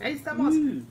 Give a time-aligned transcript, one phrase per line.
[0.00, 0.54] Ahí estamos.
[0.54, 0.82] Mm.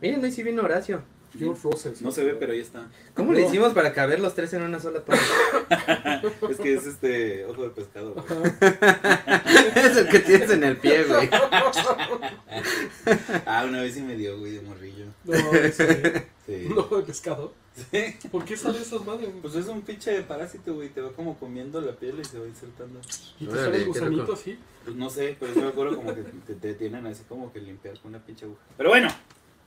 [0.00, 1.02] Miren, hoy sí vino Horacio.
[1.38, 1.92] George Russell.
[2.00, 2.88] No se ve, pero ahí está.
[3.14, 5.18] ¿Cómo le hicimos para caber los tres en una sola toma?
[6.50, 8.12] Es que es este ojo de pescado.
[8.14, 8.52] güey.
[9.86, 11.30] es el que tienes en el pie, güey.
[13.46, 15.01] Ah, una vez sí me dio, güey, de morrillo.
[15.24, 16.68] No, ese, Sí.
[16.74, 17.52] no, de pescado.
[17.74, 18.28] Sí.
[18.30, 19.30] ¿Por qué sale esas madres?
[19.40, 20.88] Pues es un pinche parásito, güey.
[20.90, 23.00] Te va como comiendo la piel y se va insertando.
[23.40, 24.32] Y te Órale, sale qué el gusanito loco.
[24.34, 24.58] así.
[24.84, 27.60] Pues no sé, pero yo me acuerdo como que te, te tienen así como que
[27.60, 28.60] limpiar con una pinche aguja.
[28.76, 29.08] Pero bueno,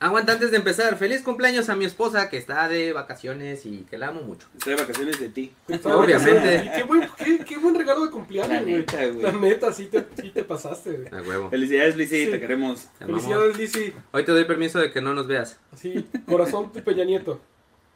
[0.06, 0.96] Aguanta antes de empezar.
[0.98, 4.48] Feliz cumpleaños a mi esposa que está de vacaciones y que la amo mucho.
[4.56, 5.52] estoy de vacaciones de ti.
[5.84, 6.64] Obviamente.
[6.64, 8.52] Y Qué buen, qué, qué buen regalo de cumpleaños,
[8.94, 9.22] La güey.
[9.24, 11.08] La neta, sí te, sí te pasaste, güey.
[11.12, 11.50] A huevo.
[11.50, 12.32] Felicidades, Lizzy, Sí.
[12.32, 12.88] te queremos.
[13.00, 13.06] Te.
[13.08, 13.94] Felicidades, Lizzy.
[14.12, 15.58] Hoy te doy permiso de que no nos veas.
[15.74, 17.42] Así, corazón de Peña Nieto.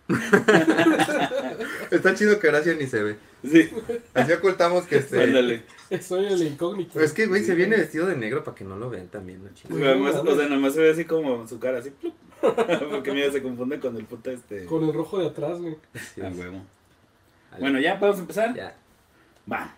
[1.92, 3.18] Está chido que Horacio ni se ve.
[3.44, 3.70] Sí,
[4.14, 5.24] Así ocultamos que este.
[5.24, 5.64] ándale.
[6.02, 7.00] Soy el incógnito.
[7.00, 9.50] Es que, güey, se viene vestido de negro para que no lo vean también, ¿no,
[9.54, 9.78] chido?
[9.80, 11.90] Nada más- o sea, nada más se ve así como su cara, así.
[11.92, 12.14] plup.
[12.92, 14.66] Porque mira, se confunde con el puta este.
[14.66, 15.78] Con el rojo de atrás, güey.
[15.94, 16.62] Sí, Ah, huevo.
[17.52, 18.54] Al- Bueno, ya podemos empezar.
[18.56, 18.76] Ya.
[19.52, 19.76] Va.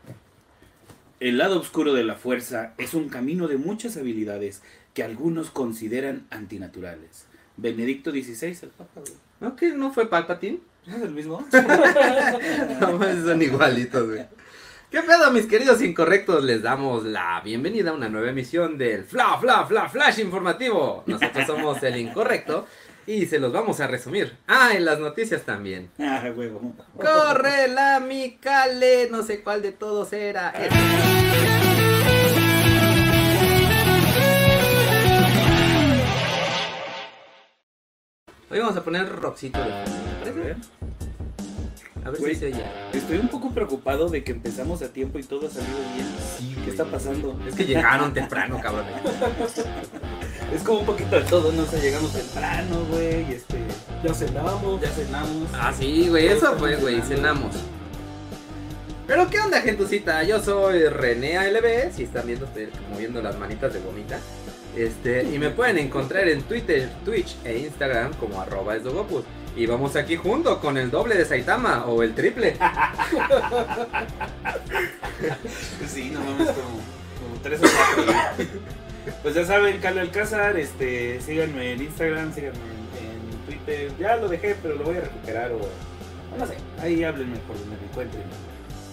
[1.19, 4.61] El lado oscuro de la fuerza es un camino de muchas habilidades
[4.93, 7.25] que algunos consideran antinaturales.
[7.57, 9.13] Benedicto XVI, el Papa, güey.
[9.39, 10.59] ¿No que no fue Palpatine?
[10.85, 11.45] ¿No es el mismo?
[12.79, 14.25] No, mames, son igualitos, güey.
[14.89, 16.43] ¿Qué pedo, mis queridos incorrectos?
[16.43, 21.03] Les damos la bienvenida a una nueva emisión del Fla Fla Fla Flash Informativo.
[21.05, 22.67] Nosotros somos el incorrecto
[23.05, 24.37] y se los vamos a resumir.
[24.47, 25.91] Ah, en las noticias también.
[25.99, 26.73] Ah, huevo.
[26.97, 30.49] Corre la Micale, no sé cuál de todos era.
[30.49, 31.80] Este.
[38.51, 40.29] Hoy vamos a poner rockcito de fondo, ¿te
[42.05, 42.19] A ver.
[42.19, 42.33] Güey.
[42.33, 42.65] si se oye.
[42.91, 46.05] Estoy un poco preocupado de que empezamos a tiempo y todo ha salido bien.
[46.37, 47.39] Sí, ¿Qué está pasando?
[47.47, 48.85] Es que llegaron temprano, cabrón.
[50.53, 53.57] Es como un poquito de todo, no sé, llegamos temprano, güey, este,
[54.03, 54.81] Ya cenamos.
[54.81, 55.49] ya cenamos.
[55.53, 57.55] Ah, sí, güey, eso fue, güey, cenamos.
[59.07, 63.73] Pero qué onda, gentucita, yo soy René ALB, si están viendo, estoy moviendo las manitas
[63.73, 64.19] de gomita.
[64.75, 69.23] Este, y me pueden encontrar en Twitter, Twitch e Instagram como arroba esdogopus.
[69.55, 72.55] Y vamos aquí junto con el doble de Saitama o el triple.
[75.87, 78.13] Sí, no como, tres o cuatro.
[79.21, 83.91] Pues ya saben, Calo Alcázar, este, síganme en Instagram, síganme en, en Twitter.
[83.99, 85.59] Ya lo dejé, pero lo voy a recuperar o
[86.37, 88.23] no sé, ahí háblenme por donde me encuentren.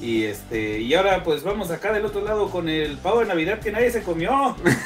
[0.01, 3.59] Y este, y ahora pues vamos acá del otro lado con el pavo de Navidad
[3.59, 4.31] que nadie se comió.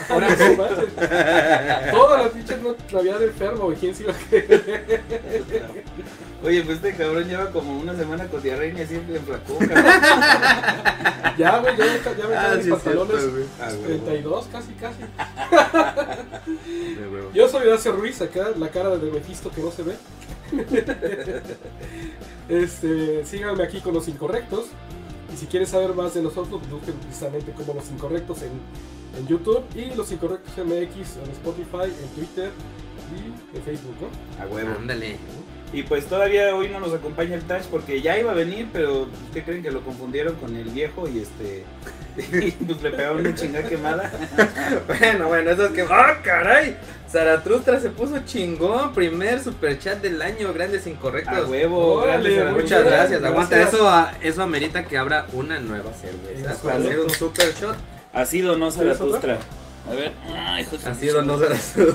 [0.08, 0.56] Ahora sí.
[1.92, 3.76] Todas las pinches no Navidad de enfermo, güey.
[3.76, 5.02] ¿Quién se iba a creer?
[6.42, 9.84] Oye, pues este cabrón lleva como una semana con diarrea y siempre enflacó, cabrón.
[11.38, 13.30] Ya, güey, ya, ya, ya me Ah, mis sí, pantalones.
[13.32, 13.44] güey.
[13.58, 14.04] Ah, huevo.
[14.04, 14.98] 32, casi, casi.
[17.32, 19.94] Yo soy Horacio Ruiz, acá la cara de Mephisto que no se ve.
[22.48, 24.66] este, síganme aquí con los incorrectos.
[25.32, 28.50] Y si quieres saber más de nosotros, busquen precisamente como los incorrectos en,
[29.18, 32.50] en YouTube y los incorrectos MX en Spotify, en Twitter
[33.16, 34.44] y en Facebook, ¿no?
[34.44, 34.74] A huevo.
[34.78, 35.16] Ándale.
[35.72, 39.06] Y pues todavía hoy no nos acompaña el Tash porque ya iba a venir, pero
[39.32, 41.64] ¿qué creen que lo confundieron con el viejo y este
[42.46, 44.10] y pues le pegaron una chingada quemada?
[44.86, 45.82] Bueno, bueno, eso es que.
[45.88, 46.76] ¡Ah, caray!
[47.10, 48.92] Zaratustra se puso chingón.
[48.94, 50.52] Primer superchat del año.
[50.52, 51.34] Grandes incorrectos.
[51.36, 53.20] A huevo, Órale, grandes Muchas gracias.
[53.20, 53.24] gracias.
[53.24, 56.54] Aguanta, eso, a- eso amerita que abra una nueva cerveza.
[56.62, 57.76] Para hacer un super shot.
[58.12, 59.38] Ha sido no ¿Quieres Zaratustra.
[59.90, 60.12] A ver.
[60.34, 61.94] Ay, su sido no Zaratustra.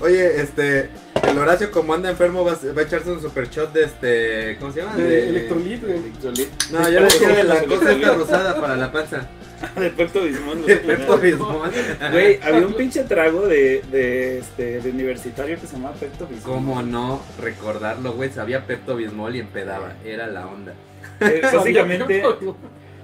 [0.00, 0.90] Oye, este.
[1.28, 4.56] El Horacio, como anda enfermo, va, a- va a echarse un super shot de este.
[4.60, 4.96] ¿Cómo se llama?
[4.96, 5.98] De Electrolit, güey.
[5.98, 6.48] Electrolit.
[6.70, 9.28] No, yo le decía de la cosa esta rosada para la panza.
[9.80, 10.66] De Pepto Bismol.
[10.66, 11.70] De Pepto Bismol.
[12.12, 16.52] Güey, había un pinche trago de, de, este, de universitario que se llamaba Pepto Bismol.
[16.54, 18.30] ¿Cómo no recordarlo, güey?
[18.30, 19.94] Sabía Pepto Bismol y empedaba.
[20.04, 20.74] Era la onda.
[21.20, 22.22] Eh, básicamente,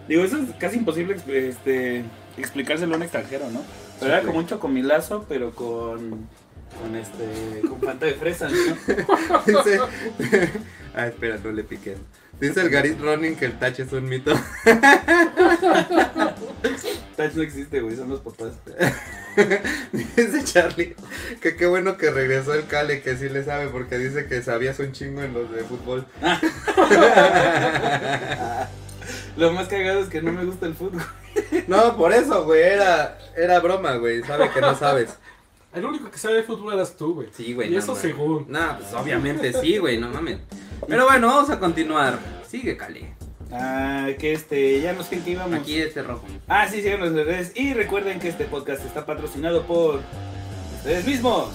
[0.07, 2.05] digo, eso es casi imposible este,
[2.37, 3.63] explicárselo a un extranjero, ¿no?
[4.01, 6.29] Pero era como un chocomilazo, pero con,
[6.81, 8.57] con este, con fanta de fresa, ¿no?
[9.47, 9.81] Dice.
[10.95, 11.97] Ah, espera, no le piques.
[12.39, 14.33] Dice el Garit Running que el touch es un mito.
[17.17, 18.53] Touch no existe, güey, son los papás.
[19.93, 20.95] Dice Charlie
[21.41, 24.79] que qué bueno que regresó el Cale, que sí le sabe, porque dice que sabías
[24.81, 26.05] un chingo en los de fútbol.
[29.39, 31.03] Lo más cagado es que no me gusta el fútbol.
[31.69, 34.23] No, por eso, güey, era, era broma, güey.
[34.23, 35.17] Sabe que no sabes.
[35.75, 37.29] El único que sabe de fútbol eras tú, güey.
[37.35, 37.69] Sí, güey.
[37.69, 38.03] Y no, eso mames.
[38.03, 38.47] según.
[38.49, 40.39] No, pues obviamente sí, güey, no mames.
[40.87, 42.19] Pero bueno, vamos a continuar.
[42.47, 43.15] Sigue, Cale.
[43.51, 45.59] Ah, que este, ya nos sé en qué íbamos.
[45.59, 46.25] Aquí este rojo.
[46.49, 47.53] Ah, sí, síganos en las redes.
[47.55, 50.01] Y recuerden que este podcast está patrocinado por
[50.77, 51.49] ustedes mismos.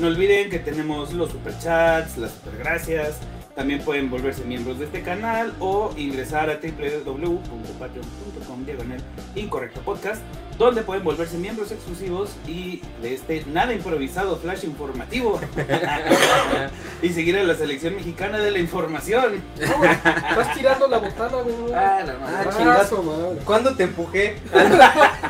[0.00, 3.16] No olviden que tenemos los superchats, las supergracias.
[3.54, 8.98] También pueden volverse miembros de este canal o ingresar a www.patreon.com diagonal
[9.34, 10.22] incorrecto podcast,
[10.56, 15.38] donde pueden volverse miembros exclusivos y de este nada improvisado flash informativo.
[17.02, 19.42] y seguir a la selección mexicana de la información.
[19.60, 21.74] No, güey, Estás tirando la botana, güey.
[21.74, 22.48] Ah, la madre.
[22.48, 23.02] Ah, chingazo.
[23.02, 23.38] madre.
[23.44, 24.36] ¿Cuándo te empujé?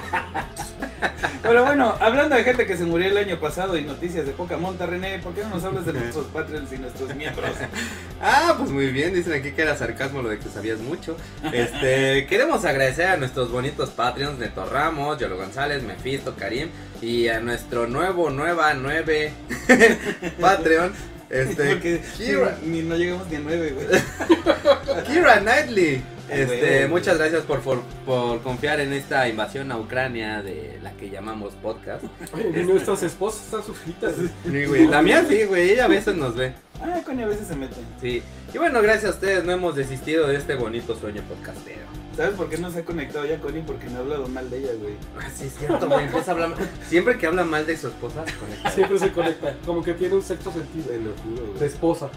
[1.52, 4.56] Pero bueno, hablando de gente que se murió el año pasado y noticias de poca
[4.56, 7.50] monta, René, ¿por qué no nos hablas de nuestros Patreons y nuestros miembros?
[8.22, 11.14] Ah, pues muy bien, dicen aquí que era sarcasmo lo de que sabías mucho.
[11.52, 16.70] Este, queremos agradecer a nuestros bonitos Patreons, Neto Ramos, Yolo González, Mefisto, Karim
[17.02, 19.34] y a nuestro nuevo, nueva, nueve
[20.40, 20.94] Patreon,
[21.28, 25.04] este, Porque Kira, ni no llegamos ni a nueve, güey.
[25.04, 26.02] Kira Knightley.
[26.32, 26.88] Ay, Este, güey.
[26.88, 31.52] muchas gracias por, por, por confiar en esta invasión a Ucrania de la que llamamos
[31.54, 32.02] podcast.
[32.34, 34.14] Oye, y nuestras esposas están suscritas.
[34.44, 36.52] Sí, güey, La mía sí, güey, ella a veces nos ve.
[36.80, 37.84] Ah, coño, a veces se meten.
[38.00, 38.22] Sí.
[38.52, 41.82] Y bueno, gracias a ustedes no hemos desistido de este bonito sueño podcastero.
[42.16, 43.62] ¿Sabes por qué no se ha conectado ya Connie?
[43.66, 44.94] Porque me ha hablado mal de ella, güey.
[45.18, 46.04] Ah, sí, es cierto, güey.
[46.04, 46.58] empieza a hablar mal.
[46.86, 48.70] Siempre que habla mal de su esposa, se conecta.
[48.70, 49.56] Siempre se conecta.
[49.64, 50.86] Como que tiene un sexto sentido.
[50.88, 51.64] Te lo juro, De güey.
[51.70, 52.10] esposa.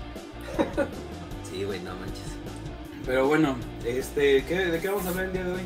[1.50, 2.35] Sí, güey, no manches.
[3.06, 3.56] Pero bueno,
[3.86, 5.62] este, ¿qué, ¿de qué vamos a hablar el día de hoy?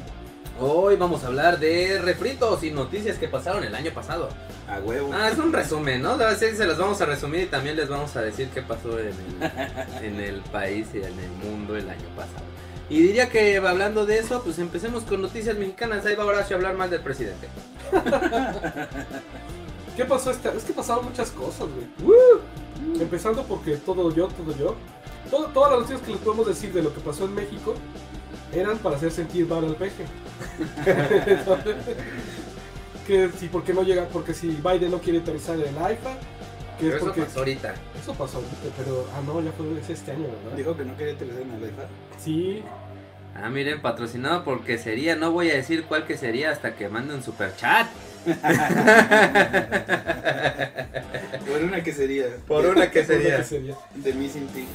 [0.62, 4.28] Hoy vamos a hablar de refritos y noticias que pasaron el año pasado.
[4.68, 5.10] A huevo.
[5.14, 6.18] Ah, es un resumen, ¿no?
[6.36, 9.14] Se las vamos a resumir y también les vamos a decir qué pasó en el,
[10.04, 12.44] en el país y en el mundo el año pasado.
[12.90, 16.06] Y diría que hablando de eso, pues empecemos con noticias mexicanas.
[16.06, 17.48] Ahí va Horacio a hablar más del presidente.
[19.96, 20.52] ¿Qué pasó esta?
[20.52, 21.68] Es que pasaron muchas cosas,
[22.04, 22.20] güey.
[23.00, 24.76] Empezando porque todo yo, todo yo.
[25.30, 27.76] Todo- todas las noticias que les podemos decir de lo que pasó en México
[28.54, 30.06] eran para hacer sentir mal al peje.
[33.08, 36.14] que si porque no llega, porque si Biden no quiere aterrizar en el AIFA,
[36.80, 37.74] que Pero es eso porque pasó ahorita.
[38.02, 40.56] eso pasó ahorita, pero ah no, ya fue es este año, ¿verdad?
[40.58, 41.84] Dijo que no quería utilizar en la lefa.
[42.24, 42.64] Sí,
[43.36, 45.16] Ah, miren, patrocinado por quesería.
[45.16, 47.88] No voy a decir cuál quesería hasta que mande un super chat.
[51.48, 52.26] Por una que sería.
[52.48, 53.38] Por una quesería.
[53.38, 53.76] ¿qué sería?
[53.96, 54.66] De Missing Tea.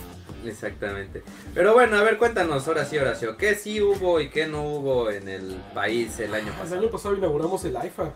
[0.45, 1.23] Exactamente.
[1.55, 3.37] Pero bueno, a ver, cuéntanos, ahora sí, Horacio.
[3.37, 6.81] ¿Qué sí hubo y qué no hubo en el país el año El pasado?
[6.81, 8.13] año pasado inauguramos el AIFA.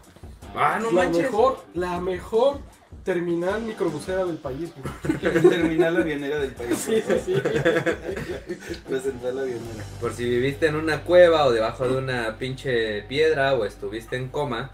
[0.54, 1.22] Ah, no la manches.
[1.24, 2.58] mejor, la mejor
[3.04, 4.70] terminal microbusera del país.
[5.20, 6.78] Terminal avionera del país.
[6.78, 7.32] Sí, sí, sí.
[8.88, 9.84] La central avionera.
[10.00, 14.28] Por si viviste en una cueva o debajo de una pinche piedra o estuviste en
[14.28, 14.70] coma,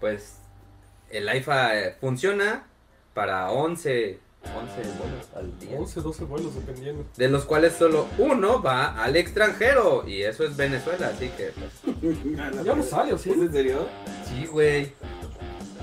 [0.00, 0.36] pues
[1.10, 2.66] el AIFA eh, funciona
[3.14, 5.78] para 11, 11 vuelos al día.
[5.78, 7.04] 11, 12 vuelos, dependiendo.
[7.16, 12.16] De los cuales solo uno va al extranjero y eso es Venezuela, así que pues,
[12.64, 13.30] Ya no sale, ¿o sí?
[13.30, 13.86] ¿Es en serio?
[14.24, 14.92] sí, güey.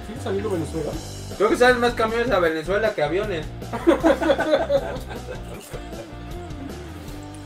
[0.07, 0.91] ¿Sigue saliendo Venezuela?
[1.37, 3.45] Creo que salen más camiones a Venezuela que aviones.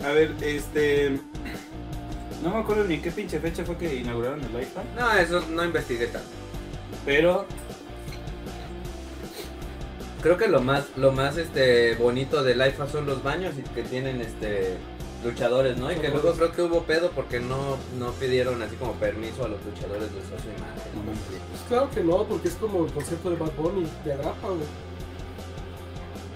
[0.06, 1.20] A ver, este.
[2.44, 4.86] No me acuerdo ni qué pinche fecha fue que inauguraron el iPhone.
[4.98, 6.28] No, eso no investigué tanto.
[7.06, 7.46] Pero
[10.22, 13.84] Creo que lo más, lo más este bonito del IFA son los baños y que
[13.84, 14.78] tienen este
[15.24, 15.92] luchadores, ¿no?
[15.92, 19.50] Y que luego creo que hubo pedo porque no, no pidieron así como permiso a
[19.50, 21.06] los luchadores de usar su imagen.
[21.06, 21.12] No.
[21.12, 24.90] Pues claro que no, porque es como el concepto de Bad Bunny, de agrapa, güey.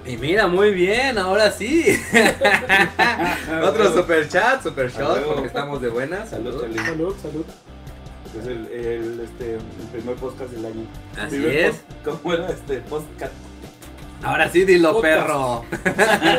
[0.05, 1.97] Y mira, muy bien, ahora sí.
[3.63, 6.29] Otro super chat, super shot, porque estamos de buenas.
[6.29, 6.75] Salud, Salud.
[6.75, 6.85] salud.
[6.85, 7.45] Salud, salud.
[8.37, 10.85] Es el, el, este, el primer podcast del año.
[11.17, 11.81] Así Primer es.
[12.03, 13.33] ¿Cómo era este podcast?
[14.23, 15.65] Ahora sí, dilo, perro.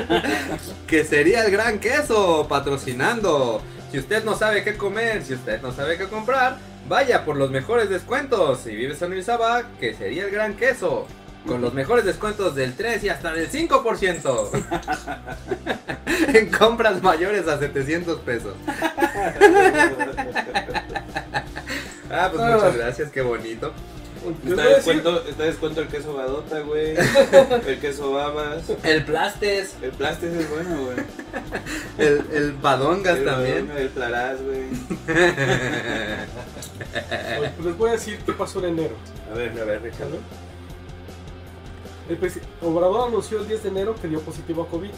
[0.87, 3.61] que sería el gran queso patrocinando.
[3.93, 6.57] Si usted no sabe qué comer, si usted no sabe qué comprar,
[6.89, 8.61] vaya por los mejores descuentos.
[8.61, 11.07] Si vives en Urizaba, que sería el gran queso.
[11.47, 14.65] Con los mejores descuentos del 3 y hasta del 5%.
[16.35, 18.55] en compras mayores a 700 pesos.
[22.17, 22.53] Ah, pues Ah.
[22.55, 23.73] muchas gracias, qué bonito.
[24.47, 26.95] Está descuento, está descuento el queso badota, güey.
[27.67, 28.65] El queso babas.
[28.83, 30.97] El plastes, El plastic es bueno, güey.
[31.99, 33.67] el, el badongas El también.
[33.69, 34.65] badón, El plaraz, güey.
[37.57, 38.95] pues les voy a decir qué pasó en enero.
[39.31, 40.19] A ver, A ver, Ricardo.
[42.09, 42.19] El
[42.63, 44.91] Obrador anunció el 10 de enero que dio positivo a COVID.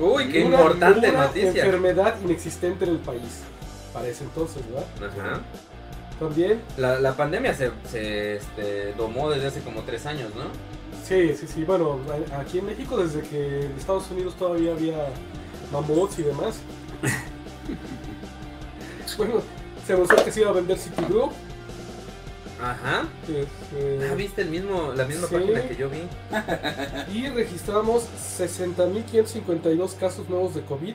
[0.00, 1.48] Uy, qué Una- importante una noticia.
[1.64, 3.42] enfermedad inexistente en el país.
[3.92, 4.86] Para ese entonces, ¿verdad?
[5.18, 5.40] Ajá.
[6.20, 10.44] También, La, la pandemia se, se este, domó desde hace como tres años, ¿no?
[11.04, 11.64] sí, sí, sí.
[11.64, 11.98] Bueno,
[12.38, 14.96] aquí en México, desde que en Estados Unidos todavía había
[15.72, 16.60] mamuts y demás.
[19.18, 19.42] Bueno,
[19.86, 21.32] se anunció que se iba a vender Citigroup.
[22.62, 23.06] Ajá.
[23.28, 25.34] este, Ah, viste el mismo, la misma Sí.
[25.34, 26.02] página que yo vi.
[27.14, 28.04] y registramos
[28.38, 30.94] 60.552 casos nuevos de COVID,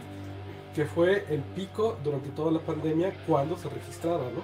[0.76, 4.42] que fue el pico durante toda la pandemia cuando se registraba, ¿no?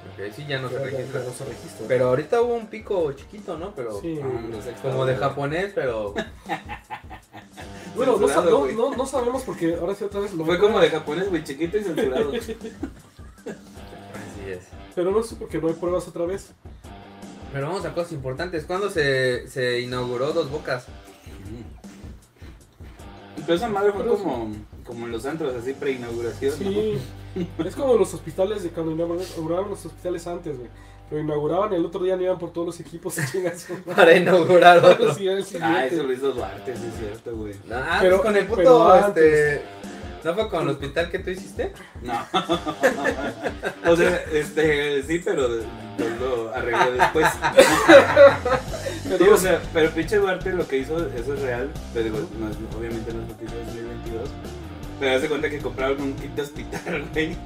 [0.00, 1.20] Ok, sí, ya no se registra.
[1.20, 1.86] ya no se registra.
[1.88, 3.74] Pero ahorita hubo un pico chiquito, ¿no?
[3.74, 4.18] Pero Sí.
[4.22, 6.14] Ah, los como de japonés, pero
[7.94, 8.74] bueno, no, sa- censurado, no, güey.
[8.76, 11.76] no, no sabemos porque ahora sí otra vez lo Fue como de japonés, güey, chiquito
[11.78, 12.32] y censurado.
[12.40, 12.56] así
[14.46, 14.60] es.
[14.94, 16.50] Pero no sé por qué no hay pruebas otra vez.
[17.52, 18.64] Pero vamos a cosas importantes.
[18.64, 20.86] ¿Cuándo se, se inauguró Dos Bocas?
[23.36, 24.52] Pero esa madre fue como,
[24.84, 26.52] como en los antros, así preinauguración.
[26.56, 26.98] Sí,
[27.64, 30.70] es como los hospitales de cuando inauguraban los hospitales antes, güey.
[31.10, 33.16] Lo inauguraban y el otro día no iban por todos los equipos.
[33.96, 35.10] Para inaugurar otro.
[35.60, 37.54] Ah, eso lo hizo Duarte, sí es cierto, güey.
[37.72, 39.62] Ah, Pero- pues con el puto, este...
[40.22, 41.72] ¿No fue con el hospital que tú hiciste?
[42.02, 42.12] No.
[43.90, 45.56] o sea, este, sí, pero lo,
[46.20, 47.26] lo arregló después.
[49.32, 52.56] O sea, pero pinche Duarte lo que hizo, eso es real, pero digo, no es-
[52.78, 54.28] obviamente no es noticia de 2022.
[55.00, 57.36] Pero hace cuenta que compraron un kit de hospital, güey.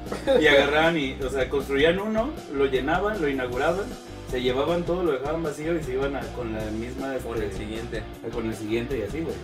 [0.42, 3.84] Y agarraban y, o sea, construían uno, lo llenaban, lo inauguraban,
[4.30, 7.14] se llevaban todo, lo dejaban vacío y se iban a- con la misma.
[7.25, 8.02] Con el este, siguiente.
[8.32, 9.37] con el siguiente y así, güey.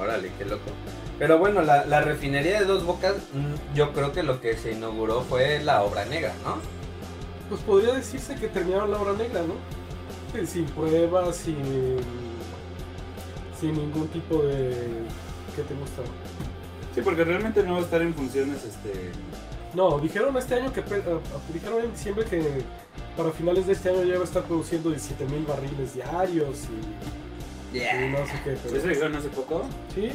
[0.00, 0.70] Órale, qué loco.
[1.18, 4.70] Pero bueno, la, la refinería de Dos Bocas, mm, yo creo que lo que se
[4.72, 6.58] inauguró fue la obra negra, ¿no?
[7.48, 9.54] Pues podría decirse que terminaron la obra negra, ¿no?
[10.46, 11.56] Sin pruebas, sin,
[13.58, 14.70] sin ningún tipo de...
[15.56, 16.02] ¿Qué te gusta?
[16.98, 19.10] Sí, porque realmente no va a estar en funciones, este.
[19.74, 20.80] No, dijeron este año que...
[20.82, 22.62] pe- ah, ah, Dijeron en diciembre que
[23.16, 26.64] para finales de este año ya va a estar produciendo 17 mil barriles diarios
[27.72, 28.56] y, y no sé qué.
[28.62, 29.62] Pero, ¿Eso dijeron hace poco?
[29.94, 30.10] ¿Sí?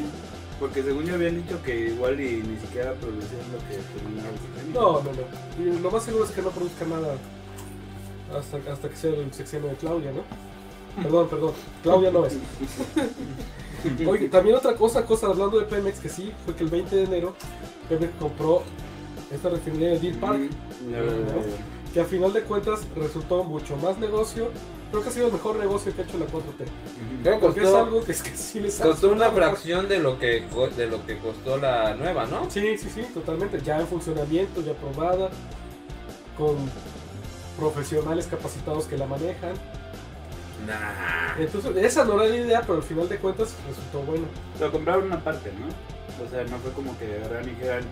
[0.60, 4.74] Porque según yo habían dicho que igual y ni siquiera producían lo que sexenio.
[4.74, 5.64] No, no, no.
[5.78, 7.16] Y lo más seguro es que no produzca nada
[8.38, 10.24] hasta, hasta que sea el sexenio de Claudia, ¿no?
[11.02, 11.52] Perdón, perdón.
[11.82, 12.38] Claudia no es.
[14.08, 17.04] Oye, también otra cosa, cosa hablando de Pemex, que sí, fue que el 20 de
[17.04, 17.34] enero
[17.90, 18.64] Pemex compró
[19.32, 21.94] esta refinería de Deer Park, Mm, no, no, no.
[21.94, 24.50] que a final de cuentas resultó mucho más negocio.
[24.92, 26.66] Creo que ha sido el mejor negocio que ha hecho la 4T.
[27.24, 30.00] Creo que Porque es costó, algo que, es que sí les costó una fracción de
[30.00, 30.46] lo que
[30.78, 32.50] de lo que costó la nueva, ¿no?
[32.52, 33.60] Sí, sí, sí, totalmente.
[33.66, 35.30] Ya en funcionamiento, ya probada,
[36.38, 36.56] con
[37.58, 39.54] profesionales capacitados que la manejan.
[40.68, 41.36] Nah.
[41.40, 44.26] Entonces, esa no era la idea, pero al final de cuentas resultó bueno.
[44.60, 45.68] Lo compraron una parte, ¿no?
[46.24, 47.84] O sea, no fue como que y dijeran,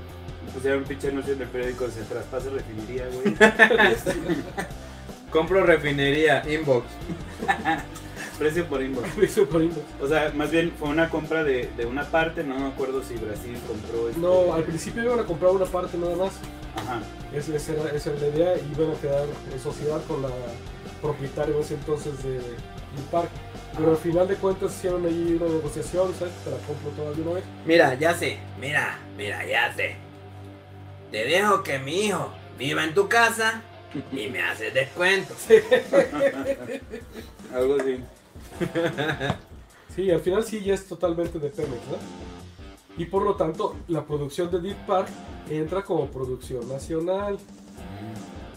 [0.53, 3.35] pusieron un pinche anuncio en el periódico, se traspasa refinería, güey.
[5.31, 6.85] Compro refinería, inbox.
[8.37, 9.07] Precio por inbox.
[9.21, 9.81] Eso por inbox.
[10.01, 13.15] O sea, más bien fue una compra de, de una parte, no me acuerdo si
[13.15, 16.33] Brasil compró este- No, al principio iban a comprar una parte nada más.
[16.75, 17.01] Ajá.
[17.33, 18.55] Esa, esa era, esa era la idea.
[18.57, 20.29] Y iban a quedar en sociedad con la
[21.01, 22.55] propietaria en ese entonces de Deer
[23.11, 23.29] Park.
[23.75, 26.33] Pero al final de cuentas hicieron ahí una negociación, ¿sabes?
[26.43, 27.43] Te la compro todavía una vez.
[27.65, 29.95] Mira, ya sé, mira, mira, ya sé.
[31.09, 33.61] Te dejo que mi hijo viva en tu casa
[34.11, 35.33] y me haces descuento.
[37.53, 38.03] Algo así.
[39.95, 41.97] Sí, al final sí ya es totalmente de Pemex, ¿no?
[42.97, 45.07] Y por lo tanto, la producción de Deep Park
[45.49, 47.37] entra como producción nacional.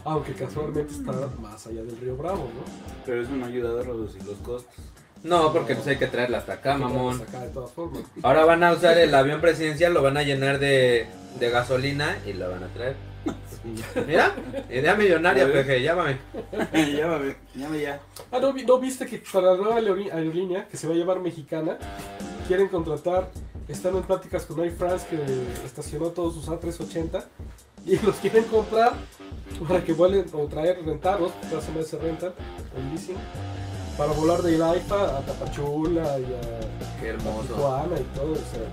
[0.04, 2.62] Aunque casualmente está más allá del Río Bravo, ¿no?
[3.06, 4.74] Pero eso no ha ayudado a reducir los costos.
[5.22, 7.22] No, porque pues hay que traerla hasta acá, mamón.
[7.22, 8.02] Acá de todas formas.
[8.22, 11.06] Ahora van a usar el avión presidencial, lo van a llenar de,
[11.40, 12.96] de gasolina y lo van a traer.
[14.06, 14.34] Mira,
[14.68, 16.18] idea millonaria, peje, llámame.
[16.94, 18.00] llámame, llame ya.
[18.30, 21.20] Ah, ¿no, ¿no viste que para la nueva aerolí- aerolínea que se va a llevar
[21.20, 21.78] mexicana,
[22.46, 23.30] quieren contratar,
[23.66, 25.16] están en pláticas con Air France que
[25.64, 27.24] estacionó todos sus A380
[27.86, 28.94] y los quieren comprar
[29.68, 32.32] para que vuelen o traer, rentarlos, porque hace se rentan,
[32.76, 33.16] en leasing,
[33.96, 37.54] para volar de Ilaifa a Tapachula y a Qué hermoso.
[37.54, 38.32] Tijuana y todo.
[38.32, 38.66] O sea,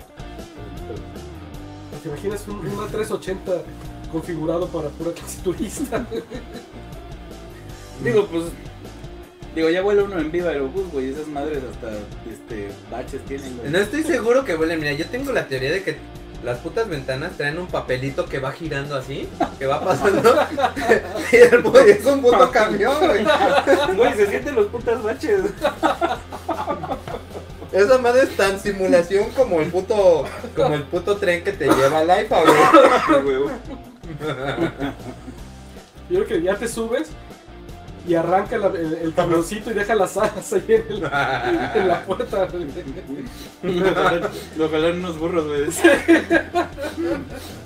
[2.02, 3.62] ¿te imaginas un, un A380
[4.12, 6.06] configurado para pura clase turista?
[8.04, 8.46] Digo, pues.
[9.54, 11.10] Digo, ya vuela uno en viva aerobús, güey.
[11.10, 11.92] Esas madres hasta
[12.32, 13.70] este, baches tienen, güey.
[13.70, 14.80] No estoy seguro que vuelen.
[14.80, 15.98] Mira, yo tengo la teoría de que
[16.44, 19.30] las putas ventanas traen un papelito que va girando así,
[19.60, 20.36] que va pasando.
[21.32, 23.26] y el güey es un puto camión, güey.
[23.96, 25.42] Güey, se sienten los putas baches.
[27.72, 32.00] Esa madre es tan simulación como el puto, como el puto tren que te lleva
[32.00, 32.56] al IFA, güey.
[36.10, 37.10] Yo creo que ya te subes
[38.08, 41.04] y arranca la- el, el camioncito y deja las alas ahí en, el-
[41.82, 42.48] en la puerta.
[44.58, 45.64] Lo jalaron unos burros, güey.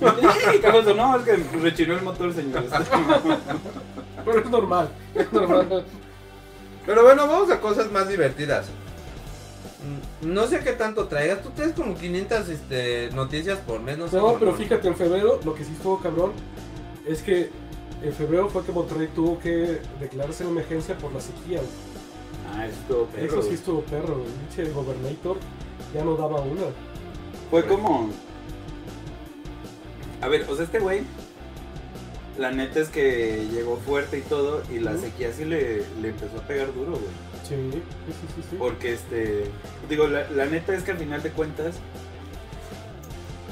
[0.00, 0.94] ¡Ey, ¿Qué pasó?
[0.94, 2.70] No, es que rechinó el motor, señores.
[4.24, 5.84] Pero es normal, es normal.
[6.84, 8.66] Pero bueno, vamos a cosas más divertidas.
[10.22, 11.42] Mm, No sé qué tanto traigas.
[11.42, 13.98] Tú tienes como 500 este, noticias por mes.
[13.98, 16.32] No, sé No, cómo- pero fíjate, en febrero lo que sí estuvo cabrón
[17.06, 17.50] es que
[18.02, 21.60] en febrero fue que Monterrey tuvo que declararse en emergencia por la sequía.
[22.54, 24.22] Ah, eso estuvo perro, Eso sí estuvo perro,
[24.56, 25.36] el gobernator
[25.94, 26.62] ya no daba una.
[27.50, 28.10] Fue como.
[30.20, 31.02] A ver, o sea, este güey.
[32.38, 34.62] La neta es que llegó fuerte y todo.
[34.70, 37.26] Y la sequía sí le, le empezó a pegar duro, güey.
[37.48, 38.56] Sí, sí, sí, sí, sí.
[38.58, 39.44] Porque este.
[39.88, 41.76] Digo, la, la neta es que al final de cuentas.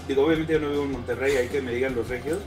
[0.07, 2.39] Digo, obviamente yo no vivo en Monterrey, hay que me digan los regios.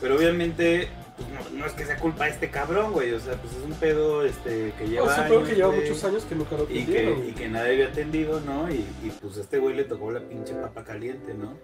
[0.00, 0.88] Pero obviamente.
[1.16, 3.12] Pues, no, no es que sea culpa de este cabrón, güey.
[3.12, 5.06] O sea, pues es un pedo este, que lleva.
[5.06, 5.80] No, sí, pero años, que lleva güey.
[5.80, 8.70] muchos años que nunca lo Y que, y que nadie había atendido, ¿no?
[8.70, 11.54] Y, y pues a este güey le tocó la pinche papa caliente, ¿no?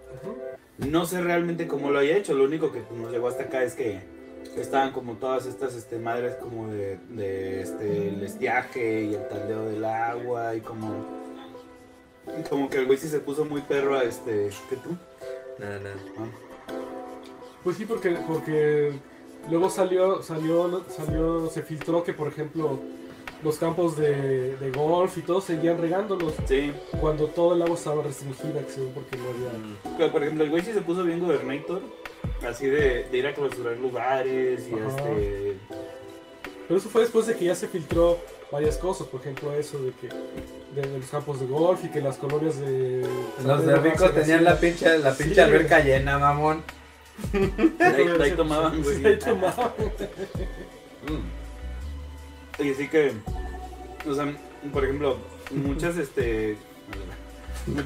[0.79, 3.75] No sé realmente cómo lo haya hecho, lo único que nos llegó hasta acá es
[3.75, 4.01] que
[4.57, 9.67] estaban como todas estas este, madres como de, de, este, el estiaje y el taldeo
[9.67, 11.07] del agua y como...
[12.39, 14.51] y como que el güey sí se puso muy perro a este...
[14.69, 14.97] ¿Qué tú?
[15.59, 15.97] Nada, nada.
[16.19, 16.27] Ah.
[17.63, 18.93] Pues sí, porque, porque
[19.51, 22.79] luego salió, salió, salió, se filtró que por ejemplo
[23.43, 28.03] los campos de, de golf y todo seguían regándolos Sí, cuando todo el agua estaba
[28.03, 29.59] restringida, que según porque no había.
[29.59, 31.81] Mm, pero, por ejemplo el güey sí se puso bien gobernator,
[32.49, 34.89] así de, de ir a clausurar lugares y Ajá.
[34.89, 35.57] este...
[36.69, 38.19] Pero eso fue después de que ya se filtró
[38.53, 40.09] varias cosas, por ejemplo eso de que
[40.81, 43.05] de, de los campos de golf y que las colonias de
[43.45, 45.55] Los de ricos tenían la pinche, la Sí, pinche güey.
[45.57, 46.63] alberca llena, mamón.
[47.81, 49.07] Ahí, ahí tomaban, güey.
[49.07, 49.73] Ahí tomaban.
[52.59, 53.13] Y así que,
[54.09, 54.33] o sea,
[54.73, 55.19] por ejemplo,
[55.51, 56.57] muchas, este,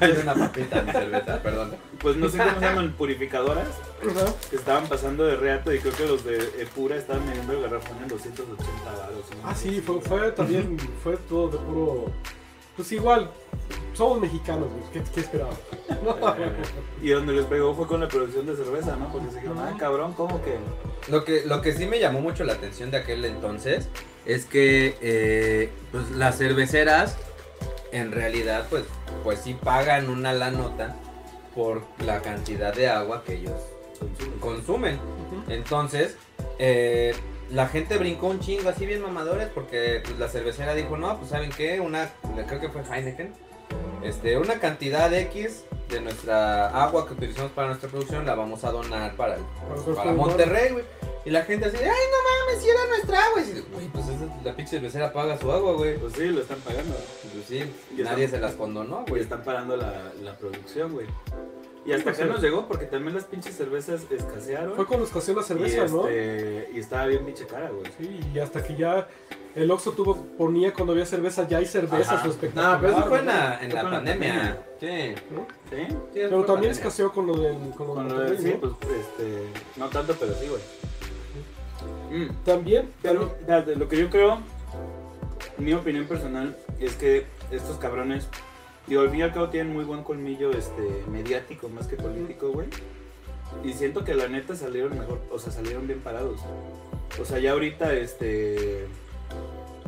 [0.01, 1.75] Hay una papita mi cerveza, perdón.
[1.99, 3.67] pues no sé cómo se llaman, purificadoras,
[4.49, 7.97] que estaban pasando de reato y creo que los de Epura estaban midiendo el garrafón
[8.01, 9.25] en 280 baros.
[9.43, 12.11] Ah, sí, fue, fue también, fue todo de puro.
[12.75, 13.31] Pues igual,
[13.93, 15.27] somos mexicanos, güey, ¿qué, qué?
[17.01, 19.11] Y donde les pegó fue con la producción de cerveza, ¿no?
[19.11, 20.57] Porque se dijeron, ah, cabrón, ¿cómo que?
[21.11, 23.89] Lo que, lo que sí me llamó mucho la atención de aquel entonces
[24.25, 27.17] es que eh, pues, las cerveceras
[27.91, 28.83] en realidad pues,
[29.23, 30.95] pues sí pagan una la nota
[31.55, 33.59] por la cantidad de agua que ellos
[34.39, 34.99] consumen.
[35.49, 36.15] Entonces,
[36.59, 37.15] eh,
[37.49, 41.31] la gente brincó un chingo así bien mamadores porque pues, la cervecera dijo, no, pues
[41.31, 42.09] saben qué, una,
[42.47, 43.33] creo que fue Heineken,
[44.07, 48.71] este, una cantidad X de nuestra agua que utilizamos para nuestra producción la vamos a
[48.71, 49.43] donar para, el-
[49.95, 50.85] Para Monterrey, güey.
[51.25, 53.41] Y la gente así, ay, no mames, si era nuestra agua.
[53.41, 55.97] Y güey, pues esa- la pinche cervecera paga su agua, güey.
[55.97, 56.95] Pues sí, lo están pagando.
[57.33, 57.57] Pues sí,
[57.97, 59.21] Y nadie están- se las condonó, Y güey.
[59.23, 61.05] están parando la, la producción, güey.
[61.87, 64.75] Y hasta acá nos llegó porque también las pinches cervezas escasearon.
[64.75, 66.07] Fue cuando escaseó la y, cerveza, ¿no?
[66.09, 67.89] este, y estaba bien pinche cara, güey.
[67.97, 69.07] Sí, y hasta que ya
[69.55, 72.73] el Oxxo tuvo, ponía cuando había cerveza, ya hay cerveza, su espectacular.
[72.75, 74.61] No, pero eso fue en la, en pandemia.
[74.79, 75.15] Sí.
[75.31, 75.47] ¿No?
[75.69, 75.87] ¿Sí?
[75.87, 78.77] Sí, Pero también escaseó con lo del con lo Con sí, ¿no?
[78.77, 79.47] pues, este,
[79.77, 80.61] no tanto, pero sí, güey.
[82.11, 83.35] Mm, También, Pero,
[83.75, 84.39] lo que yo creo,
[85.57, 88.27] mi opinión personal, es que estos cabrones,
[88.87, 92.51] digo, al fin y al cabo tienen muy buen colmillo, este, mediático más que político,
[92.51, 92.67] güey.
[93.63, 96.41] Y siento que la neta salieron mejor, o sea, salieron bien parados.
[97.19, 98.87] O sea, ya ahorita, este,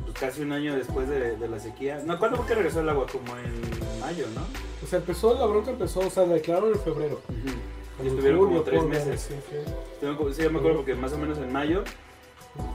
[0.06, 2.02] pues casi un año después de, de la sequía.
[2.06, 3.06] No, ¿cuándo fue que regresó el agua?
[3.12, 4.42] Como en mayo, ¿no?
[4.84, 7.22] o sea, empezó, la bronca empezó, o sea, la declararon en febrero.
[7.30, 9.22] Y En estuvieron como tres meses.
[9.22, 9.58] Sí, sí.
[10.00, 11.84] Sí, yo me acuerdo porque más o menos en mayo,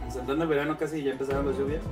[0.05, 1.83] en Santana verano casi ya empezaron las lluvias.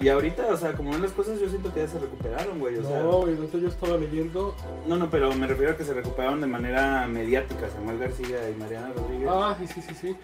[0.00, 2.76] Y ahorita, o sea, como van las cosas, yo siento que ya se recuperaron, güey.
[2.76, 4.54] O sea, No, güey, entonces yo estaba leyendo.
[4.86, 8.54] no, no, pero me refiero a que se recuperaron de manera mediática, Samuel García y
[8.54, 9.28] Mariana Rodríguez.
[9.30, 10.16] Ah, sí, sí, sí, sí.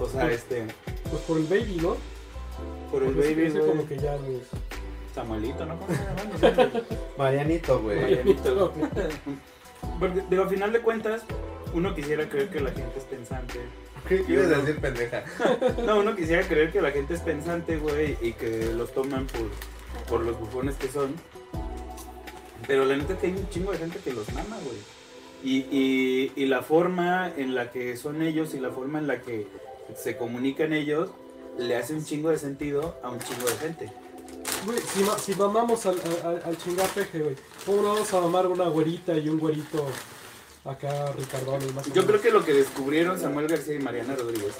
[0.00, 0.66] o sea, este,
[1.10, 1.96] Pues por el baby, ¿no?
[2.90, 3.66] por el Porque sí baby, güey.
[3.70, 4.16] como que ya.
[5.14, 5.76] Samuelito, ¿no?
[7.18, 8.00] Marianito, güey.
[8.00, 8.72] Marianito.
[10.00, 11.22] Porque, digo, a final de cuentas,
[11.74, 13.60] uno quisiera creer que la gente es pensante.
[14.08, 15.24] ¿Qué quieres decir, pendeja?
[15.86, 19.48] No, uno quisiera creer que la gente es pensante, güey, y que los toman por,
[20.08, 21.14] por los bufones que son.
[22.66, 24.76] Pero la neta es que hay un chingo de gente que los mama, güey.
[25.44, 29.20] Y, y, y la forma en la que son ellos y la forma en la
[29.20, 29.46] que
[29.96, 31.10] se comunican ellos
[31.58, 33.92] le hace un chingo de sentido a un chingo de gente.
[34.64, 37.34] Güey, si, ma- si mamamos al, al, al chingapeje, güey,
[37.66, 39.84] ¿cómo no vamos a mamar una güerita y un güerito
[40.64, 42.04] acá Ricardo más Yo menos.
[42.06, 44.54] creo que lo que descubrieron Samuel García y Mariana Rodríguez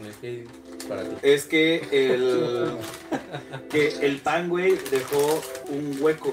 [0.00, 1.16] Ok, Para ti.
[1.22, 2.78] es que el
[3.70, 6.32] que el pan, güey, dejó un hueco.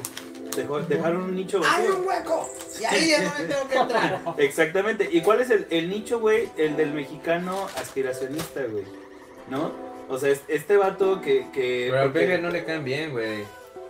[0.56, 2.02] Dejó, dejaron un nicho vacío.
[2.06, 2.50] hueco!
[2.82, 4.22] Y ahí es donde tengo que entrar.
[4.38, 5.10] Exactamente.
[5.12, 6.50] ¿Y cuál es el, el nicho, güey?
[6.58, 8.84] El del mexicano aspiracionista, güey.
[9.50, 9.72] ¿No?
[10.10, 11.48] O sea, es- este vato que...
[11.54, 13.44] que Pero al porque- no le caen bien, güey.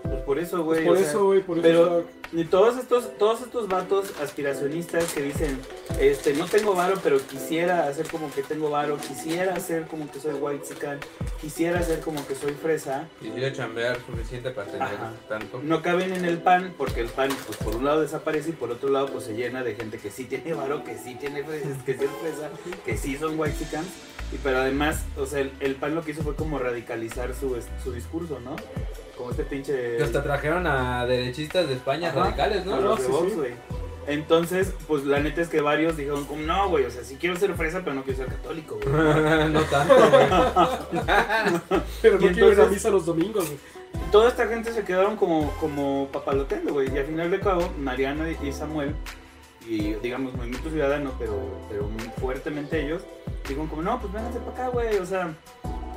[0.03, 0.85] Pues por eso, Pues güey.
[0.85, 1.63] por o sea, eso, güey, por eso.
[1.67, 5.59] pero- Y todos estos, todos estos vatos aspiracionistas que dicen,
[5.99, 10.19] este, no tengo varo, pero quisiera hacer como que tengo varo, quisiera hacer como que
[10.19, 10.99] soy white chican,
[11.41, 15.11] quisiera hacer como que soy fresa, Quisiera chambear suficiente para tener Ajá.
[15.27, 15.59] tanto.
[15.63, 18.69] no caben en el pan, porque el pan, pues por un lado desaparece y por
[18.69, 21.63] otro lado, pues se llena de gente que sí tiene varo, que sí tiene fres-
[21.85, 22.49] que sí es fresa,
[22.85, 23.87] que sí son white chicans.
[24.31, 27.57] Y pero además, o sea, el, el pan lo que hizo fue como radicalizar su,
[27.83, 28.55] su discurso, ¿no?
[29.19, 29.97] Como este pinche...
[29.97, 32.21] Que hasta trajeron a derechistas de España Ajá.
[32.21, 32.79] radicales, A ¿no?
[32.79, 33.35] los de sí, Vox, sí.
[33.35, 33.51] güey.
[34.07, 37.35] Entonces, pues la neta es que varios dijeron como, no, güey, o sea, sí quiero
[37.35, 38.95] ser fresa, pero no quiero ser católico, güey.
[39.51, 41.81] no tanto, güey.
[42.01, 43.59] Pero y no quiero ir a misa los domingos, güey.
[44.09, 46.87] Toda esta gente se quedaron como, como papaloteando, güey.
[46.93, 48.95] Y al final de cabo, Mariana y Samuel,
[49.67, 51.37] y digamos Movimiento Ciudadano, pero,
[51.69, 53.03] pero muy fuertemente ellos,
[53.43, 54.97] dijeron como, no, pues vénganse para acá, güey.
[54.97, 55.35] O sea,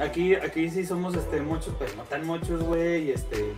[0.00, 3.08] aquí, aquí sí somos este, muchos, pero no tan muchos, güey.
[3.08, 3.52] Y este.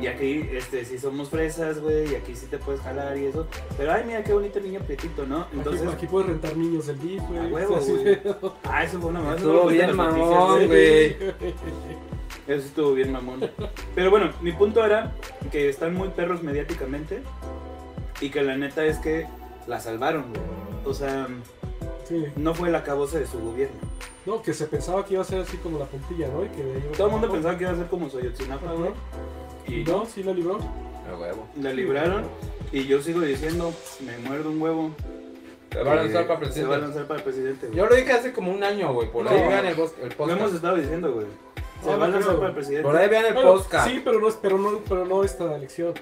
[0.00, 3.46] Y aquí este, sí somos fresas, güey, y aquí sí te puedes jalar y eso.
[3.76, 5.46] Pero ay, mira qué bonito niño prietito, ¿no?
[5.52, 7.38] Entonces, aquí, aquí puedes rentar niños del DIF, güey.
[7.38, 8.18] A huevo, güey.
[8.64, 9.36] ah, eso fue una mamá.
[9.36, 11.16] Estuvo bien mamón, güey.
[12.46, 13.50] Eso sí estuvo bien mamón.
[13.94, 15.12] Pero bueno, mi punto era
[15.50, 17.22] que están muy perros mediáticamente
[18.20, 19.26] y que la neta es que
[19.66, 20.42] la salvaron, güey.
[20.84, 21.28] O sea,
[22.04, 22.26] Sí.
[22.36, 23.76] no fue el acabose de su gobierno.
[24.26, 26.44] No, que se pensaba que iba a ser así como la puntilla, ¿no?
[26.44, 26.62] Y que
[26.96, 28.90] Todo el mundo pensaba que iba a ser como Soyotzinapa, güey.
[29.66, 30.58] Y no, sí la libró.
[31.12, 31.46] A huevo.
[31.60, 32.24] la libraron.
[32.70, 33.72] Y yo sigo diciendo,
[34.06, 34.90] me muerdo un huevo.
[35.72, 36.78] Se va a lanzar Eh, para Se va a presidente.
[36.78, 37.78] lanzar para presidente, güey.
[37.78, 39.10] Yo lo dije hace como un año, güey.
[39.10, 39.48] Por ahí No.
[39.48, 39.86] vean el, el Lo
[40.16, 40.30] podcast.
[40.40, 41.26] hemos estado diciendo, güey.
[41.82, 42.40] Se va a lanzar creo.
[42.40, 42.82] para presidente.
[42.84, 43.88] Por ahí vean el Bueno, podcast.
[43.88, 45.94] sí, pero no, es- pero no, pero no esta elección.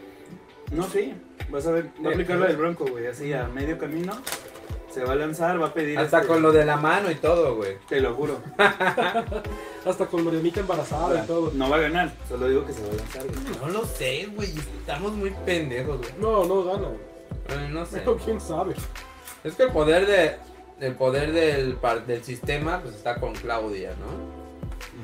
[0.72, 1.14] No, sí.
[1.50, 3.06] Vas a ver, va a aplicar la del Bronco, güey.
[3.06, 4.12] Así a medio camino.
[4.92, 5.98] Se va a lanzar, va a pedir.
[5.98, 7.76] Hasta este- con lo de la mano y todo, güey.
[7.88, 8.40] Te lo juro.
[9.87, 11.53] Hasta con Marianita embarazada y todo.
[11.55, 13.22] No va a ganar, solo digo que se va a lanzar.
[13.24, 13.59] güey.
[13.61, 14.50] No lo sé, güey.
[14.81, 16.11] Estamos muy pendejos, güey.
[16.18, 16.88] No, no gana.
[16.88, 17.68] güey.
[17.70, 17.98] No sé.
[17.98, 18.74] Pero quién sabe.
[19.44, 20.37] Es que el poder de
[20.87, 24.40] el poder del del sistema pues está con Claudia, ¿no?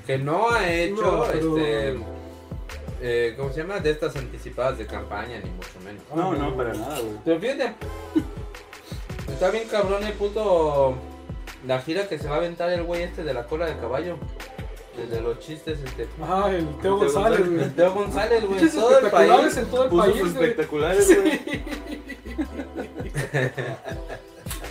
[0.06, 1.98] Que no ha hecho No, pero- este
[3.02, 3.78] eh, ¿cómo se llama?
[3.78, 6.02] De estas anticipadas de campaña ni mucho menos.
[6.14, 7.12] No, no, para nada, güey.
[7.24, 7.74] Pero fíjate,
[9.28, 10.96] está bien cabrón el puto
[11.66, 14.16] la gira que se va a aventar el güey este de la cola de caballo.
[14.98, 16.08] El de los chistes, este.
[16.22, 17.68] Ah, el Teo González, güey.
[17.70, 18.70] Teo González, güey.
[18.70, 19.56] Todo el espectaculares país.
[19.58, 21.40] en todo el Puso país, sus espectaculares, güey.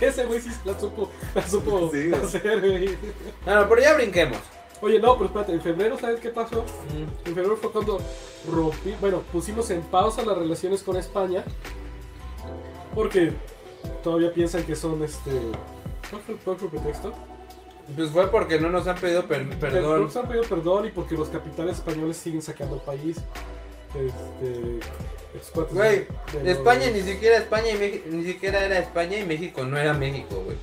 [0.00, 2.96] Ese güey sí la supo, la supo Sí, hacer, güey.
[3.44, 4.38] Bueno, pero ya brinquemos.
[4.82, 6.62] Oye, no, pero espérate, en febrero, ¿sabes qué pasó?
[6.62, 7.28] Mm.
[7.28, 7.98] En febrero fue cuando
[8.50, 11.44] rompí, bueno, pusimos en pausa las relaciones con España.
[12.94, 13.32] Porque
[14.02, 15.30] todavía piensan que son este.
[16.10, 17.12] ¿Cuál fue, cuál fue el pretexto?
[17.94, 20.02] Pues fue porque no nos han pedido per- perdón.
[20.04, 23.16] Nos han pedido perdón y porque los capitales españoles siguen sacando el país.
[23.94, 24.80] Este.
[25.70, 29.24] Güey, de- de España los- ni siquiera España y México, ni siquiera era España y
[29.26, 30.56] México no era México, güey.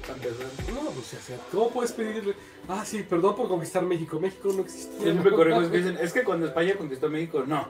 [0.73, 2.33] No, pues o sea, ¿cómo puedes pedirle?
[2.67, 4.19] Ah, sí, perdón por conquistar México.
[4.19, 4.99] México no existía.
[5.03, 7.67] Siempre corremos que dicen, es que cuando España conquistó México, no.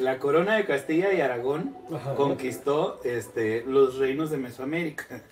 [0.00, 2.14] La corona de Castilla y Aragón Ajá.
[2.14, 5.22] conquistó este, los reinos de Mesoamérica.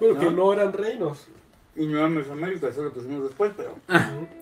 [0.00, 0.30] Bueno, que ¿no?
[0.32, 1.26] no eran reinos.
[1.74, 3.74] Y no era Mesoamérica, eso lo pusimos después, pero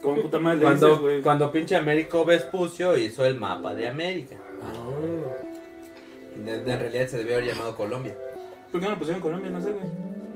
[0.03, 1.22] como puta madre le Cuando, dices, güey.
[1.22, 4.37] cuando pinche Américo Vespucio hizo el mapa de América.
[4.62, 4.90] Ah.
[6.37, 8.16] En realidad se debió haber llamado Colombia.
[8.70, 9.50] ¿Por qué no lo pusieron Colombia?
[9.50, 9.85] No sé, güey.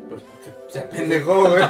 [0.08, 1.62] Pues porque se apendejó, güey.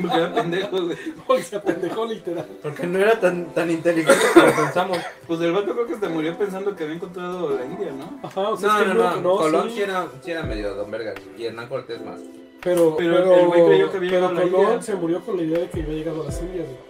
[0.00, 0.96] Porque era pendejo, güey.
[1.26, 2.46] Porque se apendejó literal.
[2.62, 4.98] Porque no era tan, tan inteligente como pensamos.
[5.26, 8.20] Pues el vato creo que se murió pensando que había encontrado la India, ¿no?
[8.26, 9.36] Ajá, o sea, No, es que no, no.
[9.36, 11.14] Colón sí, sí era, sí era medio don verga.
[11.36, 12.20] Y Hernán Cortés más.
[12.62, 14.82] Pero, Pero pero, el güey creyó que había pero llegado a la Colón India.
[14.82, 16.66] se murió con la idea de que había llegado a las Indias.
[16.66, 16.87] güey.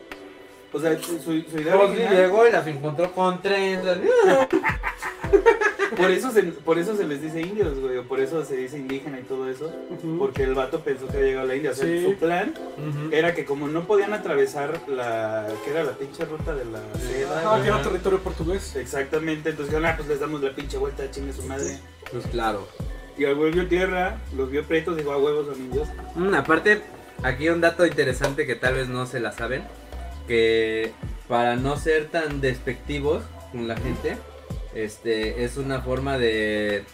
[0.72, 3.98] O sea, su, su idea original- llegó y las encontró con trenzas.
[5.96, 7.96] por, eso se, por eso se les dice indios, güey.
[7.98, 9.72] O por eso se dice indígena y todo eso.
[10.18, 11.70] Porque el vato pensó que había llegado a la India.
[11.70, 12.04] O sea, Sí.
[12.04, 12.54] su plan
[13.10, 15.46] era que como no podían atravesar la...
[15.64, 17.42] que era la pinche ruta de la seda.
[17.54, 18.76] Ah, que era territorio portugués.
[18.76, 21.78] Exactamente, entonces dijeron, ah, pues les damos la pinche vuelta, chingue su madre.
[22.12, 22.68] Pues claro.
[23.16, 25.88] Y al güey vio tierra, los vio pretos, dijo, a huevos son indios.
[26.14, 26.82] Mm, aparte,
[27.22, 29.64] aquí un dato interesante que tal vez no se la saben,
[30.28, 30.92] que
[31.26, 34.16] para no ser tan despectivos con la gente,
[34.74, 36.84] este es una forma de,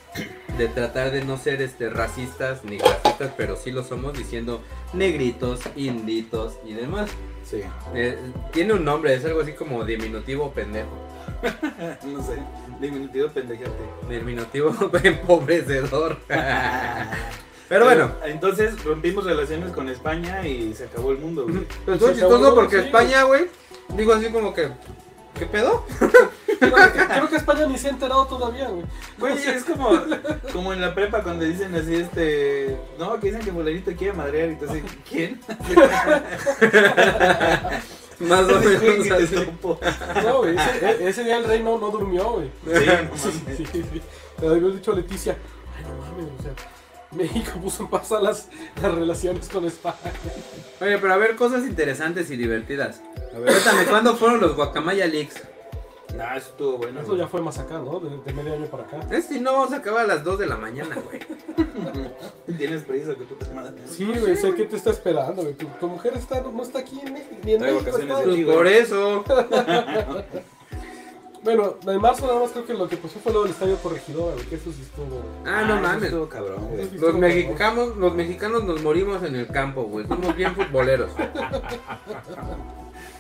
[0.57, 4.63] de tratar de no ser este racistas ni racistas, pero sí lo somos diciendo
[4.95, 7.11] negritos, inditos y demás.
[7.45, 7.61] Sí.
[7.95, 8.17] Eh,
[8.53, 10.97] tiene un nombre, es algo así como diminutivo pendejo.
[12.07, 12.39] no sé.
[12.81, 13.71] Diminutivo pendejate.
[14.09, 16.19] Diminutivo empobrecedor.
[17.75, 18.13] pero bueno.
[18.25, 21.67] Entonces rompimos relaciones con España y se acabó el mundo, güey.
[21.85, 22.87] Pero estuvo chistoso porque sí.
[22.87, 23.47] España, güey,
[23.97, 24.69] digo así como que,
[25.37, 25.85] ¿qué pedo?
[26.61, 28.85] Creo que España ni se ha enterado todavía, güey.
[29.19, 29.91] Güey, es como,
[30.53, 34.51] como en la prepa cuando dicen así, este, no, que dicen que Bolerito quiere madrear
[34.51, 35.41] y tú así, ¿quién?
[38.21, 39.49] Más o menos así.
[40.25, 42.53] No, güey, ese, ese día el rey no, no durmió, güey.
[42.67, 43.57] Sí, no Sí, mames.
[43.57, 44.01] sí, sí.
[44.41, 45.37] Le había dicho a Leticia,
[45.77, 46.53] ay, no mames, o sea,
[47.15, 48.49] México puso en pausa las,
[48.83, 49.97] las relaciones con España.
[50.81, 53.01] Oye, pero a ver, cosas interesantes y divertidas.
[53.35, 55.43] A ver, Cuéntame, ¿cuándo fueron los Guacamaya Leaks?
[56.17, 57.01] nah, eso estuvo bueno.
[57.01, 57.21] Eso güey.
[57.21, 57.99] ya fue más acá, ¿no?
[57.99, 59.01] De, de medio año para acá.
[59.11, 61.21] Es si no, se acaba a las 2 de la mañana, güey.
[62.57, 63.75] Tienes prisa que tú te mandas.
[63.91, 65.55] Sí, güey, sé que te está esperando, güey.
[65.55, 68.31] Tu, tu mujer está, no está aquí en México, ni en México vacaciones está.
[68.31, 69.25] de Pues por eso.
[71.45, 74.35] Bueno, en marzo nada más creo que lo que pasó fue lo del estadio corregidora,
[74.35, 75.23] güey, que eso sí estuvo...
[75.45, 76.05] Ah, no eso mames.
[76.05, 76.91] Estuvo cabrón, güey.
[76.99, 80.07] Los mexicanos, los mexicanos nos morimos en el campo, güey.
[80.09, 81.11] Somos bien futboleros.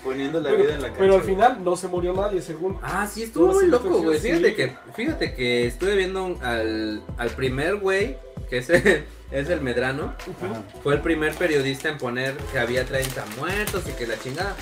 [0.02, 1.00] Poniendo la Pero, vida en la cancha.
[1.00, 2.78] pero al final no se murió nadie, según.
[2.82, 4.18] Ah, sí, estuvo muy loco, güey.
[4.18, 4.54] Fíjate sí.
[4.54, 8.18] que, fíjate que estuve viendo un- al, al primer güey,
[8.50, 10.12] que es el, es el Medrano.
[10.82, 14.54] Fue el primer periodista en poner que había 30 muertos y que la chingada.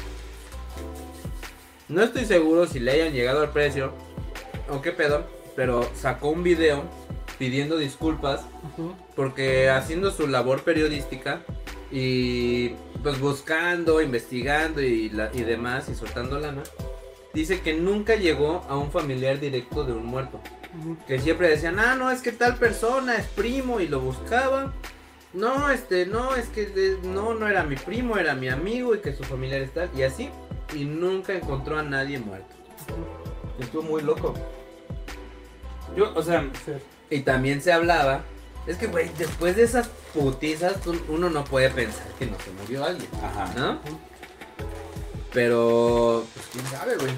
[1.92, 3.92] No estoy seguro si le hayan llegado al precio
[4.70, 6.84] o qué pedo, pero sacó un video
[7.38, 8.40] pidiendo disculpas
[9.14, 11.42] porque haciendo su labor periodística
[11.90, 12.70] y
[13.02, 16.62] pues buscando, investigando y, la- y demás y soltando lana,
[17.34, 20.40] dice que nunca llegó a un familiar directo de un muerto.
[21.06, 24.72] Que siempre decían, ah, no, es que tal persona es primo y lo buscaban.
[25.34, 29.00] No, este, no, es que de- no, no era mi primo, era mi amigo y
[29.00, 29.88] que su familiar está.
[29.96, 30.30] Y así,
[30.74, 32.54] y nunca encontró a nadie muerto.
[33.58, 34.34] Estuvo muy loco.
[35.96, 36.72] Yo, o sea, Sí.
[37.10, 38.22] Y también se hablaba,
[38.66, 40.76] es que, güey, después de esas putizas,
[41.08, 43.52] uno no puede pensar que no se murió alguien, ajá.
[43.54, 43.78] ¿no?
[45.32, 47.12] Pero, pues quién sabe, güey.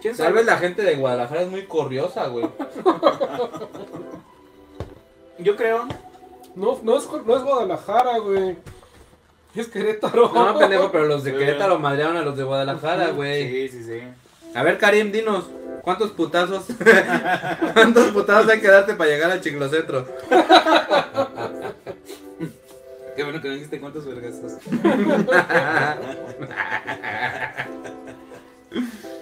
[0.00, 0.36] ¿Quién Tal sabe?
[0.36, 2.48] vez la gente de Guadalajara es muy corriosa, güey.
[5.38, 5.86] Yo creo.
[6.54, 8.56] No, no, es, no es Guadalajara, güey.
[9.54, 10.30] Es Querétaro.
[10.32, 13.68] No, pendejo, pero los de Querétaro madrearon a los de Guadalajara, güey.
[13.68, 14.00] Sí, sí, sí.
[14.54, 15.46] A ver, Karim, dinos,
[15.82, 16.64] ¿cuántos putazos?
[17.74, 20.06] ¿Cuántos putazos hay que darte para llegar al chiclocentro?
[23.16, 24.52] Qué bueno que no dijiste cuántos vergazos.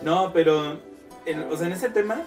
[0.02, 0.76] No, pero,
[1.24, 2.22] en- o sea, en ese tema,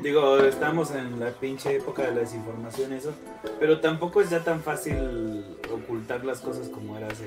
[0.00, 3.12] digo, estamos en la pinche época de la desinformación y eso,
[3.58, 5.35] pero tampoco es ya tan fácil
[5.70, 7.24] ocultar las cosas como era hace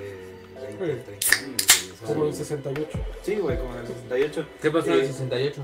[0.77, 1.99] 20, 30 años.
[2.05, 2.99] Como en el 68.
[3.23, 4.45] Sí, güey, como en el 68.
[4.61, 5.63] ¿Qué pasó en el Eh, 68?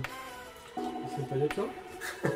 [1.17, 1.67] 68.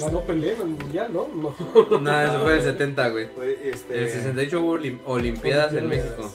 [0.00, 1.28] Ganó Pelé en el mundial, ¿no?
[1.28, 1.98] No.
[2.00, 3.26] No, eso fue el 70, güey.
[3.28, 5.88] Fue, este, En el 68 hubo olim- Olimpiadas en.
[5.88, 6.34] México.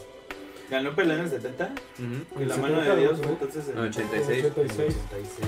[0.69, 1.65] ¿Ganó Pelé en el 70?
[1.99, 2.41] Ujú.
[2.41, 3.29] Y la El mano de 70, Dios, ¿no?
[3.29, 4.45] entonces en No, 86.
[4.45, 4.95] 86.
[4.95, 4.95] 86,
[5.35, 5.43] sí,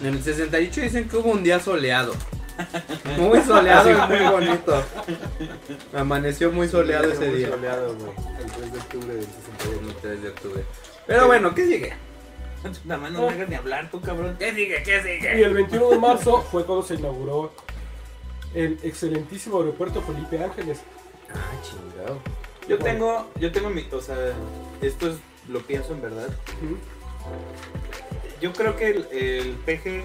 [0.00, 0.06] sí.
[0.06, 2.14] En el 68 dicen que hubo un día soleado.
[3.18, 4.82] Muy soleado y muy bonito.
[5.94, 7.48] Amaneció muy soleado ese Muy día.
[7.48, 8.10] soleado, güey.
[8.40, 9.80] El 3 de octubre del 68.
[9.88, 10.64] El 3 de octubre.
[11.06, 11.92] Pero bueno, ¿qué sigue?
[12.84, 14.36] Nada más no me hagas ni hablar tú, cabrón.
[14.38, 14.82] ¿Qué sigue?
[14.82, 15.44] ¿Qué Y sigue?
[15.44, 17.52] el 21 de marzo fue cuando se inauguró
[18.54, 20.80] el excelentísimo aeropuerto Felipe Ángeles.
[21.30, 22.20] Ah, chingado.
[22.68, 24.16] Yo tengo, yo tengo mi, o sea,
[24.80, 25.16] esto es,
[25.48, 26.28] lo pienso en verdad.
[28.40, 30.04] Yo creo que el, el PG,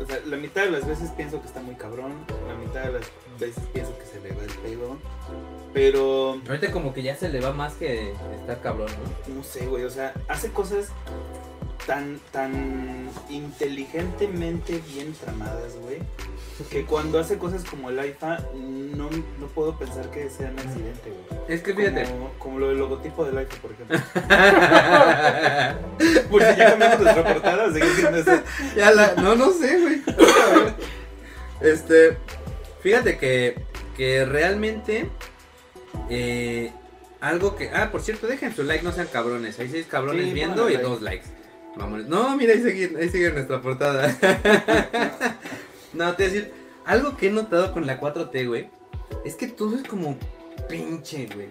[0.00, 2.12] o sea, la mitad de las veces pienso que está muy cabrón,
[2.46, 4.96] la mitad de las veces pienso que se le va el pedo,
[5.72, 8.90] pero Ahorita como que ya se le va más que estar cabrón,
[9.28, 9.34] ¿no?
[9.34, 10.88] no sé, güey, o sea, hace cosas
[11.88, 15.98] tan, tan inteligentemente bien tramadas, güey,
[16.70, 19.08] que cuando hace cosas como el IFA, no,
[19.40, 21.40] no puedo pensar que sea un accidente, güey.
[21.48, 22.04] Es que fíjate.
[22.04, 23.98] Como, como lo del logotipo del IFA, por ejemplo.
[26.30, 28.42] Porque ya cambiamos nuestra portada, sigue siendo eso.
[28.76, 29.14] ya la.
[29.14, 30.02] No, no sé, güey.
[31.60, 32.16] Este.
[32.82, 33.60] Fíjate que.
[33.96, 35.08] Que realmente.
[36.10, 36.72] eh,
[37.20, 37.70] algo que.
[37.70, 39.58] Ah, por cierto, dejen su like, no sean cabrones.
[39.58, 40.88] Hay seis cabrones Sí, viendo y like.
[40.88, 41.26] dos likes.
[41.86, 44.08] No, mira, ahí sigue, ahí sigue nuestra portada.
[45.92, 46.52] no, te voy a decir.
[46.84, 48.70] Algo que he notado con la 4T, güey.
[49.24, 50.16] Es que todo es como
[50.68, 51.48] pinche, güey.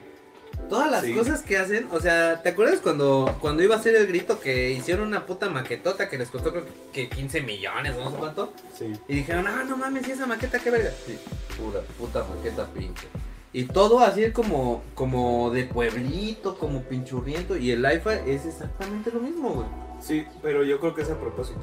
[0.69, 1.13] Todas las Sí.
[1.13, 4.71] cosas que hacen, o sea, ¿te acuerdas cuando, cuando iba a hacer el grito que
[4.71, 8.53] hicieron una puta maquetota que les costó creo que 15 millones o no sé cuánto?
[8.77, 8.91] Sí.
[9.07, 10.91] Y dijeron, ah, no mames, ¿y esa maqueta qué verga?
[11.05, 11.17] Sí,
[11.57, 13.07] pura puta maqueta pinche.
[13.53, 17.55] Y todo así como, como de pueblito, como pinchurriento.
[17.55, 19.67] Y el IFA es exactamente lo mismo, güey.
[19.99, 21.61] Sí, pero yo creo que es a propósito.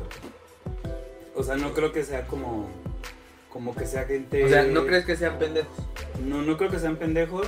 [1.35, 2.69] O sea, no creo que sea como.
[3.51, 4.45] Como que sea gente.
[4.45, 5.77] O sea, ¿no crees que sean pendejos?
[6.25, 7.47] No, no creo que sean pendejos.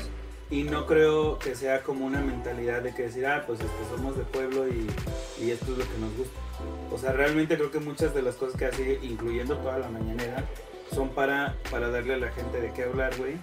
[0.49, 4.17] Y no creo que sea como una mentalidad de que decir, ah, pues este, somos
[4.17, 4.87] de pueblo y,
[5.43, 6.39] y esto es lo que nos gusta.
[6.93, 10.45] O sea, realmente creo que muchas de las cosas que hace, incluyendo toda la mañanera,
[10.95, 13.39] son para, para darle a la gente de qué hablar, güey.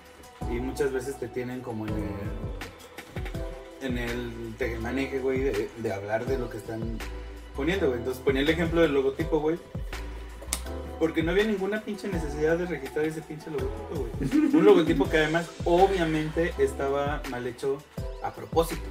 [0.49, 1.93] Y muchas veces te tienen como en
[3.81, 6.97] el, en el tejemaneje, güey, de, de hablar de lo que están
[7.55, 7.99] poniendo, güey.
[7.99, 9.57] Entonces ponía el ejemplo del logotipo, güey.
[10.99, 14.45] Porque no había ninguna pinche necesidad de registrar ese pinche logotipo, güey.
[14.55, 17.77] Un logotipo que además obviamente estaba mal hecho
[18.23, 18.83] a propósito.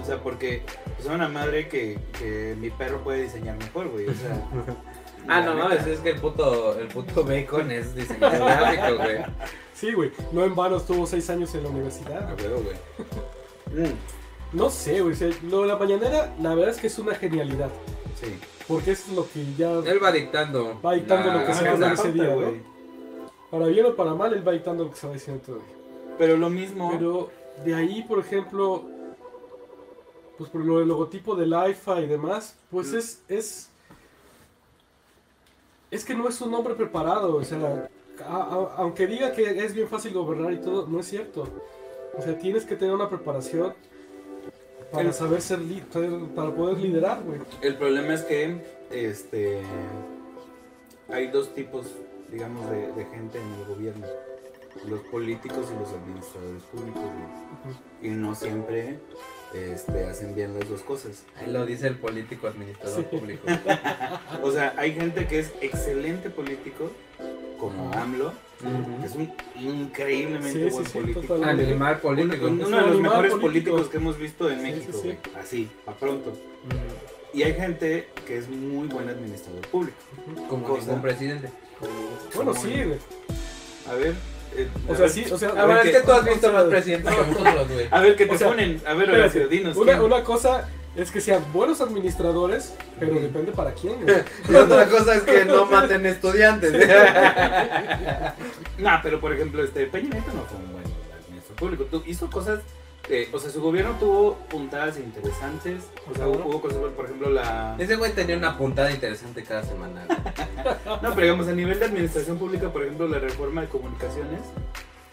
[0.00, 0.62] O sea, porque
[0.94, 4.06] pues, era una madre que, que mi perro puede diseñar mejor, güey.
[4.08, 4.42] O sea.
[5.26, 9.16] Ah, no mames, es que el puto, el puto bacon es diseñador gráfico, güey.
[9.74, 10.12] Sí, güey.
[10.32, 12.30] No en vano estuvo seis años en la universidad.
[12.30, 13.86] A huevo, güey.
[13.86, 13.94] Mm,
[14.54, 15.12] No sé, güey.
[15.14, 17.70] o sea, lo de la mañanera, la verdad es que es una genialidad.
[18.20, 18.38] sí.
[18.66, 20.80] Porque eso es lo que ya Él va dictando.
[20.80, 22.62] va dictando la- lo que se va ese día, güey.
[23.50, 25.62] Para bien o para mal, él va dictando lo que se va diciendo todo el
[25.66, 25.74] día.
[26.16, 26.90] Pero lo mismo.
[26.92, 27.28] Pero
[27.62, 28.84] de ahí, por ejemplo,
[30.38, 32.96] pues por lo del logotipo del IFA y demás, pues Mm.
[32.96, 33.68] es, es.
[35.90, 37.88] Es que no es un hombre preparado, o sea,
[38.26, 41.46] a- a- aunque diga que es bien fácil gobernar y todo, no es cierto.
[42.16, 43.74] O sea, tienes que tener una preparación
[44.94, 47.40] para El- saber ser, li- ser- para poder liderar, güey.
[47.60, 49.60] El problema es que este
[51.08, 51.86] hay dos tipos,
[52.30, 54.06] digamos, de, de gente en el gobierno.
[54.88, 57.02] Los políticos y los administradores públicos.
[57.02, 58.10] güey.
[58.12, 58.98] Y no siempre
[59.54, 61.22] este, hacen bien las dos cosas.
[61.36, 63.16] Ahí lo dice el político administrador Sí.
[63.16, 63.46] público.
[64.42, 66.90] O sea, hay gente que es excelente político,
[67.60, 68.00] como Ajá.
[69.00, 71.34] Que es un increíblemente Sí, buen sí, político.
[71.44, 72.46] Animal Uno, político.
[72.46, 73.40] uno de un los mejores político.
[73.40, 75.02] políticos que hemos visto en Sí, México, sí, sí.
[75.02, 75.18] güey.
[75.42, 76.32] Así, a pronto.
[77.32, 79.96] Y hay gente que es muy buen administrador público.
[80.48, 80.86] Como cosa.
[80.86, 81.50] ningún presidente.
[82.34, 82.98] Bueno, Como- sí, güey.
[83.90, 84.14] A ver.
[84.56, 86.52] eh, O a sea, ver, sí, o sea, bueno, que- es que tú has visto
[86.52, 87.86] más presidentes que nosotros, güey.
[87.90, 88.80] A ver, ¿qué te O sea, ponen?
[88.86, 89.76] A ver, Espérate, Horacio, dinos.
[89.76, 94.16] una, una cosa es que sean buenos administradores, pero depende para quién, güey.
[94.48, 96.72] Y otra cosa es que no maten estudiantes.
[98.78, 101.84] No, pero por ejemplo, este Peña Nieto no fue un buen administrador público.
[101.84, 102.60] Tu- hizo cosas,
[103.08, 105.84] eh, o sea, su gobierno tuvo puntadas interesantes.
[106.10, 107.76] O sea, hubo, hubo cosas, por ejemplo, la.
[107.78, 110.06] Ese güey tenía una puntada interesante cada semana.
[111.02, 114.40] No, pero digamos, a nivel de administración pública, por ejemplo, la reforma de comunicaciones,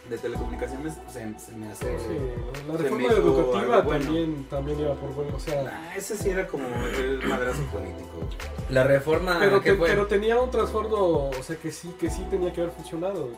[0.10, 1.86] de telecomunicaciones, se, se me hace.
[2.00, 2.18] Sí,
[2.68, 4.04] la reforma educativa bueno.
[4.06, 6.66] también, también iba por bueno, o sea, Ah, ese sí era como
[6.98, 8.28] el madrazo político.
[8.70, 9.88] La reforma pero, que te- fue.
[9.90, 13.30] pero tenía un trasfondo, o sea, que sí, que sí tenía que haber funcionado.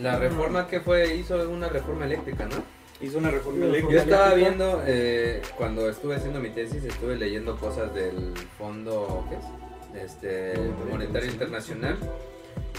[0.00, 2.56] La reforma que fue hizo una reforma eléctrica, ¿no?
[3.00, 4.02] Hizo una reforma Una Yo eléctrica.
[4.02, 4.58] estaba eléctrica.
[4.66, 10.04] viendo, eh, cuando estuve haciendo mi tesis, estuve leyendo cosas del Fondo ¿qué es?
[10.04, 10.54] Este,
[10.90, 11.96] Monetario Internacional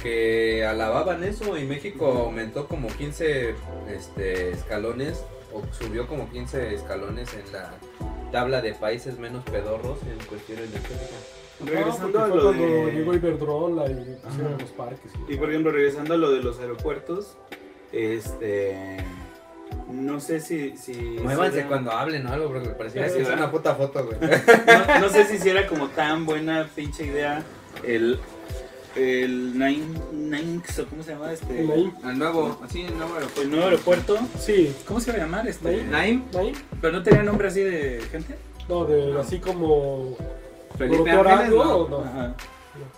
[0.01, 3.55] que alababan eso y México aumentó como 15
[3.89, 7.71] este, escalones o subió como 15 escalones en la
[8.31, 11.15] tabla de países menos pedorros en cuestión energética.
[11.65, 13.17] Regresando Ah, a lo cuando llegó de.
[13.17, 15.11] Iberdrola y pusieron los parques.
[15.29, 17.37] Y por ejemplo, regresando a lo de los aeropuertos,
[17.93, 18.97] este.
[19.89, 20.75] No sé si.
[20.77, 23.35] si Muévanse era- cuando hablen o algo porque me parecía que es ¿verdad?
[23.37, 24.17] una puta foto, güey.
[24.67, 27.41] No, no sé si si era como tan buena pinche idea
[27.83, 28.19] el.
[28.95, 29.83] El Nine.
[30.13, 31.61] Nine ¿Cómo se llama este?
[31.61, 33.41] El nuevo, así, el nuevo aeropuerto.
[33.41, 34.17] El nuevo aeropuerto.
[34.39, 35.83] Sí, ¿Cómo se va a llamar este?
[35.83, 35.89] Naim.
[35.91, 36.55] Naim, Naim.
[36.81, 38.35] Pero no tenía nombre así de gente.
[38.69, 40.15] No, de así como.
[40.77, 41.75] Felipe Ángeles, algo, no.
[41.77, 41.99] ¿o no?
[41.99, 42.35] Ajá.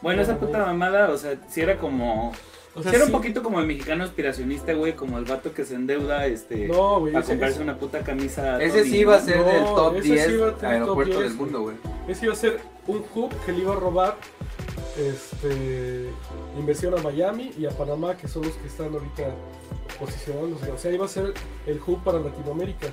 [0.01, 2.31] Bueno, esa puta mamada, o sea, si era como.
[2.73, 5.51] O Si sea, era un sí- poquito como el mexicano aspiracionista, güey, como el vato
[5.51, 6.67] que se endeuda, este.
[6.67, 7.15] No, güey.
[7.15, 8.61] a comprarse ese- una puta camisa.
[8.61, 10.59] Ese Tony, sí iba a ser No, del top ese sí 10 iba a ser
[10.59, 11.75] top aeropuertos 10, del mundo, güey.
[12.07, 14.15] Ese iba a ser un hub que le iba a robar
[14.97, 16.09] este,
[16.57, 19.33] inversión a Miami y a Panamá, que son los que están ahorita
[19.99, 20.71] posicionándose.
[20.71, 21.33] O sea, iba a ser
[21.65, 22.87] el hub para Latinoamérica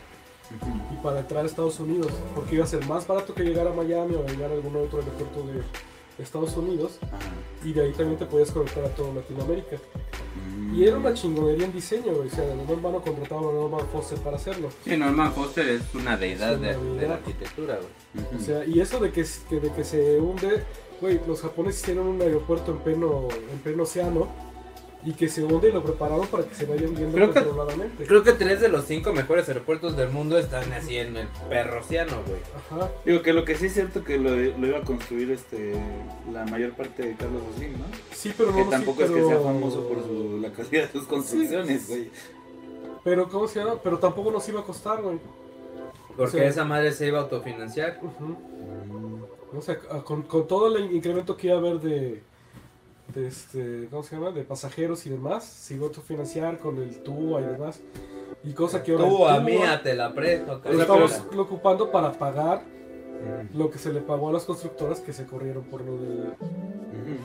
[0.92, 3.72] y para entrar a Estados Unidos, porque iba a ser más barato que llegar a
[3.72, 5.62] Miami o llegar a algún otro aeropuerto de
[6.22, 6.98] Estados Unidos
[7.64, 9.78] y de ahí también te podías conectar a toda Latinoamérica.
[10.74, 14.68] Y era una chingonería en diseño, o sea, hermano contrataba a Norman Foster para hacerlo.
[14.84, 18.26] Sí, Norman Foster es una deidad Es una de, la arquitectura, güey.
[18.36, 20.64] O sea, y eso de que, que- de que se hunde,
[21.05, 24.28] güey, los japoneses hicieron un aeropuerto en pleno, en pleno océano
[25.07, 28.07] y que se hunde y lo prepararon para que se vaya hundiendo Creo que- controladamente.
[28.07, 32.22] Creo que tres de los cinco mejores aeropuertos del mundo están así en el perrociano,
[32.26, 32.40] güey.
[32.57, 32.90] Ajá.
[33.05, 35.74] Digo que lo que sí es cierto que lo, lo iba a construir este
[36.32, 37.84] la mayor parte de Carlos Slim, ¿no?
[38.12, 40.86] Sí, pero no que no, tampoco sí, es que sea famoso por su, la calidad
[40.86, 41.92] de sus construcciones, Sí.
[41.92, 42.11] güey.
[43.05, 43.74] Pero, ¿cómo se llama?
[43.82, 45.18] Pero tampoco nos iba a costar, güey.
[46.16, 48.00] Porque O sea- esa madre se iba a autofinanciar.
[48.02, 49.24] Ujú.
[49.59, 52.22] O sea, a- con, con todo el incremento que iba a haber de,
[53.14, 54.30] de este, ¿cómo se llama?
[54.30, 57.80] De pasajeros y demás, se iba a autofinanciar con el TUA y demás.
[58.42, 61.42] Y cosa que ahora Tú el a TUA mí te la presto, lo estamos lo
[61.42, 62.62] ocupando para pagar
[63.55, 67.18] lo que se le pagó a las constructoras que se corrieron por lo del, del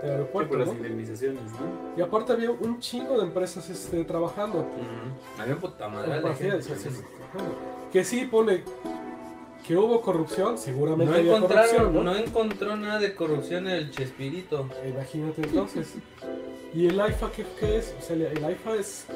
[0.00, 0.74] Sí, aeropuerto, por las ¿no?
[0.74, 1.96] indemnizaciones, ¿no?
[1.96, 4.58] Y aparte había un chingo de empresas este, trabajando.
[4.60, 5.40] Ujú.
[5.42, 6.22] Había puta madre.
[7.92, 8.64] Que sí pone
[9.66, 12.02] que hubo corrupción, seguramente No había corrupción, ¿no?
[12.04, 14.68] no encontró nada de corrupción en el Chespirito.
[14.86, 15.94] Imagínate entonces.
[16.74, 17.94] ¿Y el AIFA qué, qué es?
[17.98, 19.06] O sea, el AIFA es...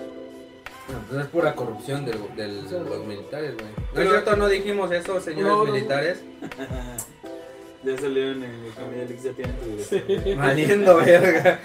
[0.91, 3.69] No, pues es pura corrupción del- del- O sea, de los militares, güey.
[3.95, 5.73] No es cierto, no dijimos eso, señores No, no, no.
[5.73, 6.23] militares.
[7.85, 10.03] ya salieron en el Camino Elix, ya tienen tu Sí.
[10.37, 11.61] Valiendo verga.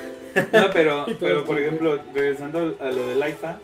[0.51, 3.59] No, pero, pero por ejemplo, regresando a lo del IFA,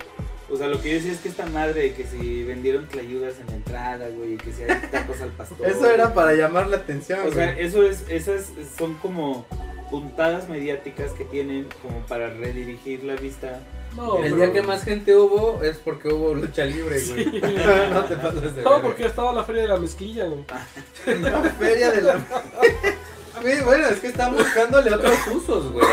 [0.52, 3.36] o sea, lo que yo decía es que esta madre de que si vendieron tlayudas
[3.39, 5.68] en la entrada, güey, y que si hay tacos al pastor.
[5.68, 7.66] Eso era para llamar la atención, O sea, güey.
[7.66, 9.45] eso es, esas son como
[9.89, 13.60] puntadas mediáticas que tienen como para redirigir la vista.
[13.95, 17.24] No, El pero- día que más gente hubo es porque hubo lucha libre, güey.
[17.26, 17.41] Sí.
[17.91, 18.82] no te pases de No, verga.
[18.84, 20.43] porque estaba la feria de la mezclilla, güey.
[21.22, 22.20] La feria de la...
[23.65, 25.85] Bueno, es que están buscándole otros usos, güey.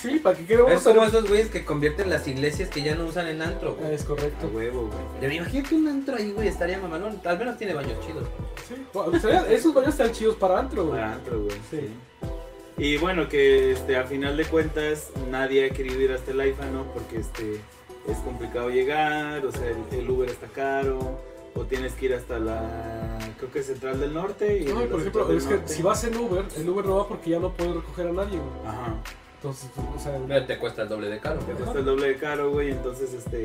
[0.00, 2.94] Sí, ¿para qué queremos Es como hacer- esos güeyes que convierten las iglesias que ya
[2.94, 3.94] no usan en antro, Ah, güey.
[3.94, 4.50] Es A correcto.
[4.52, 5.28] huevo, güey.
[5.30, 7.20] Me imagino que un antro ahí, güey, estaría mamalón.
[7.24, 8.28] Al menos tiene baños chidos.
[8.68, 8.74] Sí.
[8.92, 11.00] Bueno, o sea, esos baños están chidos para antro, güey.
[11.00, 11.56] Para antro, güey.
[11.70, 11.80] Sí.
[11.80, 11.88] sí.
[12.76, 16.66] Y bueno, que este, a final de cuentas nadie ha querido ir hasta el IFA,
[16.66, 16.84] ¿no?
[16.92, 17.60] Porque este,
[18.08, 21.20] es complicado llegar, o sea, el, el Uber está caro,
[21.54, 24.58] o tienes que ir hasta la, creo que Central del Norte.
[24.60, 27.08] Y No, por ejemplo, es que Norte- si vas en Uber, el Uber no va
[27.08, 28.66] porque ya no puede recoger a nadie, güey.
[28.66, 28.94] Ajá.
[29.36, 31.40] Entonces, o sea, te cuesta el doble de caro.
[31.40, 31.52] Ajá.
[31.64, 33.44] Está el doble de caro, güey, entonces este...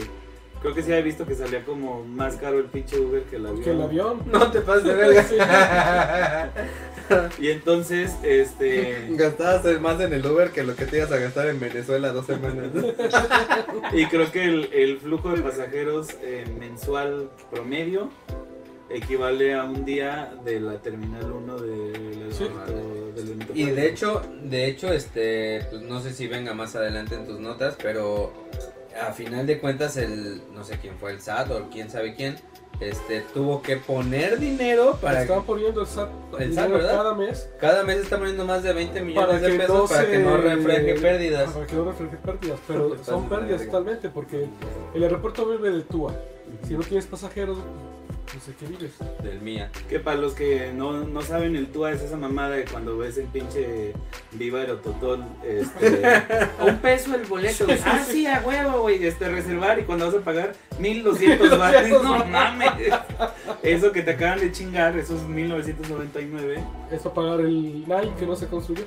[0.61, 3.45] Creo que sí había visto que salía como más caro el pinche Uber que el
[3.45, 3.63] avión.
[3.63, 4.21] que el avión.
[4.31, 6.51] No te pases de verga.
[7.39, 9.07] Y entonces, este...
[9.11, 12.27] Gastabas más en el Uber que lo que te ibas a gastar en Venezuela dos
[12.27, 12.67] semanas.
[13.93, 18.11] Y creo que el, el flujo de pasajeros eh, mensual promedio
[18.91, 22.43] equivale a un día de la terminal 1 del Sí.
[22.43, 26.75] aeropuerto- del Benito Y de hecho, de hecho, este, pues no sé si venga más
[26.75, 28.31] adelante en tus notas, pero
[29.01, 32.35] a final de cuentas el, no sé quién fue el SAT o quién sabe quién,
[32.79, 36.91] este, tuvo que poner dinero para Estaban poniendo el SAT, El SAT, ¿verdad?
[36.91, 40.01] cada mes cada mes está poniendo más de 20 millones para de pesos no para
[40.01, 40.11] se...
[40.11, 41.51] que no refleje pérdidas.
[41.51, 44.47] Para que no refleje pérdidas, pero son pérdidas totalmente porque
[44.93, 46.13] el aeropuerto vive de TUA.
[46.67, 47.57] Si no tienes pasajeros,
[48.33, 48.91] no sé qué vives.
[49.23, 49.71] Del mía.
[49.89, 53.17] Que para los que no, no saben, el TUA es esa mamada de cuando ves
[53.17, 53.93] el pinche
[54.33, 57.65] Viva Aerototol, este, a un peso el boleto.
[57.85, 62.03] ah, sí, a huevo, güey, este, reservar y cuando vas a pagar 1200 baros.
[62.03, 62.71] no mames.
[63.63, 68.35] Eso que te acaban de chingar, esos 1999, Es para pagar el Nine que no
[68.35, 68.83] se construyó.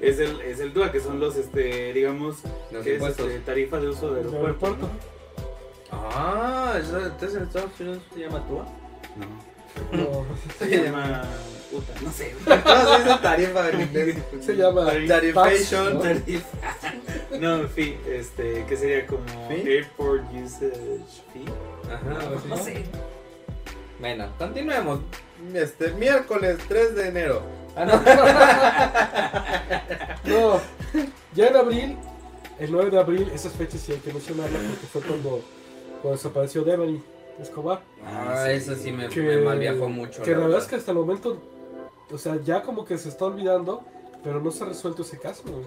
[0.00, 2.38] es el, es el TUA, que son los, este, digamos,
[2.72, 3.28] Los que es impuestos.
[3.28, 4.66] este, tarifa de uso de El aeropuerto.
[4.66, 4.90] aeropuerto.
[5.92, 8.64] Ah, entonces en Estados Unidos se llama TUA.
[9.16, 9.26] No,
[9.96, 10.26] No,
[10.58, 11.22] se llama.
[11.70, 12.34] Puta, no sé.
[12.46, 14.16] No, se dice tarifa en inglés.
[14.44, 16.00] se llama Tarifation.
[16.02, 16.48] tax, Tarifa.
[17.40, 19.76] No, fee, este, que sería como ¿Fee?
[19.78, 20.76] Airport Usage
[21.32, 21.46] Fee.
[21.90, 22.84] Ajá, algo así, No sé.
[24.00, 25.00] Bueno, continuemos.
[25.54, 27.42] Este miércoles 3 de enero.
[27.76, 28.02] Ah, no.
[30.24, 30.60] No,
[31.34, 31.96] ya en abril,
[32.60, 35.42] el 9 de abril, esas fechas sí hay que mencionarlas porque fue cuando,
[36.02, 37.00] cuando desapareció Devani
[37.40, 37.80] Escobar.
[38.04, 40.22] Ah, eso sí me, Que, me malviajó mucho.
[40.22, 41.40] que la verdad es que hasta el momento,
[42.10, 43.82] o sea, ya como que se está olvidando,
[44.22, 45.42] pero no se ha resuelto ese caso.
[45.46, 45.66] güey.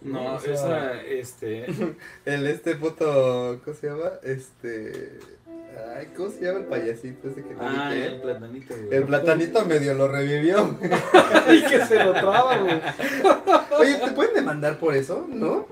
[0.00, 1.66] No, O sea- esa, este.
[2.26, 3.58] El este puto.
[3.64, 4.10] ¿Cómo se llama?
[4.22, 5.18] Este.
[5.96, 8.06] Ay, ¿cómo se llama el payasito ese que Ah, dije?
[8.06, 8.94] el platanito, güey.
[8.96, 10.78] El platanito medio lo revivió.
[11.52, 12.80] y que se lo traba, güey.
[13.80, 15.26] Oye, ¿te pueden demandar por eso?
[15.28, 15.66] ¿No?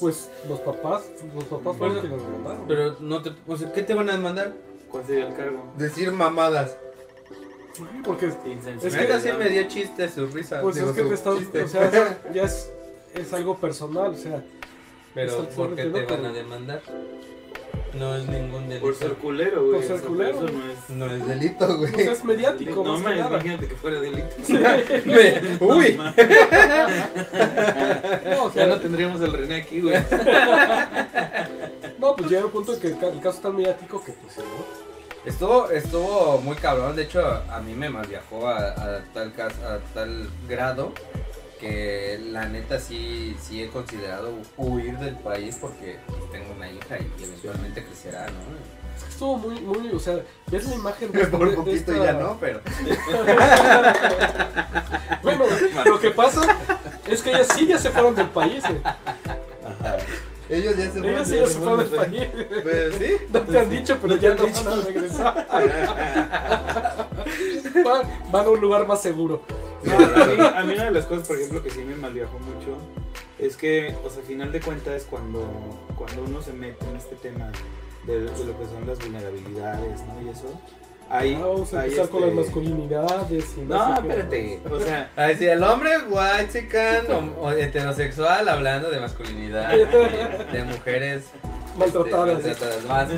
[0.00, 1.04] Pues los papás,
[1.34, 2.64] los papás fueron los que nos mandaron.
[2.68, 3.32] Pero no te.
[3.46, 4.52] O sea, ¿qué te van a demandar?
[4.90, 5.72] ¿Cuál sería el cargo?
[5.76, 6.76] Decir mamadas.
[8.04, 8.88] Porque, Insensible.
[8.88, 10.60] Es que- sí me dio chiste su risa.
[10.60, 11.62] pues digo, es que te estás, chiste.
[11.62, 12.70] o sea, ya es,
[13.14, 14.42] es algo personal, o sea,
[15.14, 16.82] Pero, es ¿por qué te van a demandar?
[17.94, 18.86] No es ningún delito.
[18.86, 19.74] Por ser culero, güey.
[19.80, 20.30] Por ser culero.
[20.30, 20.90] Eso no es.
[20.90, 21.92] No es delito, güey.
[21.92, 24.28] Pues es mediático, No, me imagínate que fuera delito.
[24.48, 25.94] Me- Uy.
[25.96, 26.14] No, ma.
[28.24, 29.96] No, o Ya no tendríamos el René aquí, güey.
[31.98, 34.12] no, pues llega un punto en que el, ca- el caso es tan mediático que
[34.12, 34.44] pues ¿no?
[35.24, 39.78] Estuvo, estuvo muy cabrón, de hecho a mí me más viajó a, a tal a
[39.92, 40.92] tal grado
[41.60, 46.98] que la neta sí, sí he considerado huir del país porque pues, tengo una hija
[46.98, 48.40] y eventualmente crecerá, ¿no?
[48.96, 50.18] Es que estuvo muy, muy, o sea,
[50.50, 52.60] ves la imagen de, Por de- de poquito esta- ya no, pero...
[55.22, 55.44] Bueno,
[55.84, 56.40] lo que pasa
[57.06, 58.64] es que ellas sí ya se fueron del país.
[58.64, 58.80] eh.
[58.84, 59.96] Ajá.
[60.48, 62.26] Ellos ya se Ellas sí ya se fueron del país.
[62.62, 63.16] Pues sí.
[63.32, 64.64] No te han dicho, pero No ya han no dicho.
[64.64, 65.46] van a regresar.
[67.84, 68.02] Van,
[68.32, 69.42] van a un lugar más seguro.
[69.86, 72.78] A, mí, una de las cosas, por ejemplo, que sí me malviajó mucho
[73.38, 75.48] es que, o sea, a final de cuentas, cuando,
[75.96, 77.50] cuando uno se mete en este tema
[78.06, 80.20] de, de lo que son las vulnerabilidades, ¿no?
[80.22, 80.60] Y eso,
[81.10, 81.34] ahí.
[81.38, 84.60] Ah, vamos a ahí, empezar con las este, masculinidades y No, espérate.
[84.70, 87.06] O sea, Ay, si el hombre white chican
[87.38, 91.24] o, o heterosexual hablando de masculinidad, de mujeres
[91.78, 92.44] Maltratadas.
[92.44, 93.08] este, maltratadas más,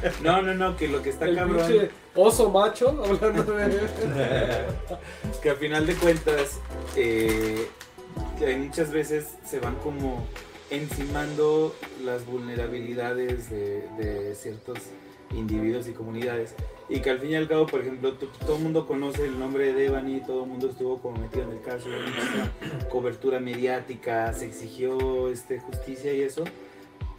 [0.00, 0.20] pues.
[0.22, 1.66] no, no, no, que lo que está El cabrón.
[1.66, 3.80] pinche oso macho hablando de.
[5.42, 6.58] que a final de cuentas
[6.96, 7.68] eh,
[8.38, 10.26] que muchas veces se van como
[10.70, 14.78] encimando las vulnerabilidades de, de ciertos
[15.34, 16.54] individuos y comunidades.
[16.88, 19.38] Y que al fin y al cabo por ejemplo to- todo el mundo conoce el
[19.38, 21.88] nombre de Devani todo el mundo estuvo como metido en el caso
[22.90, 26.44] cobertura mediática se exigió este justicia y eso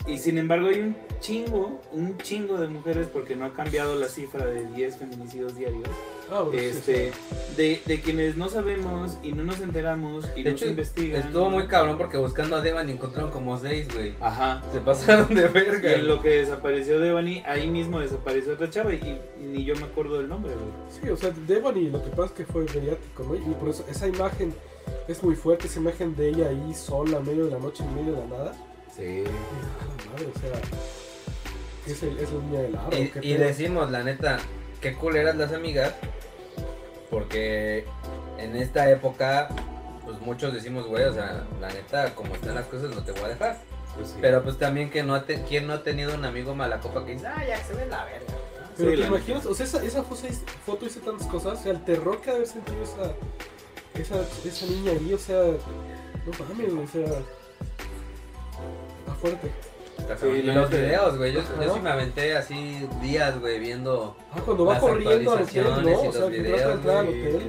[0.07, 4.07] y sin embargo hay un chingo un chingo de mujeres porque no ha cambiado la
[4.07, 5.87] cifra de 10 feminicidios diarios
[6.31, 7.11] Ah, sí, este,
[7.57, 11.21] de, de quienes no sabemos y no nos enteramos y De no hecho, se investigan.
[11.21, 14.15] estuvo muy cabrón porque buscando a Devan encontraron como seis, güey.
[14.19, 14.63] Ajá.
[14.71, 15.93] Se pasaron de Y verga.
[15.93, 19.83] en lo que desapareció Devani, ahí mismo desapareció otra chava y, y ni yo me
[19.83, 20.65] acuerdo del nombre, güey.
[20.89, 23.35] Sí, o sea, Devani lo que pasa es que fue mediático, ¿no?
[23.35, 24.55] Y por eso esa imagen
[25.07, 28.13] es muy fuerte, esa imagen de ella ahí sola, medio de la noche, en medio
[28.13, 28.53] de la nada.
[28.95, 29.23] Sí.
[30.11, 30.59] Madre, o sea,
[31.87, 32.89] es, el, es del aro.
[33.21, 34.39] Y, decimos, la neta,
[34.81, 35.93] qué culeras las amigas.
[37.09, 37.85] Porque
[38.37, 39.49] en esta época,
[40.03, 43.23] pues muchos decimos, güey, o sea, la neta, como están las cosas, no te voy
[43.23, 43.61] a dejar.
[43.95, 44.17] Pues sí.
[44.19, 47.05] Pero pues también que no ha te- ¿quién no ha tenido un amigo mala copa
[47.05, 48.33] que dice, ah, ya se ve la verga?
[48.75, 50.27] Pero Sí, te imaginas, o sea, esa, esa foto,
[50.65, 53.13] foto dice tantas cosas, o sea, el terror que ha de haber sentido esa,
[53.93, 57.19] esa, esa niña ahí, o sea, no mames, o sea,
[59.23, 59.49] fuerte.
[60.19, 64.17] Sí, y los videos, güey, yo, sí me aventé así días, güey, viendo...
[64.33, 66.03] Ah, cuando va Las corriendo al hotel, actualizaciones ¿no?
[66.03, 67.41] y O sea, los que de videos, entrar al Sí, hotel.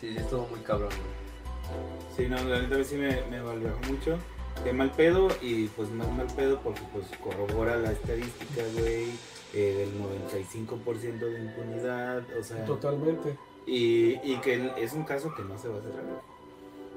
[0.00, 2.16] Sí, sí, estuvo muy cabrón, güey.
[2.16, 4.18] Sí, no, la neta sí me, me valviajó mucho.
[4.62, 9.08] Que mal pedo y pues más mal pedo porque pues corrobora la estadística, güey,
[9.52, 13.36] eh, del 95% de impunidad, o sea, Totalmente.
[13.66, 16.04] y, y que es un caso que no se va a cerrar.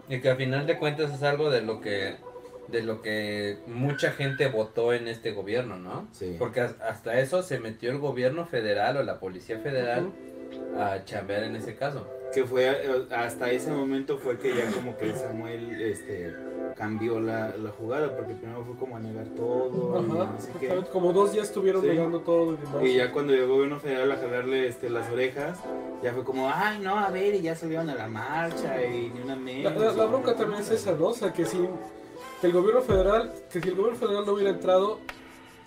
[0.08, 2.18] Y que al final de cuentas es algo de lo que
[2.68, 6.08] de lo que mucha gente votó en este gobierno, ¿no?
[6.12, 6.36] Sí.
[6.38, 10.80] Porque has- hasta eso se metió el gobierno federal o la policía federal Ujú.
[10.82, 12.08] a chambear en ese caso.
[12.34, 16.36] que fue eh, hasta ese momento fue que ya como que Samuel este
[16.76, 20.48] cambió la, la jugada porque primero fue como a negar todo y Ajá, no sé
[20.48, 20.54] qué.
[20.66, 21.88] exactamente, como dos días estuvieron Sí.
[21.88, 25.58] negando todo y y ya cuando llegó el gobierno federal a jalarle este, las orejas,
[26.04, 29.22] ya fue como, ay, no, a ver, y ya salieron a la marcha y ni
[29.22, 29.74] una La, menos.
[29.78, 31.06] la- la y bronca también es esa, ¿no?
[31.08, 31.58] O sea, que si
[32.40, 35.00] que el gobierno federal, que si el gobierno federal no hubiera entrado,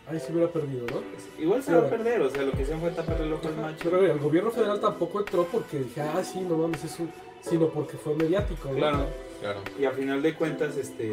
[0.09, 1.03] ahí se hubiera perdido, ¿no?
[1.43, 3.57] Igual se va a perder, o sea, lo que hicieron fue taparle el ojo al
[3.57, 3.79] macho.
[3.85, 7.13] Pero mira, el gobierno federal tampoco entró porque dije, ah, sí, no mames, es un...
[7.43, 8.77] Sino porque fue mediático, ¿no?
[8.77, 9.07] Claro.
[9.41, 9.61] Claro.
[9.79, 11.11] Y a final de cuentas, este,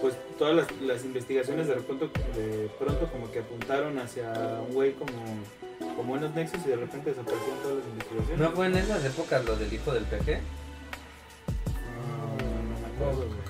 [0.00, 4.32] pues todas las, las investigaciones de pronto, de pronto como que apuntaron hacia
[4.68, 5.12] un güey como,
[5.96, 8.38] como buenos nexos y de repente desaparecieron todas las investigaciones.
[8.38, 10.38] ¿No fue en esas épocas lo del hijo del PG?
[11.98, 13.40] Ah, no me acuerdo, güey.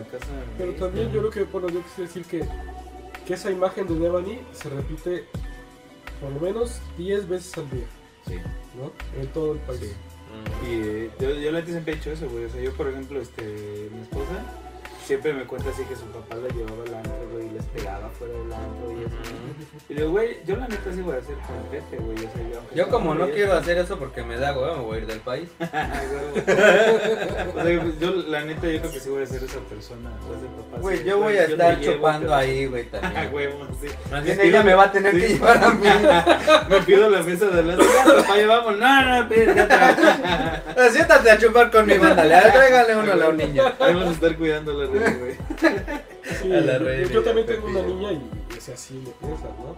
[0.00, 0.32] Lo la casa.
[0.58, 2.44] Pero también yo creo que, bueno, yo quisiera decir que,
[3.26, 5.24] que esa imagen de Devani se repite
[6.20, 7.86] por lo menos 10 veces al día,
[8.26, 8.34] Sí.
[8.76, 8.92] ¿no?
[9.20, 9.80] En todo el país.
[9.80, 9.92] Sí.
[10.68, 12.44] Y eh, yo, yo la siempre he hecho eso, güey.
[12.44, 14.44] O sea, yo, por ejemplo, este, mi esposa
[15.04, 18.08] siempre me cuenta así que su papá la llevaba al antro, güey, y les pegaba
[18.10, 19.16] fuera del antro y eso.
[19.88, 21.34] Y le digo, güey, yo la neta sí voy a hacer
[21.70, 22.16] Pepe, güey.
[22.16, 24.96] O sea, yo, Yo como no quiero hacer eso porque me da huevo, me voy
[24.96, 25.48] a ir del país.
[25.58, 25.70] Güey.
[27.78, 30.10] o sea, yo la neta yo creo que sí voy a ser esa persona.
[30.80, 33.30] Güey, yo voy a estar chupando ahí, güey, Ah, también.
[33.30, 33.48] güey,
[33.80, 33.88] sí.
[34.10, 35.86] Más bien Sí, ella me va a tener que llevar a mí.
[36.68, 37.70] Me pido la mesa de.
[37.70, 38.78] Ya, papá, ya vamos.
[38.78, 43.32] No, no, ya te- Siéntate a chupar con mi banda, le tráigale uno a la
[43.32, 43.74] niña.
[43.78, 45.36] Vamos a estar cuidando la güey.
[46.42, 48.16] Sí, A la yo- reina yo, también a tengo una niña y,
[48.54, 49.76] y o sea, sí me piensas, ¿no?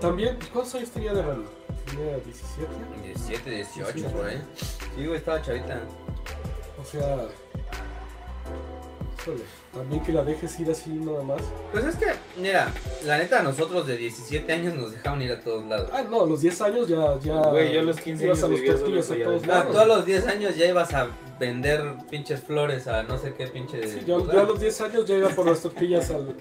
[0.00, 1.44] También, ¿cuántos años tenía de Rani?
[1.90, 2.68] Tenía 17.
[3.04, 4.02] 17, 18 Sí.
[4.14, 4.42] por ahí.
[4.56, 5.80] Sí, güey, estaba chavita.
[6.80, 7.26] O sea,
[9.20, 9.42] híjole,
[9.74, 11.40] también que la dejes ir así nada más.
[11.72, 12.06] Pues es que,
[12.40, 12.72] mira,
[13.04, 15.90] la neta, nosotros de 17 años nos dejaron ir a todos lados.
[15.92, 17.18] Ah, no, a los 10 años ya.
[17.18, 19.50] ya Güey, yo a los 15 ibas años a los tortillas a todos Coyoacán.
[19.50, 19.72] A lados.
[19.72, 21.08] todos los 10 años ya ibas a
[21.38, 23.86] vender pinches flores a no sé qué pinche.
[23.86, 26.34] Sí, yo, yo a los 10 años ya iba por las tortillas al.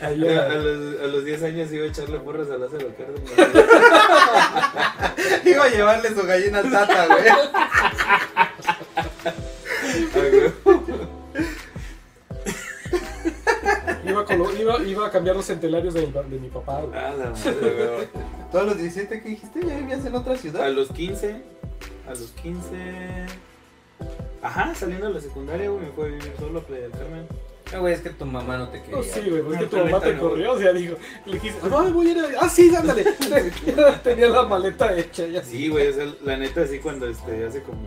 [0.00, 2.88] ahí A, a- a los, a los 10 años iba a echarle porras a Lázaro
[2.96, 3.30] Cárdenas.
[5.44, 7.24] Iba a llevarle su gallina al tata, güey.
[14.04, 16.80] iba, con lo- iba, iba a cambiar los centenarios de de mi papá.
[16.80, 16.98] güey.
[16.98, 18.08] A la madre, güey.
[18.50, 20.70] Todos los 17 que dijiste ya vivías en otra A ciudad.
[20.72, 21.42] los 15,
[22.06, 23.26] a los 15.
[24.42, 27.26] Ajá, saliendo de la secundaria, güey, me fue a vivir solo a Playa del Carmen.
[27.72, 28.96] No, güey, es que tu mamá no te quería.
[28.96, 30.96] No, sí, güey, porque No, tu mamá te no, corrió, o sea, dijo,
[31.26, 32.28] le dijiste, no, voy a ir a...
[32.40, 33.04] Ah, sí, ándale.
[34.02, 35.44] Tenía la maleta hecha ya.
[35.44, 37.82] Sí, güey, o sea, la neta, sí, cuando este, hace como.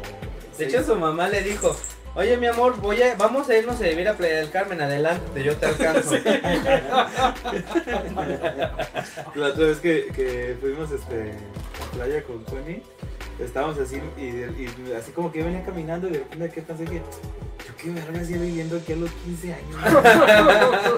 [0.58, 1.76] De hecho, su mamá le dijo,
[2.16, 5.44] oye, mi amor, voy a, vamos a irnos a vivir a Playa del Carmen, adelante,
[5.44, 6.16] yo te alcanzo.
[9.36, 11.34] La otra vez que, que fuimos este,
[11.82, 12.84] a playa con Connie,
[13.40, 16.86] estábamos así y, y así como que yo venía caminando y de repente que pensé
[16.86, 19.78] que yo qué verga hacía viviendo aquí a los 15 años.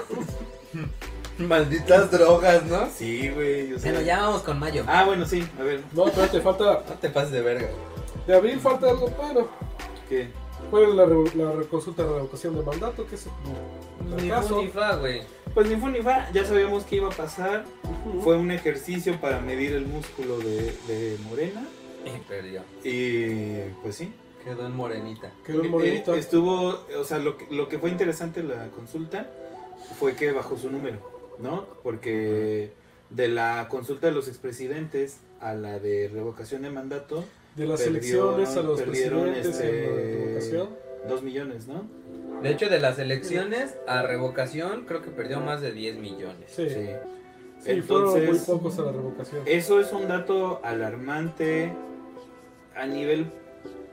[1.38, 2.88] Malditas drogas, ¿no?
[2.96, 3.92] Sí, güey, o sea.
[3.92, 4.84] Bueno, ya vamos con mayo.
[4.86, 6.82] Ah, bueno, sí, a ver, No, espérate, falta...
[6.88, 7.68] No te pases de verga.
[8.26, 9.46] De abril falta algo, bueno,
[10.08, 10.28] ¿qué?
[10.70, 13.26] fue la, re- la re- consulta de revocación de mandato, que es
[14.16, 14.48] Ni fracaso.
[14.56, 15.22] fu ni fa, güey.
[15.52, 17.64] Pues ni fu ni fa, ya sabíamos que iba a pasar.
[18.24, 21.62] Fue un ejercicio para medir el músculo de, de Morena.
[22.06, 22.62] Y perdió.
[22.84, 24.12] Y pues sí.
[24.44, 25.32] Quedó en morenita.
[25.44, 26.14] Quedó el Eh, morenito.
[26.14, 29.28] eh, Estuvo, o sea, lo que, lo que fue interesante en la consulta
[29.98, 30.98] fue que bajó su número,
[31.40, 31.66] ¿no?
[31.82, 32.70] Porque
[33.10, 37.24] de la consulta de los expresidentes a la de revocación de mandato,
[37.56, 40.68] De las Perdió- elecciones a los presidentes este, en revocación.
[41.08, 41.88] dos millones, ¿no?
[42.42, 46.52] De hecho, de las elecciones a revocación, creo que perdió más de 10 millones.
[46.54, 46.86] Sí, Sí.
[47.64, 49.40] sí, fueron muy Entonces, pocos a la revocación.
[49.46, 51.72] Eso es un dato alarmante
[52.76, 53.26] a nivel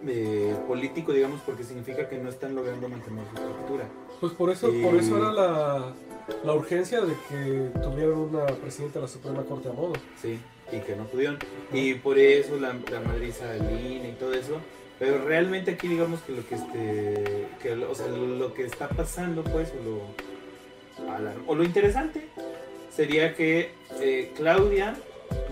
[0.08, 3.86] eh, político, digamos, porque significa que no están logrando mantener su estructura.
[4.20, 5.94] Pues por eso, por eso era la,
[6.44, 9.94] la urgencia de que tuvieran una presidenta de la Suprema Corte a modo.
[10.22, 10.40] Sí,
[10.72, 11.38] y que no pudieron.
[11.72, 14.60] Y por eso la, la madriza del INE y todo eso.
[15.00, 18.64] Pero realmente aquí digamos que lo que este que lo- o sea, lo, lo que
[18.66, 20.00] está pasando pues o lo,
[21.48, 22.28] o lo interesante
[22.96, 24.96] sería que eh, Claudia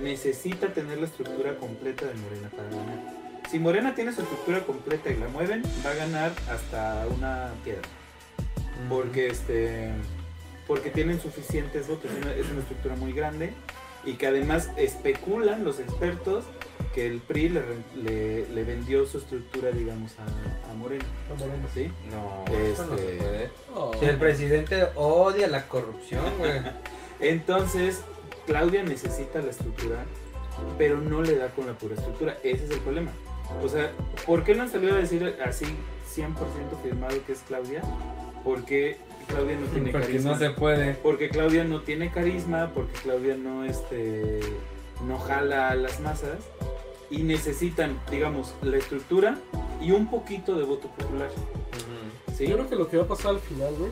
[0.01, 2.99] necesita tener la estructura completa de Morena para ganar.
[3.51, 7.81] Si Morena tiene su estructura completa y la mueven, va a ganar hasta una piedra
[8.89, 9.91] porque este
[10.67, 13.53] porque tienen suficientes votos es una, es una estructura muy grande
[14.05, 16.45] y que además especulan los expertos
[16.95, 21.37] que el PRI le, re- le- le vendió su estructura digamos a, a Moreno a
[21.37, 21.67] Morena.
[21.73, 21.91] ¿sí?
[22.09, 23.49] No, Este- eso no se puede.
[23.75, 23.91] Oh.
[23.99, 26.61] Si el presidente odia la corrupción, güey.
[27.19, 28.01] entonces
[28.47, 30.05] Claudia necesita la estructura
[30.77, 33.11] pero no le da con la pura estructura ese es el problema
[33.63, 33.91] o sea
[34.25, 35.65] ¿por qué no han salido a decir así
[36.15, 36.33] 100%
[36.83, 37.81] firmado que es Claudia?
[38.43, 38.97] porque
[39.27, 40.93] Claudia no tiene Porque carisma no se puede.
[40.95, 44.39] Porque Claudia no tiene carisma, porque Claudia no este
[45.07, 46.37] no jala a las masas
[47.09, 49.37] y necesitan, digamos, la estructura
[49.81, 51.29] y un poquito de voto popular.
[52.37, 52.47] ¿sí?
[52.47, 53.91] Yo creo que lo que va a pasar al final, güey,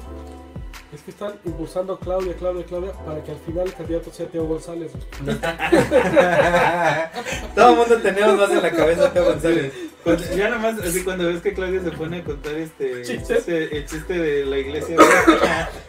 [0.94, 4.28] es que están impulsando a Claudia, Claudia, Claudia, para que al final el candidato sea
[4.28, 4.92] Teo González.
[7.56, 9.74] Todo el mundo tenemos más en la cabeza a Teo González.
[10.04, 13.06] Cuando- ya nada más, así cuando ves que Claudia se pone a contar este el
[13.06, 13.36] Chiste.
[13.36, 14.96] chiste, el chiste de la iglesia.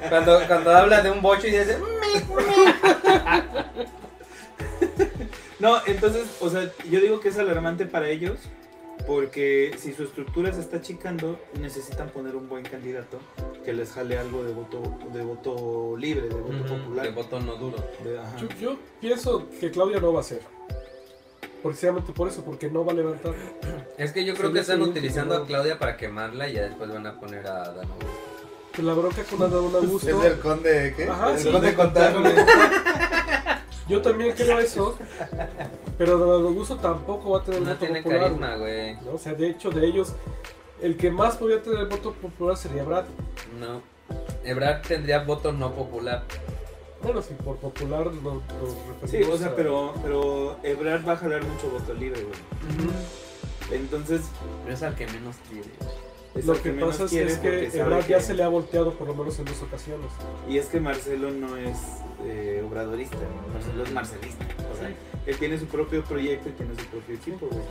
[0.09, 1.79] Cuando, cuando habla de un bocho y dice,
[5.61, 8.39] No, entonces, o sea, yo digo que es alarmante para ellos
[9.11, 13.19] porque si su estructura se está achicando, necesitan poner un buen candidato
[13.65, 14.81] que les jale algo de voto
[15.13, 17.07] de voto libre, de voto popular.
[17.07, 17.77] de botón no duro.
[18.05, 18.37] de- ajá.
[18.37, 20.43] Yo, yo pienso que Claudia no va a ser.
[21.61, 23.35] Precisamente por eso, porque no va a levantar.
[23.99, 25.45] Es que yo creo Sí, que están utilizando a.
[25.45, 28.81] Claudia para quemarla y ya después van a poner a Dan Augusto.
[28.81, 30.39] La bronca con Adán Augusto.
[30.41, 31.09] conde, ¿qué?
[31.09, 31.75] Ajá, el sí, conde.
[33.89, 34.97] Yo también creo eso.
[36.01, 36.15] Pero
[36.49, 38.21] Augusto tampoco va a tener No voto tiene popular.
[38.23, 38.95] carisma, güey.
[39.03, 39.13] ¿no?
[39.13, 40.15] O sea, de hecho, de ellos,
[40.81, 43.05] el que más podría tener voto popular sería Brad.
[43.61, 43.83] No.
[44.43, 46.25] Ebrard tendría voto no popular.
[47.03, 51.17] Bueno, si por popular lo, lo Sí, o sea, a- pero, pero Ebrard va a
[51.19, 53.79] jalar mucho voto libre, güey.
[53.79, 54.23] Entonces,
[54.65, 55.69] Pero es al que menos quiere.
[56.35, 59.15] Es Lo que pasa es, que Ebrard ya que- se le ha volteado por lo
[59.15, 60.07] menos en dos ocasiones.
[60.49, 61.77] Y es que Marcelo no es
[62.25, 63.17] eh, obradorista,
[63.53, 64.45] Marcelo es marcelista.
[64.73, 64.95] O sea,
[65.27, 67.63] él tiene su propio proyecto y tiene su propio equipo, güey.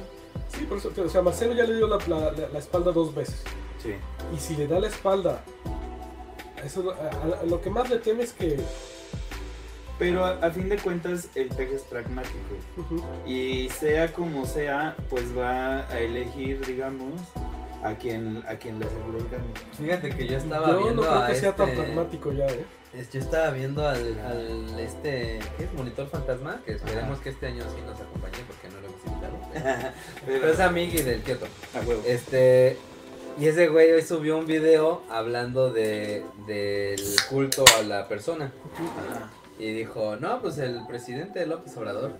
[0.49, 1.97] Sí, por eso, o sea, Marcelo ya le dio la,
[2.51, 3.41] la- espalda dos veces.
[3.81, 3.93] Sí.
[4.35, 5.41] Y si le da la espalda,
[6.63, 8.59] eso, a- a- lo que más le teme es que...
[9.97, 12.35] Pero a, a fin de cuentas, el peje es pragmático.
[13.27, 17.13] Y sea como sea, pues va a elegir, digamos,
[17.83, 19.75] a quien, a quien le asegure el.
[19.85, 22.45] Fíjate que yo estaba yo viendo no creo a que sea tan este- pragmático ya,
[22.47, 22.65] ¿eh?
[22.93, 25.73] es- Yo estaba viendo al, al este, ¿qué es?
[25.73, 29.93] Monitor Fantasma, que esperemos que este año sí nos acompañe porque no lo hemos invitado.
[30.25, 31.45] Pero es amigui del Kioto.
[31.75, 32.01] a huevo.
[32.05, 32.77] Este,
[33.39, 36.99] y ese güey hoy subió un video hablando de, del
[37.29, 38.51] culto a la persona.
[38.75, 39.29] Ajá.
[39.57, 42.13] Y dijo, no, pues el presidente López Obrador,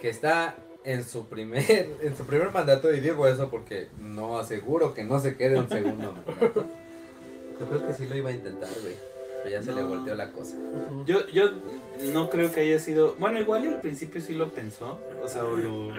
[0.00, 0.56] que está
[0.86, 5.20] en su primer, en su primer mandato, y digo eso porque no aseguro que no
[5.20, 6.64] se quede un segundo mandato.
[7.60, 8.94] Yo creo que sí lo iba a intentar, güey.
[9.42, 10.56] Pero ya se le volteó la cosa.
[11.06, 11.50] Yo, yo
[12.12, 13.14] no creo que haya sido.
[13.18, 14.98] Bueno, igual al principio sí lo pensó.
[15.22, 15.92] O sea, lo,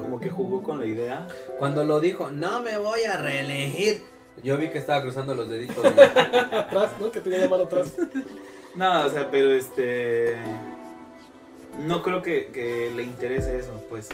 [0.00, 1.26] como que jugó con la idea.
[1.58, 4.02] Cuando lo dijo, no me voy a reelegir.
[4.42, 5.84] Yo vi que estaba cruzando los deditos.
[5.84, 7.10] Atrás, ¿no?
[7.10, 7.94] Que tenía la mano atrás.
[8.74, 10.36] No, o sea, pero este.
[11.84, 14.08] No creo que, que le interese eso, pues.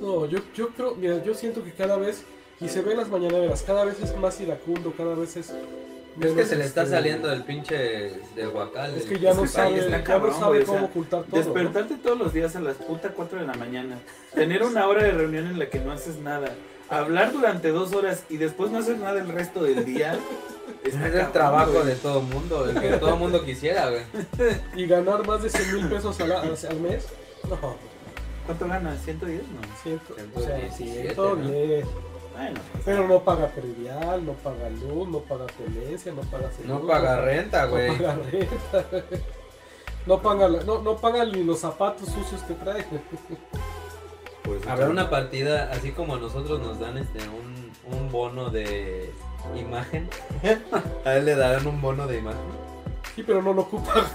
[0.00, 2.22] No, yo, yo creo, mira, yo siento que cada vez,
[2.60, 5.52] y se ve en las mañaneras, cada vez es más iracundo, cada vez es...
[6.20, 7.76] Es que se le está este, saliendo el pinche
[8.34, 8.94] del guacal.
[8.94, 11.36] Es que ya no sabe, está ya no sabe o cómo sea, ocultar todo.
[11.36, 11.44] ¿no?
[11.44, 13.98] Despertarte todos los días a las puta 4 de la mañana.
[14.34, 16.54] Tener una hora de reunión en la que no haces nada.
[16.88, 20.18] Hablar durante dos horas y después no hacer nada el resto del día.
[20.84, 21.86] Es el cabrón, trabajo güey.
[21.86, 24.02] de todo mundo, el que todo mundo quisiera, güey.
[24.76, 27.06] Y ganar más de 100 mil pesos al, mes,
[27.48, 27.76] no,
[28.46, 29.04] ¿Cuánto ganas?
[29.06, 29.20] ¿110?
[29.22, 29.60] No.
[29.82, 31.48] siento, o sea, 117, todo ¿no?
[31.50, 31.84] bien.
[32.36, 36.78] Bueno, Pero no paga predial, no paga luz, no paga tenencia, no paga seguro.
[36.80, 37.96] No paga renta, No güey.
[37.96, 38.84] paga renta.
[40.06, 42.84] No paga, la- no, no paga ni los zapatos sucios que trae.
[44.44, 49.12] pues, Habrá una partida, así como a nosotros nos dan este un, un bono de
[49.54, 50.08] imagen.
[51.04, 52.66] A él le darán un bono de imagen.
[53.14, 53.94] Sí, pero no lo ocupa.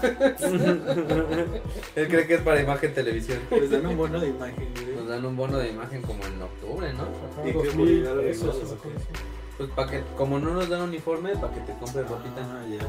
[1.96, 3.40] Él cree que es para imagen televisión.
[3.50, 4.94] Les dan un bono de imagen, güey.
[4.94, 7.02] Nos dan un bono de imagen como en octubre, ¿no?
[7.02, 8.88] Ajá, ¿Y qué dos por mil llegar a pesos, regalos, una o qué?
[8.90, 9.24] cosa así.
[9.58, 12.42] Pues para que, como no nos dan uniforme, para que te compres ropita.
[12.42, 12.86] Ah, ya.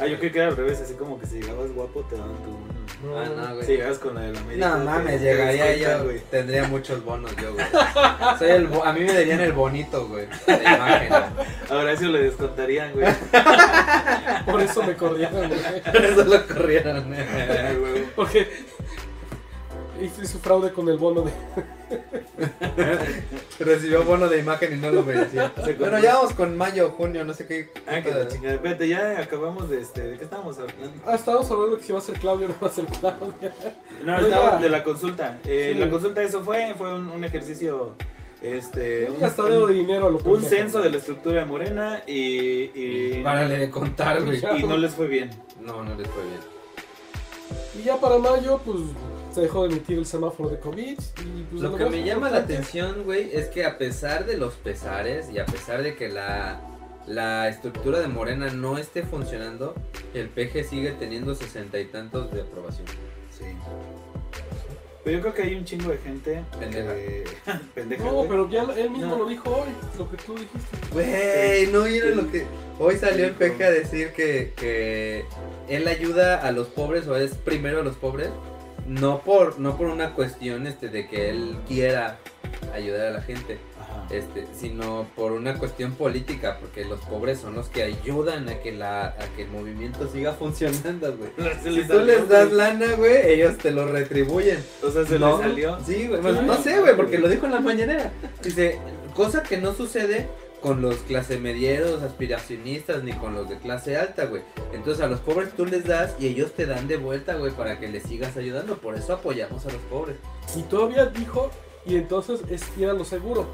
[0.00, 2.36] Ah, yo creo que era al revés, así como que si llegabas guapo te daban
[2.42, 2.50] tu
[3.16, 3.66] Ah, no, güey.
[3.66, 4.68] Si llegabas con la de la América.
[4.68, 6.20] No mames, llegaría yo, güey.
[6.30, 7.66] tendría muchos bonos yo, güey.
[8.38, 11.12] Soy el bo- a mí me darían el bonito, güey, de imagen.
[11.70, 13.06] Ahora eso le descontarían, güey.
[14.46, 15.82] Por eso me corrieron, güey.
[15.82, 17.04] Por eso lo corrieron.
[17.08, 18.04] Güey.
[18.16, 18.48] Porque
[20.02, 21.32] hice su fraude con el bono de.
[23.58, 25.52] Recibió bono de imagen y no lo merecía.
[25.78, 27.70] Bueno, ya vamos con mayo, junio, no sé qué.
[27.86, 28.54] Ah, que la chingada.
[28.54, 30.02] Espérate, ya acabamos de este.
[30.02, 30.90] ¿De qué estábamos hablando?
[31.06, 33.54] Ah, estábamos hablando que si va a ser Claudio o no va a ser Claudia.
[34.04, 35.38] No, estaba de la consulta.
[35.44, 35.78] Eh, Sí.
[35.80, 36.74] La consulta, eso fue.
[36.76, 37.94] Fue un, un ejercicio.
[38.42, 39.10] Este.
[39.10, 42.70] Un gastadero de dinero lo un censo de la estructura de Morena y.
[42.74, 44.42] y Párale de contar, güey.
[44.58, 45.30] y no les fue bien.
[45.60, 46.40] No, no les fue bien.
[47.78, 48.78] Y ya para mayo, pues
[49.34, 50.98] se dejó de emitir el semáforo de COVID.
[50.98, 54.54] Y, pues, Lo que me llama la atención, güey, es que a pesar de los
[54.54, 56.60] pesares y a pesar de que la,
[57.06, 59.74] la estructura de Morena no esté funcionando,
[60.14, 62.86] el PG sigue teniendo sesenta y tantos de aprobación.
[63.36, 63.44] Sí.
[65.02, 66.42] Pero yo creo que hay un chingo de gente.
[66.58, 66.94] Pendeja.
[66.94, 67.24] que-
[67.74, 68.04] pendeja.
[68.04, 69.18] No, pero ya él mismo No.
[69.18, 69.68] lo dijo hoy,
[69.98, 70.76] lo que tú dijiste.
[70.92, 72.46] Güey, no vieron lo que.
[72.78, 75.24] Hoy salió el PG a decir que, que
[75.68, 78.30] él ayuda a los pobres o es primero a los pobres.
[78.86, 82.18] No por, no por una cuestión este, de que él quiera
[82.74, 83.58] ayudar a la gente.
[83.80, 84.06] Ajá.
[84.10, 88.72] este, sino por una cuestión política, porque los pobres son los que ayudan a que
[88.72, 91.30] la, a que el movimiento siga funcionando, güey.
[91.62, 92.56] Si les tú les das güey.
[92.56, 94.58] lana, güey, ellos te lo retribuyen.
[94.82, 95.38] O sea, se ¿No?
[95.38, 95.78] les salió.
[95.84, 98.10] Sí, güey, pues, no sé, güey, porque lo dijo en la mañanera.
[98.42, 98.78] Dice,
[99.14, 100.28] cosa que no sucede
[100.64, 104.40] con los clase medieros, aspiracionistas, ni con los de clase alta, güey.
[104.72, 107.78] Entonces a los pobres tú les das y ellos te dan de vuelta, güey, para
[107.78, 108.78] que les sigas ayudando.
[108.78, 110.16] Por eso apoyamos a los pobres.
[110.56, 111.50] Y todavía dijo,
[111.84, 113.46] y entonces es ir a lo seguro.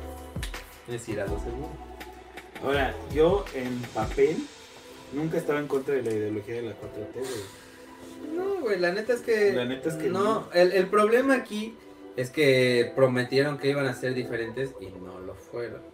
[0.86, 1.70] Es decir, a lo seguro.
[2.62, 4.36] Ahora, yo en papel
[5.12, 8.36] nunca estaba en contra de la ideología de la 4T, güey.
[8.36, 9.52] No, güey, la neta es que.
[9.52, 10.22] La neta es que no.
[10.22, 10.48] no.
[10.54, 11.74] El, el problema aquí
[12.14, 15.89] es que prometieron que iban a ser diferentes y no lo fueron.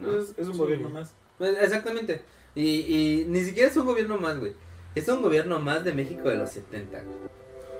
[0.00, 0.18] No.
[0.20, 0.58] Es, es un Sí.
[0.58, 1.12] gobierno más.
[1.38, 2.22] Pues, exactamente.
[2.54, 4.54] Y, y ni siquiera es un gobierno más, güey.
[4.94, 7.16] Es un gobierno más de México de los 70, güey.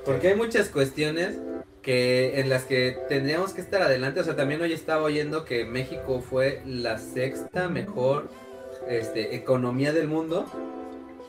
[0.05, 1.39] Porque hay muchas cuestiones
[1.83, 4.21] que en las que tendríamos que estar adelante.
[4.21, 8.29] O sea, también hoy estaba oyendo que México fue la sexta mejor
[8.89, 10.47] este, economía del mundo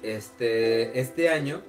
[0.04, 1.62] este, este año.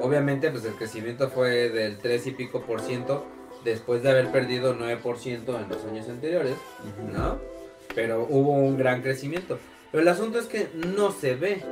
[0.00, 3.24] Obviamente, pues el crecimiento fue del 3 y pico por ciento
[3.64, 5.02] después de haber perdido 9%
[5.62, 6.54] en los años anteriores,
[7.12, 7.38] ¿no?
[7.94, 9.58] Pero hubo un gran crecimiento.
[9.90, 11.62] Pero el asunto es que no se ve.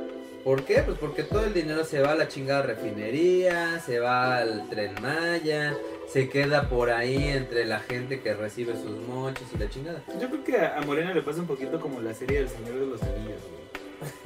[0.43, 0.83] ¿Por qué?
[0.85, 4.93] Pues porque todo el dinero se va a la chingada refinería, se va al tren
[5.01, 5.75] Maya,
[6.11, 10.03] se queda por ahí entre la gente que recibe sus moches y la chingada.
[10.21, 12.85] Yo creo que a Morena le pasa un poquito como la serie del Señor de
[12.85, 13.41] los Anillos,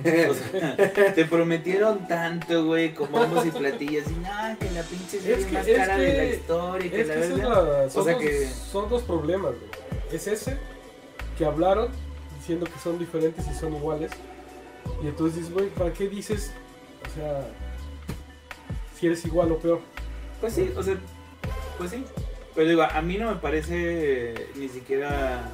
[0.03, 0.25] güey.
[0.29, 4.05] O sea, te prometieron tanto, güey, con bombos y platillas.
[4.11, 6.91] Y nada, que la pinche Es que- más es cara que- de la historia.
[6.91, 9.71] Que Es la que son, O sea dos, que- son dos problemas, güey.
[10.11, 10.57] Es ese,
[11.39, 11.87] que hablaron
[12.37, 14.11] diciendo que son diferentes y son iguales.
[15.01, 16.51] Y entonces dices, güey, ¿para qué dices,
[17.07, 17.47] o sea,
[18.93, 19.79] si eres igual o peor?
[20.41, 20.97] Pues sí, o sea,
[21.77, 22.03] pues sí.
[22.53, 25.49] Pero digo, a mí no me parece ni siquiera,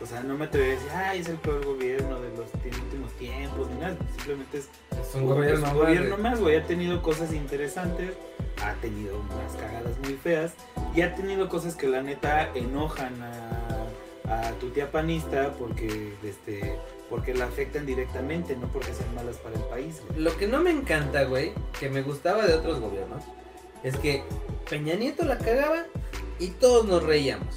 [0.00, 3.12] o sea, no me atrevería a decir, ay, es el peor gobierno de los últimos
[3.18, 3.96] tiempos, ni nada.
[4.16, 6.56] Simplemente es Es un gobierno, gobierno más, güey.
[6.56, 8.14] Ha tenido cosas interesantes,
[8.62, 10.54] ha tenido unas cagadas muy feas
[10.94, 13.85] y ha tenido cosas que la neta enojan a,
[14.28, 19.56] a tu tía panista porque, este, porque la afectan directamente, no porque sean malas para
[19.56, 20.02] el país.
[20.16, 23.22] Lo que no me encanta, güey, que me gustaba de otros gobiernos,
[23.82, 24.24] es que
[24.68, 25.84] Peña Nieto la cagaba
[26.38, 27.56] y todos nos reíamos.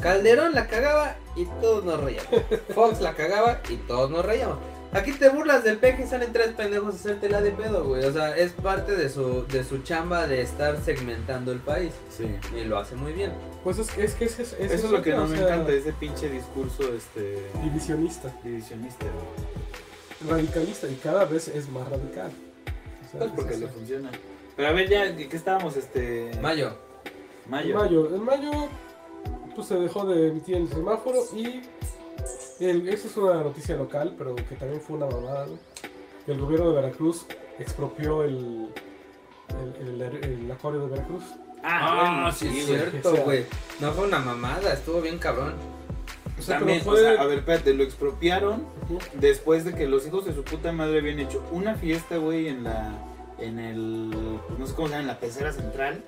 [0.00, 2.30] Calderón la cagaba y todos nos reíamos.
[2.74, 4.58] Fox la cagaba y todos nos reíamos.
[4.92, 8.04] Aquí te burlas del peje y salen tres pendejos a hacértela de pedo, güey.
[8.04, 11.92] O sea, es parte de su, de su chamba de estar segmentando el país.
[12.10, 12.26] Sí.
[12.54, 13.32] Y lo hace muy bien.
[13.64, 15.92] Pues es, es que ese, ese Eso es lo que no me sea, encanta, ese
[15.94, 19.06] pinche discurso este Divisionista, divisionista.
[19.06, 20.30] güey.
[20.30, 22.30] radicalista, y cada vez es más radical.
[23.06, 24.10] O sea, Pues es porque le funciona.
[24.56, 25.74] Pero a ver, ya, ¿de qué estábamos?
[25.78, 26.30] Este.
[26.42, 26.76] Mayo.
[27.48, 27.70] Mayo.
[27.70, 28.50] En mayo, en mayo
[29.54, 31.60] pues se dejó de emitir el semáforo y
[32.60, 35.46] esa es una noticia local, pero que también fue una mamada.
[35.46, 35.58] ¿no?
[36.32, 37.26] El gobierno de Veracruz
[37.58, 38.68] expropió el,
[39.80, 41.24] el, el- el acuario de Veracruz.
[41.64, 43.44] Ah, bueno, sí, sí, es cierto, güey.
[43.80, 45.54] No fue una mamada, estuvo bien cabrón.
[46.38, 48.64] O sea, También, o fue- sea, a ver, espérate, lo expropiaron
[49.14, 52.64] después de que los hijos de su puta madre habían hecho una fiesta, güey, en
[52.64, 52.90] la.
[53.38, 54.10] En el.
[54.46, 56.04] pues, no sé cómo se llama, en la pecera central.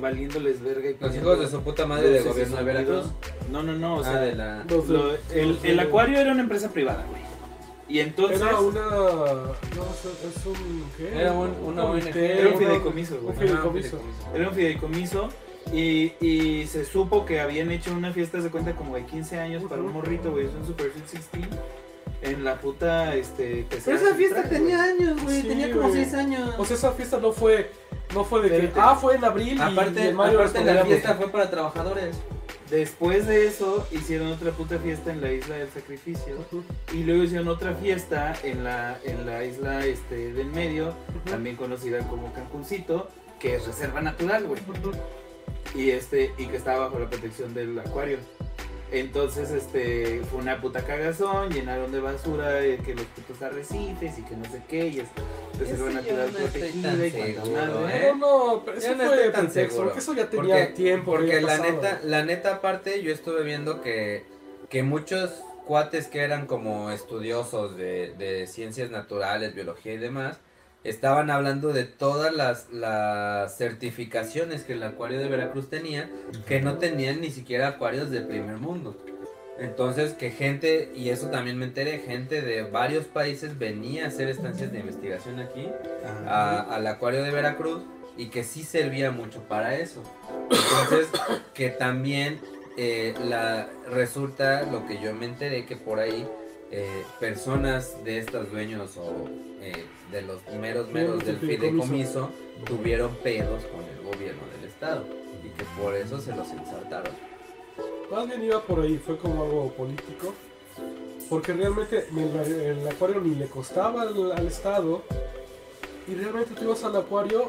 [0.00, 2.64] Valiéndoles verga y Los hijos de su puta madre de luces y gobierno de.
[2.64, 3.06] Veracruz.
[3.50, 4.20] No, no, no, o Ah, sea.
[4.20, 4.64] de la...
[4.68, 7.22] Los de- lo- el, el acuario era una empresa privada, güey.
[7.86, 8.40] Y entonces.
[8.40, 8.80] Era una.
[8.80, 9.54] No,
[9.92, 10.84] es, un.
[10.96, 11.20] ¿Qué?
[11.20, 12.16] Era un- una ONG.
[12.16, 13.34] Era un fideicomiso, güey.
[13.34, 14.00] Un fideicomiso.
[14.34, 15.28] Era un fideicomiso
[15.72, 19.62] y, y se supo que habían hecho una fiesta de cuenta como de 15 años
[19.68, 21.46] para un morrito, güey, es un Super Fit 16
[22.22, 24.88] en la puta este Pero esa fiesta tenía güey.
[24.90, 25.42] años, güey.
[25.42, 26.04] Sí, tenía como güey.
[26.04, 26.54] 6 años.
[26.56, 27.70] O sea, esa fiesta no fue.
[28.14, 28.72] No fue de que.
[28.80, 29.54] Ah, fue en abril.
[29.54, 32.16] y- y aparte, en mayo aparte la fiesta fue para trabajadores.
[32.70, 36.34] Después de eso hicieron otra puta fiesta en la isla del sacrificio
[36.92, 40.94] y luego hicieron otra fiesta en la en la isla este del medio,
[41.24, 43.08] también conocida como Cancuncito,
[43.38, 44.60] que es reserva natural, güey.
[45.74, 48.18] y este y que estaba bajo la protección del acuario.
[49.00, 54.22] Entonces, este, fue una puta cagazón, llenaron de basura eh, que los putos arrecifes y
[54.22, 55.08] que no sé qué, y es
[55.58, 57.88] reserva natural protegida y seguro.
[57.88, 58.12] ¿eh?
[58.16, 59.84] No, no, pero eso Yo no fue tan pretexto, seguro.
[59.84, 61.12] porque eso ya tenía Porque, tiempo.
[61.12, 64.24] que porque la neta, la neta aparte yo estuve viendo que,
[64.68, 65.30] que muchos
[65.66, 70.38] cuates que eran como estudiosos de, de ciencias naturales, biología y demás,
[70.84, 76.10] estaban hablando de todas las, las certificaciones que el acuario de Veracruz tenía,
[76.46, 78.96] que no tenían ni siquiera acuarios de primer mundo.
[79.58, 84.28] Entonces que gente, y eso también me enteré, gente de varios países venía a hacer
[84.28, 85.68] estancias de investigación aquí
[86.26, 87.82] a- al acuario de Veracruz
[88.16, 90.02] y que sí servía mucho para eso.
[90.50, 91.08] Entonces,
[91.54, 92.40] que también
[92.76, 96.26] eh, la, resulta lo que yo me enteré que por ahí
[96.72, 99.28] eh, personas de estos dueños o
[99.64, 102.30] eh, de los meros meros del fideicomiso
[102.64, 105.04] tuvieron pedos con el gobierno del estado
[105.44, 107.12] y que por eso se los ensartaron.
[108.10, 110.34] Más bien iba por ahí, fue como algo político.
[111.30, 115.02] Porque realmente el, el acuario ni le costaba al, al Estado.
[116.06, 117.46] Y realmente tú ibas al acuario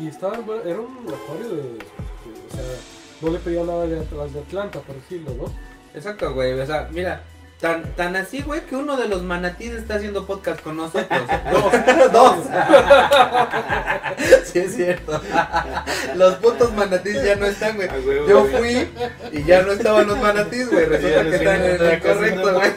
[0.00, 2.64] y estaba, bueno, era un acuario de, de- O sea,
[3.20, 5.44] no le pedía nada de de Atlanta, por decirlo, ¿no?
[5.94, 6.58] Exacto, güey.
[6.58, 7.22] O sea, mira,
[7.62, 11.06] tan, tan así, güey, que uno de los manatíes está haciendo podcast con nosotros.
[11.52, 11.72] Dos.
[12.12, 12.36] Dos.
[14.44, 15.20] sí, es cierto.
[16.16, 17.88] los putos manatíes ya no están, güey.
[18.28, 18.56] Yo güey.
[18.56, 18.88] fui
[19.32, 20.84] y ya no estaban los manatíes, güey.
[20.86, 22.70] Resulta que están en el correcto, güey.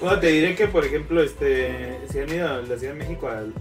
[0.00, 3.28] Bueno, te diré que, por ejemplo, este, si han ido a la Ciudad de México
[3.28, 3.52] al,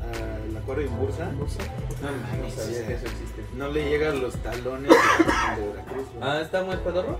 [0.49, 1.25] al acuario en Bursa.
[1.37, 1.59] Bursa.
[2.01, 3.41] No No sabía que eso existe.
[3.55, 6.07] no le llegan los talones de Veracruz.
[6.21, 7.19] Ah, ¿está muy pedorro?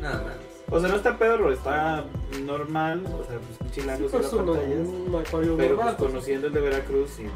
[0.00, 0.34] Nada más.
[0.72, 2.04] O sea, no está pedro, está
[2.44, 3.02] normal.
[3.06, 5.96] O sea, pues chilango Sí, pues la acuario Pero normal.
[5.98, 7.26] pues conociendo el de Veracruz y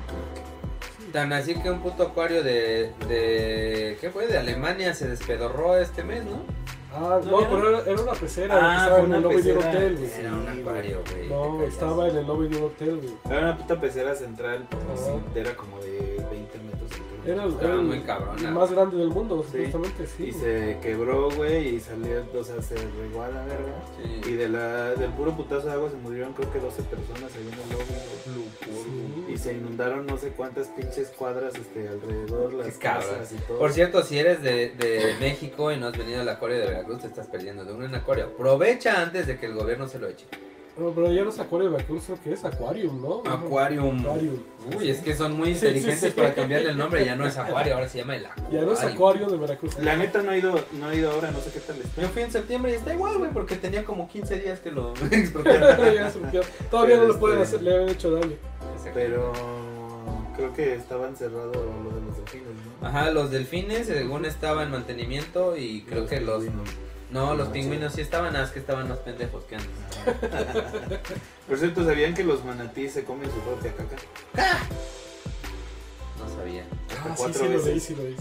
[1.12, 3.96] Tan así que un puto acuario de, de.
[4.00, 4.26] ¿Qué fue?
[4.26, 6.42] De Alemania se despedorró este mes, ¿no?
[6.92, 9.58] Ah, No, pero era, era una pecera Ah, estaba fue en el lobby de un
[9.58, 10.10] hotel, güey.
[10.20, 11.28] Era un acuario, güey.
[11.28, 13.14] No, estaba en el lobby de un hotel, güey.
[13.30, 14.66] era una puta pecera central.
[14.72, 14.96] Ajá.
[15.04, 16.03] sí, Era como de
[17.26, 18.50] Era el, era el muy cabrona.
[18.50, 19.50] más grande del mundo, Sí.
[19.66, 20.24] supuestamente, sí.
[20.24, 23.82] Y se quebró, güey, y salió, o sea, se regó a la verga.
[24.22, 24.30] Sí.
[24.30, 27.42] Y de la, del puro putazo de agua se murieron creo que 12 personas ahí
[27.42, 28.44] en el.
[28.74, 29.32] Sí.
[29.32, 33.10] Y se inundaron no sé cuántas pinches cuadras este, alrededor, las Qué cabrón.
[33.10, 33.58] casas y todo.
[33.58, 37.00] Por cierto, si eres de, de México y no has venido al acuario de Veracruz,
[37.00, 38.26] te estás perdiendo de un acuario.
[38.26, 40.26] Aprovecha antes de que el gobierno se lo eche.
[40.76, 43.22] No, pero ya no es acuario de Veracruz, creo que es Aquarium, ¿no?
[43.30, 44.00] Aquarium.
[44.00, 44.38] Aquarium.
[44.76, 46.16] Uy, es que son muy Sí, sí, inteligentes sí.
[46.20, 47.04] para cambiarle el nombre.
[47.04, 48.58] Ya no es acuario, ahora se llama el acuario.
[48.60, 49.78] Ya no es acuario de Veracruz.
[49.78, 52.02] La neta no he ido, no he ido ahora, no sé qué tal está.
[52.02, 54.94] Yo fui en septiembre y está igual, güey, porque tenía como 15 días que lo
[55.12, 55.76] expropiaron.
[56.70, 58.34] Todavía no lo Este- pueden hacer, le han hecho daño.
[58.92, 59.32] Pero
[60.36, 62.48] creo que estaban cerrados lo de los delfines,
[62.80, 62.86] ¿no?
[62.88, 66.42] Ajá, los delfines, según estaba en mantenimiento y creo que los...
[66.44, 66.68] pingüinos.
[67.14, 69.70] No, los No, pingüinos sí estaban, nada más que estaban más pendejos que antes.
[71.48, 73.96] Por cierto, ¿sabían que los manatíes se comen su propia caca?
[76.18, 76.64] No sabía.
[76.90, 77.82] Hasta Ah, sí, cuatro sí, lo veces.
[77.84, 78.08] sí, lo sí.
[78.08, 78.16] lo leí.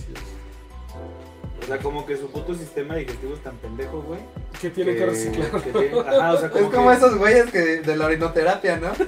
[1.64, 4.20] O sea, como que su puto sistema digestivo es tan pendejo, güey.
[4.62, 5.50] Que tiene que reciclar.
[5.64, 8.78] que tiene- ajá, o sea, como, Es como que- esos güeyes que de la orinoterapia,
[8.78, 8.92] ¿no?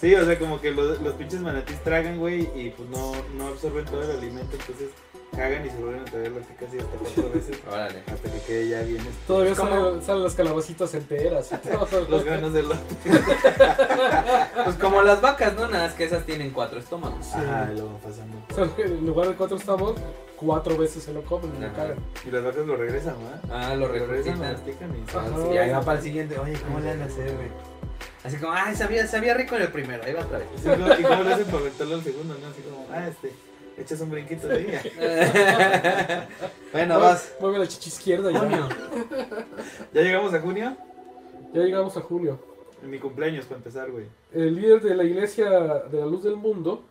[0.00, 3.48] Sí, o sea, como que los, los pinches manatíes tragan, güey, y pues no, no
[3.48, 4.90] absorben todo el alimento, entonces
[5.38, 8.02] cagan y se vuelven a traer la así hasta cuatro veces Órale.
[8.06, 8.98] hasta que quede ya bien.
[9.00, 11.50] este, Todavía salen, salen las calabacitas enteras.
[12.10, 12.94] Los granos de lote.
[14.64, 15.68] Pues como las vacas, ¿no?
[15.68, 17.24] Nada más que esas tienen cuatro estómagos.
[17.24, 17.36] Sí.
[17.38, 18.36] Ajá, y lo van pasando.
[18.50, 19.94] O sea, en lugar de cuatro estamos,
[20.36, 21.76] cuatro veces se lo comen y lo Ajá.
[21.76, 21.96] cagan.
[22.26, 23.40] Y las vacas lo regresan, ¿verdad?
[23.50, 24.52] Ah, lo regresan, lo regresan.
[24.52, 25.54] mastican y Ajá.
[25.54, 26.38] Y ahí va para el siguiente.
[26.38, 27.48] Oye, ¿cómo le van a hacer, güey?
[28.24, 30.02] Así como, ay, sabía, sabía rico en el primero.
[30.04, 30.48] Ahí va otra vez.
[30.60, 30.98] Sí, ¿no?
[30.98, 32.46] ¿Y cómo lo hacen para aventarlo al segundo, no?
[32.48, 33.32] Así como, ah, este,
[33.80, 34.82] echas un brinquito de día.
[36.72, 37.32] bueno, vas.
[37.40, 38.38] Mueve la chichi izquierda ya.
[38.40, 38.68] Junio.
[39.94, 40.76] ¿Ya llegamos a junio?
[41.52, 42.38] Ya llegamos a junio.
[42.82, 44.04] En mi cumpleaños, para empezar, güey.
[44.32, 45.48] El líder de la iglesia
[45.90, 46.84] de la luz del mundo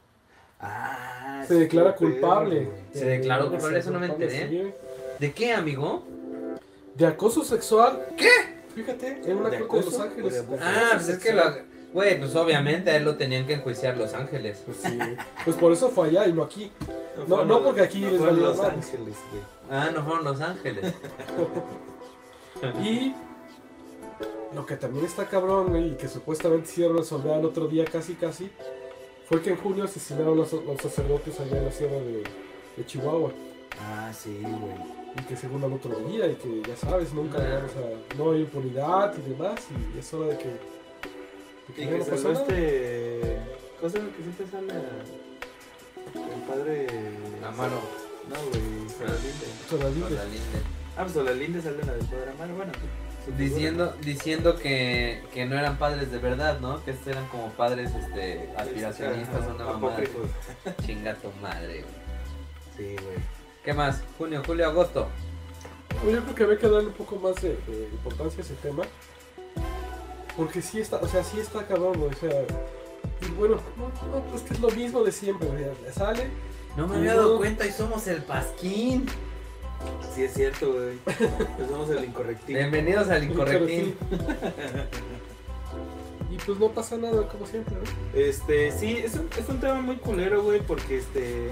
[0.59, 2.67] Ah, se declara culpable.
[2.91, 4.73] Se declaró Eh, culpable, eso no me enteré.
[5.19, 6.03] ¿De qué, amigo?
[6.95, 8.01] De acoso sexual.
[8.17, 8.29] ¿Qué?
[8.73, 10.01] Fíjate, en una ¿De de Los acoso?
[10.01, 10.43] Ángeles.
[10.59, 11.63] Ah, pues es que la...
[11.97, 14.61] Güey, pues obviamente a él lo tenían que enjuiciar Los Ángeles.
[14.65, 14.99] Pues sí.
[15.43, 16.71] Pues por eso fue allá y no aquí.
[17.27, 18.75] No, no los- porque aquí no les valió Los madre.
[18.75, 19.43] Ángeles, güey.
[19.71, 20.93] Ah, no fueron Los Ángeles.
[22.83, 23.13] Y
[24.55, 28.13] lo que también está cabrón güey, y que supuestamente sí resolver al otro día casi
[28.15, 28.49] casi
[29.27, 32.23] fue que en junio asesinaron los, los sacerdotes allá en la sierra de,
[32.77, 33.31] de Chihuahua.
[33.79, 34.97] Ah, sí, güey.
[35.19, 37.55] Y que según al otro día y que ya sabes, nunca Ah.
[37.59, 39.59] vamos a, no hay impunidad y demás
[39.95, 40.76] y es hora de que
[41.69, 42.31] Y que nada.
[42.33, 43.37] este.
[43.81, 46.87] Cosa que siempre sale a- el padre.
[47.45, 47.81] Amaro.
[48.29, 49.47] No, güey, Solalinde.
[49.69, 50.05] Solalinde.
[50.07, 50.59] Con la linde.
[50.97, 52.55] Ah, pues Solalinde sale la del padre Amaro.
[52.55, 52.71] Bueno.
[53.37, 56.83] Diciendo, diciendo que, que no eran padres de verdad, ¿no?
[56.85, 59.87] Que estos eran como padres este, aspiracionistas o una mamá.
[59.89, 60.27] apócrifos.
[60.85, 61.93] Chinga tu madre, güey.
[62.77, 63.17] Sí, güey.
[63.65, 64.01] ¿Qué más?
[64.17, 65.07] Junio, julio, agosto.
[66.05, 68.83] Yo creo que había que darle un poco más de, de importancia a ese tema.
[70.37, 72.45] Porque sí está, o sea, sí está cabrón, o sea.
[73.27, 75.65] Y bueno, no, no, pues que es lo mismo de siempre, güey.
[75.91, 76.27] Sale,
[76.77, 79.07] No me había dado cuenta y somos el Pasquín.
[80.13, 80.97] Sí, es cierto, güey.
[81.03, 82.59] Pues somos el incorrectivo.
[82.59, 83.95] Bienvenidos al Incorrectín.
[86.29, 88.19] Y pues no pasa nada, como siempre, ¿no?
[88.19, 91.49] Este, sí, es un, es un tema muy culero, güey, porque este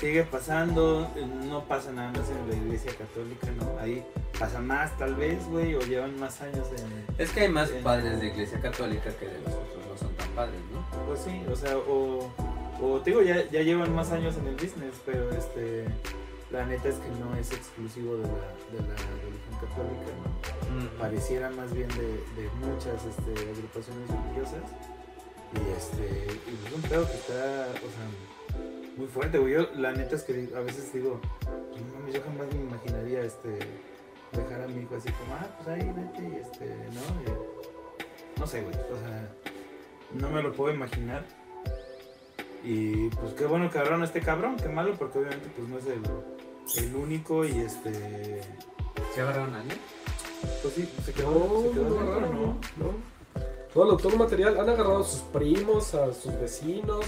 [0.00, 3.78] sigue pasando, eh, no pasa nada más en la iglesia católica, ¿no?
[3.80, 4.04] Ahí
[4.38, 7.04] pasa más tal vez, güey, o llevan más años en...
[7.18, 10.14] Es que hay más En- padres de iglesia católica que de los otros, no son
[10.14, 10.86] tan padres, ¿no?
[11.06, 12.30] Pues sí, o sea, o,
[12.80, 15.86] o te digo, ya, ya llevan más años en el business, pero este,
[16.52, 18.28] la neta es que no es exclusivo de la,
[18.72, 20.98] de la religión católica, ¿no?
[20.98, 22.06] Pareciera más bien de,
[22.40, 24.62] de muchas este, agrupaciones religiosas.
[25.54, 28.06] Y este, y es un pedo que está, o sea,
[28.98, 29.54] muy fuerte, güey.
[29.54, 33.58] Yo, la neta es que a veces digo, no mames, yo jamás me imaginaría este,
[34.32, 37.00] dejar a mi hijo así como, ah, pues ahí vete y este, ¿no?
[37.32, 39.28] Y- no sé, güey, o sea,
[40.14, 41.24] no me lo puedo imaginar.
[42.64, 45.78] Y pues qué bueno que agarraron a este cabrón, qué malo, porque obviamente pues no
[45.78, 48.40] es el, el único y este,
[49.14, 49.78] ¿Se agarraron a alguien?
[50.62, 52.46] pues sí, se quedó, No, se quedó no, no, ¿no?
[52.76, 52.94] no.
[53.72, 57.04] todo el autor material, han agarrado a sus primos, a sus vecinos.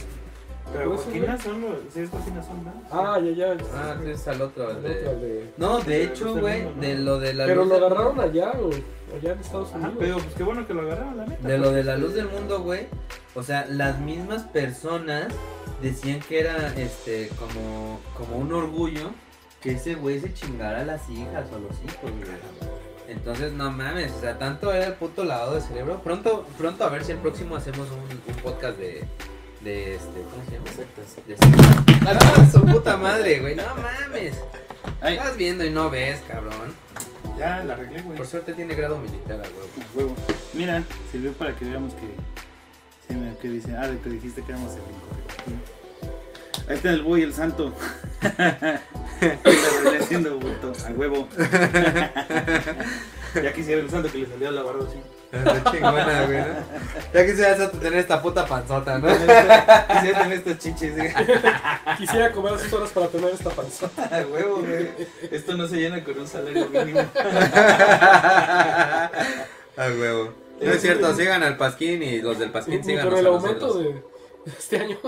[0.72, 1.70] Pero Joaquina son los.
[1.92, 2.72] Sí, es Joaquina son, ¿no?
[2.90, 3.56] Ah, ya, ya.
[3.74, 4.68] Ah, es al otro.
[4.68, 7.68] al de- otro, el de- No, de hecho, güey, de lo de la Pero luz
[7.68, 8.84] lo del- agarraron allá, güey.
[9.18, 9.96] Allá en Estados Ajá, Unidos.
[9.98, 11.48] pero pues qué bueno que lo agarraron, la neta.
[11.48, 12.86] De lo de la luz del mundo, güey.
[13.34, 15.26] O sea, las mismas personas
[15.82, 19.10] decían que era este como, como un orgullo
[19.60, 22.70] que ese güey se chingara a las hijas o a los hijos, güey.
[23.08, 26.00] Entonces, no mames, o sea, tanto era el puto lavado de cerebro.
[26.04, 27.98] Pronto, pronto a ver si el próximo hacemos un,
[28.34, 29.04] un podcast de,
[29.60, 30.70] de este, ¿cómo se llama?
[30.70, 31.16] Sectas.
[31.26, 31.84] De sectas.
[32.06, 34.34] Ah, su puta madre, güey, no mames.
[35.00, 36.74] Ay, Estás viendo y no ves, cabrón.
[37.38, 38.16] ya la arreglé, güey.
[38.16, 39.44] Por suerte tiene grado militar, a
[39.96, 40.16] huevo.
[40.54, 40.82] Mira,
[41.12, 42.06] sirvió para que veamos que.
[43.08, 43.76] Sí, mira, que dice.
[43.76, 45.44] Ah, que dijiste que éramos el incorrecto.
[46.68, 47.72] Ahí está el buey, el santo.
[49.20, 51.28] Le haciendo bulto, a huevo.
[53.34, 54.98] ya quisiera el santo que le saliera la barba así.
[55.32, 56.46] Está chingona, güey, ¿no?
[57.14, 59.08] Ya quisieras tener esta puta panzota, ¿no?
[59.08, 61.12] Quisiera tener estos chiches, güey.
[61.98, 63.88] Quisiera comer sus horas para tener esta panza.
[63.96, 64.90] A huevo, güey.
[65.30, 67.00] Esto no se llena con un salario mínimo.
[69.76, 70.34] A huevo.
[70.60, 73.84] No es cierto, sigan al Pasquín y los del Pasquín sigan con el aumento de,
[73.94, 74.02] de
[74.58, 74.98] este año.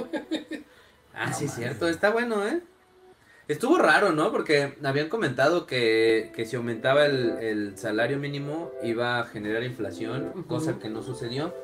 [1.15, 2.61] Ah, sí, es cierto, está bueno, ¿eh?
[3.53, 4.33] Estuvo raro, ¿no?
[4.33, 10.45] Porque habían comentado que, que si aumentaba el, el salario mínimo iba a generar inflación,
[10.49, 11.55] cosa que no sucedió.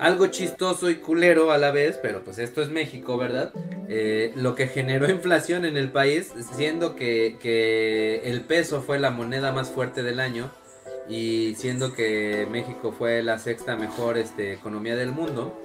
[0.00, 3.52] Algo chistoso y culero a la vez, pero pues esto es México, ¿verdad?
[3.88, 9.12] Eh, lo que generó inflación en el país, siendo que, que el peso fue la
[9.12, 10.50] moneda más fuerte del año
[11.08, 15.56] y siendo que México fue la sexta mejor este, economía del mundo,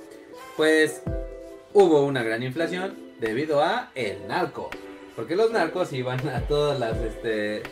[0.58, 1.02] pues
[1.74, 4.70] hubo una gran inflación debido a el narco.
[5.18, 7.64] Porque los narcos iban a todas las, este,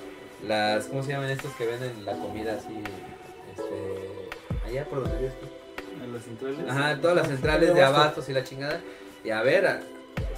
[0.46, 2.84] las, ¿cómo se llaman estos que venden la comida así,
[3.56, 4.30] este,
[4.68, 5.46] allá por donde vives tú?
[6.04, 6.60] En las centrales.
[6.68, 8.82] Ajá, todas las centrales de abastos y la chingada.
[9.24, 9.80] Y a ver, a-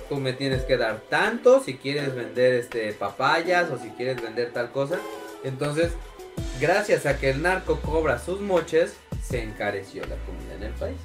[0.10, 4.52] tú me tienes que dar tanto si quieres vender este papayas o si quieres vender
[4.54, 4.98] tal cosa.
[5.44, 5.94] Entonces,
[6.60, 10.98] gracias a que el narco cobra sus moches, se encareció la comida en el país.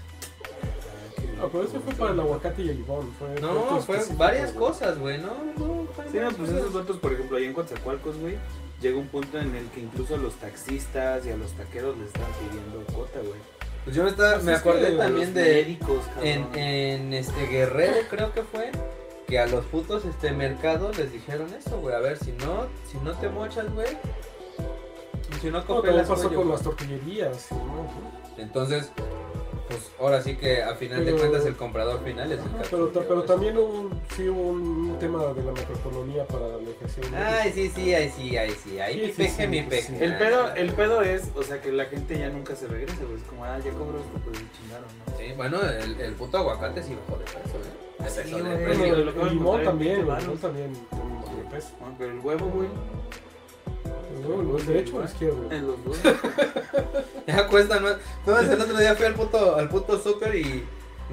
[1.42, 3.12] Ah, pero eso fue para el aguacate y el limón.
[3.18, 5.28] Fue No, fue varias cosas, güey, no,
[5.58, 6.54] no, fue Sí, no, pues cosas.
[6.56, 8.36] esos datos, por ejemplo, ahí en Coatzacoalcos, güey,
[8.80, 12.06] llega un punto en el que incluso a los taxistas y a los taqueros les
[12.08, 13.40] están pidiendo cuota, güey.
[13.84, 17.96] Pues yo me, estaba- Pues me acordé que también de médicos, en, en este Guerrero
[18.08, 18.70] creo que fue
[19.26, 22.98] que a los putos este mercados les dijeron eso, güey, a ver, si no si
[22.98, 23.88] no te mochas, güey,
[25.40, 27.50] si no No, también cooperas, pasó con las tortillerías.
[27.50, 27.86] ¿no?
[28.38, 28.92] Entonces,
[29.72, 32.90] pues ahora sí que a final de cuentas el comprador final es el que pero,
[32.92, 33.26] pero pues.
[33.26, 37.06] también hubo, un- sí hubo un tema de la macroeconomía para la inflación.
[37.14, 39.66] Ay, sí, sí, ahí sí, ahí sí, ahí Sí, mi sí, peje, sí, mi sí.
[39.68, 40.04] peje.
[40.04, 43.16] El pedo, el pedo es, o sea, que la gente ya nunca se regresa, güey.
[43.16, 45.16] Es como, ah, ya cobro esto, pues chingaron, ¿no?
[45.18, 47.28] Sí, bueno, el, el puto aguacate sí bajó de ¿eh?
[47.42, 47.58] Peso.
[48.26, 50.40] Pero el, el limón también, el 20 limón varos.
[50.40, 51.68] también con sobrepeso.
[51.80, 52.68] Bueno, pero
[54.18, 55.52] el huevo, güey, El huevo, ¿El derecho o izquierdo?
[55.52, 55.96] en los dos.
[57.26, 57.96] Ya cuestan más.
[58.26, 60.64] No, el otro día fui al puto, al puto súper y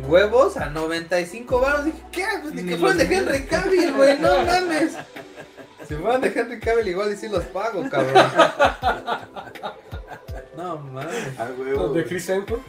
[0.08, 1.86] huevos a 95 baros.
[1.86, 2.26] Dije, ¿qué?
[2.42, 4.94] Pues ni que fueran de Henry Cavill, güey, no mames.
[5.88, 8.26] Si fueran de Henry Cavill, igual y sí los pago, cabrón.
[10.58, 11.34] No mames.
[11.58, 11.90] Huevo.
[11.94, 12.04] ¿De.
[12.06, 12.62] Chris Hemsworth?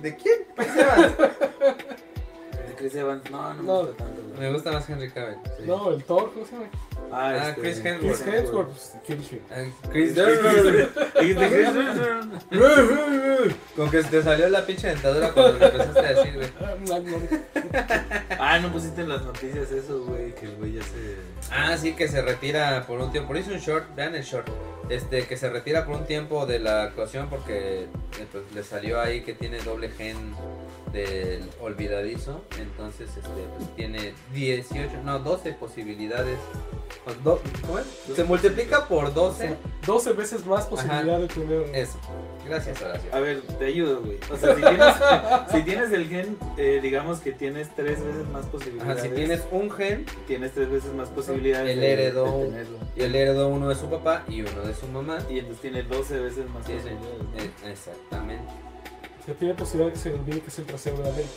[0.00, 0.38] ¿De quién?
[0.56, 0.64] De
[2.78, 3.30] Chris Evans.
[3.30, 3.82] No, no, No.
[3.82, 4.40] me gusta tanto, güey.
[4.40, 5.36] Me gusta más Henry Cavill.
[5.58, 5.64] Sí.
[5.66, 6.66] No, el Thor, ¿cómo se llama?
[7.10, 8.22] Ah, Ah, este, Chris Hemsworth.
[8.22, 8.66] Chris Hemsworth.
[8.68, 8.94] pues.
[9.50, 11.68] Eh, Chris Dijiste Chris
[12.52, 13.56] Hemsworth.
[13.76, 16.48] Con que te salió la pinche dentadura cuando lo empezaste a decir, güey.
[16.60, 17.18] Ah, no, no.
[18.40, 21.16] Ah, no pusiste en las noticias eso, güey, que el güey ya se...
[21.50, 23.28] Ah, sí, que se retira por un tiempo.
[23.28, 24.48] Por hizo un short, vean el short.
[24.88, 27.88] Este, que se retira por un tiempo de la actuación porque eh,
[28.32, 30.16] pues, le salió ahí que tiene doble gen
[30.92, 32.42] del olvidadizo.
[32.58, 36.38] Entonces, este, pues, tiene 18, no, 12 posibilidades.
[37.06, 37.86] o do- ¿Cómo es?
[38.16, 39.56] Se multiplica por 12.
[39.86, 41.62] 12 veces más posibilidad de tener.
[41.74, 41.98] Eso.
[42.46, 43.10] Gracias, Horacio.
[43.14, 44.16] A ver, te ayudo, güey.
[44.30, 44.94] O sea, si tienes,
[45.52, 48.92] si tienes el gen, eh, digamos que tienes tres veces más posibilidades.
[48.98, 52.38] Ajá, si tienes un gen Tienes tres veces más posibilidades El de- heredó.
[52.38, 52.78] de tenerlo.
[52.96, 55.82] y él heredó uno de su papá y uno de su mamá, Y entonces tiene
[55.82, 56.80] 12 veces más tiene.
[56.82, 57.22] posibilidades.
[57.34, 57.42] ¿no?
[57.42, 58.52] eh, exactamente.
[59.26, 61.30] Se tiene posibilidad que se olvide que es el trasero de América.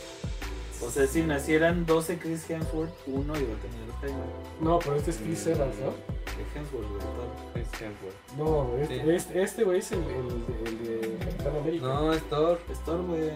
[0.84, 4.24] O sea, si nacieran 12 Chris Hemsworth, uno iba a tener el güey.
[4.60, 5.90] No, pero este es Chris Evans, ¿no?
[5.90, 7.00] De Hemsworth, güey.
[7.00, 7.34] todo.
[7.52, 8.32] Chris Hemsworth.
[8.36, 9.10] No, este, Sí.
[9.10, 11.86] este, este güey es el, el, el de Capitán América.
[11.86, 12.58] No, es Thor.
[12.70, 13.30] Es Thor, güey.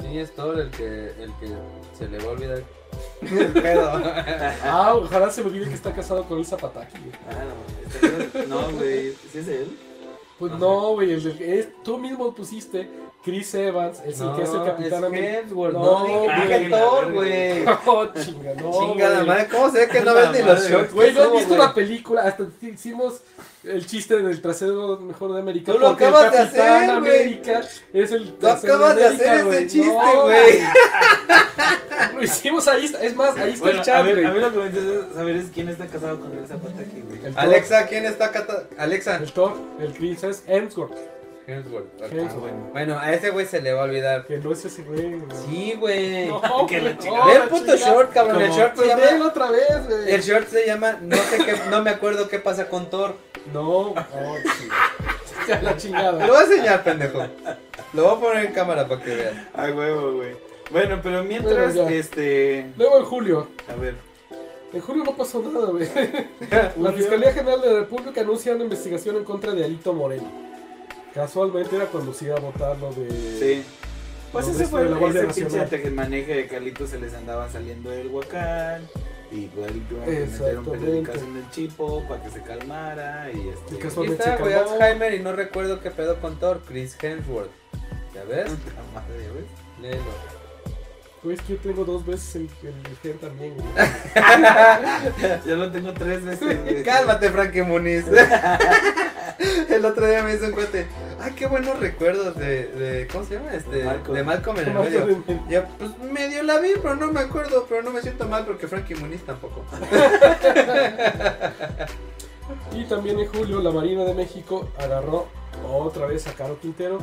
[0.00, 1.48] Sí, es Thor el que, el que
[1.96, 2.64] se le va a olvidar el
[3.62, 3.92] pedo.
[4.64, 6.98] Ah, ojalá se me olvide que está casado con Elsa Pataki.
[6.98, 7.12] güey.
[7.30, 8.62] Ah, no.
[8.62, 9.12] No, güey.
[9.32, 9.76] ¿Sí es él?
[10.38, 10.60] Pues Ajá.
[10.60, 12.88] no, güey, el es- tú mismo pusiste
[13.22, 15.42] Chris Evans, el No, que es el Capitán es América.
[15.52, 16.48] No, no, dije güey.
[16.64, 17.64] dije Thor, güey.
[17.86, 18.70] Oh, chinga, no.
[18.72, 20.94] Chingada madre, ¿cómo se ve que no ves ni los shorts?
[20.94, 22.22] Güey, ¿no has visto la película?
[22.22, 23.20] Hasta hicimos
[23.64, 25.72] el chiste del trasero mejor de América.
[25.72, 26.90] Tú lo porque el acabas de hacer, güey.
[26.90, 27.60] América
[27.92, 29.66] es el Tú trasero acabas de América, hacer ese güey.
[29.66, 30.60] chiste, No, güey.
[32.14, 34.26] Lo hicimos ahí, está- es más, ahí está Bueno, el a chat, ver, güey.
[34.26, 37.02] a mí lo que me interesa saber es quién está casado con el Zapata aquí,
[37.06, 37.32] güey.
[37.36, 38.64] Alexa, ¿quién está cata?
[38.78, 39.16] Alexa.
[39.16, 40.92] El Thor, el Chris es Hemsworth.
[41.46, 42.02] Hemsworth.
[42.02, 42.12] ok.
[42.12, 42.72] Hemsworth.
[42.72, 42.98] Bueno.
[42.98, 44.26] A ese güey se le va a olvidar.
[44.26, 45.18] Que no es ese güey.
[45.18, 45.22] güey.
[45.46, 46.26] Sí, güey.
[46.28, 47.26] No, que la chingada.
[47.26, 48.42] Ve el puto short, cabrón.
[48.42, 49.26] El short se llama.
[49.26, 50.14] otra vez, güey.
[50.14, 50.98] El short se llama.
[51.00, 51.54] No sé qué.
[51.70, 53.14] No me acuerdo qué pasa con Thor.
[53.52, 54.04] No, no,
[54.58, 54.90] chingada.
[55.48, 56.26] Ya la chingada.
[56.26, 57.26] lo voy a enseñar, pendejo.
[57.94, 59.34] Lo voy a poner en cámara para que veas.
[59.54, 60.36] Ay, huevo, güey.
[60.70, 62.66] Bueno, pero mientras, Bueno, este.
[62.76, 63.48] Luego en julio.
[63.68, 63.94] A ver.
[64.72, 65.88] En julio no pasó nada, güey.
[66.80, 70.49] La Fiscalía General de la República anuncia una investigación en contra de Alito Moreno.
[71.14, 73.08] Casualmente era cuando se iba a votar lo de.
[73.38, 73.64] Sí.
[74.32, 75.92] Pues ese fue Guardia ese pinche Nacional.
[75.92, 78.86] maneje de Carlitos se les andaba saliendo del huacán.
[79.32, 80.70] Y pues ahí que Exactamente.
[80.70, 83.30] periodicazo en el chipo para que se calmara.
[83.32, 83.66] Y Y este.
[83.70, 84.52] que Aquí Casualmente güey.
[84.54, 84.70] calmó.
[84.72, 86.62] Alzheimer y no recuerdo qué pedo con Thor.
[86.66, 87.50] Chris Hemsworth.
[88.14, 88.50] ¿Ya ves?
[88.94, 89.44] Madre, güey.
[89.82, 90.39] Léelo.
[91.22, 93.66] Güey, es que yo tengo dos veces el, el gen también, güey.
[95.46, 96.62] Ya lo tengo tres veces.
[96.62, 96.82] güey.
[96.84, 98.04] Cálmate, Frankie Muniz.
[99.70, 100.86] El otro día me hizo un cuate.
[101.20, 103.54] Ay, qué buenos recuerdos de, de ¿cómo se llama?
[103.54, 104.16] Este, Malcolm.
[104.16, 105.24] de Malcolm en el medio.
[105.48, 108.66] Ya, pues medio la vi, pero no me acuerdo, pero no me siento mal porque
[108.68, 109.64] Frankie Muniz tampoco.
[112.72, 115.28] Y también en julio la Marina de México agarró
[115.66, 116.98] otra vez a Caro Quintero,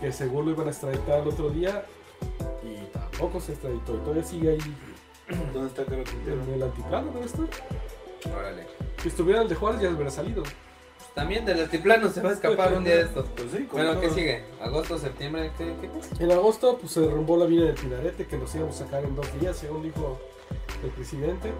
[0.00, 1.84] que según lo iban a extraditar el otro día,
[2.62, 3.94] y tampoco se extraditó.
[3.94, 4.58] Y todavía sigue ahí
[5.52, 6.42] ¿Dónde está Caro Quintero?
[6.42, 7.44] en el altiplano, debe estar.
[8.36, 8.66] Órale.
[9.02, 10.42] Si estuviera el de Juárez ya hubiera salido.
[11.14, 13.26] También del altiplano se va a escapar un día de estos.
[13.36, 14.16] Pues sí, como Bueno, ¿qué todo.
[14.16, 14.44] sigue?
[14.60, 15.50] ¿Agosto, septiembre?
[15.58, 15.74] ¿Qué?
[15.80, 16.24] qué?
[16.24, 19.16] En agosto pues se derrumbó la mina del Pinarete, que nos íbamos a sacar en
[19.16, 20.18] dos días, según dijo
[20.82, 21.52] el presidente.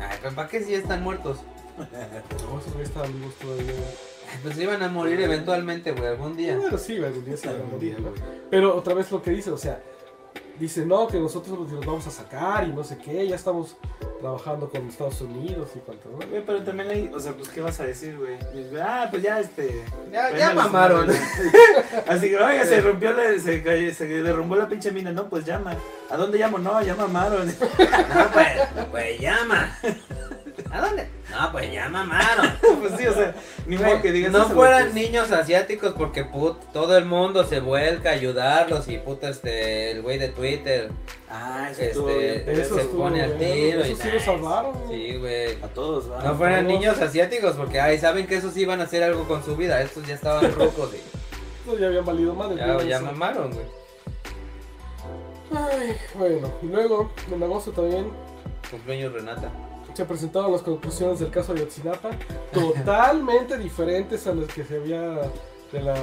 [0.00, 1.38] Ay, pero ¿para qué si ya están muertos?
[1.78, 1.84] No,
[2.60, 3.72] esos güeyes estaban vivos todavía.
[4.32, 6.56] Ay, pues iban a morir eventualmente, güey, algún día.
[6.56, 8.10] Bueno, sí, algún día se iban a morir, ¿no?
[8.50, 9.80] Pero otra vez lo que dice, o sea,
[10.58, 13.76] dice, no, que nosotros los vamos a sacar y no sé qué, ya estamos
[14.20, 16.16] trabajando con Estados Unidos y cuanto, ¿no?
[16.26, 18.38] Güey, pero también hay, o sea, pues, ¿qué vas a decir, güey?
[18.80, 19.84] Ah, pues ya, este...
[20.12, 21.08] Ya, ya mamaron.
[22.08, 25.44] Así que, oiga, se rompió la, se, cayó- se derrumbó la pinche mina, no, pues
[25.44, 25.74] llama.
[26.10, 26.58] ¿A dónde llamo?
[26.58, 27.46] No, ya mamaron.
[28.14, 29.76] No, pues, pues llama.
[30.70, 31.08] ¿A dónde?
[31.30, 32.52] No, pues ya mamaron.
[32.80, 33.34] pues sí, o sea,
[33.66, 34.94] ni modo que digas no eso, güey, fueran pues.
[34.94, 40.02] niños asiáticos porque put, todo el mundo se vuelca a ayudarlos y puta este el
[40.02, 40.90] güey de Twitter
[41.28, 44.24] Ah, eso este Eso se estuvo pone al tiro eso y sí lo nice.
[44.24, 45.10] salvaron, güey.
[45.12, 45.62] Sí, güey.
[45.62, 46.22] A todos, va.
[46.22, 46.78] No fueran todos.
[46.78, 50.06] niños asiáticos porque ay, saben que esos iban a hacer algo con su vida, estos
[50.06, 52.56] ya estaban rucos y No, ya habían valido madre.
[52.58, 53.66] ya, ya eso- mamaron, güey.
[55.56, 58.10] Ay, bueno, y luego, en agosto también
[58.70, 59.50] Cumpleaños Renata.
[59.94, 62.10] Se presentaron las conclusiones del caso de Ayotzinapa,
[62.52, 65.00] totalmente diferentes a las que se había
[65.72, 65.94] de la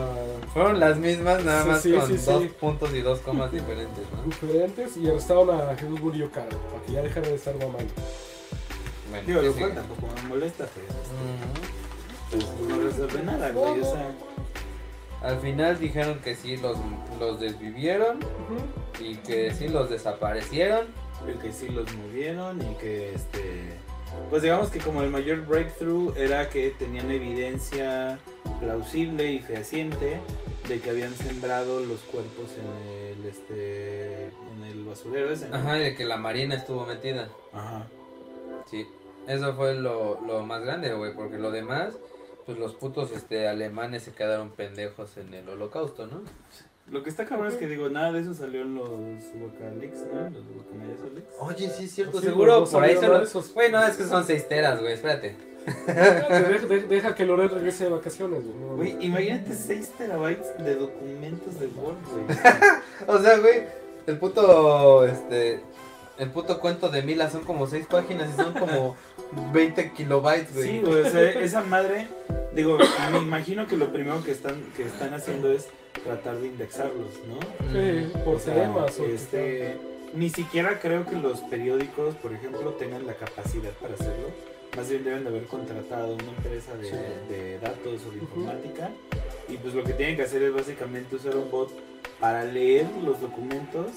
[0.53, 2.51] Fueron las mismas, nada Sí, más sí, con sí, dos sí.
[2.59, 4.23] puntos y dos comas diferentes, ¿no?
[4.23, 7.93] diferentes y arrestaron a Jesús Murillo Caro para que ya dejara de estar mamando.
[9.09, 12.57] Bueno, Digo, ¿qué lo cual tampoco me molesta, pero Ujú.
[12.59, 14.11] pues, no resuelve nada, güey, o sea...
[15.21, 16.77] Al final dijeron que sí los,
[17.19, 18.17] los desvivieron
[18.99, 20.87] y que sí los desaparecieron.
[21.41, 23.77] Que sí los movieron y que este
[24.29, 28.19] pues digamos que como el mayor breakthrough era que tenían evidencia
[28.59, 30.19] plausible y fehaciente
[30.67, 35.49] de que habían sembrado los cuerpos en el este en el basurero ese.
[35.49, 35.55] ¿no?
[35.55, 37.29] Ajá, y de que la marina estuvo metida.
[37.53, 37.87] Ajá.
[38.69, 38.85] Sí,
[39.27, 41.95] eso fue lo, lo más grande, güey, porque lo demás,
[42.45, 46.21] pues los putos este, alemanes se quedaron pendejos en el holocausto, ¿no?
[46.91, 50.23] Lo que está cabrón es que digo, nada de eso salió en los Wacaleaks, ¿no?
[50.29, 51.29] Los Leaks.
[51.39, 53.19] Oye, sí es cierto, Sí, seguro no por ahí sabía se nada lo...
[53.19, 53.53] de esos.
[53.53, 55.35] Güey, no, es que son seis teras, güey, espérate.
[55.87, 56.29] deja,
[56.67, 58.41] deja- deja que Loret regrese de vacaciones.
[58.43, 62.25] güey, Güey, imagínate 6 terabytes de documentos de Word, güey.
[63.07, 63.63] O sea, güey,
[64.07, 65.61] el puto, este,
[66.17, 68.95] el puto cuento de Mila son como seis páginas y son como
[69.53, 70.67] 20 kilobytes, güey.
[70.67, 72.07] Sí, güey, o sea, esa madre,
[72.55, 72.77] digo,
[73.11, 75.67] me imagino que lo primero que están, que están haciendo es
[76.03, 77.39] tratar de indexarlos, ¿no?
[77.71, 78.99] Sí, por O sea, temas.
[78.99, 79.77] o este,
[80.13, 84.29] ni siquiera creo que los periódicos, por ejemplo, tengan la capacidad para hacerlo.
[84.77, 86.95] Más bien deben de haber contratado una empresa de, Sí.
[87.29, 88.89] de datos o de informática.
[89.49, 91.69] Y pues lo que tienen que hacer es básicamente usar un bot
[92.21, 93.87] para leer los documentos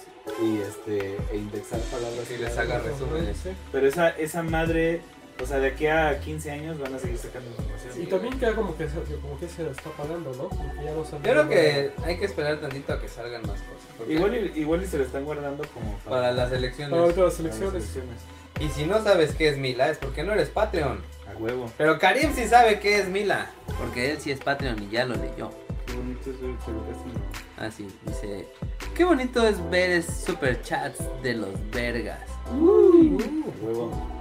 [0.42, 2.28] y este e indexar palabras.
[2.28, 3.36] Y les haga resúmenes.
[3.70, 5.00] Pero esa, esa madre
[5.42, 8.02] O sea, de aquí a 15 años van a seguir sacando información.
[8.02, 10.48] Y también que como que, se- como que se está pagando, ¿no?
[10.48, 14.08] Porque ya no Yo creo que hay que esperar tantito a que salgan más cosas.
[14.08, 16.96] Igual y, igual y se lo están guardando como para las Para elecciones.
[16.98, 17.74] las para las elecciones.
[17.74, 18.20] elecciones.
[18.60, 21.00] Y si no sabes qué es Mila, es porque no eres Patreon.
[21.28, 21.68] A huevo.
[21.76, 23.50] Pero Karim sí sabe qué es Mila.
[23.78, 25.50] Porque él sí es Patreon y ya lo leyó.
[25.86, 27.64] Qué bonito es ver no.
[27.66, 28.46] Así, dice.
[28.94, 32.20] Qué bonito es ver es superchats de los vergas.
[32.52, 34.13] Uh, A huevo.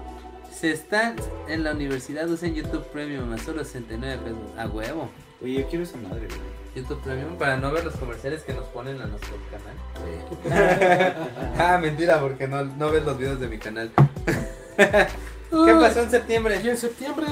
[0.64, 1.18] Se están
[1.50, 4.40] en la universidad, usen YouTube Premium a solo 69 pesos.
[4.58, 5.10] A huevo.
[5.42, 6.40] Oye, yo quiero esa madre, güey.
[6.74, 11.18] YouTube Premium para no ver los comerciales que nos ponen a nuestro canal.
[11.60, 13.92] ah, mentira, porque no, no ves los videos de mi canal.
[14.78, 15.08] ¿Qué
[15.50, 16.56] pasó en Y septiembre?
[16.56, 17.26] en septiembre,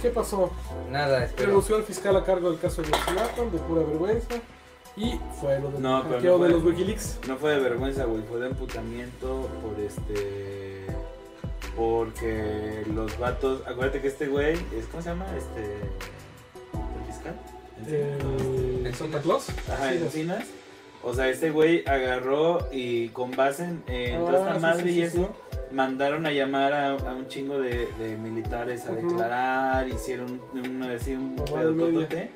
[0.00, 0.52] ¿qué pasó?
[0.92, 1.48] Nada, espero.
[1.48, 4.34] Renunció el fiscal a cargo del caso de Yotzinapa, de pura vergüenza.
[4.96, 6.46] Y fue lo del No, pero hackeo no fue.
[6.46, 7.18] de los Wikileaks.
[7.26, 10.86] No fue de vergüenza, güey, fue de emputamiento por este.
[11.76, 13.62] Porque los vatos.
[13.66, 14.54] Acuérdate que este güey.
[14.54, 15.26] es- ¿Cómo se llama?
[15.36, 15.62] Este.
[16.72, 17.34] ¿El fiscal?
[17.86, 18.18] Eh,
[18.86, 18.96] Encinas.
[18.98, 19.48] Santa Claus.
[19.70, 20.44] Ajá, Sí, Encinas.
[21.02, 24.82] O sea, este güey agarró y con base en, en toda Ah, esta sí, madre
[24.84, 25.36] sí, y sí, eso,
[25.70, 31.12] mandaron a llamar a, a un chingo de, de militares a declarar, hicieron un, así
[31.14, 32.30] un pedo totote.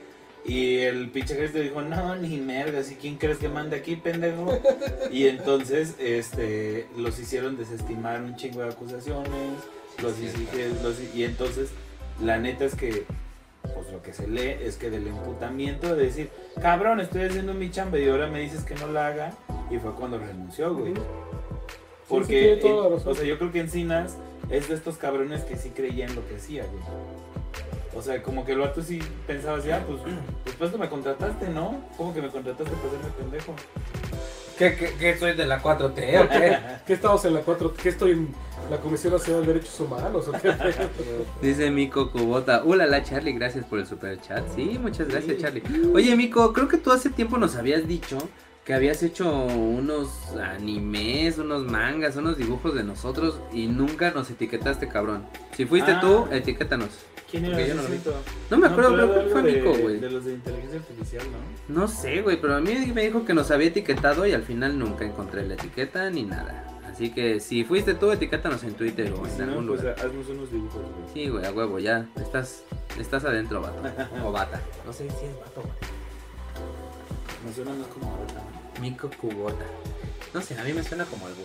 [0.45, 4.59] Y el pinche ejército dijo, no, ni merga, ¿y quién crees que manda aquí, pendejo?
[5.13, 9.33] y entonces este, los hicieron desestimar un chingo de acusaciones,
[10.03, 11.69] los Sí, hici- los- y entonces
[12.23, 13.05] la neta es que,
[13.75, 16.31] pues lo que se lee es que del emputamiento de decir,
[16.63, 19.33] cabrón, estoy haciendo mi chamba y ahora me dices que no la haga,
[19.71, 20.95] y fue cuando renunció, güey.
[22.09, 23.13] Porque, tiene toda la en- razón.
[23.13, 24.17] o sea, yo creo que Encinas
[24.49, 26.83] es de estos cabrones que sí creían lo que hacía, güey.
[27.95, 30.01] O sea, como que el vato sí pensaba así, ah, pues,
[30.45, 31.81] pues pues tú me contrataste, ¿no?
[31.97, 33.55] ¿Cómo que me contrataste para hacerme pendejo?
[34.59, 35.89] ¿Qué, qué, qué soy de la 4T
[36.25, 36.59] o qué?
[36.87, 37.75] ¿Qué estamos en la 4?
[37.75, 38.35] ¿Qué estoy en
[38.71, 40.29] la Comisión Nacional de Derechos Humanos?
[40.29, 40.53] ¿o qué?
[41.43, 42.63] Dice Mico Cubota.
[42.65, 44.45] Hola, la Charlie, gracias por el super chat.
[44.55, 45.43] Sí, muchas gracias, Sí.
[45.43, 45.63] Charlie.
[45.95, 48.19] Oye, Mico, creo que tú hace tiempo nos habías dicho
[48.69, 54.89] que habías hecho unos animes, unos mangas, unos dibujos de nosotros y nunca nos etiquetaste,
[54.89, 55.25] cabrón.
[55.57, 56.01] Si fuiste Ah.
[56.03, 56.91] tú, etiquétanos.
[57.31, 57.97] ¿Quién era yo no lo vi.
[57.97, 58.15] cierto?
[58.51, 60.01] No me acuerdo, pero creo que fue de- güey.
[60.01, 61.23] De los de inteligencia artificial,
[61.69, 61.81] ¿no?
[61.81, 64.79] No sé, güey, pero a mí me dijo que nos había etiquetado y al final
[64.79, 66.65] nunca encontré la etiqueta ni nada.
[66.93, 69.97] Así que si fuiste tú, etiquétanos en Twitter o en Si no, algún pues lugar.
[69.99, 71.15] haznos unos dibujos, güey.
[71.15, 72.07] Sí, güey, a huevo, ya.
[72.21, 72.65] Estás,
[72.99, 73.81] estás adentro, vato.
[74.27, 74.61] O bata.
[74.85, 75.73] No sé si es vato, güey.
[77.47, 78.43] Me suena más como ahorita.
[78.81, 79.65] Mico Cubota.
[80.35, 81.43] No sé, a mí me suena como algo.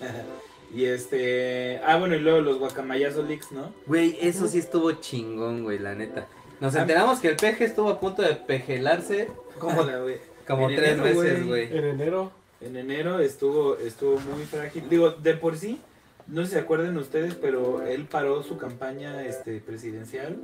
[0.74, 1.78] Y este.
[1.84, 3.72] Ah, bueno, y luego los guacamayazos leaks, ¿no?
[3.86, 6.26] Güey, eso sí estuvo chingón, güey, la neta.
[6.58, 9.28] Nos enteramos que el peje estuvo a punto de pejelarse
[9.58, 10.16] ¿Cómo la, güey?
[10.48, 11.68] como En tres enero, veces, güey.
[11.68, 11.78] güey.
[11.78, 12.32] En enero.
[12.60, 14.88] En enero estuvo, estuvo muy frágil.
[14.88, 15.80] Digo, de por sí,
[16.26, 20.38] no sé si se acuerdan ustedes, pero él paró su campaña este, presidencial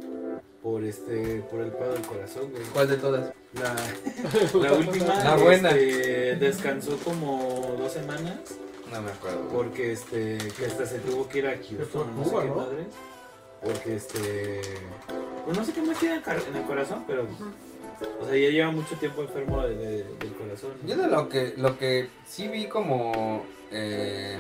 [0.63, 2.63] por este por el paro del corazón, güey.
[2.73, 3.33] ¿Cuál de todas?
[3.55, 3.75] La,
[4.61, 5.71] la última La buena.
[5.71, 8.39] este, descansó como dos semanas
[8.93, 9.49] No me acuerdo.
[9.53, 12.55] porque este que hasta se tuvo que ir a Houston, no sé qué ¿no?
[12.57, 12.87] madres.
[13.63, 14.61] Porque este
[15.45, 17.27] pues no sé qué más tiene en el car- en el corazón, pero
[18.21, 20.71] o sea, ya lleva mucho tiempo enfermo de- de- del corazón.
[20.83, 20.89] ¿no?
[20.89, 24.39] Yo de lo que, lo que sí vi como eh,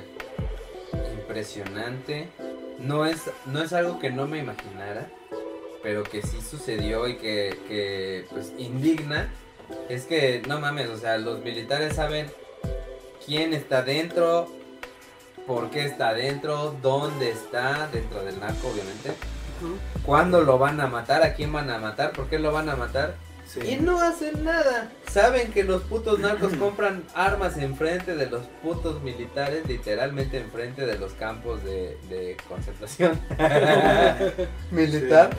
[1.19, 2.29] impresionante,
[2.79, 5.09] no es, no es algo que no me imaginara,
[5.83, 9.33] pero que sí sucedió y que, que pues indigna,
[9.89, 12.31] es que no mames, o sea, los militares saben
[13.25, 14.49] quién está dentro,
[15.47, 19.13] por qué está dentro, dónde está, dentro del narco obviamente,
[20.05, 22.77] cuándo lo van a matar, a quién van a matar, por qué lo van a
[22.77, 23.17] matar.
[23.47, 23.61] Sí.
[23.69, 24.93] Y no hacen nada.
[25.11, 30.97] Saben que los putos narcos compran armas enfrente de los putos militares, literalmente enfrente de
[30.99, 33.21] los campos de, de concentración
[34.71, 35.31] militar.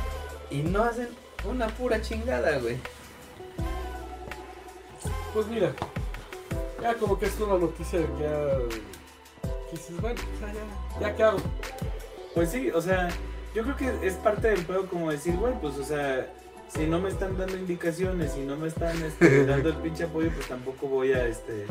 [0.51, 1.07] Y no hacen
[1.49, 2.77] una pura chingada, güey.
[5.33, 5.71] Pues mira,
[6.81, 9.49] ya como que es una noticia de que ya.
[9.69, 11.39] que dices, bueno, sea, ya, ya qué hago.
[12.35, 13.09] Pues sí, o sea,
[13.55, 16.31] yo creo que es parte del juego como decir, güey, pues o sea,
[16.67, 20.31] si no me están dando indicaciones, si no me están este, dando el pinche apoyo,
[20.33, 21.65] pues tampoco voy a este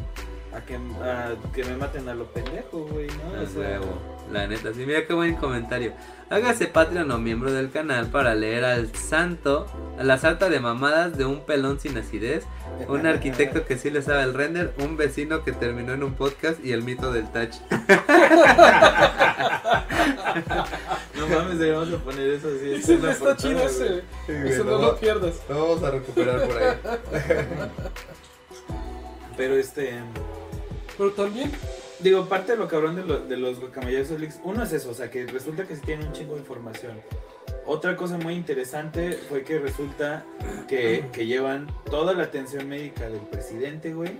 [0.55, 3.43] a que, a que me maten a lo pendejo, güey, ¿no?
[3.43, 3.99] O sea, huevo,
[4.33, 5.93] la neta, sí, mira qué buen comentario.
[6.29, 9.67] Hágase Patreon o miembro del canal para leer al santo,
[9.99, 12.45] a la sarta de mamadas de un pelón sin acidez,
[12.89, 16.65] un arquitecto que sí le sabe el render, un vecino que terminó en un podcast
[16.65, 17.57] y el mito del touch.
[21.17, 22.97] no mames, debemos de poner eso así.
[22.99, 24.03] La está chido ese.
[24.29, 25.41] Eso no lo pierdas.
[25.49, 26.77] Lo vamos a recuperar por ahí.
[29.37, 30.01] Pero este,
[31.01, 31.51] Pero también
[32.01, 34.95] digo, parte de lo cabrón de, lo- de los guacamayazos leaks, uno es eso, o
[34.95, 37.01] sea, que resulta que sí tienen un chingo de información.
[37.65, 40.25] Otra cosa muy interesante fue que resulta
[40.69, 44.11] que, que llevan toda la atención médica del presidente, güey,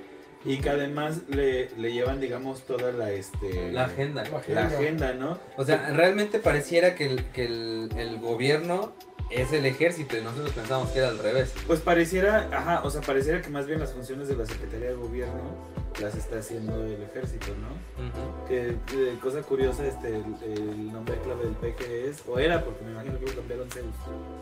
[0.43, 4.23] y que además le, le llevan, digamos, toda la, este, La agenda.
[4.25, 4.63] La la agenda.
[4.79, 5.39] agenda, ¿no?
[5.59, 8.95] O sea, realmente pareciera que el, que el, el gobierno
[9.31, 11.53] es el ejército y nosotros pensamos que era al revés.
[11.67, 14.95] Pues pareciera, ajá, o sea, pareciera que más bien las funciones de la Secretaría de
[14.95, 15.55] Gobierno
[16.01, 18.49] las está haciendo el ejército, ¿no?
[18.49, 22.85] Que eh, cosa curiosa, este, el, el nombre clave del PG es, o era, porque
[22.85, 23.95] me imagino que lo cambiaron Zeus.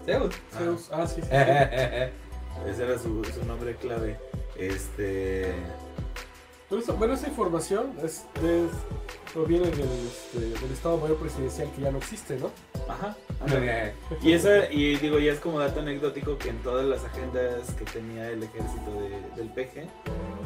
[0.06, 0.34] Zeus.
[0.56, 0.88] Zeus.
[0.92, 1.28] Ah, sí, sí.
[1.28, 1.34] sí.
[2.70, 4.16] Ese era su, su nombre clave.
[4.56, 5.54] Este.
[6.98, 8.70] Bueno, esa información es, es-
[9.32, 12.50] proviene del, este, del Estado Mayor Presidencial que ya no existe, ¿no?
[12.88, 13.16] Ajá.
[13.40, 13.92] ándale.
[14.22, 17.84] Y esa, y digo, ya es como dato anecdótico que en todas las agendas que
[17.84, 19.88] tenía el ejército de- del PG,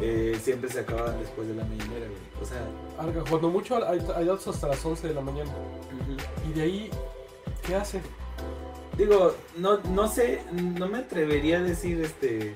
[0.01, 2.43] eh, siempre se acababan después de la mañanera, güey.
[2.43, 2.61] O sea,
[2.99, 5.51] Algo- Cuando mucho hay, hay datos hasta las 11 de la mañana.
[6.49, 6.91] Y de ahí,
[7.67, 8.01] ¿qué hace?
[8.99, 12.55] digo, no, no sé, no me atrevería a decir este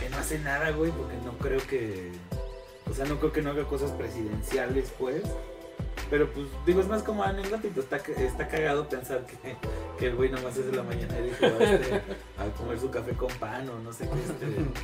[0.00, 2.10] que no hace nada, güey, porque no creo que.
[2.90, 5.22] O sea, no creo que no haga cosas presidenciales, pues.
[6.10, 7.80] Pero pues, digo, es más como anecdótico.
[7.80, 9.56] Está, está cagado pensar que,
[9.98, 12.02] que el güey nomás es de la mañana y dijo este,
[12.38, 14.20] a comer su café con pan o no sé qué.
[14.20, 14.64] Este,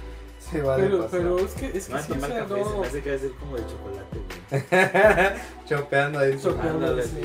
[0.41, 1.21] Se va de Pero, paseo.
[1.21, 2.81] pero es que, es que no, sí, o sea, café, se no.
[2.81, 5.41] me hace que va a ser como de chocolate, güey.
[5.69, 6.41] Chopeando ahí.
[6.41, 6.87] Chopeando.
[6.87, 7.21] Ándale, sí.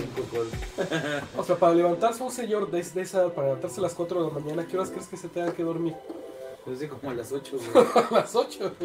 [1.38, 4.28] O sea, para levantarse un señor de, de esa, para levantarse a las 4 de
[4.28, 5.96] la mañana, ¿qué horas crees que se tenga que dormir?
[6.66, 7.86] Pues sí, como a las 8, güey.
[7.96, 8.76] A las 8.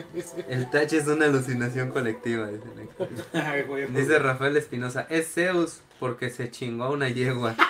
[0.49, 3.15] El tache es una alucinación colectiva, dicen aquí.
[3.33, 7.57] Ay, güey, Dice Rafael Espinosa, es Zeus porque se chingó a una yegua.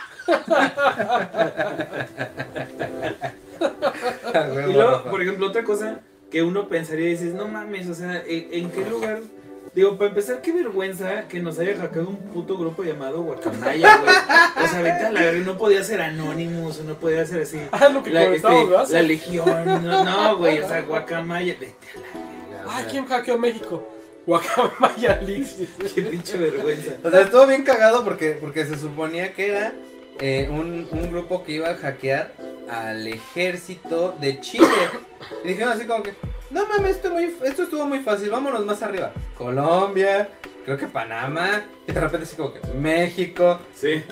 [4.41, 6.01] Y luego, por ejemplo, otra cosa
[6.31, 9.21] que uno pensaría y dices, no mames, o sea, ¿en, en qué lugar?
[9.75, 14.65] Digo, para empezar, qué vergüenza que nos haya hackeado un puto grupo llamado Guacamaya, güey.
[14.65, 17.61] O sea, vete a la verga, no podía ser Anonymous, no podía ser así.
[17.71, 18.49] Ah, lo que La, este,
[18.89, 22.65] la Legión, no, no, güey, o sea, Guacamaya, vete a la verga.
[22.69, 23.89] Ah, ¿quién hackeó México?
[24.27, 25.57] Guacamaya Leaks.
[25.95, 26.93] Qué pinche vergüenza.
[27.05, 29.73] O sea, estuvo bien cagado porque, porque se suponía que era
[30.19, 32.33] eh, un, un grupo que iba a hackear
[32.69, 34.67] al ejército de Chile.
[35.45, 36.13] Y dijeron así como que,
[36.51, 39.13] no mames, esto, muy, esto estuvo muy fácil, vámonos más arriba.
[39.37, 40.29] Colombia,
[40.65, 43.59] creo que Panamá, y de repente así como que México.
[43.75, 44.03] Sí.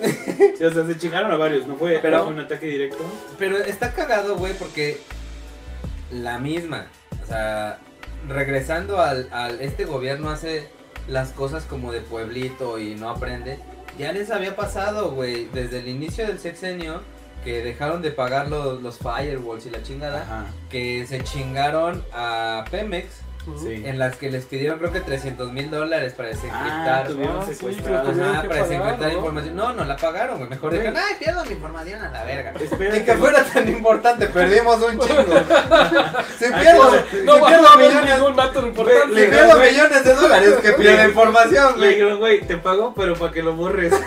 [0.57, 3.03] Sí, o sea, se chingaron a varios, no fue Pero- un ataque directo.
[3.37, 4.99] Pero está cagado, güey, porque
[6.11, 6.87] la misma,
[7.23, 7.79] o sea,
[8.27, 10.69] regresando al, al este gobierno hace
[11.07, 13.59] las cosas como de pueblito y no aprende.
[13.97, 17.01] Ya les había pasado, güey, desde el inicio del sexenio
[17.43, 20.45] que dejaron de pagar los, los firewalls y la chingada, Ajá.
[20.69, 23.07] que se chingaron a Pemex,
[23.63, 23.81] Sí.
[23.83, 27.07] en las que les pidieron creo que 300 mil dólares para Ah, desencriptar.
[27.07, 27.81] Ah, sí,
[28.21, 29.17] Ajá, para desencriptar ¿no?
[29.17, 29.55] información.
[29.55, 30.49] No, no la pagaron, güey.
[30.49, 32.53] Mejor dijeron, ay, pierdo mi información a la verga.
[32.93, 35.23] Ni que fuera tan importante, perdimos un chingo.
[36.37, 39.27] si pierdo, no, si No pierdo millones, si importante.
[39.29, 43.41] pierdo millones de dólares que pierdo información, Le dijeron, güey, te pago, pero para que
[43.41, 43.93] lo borres.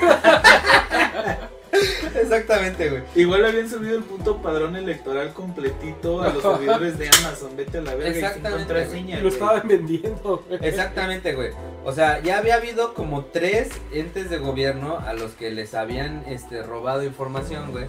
[2.15, 3.03] Exactamente, güey.
[3.15, 7.57] Igual habían subido el puto padrón electoral completito a los servidores de Amazon.
[7.57, 9.19] Vete a la verga y sin Exactamente, contraseña.
[9.19, 9.33] Y lo güey.
[9.41, 10.45] estaban vendiendo.
[10.49, 10.61] güey.
[10.63, 11.51] Exactamente, güey.
[11.85, 16.25] O sea, ya había habido como tres entes de gobierno a los que les habían
[16.29, 17.87] este, robado información, güey.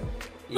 [0.49, 0.57] Y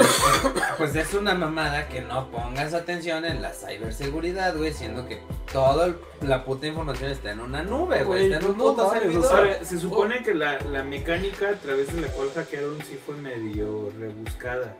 [0.77, 5.21] pues es una mamada que no pongas atención en la ciberseguridad, güey, siendo que
[5.51, 8.25] toda la puta información está en una nube, güey.
[8.25, 9.57] Está en un puto servidor.
[9.61, 13.91] se supone que la, la mecánica a través de la cual hackearon sí fue medio
[13.99, 14.75] rebuscada.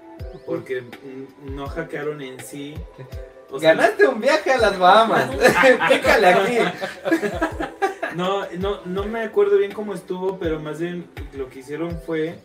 [0.45, 0.83] Porque
[1.43, 2.75] no hackearon en sí.
[3.51, 5.29] O sea, Ganaste un viaje a las Bahamas.
[5.89, 6.57] Pícale aquí.
[8.15, 12.39] No, no, no me acuerdo bien cómo estuvo, pero más bien lo que hicieron fue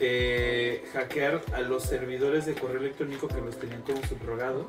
[0.00, 4.66] eh, hackear a los servidores de correo electrónico que los tenían como subrogados.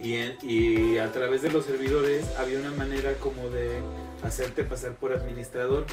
[0.00, 3.80] Y, en- y a través de los servidores había una manera como de
[4.22, 5.84] hacerte pasar por administrador.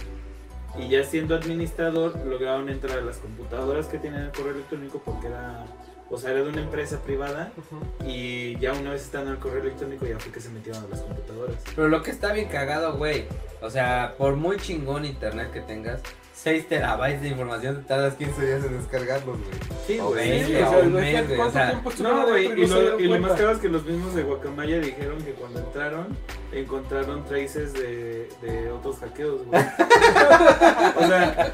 [0.79, 5.27] Y ya siendo administrador lograron entrar a las computadoras que tenían el correo electrónico porque
[5.27, 5.65] era,
[6.09, 7.51] o sea, era de una empresa privada.
[7.57, 7.81] Ujú.
[8.07, 10.87] Y ya una vez estando en el correo electrónico ya fue que se metieron a
[10.87, 11.55] las computadoras.
[11.75, 13.25] Pero lo que está bien cagado, güey.
[13.61, 16.01] O sea, por muy chingón internet que tengas,
[16.43, 19.49] 6 terabytes de información te tardas 15 días en descargarlos, güey.
[19.87, 20.43] Sí, O güey.
[20.45, 22.99] Sí, o sea, un ¿de mes, güey, ¿Cuánto o sea, No, güey, y, lo, dieron
[22.99, 26.07] y lo más caro es que los mismos de Guacamaya dijeron que cuando entraron,
[26.51, 29.61] encontraron traces de, de otros hackeos, güey.
[30.95, 31.53] o sea,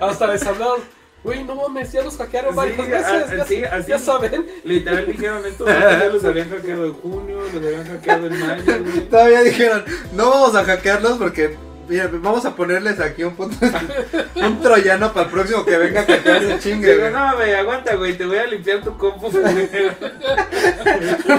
[0.00, 0.80] Hasta les hablaron.
[1.22, 3.48] Güey, no mames, ya los hackearon Sí, varias a- veces.
[3.60, 4.46] ya, así- ya saben.
[4.64, 9.00] literal dijeron estos ya los habían hackeado en junio, los habían hackeado en mayo, güey.
[9.08, 9.84] Todavía dijeron,
[10.14, 11.56] no vamos a hackearlos porque
[11.90, 13.56] Mira, vamos a ponerles aquí un punto,
[14.36, 17.96] un troyano para el próximo que venga que te hace chingue, Digo, no, güey, aguanta,
[17.96, 19.28] güey, te voy a limpiar tu compu.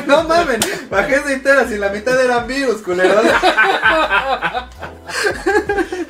[0.08, 0.60] No mames,
[0.90, 3.22] bajé esa entera si la mitad eran virus, culero.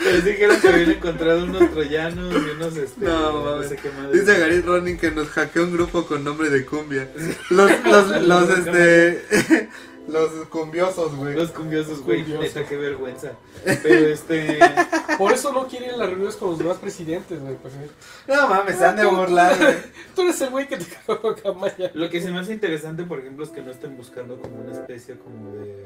[0.03, 3.69] Pero dijeron que habían encontrado unos troyanos y unos, este, No, no, mames.
[3.69, 4.11] sé qué más.
[4.11, 7.07] Dice Gary Ronin que nos hackeó un grupo con nombre de cumbia.
[7.51, 9.69] Los, los, los, este,
[10.07, 11.35] los cumbiosos, güey.
[11.35, 13.33] Los cumbiosos, güey, neta, qué vergüenza.
[13.63, 14.59] Pero este,
[15.17, 17.55] Por eso no quieren las reuniones con los demás presidentes, güey.
[17.55, 17.89] pues, eh.
[18.27, 19.75] No mames, se han de burlar, güey.
[20.15, 21.91] Tú eres el güey que te cagó Camaya.
[21.93, 24.71] lo que se me hace interesante, por ejemplo, es que no estén buscando como una
[24.71, 25.85] especie como de...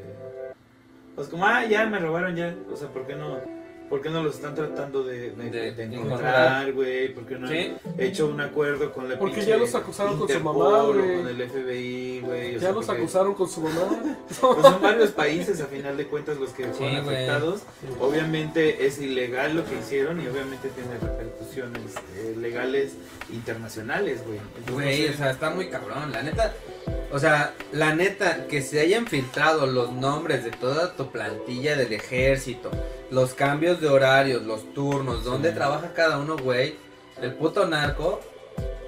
[1.16, 2.56] Pues como, ah, ya me robaron ya.
[2.72, 3.40] O sea, ¿por qué no?
[3.90, 6.74] ¿Por qué no los están tratando de, de, De de encontrar.
[6.74, 7.14] güey?
[7.14, 7.58] ¿Por qué no Sí.
[7.58, 10.94] han hecho un acuerdo con la Porque ya los acusaron con su Interpol mamá, o
[10.94, 11.18] güey.
[11.18, 12.50] con el FBI, güey?
[12.50, 14.18] o Ya sea, los porque- acusaron con su mamá.
[14.28, 17.16] Pues son varios países, a final de cuentas, los que fueron güey.
[17.16, 17.62] afectados.
[18.00, 22.94] Obviamente es ilegal lo que hicieron y obviamente tiene repercusiones eh, legales
[23.32, 24.40] internacionales, güey.
[24.74, 26.54] Güey, no o sea, está muy cabrón, la neta.
[27.12, 31.94] O sea, la neta, que se hayan filtrado los nombres de toda tu plantilla del
[31.94, 32.72] ejército,
[33.12, 35.56] los cambios de horarios, los turnos, dónde Sí.
[35.56, 36.76] trabaja cada uno, güey.
[37.22, 38.20] El puto narco.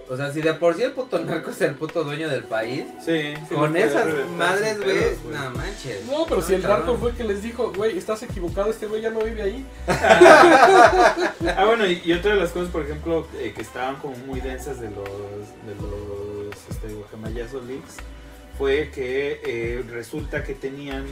[0.09, 2.85] O sea, si de por sí el puto narco es el puto dueño del país,
[3.05, 4.05] Sí, sí con esas
[4.37, 4.97] madres, güey,
[5.33, 6.05] no manches.
[6.05, 6.79] No, pero si el Cabrón.
[6.85, 9.65] narco fue el que les dijo, güey, estás equivocado, este güey ya no vive ahí.
[11.55, 14.39] Ah, bueno, y, y otra de las cosas, por ejemplo, eh, que estaban como muy
[14.39, 17.95] densas de los, de los este, guacamayazo leaks,
[18.57, 21.05] fue que eh, resulta que tenían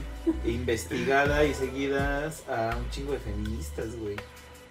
[0.46, 4.16] investigada y seguidas a un chingo de feministas, güey.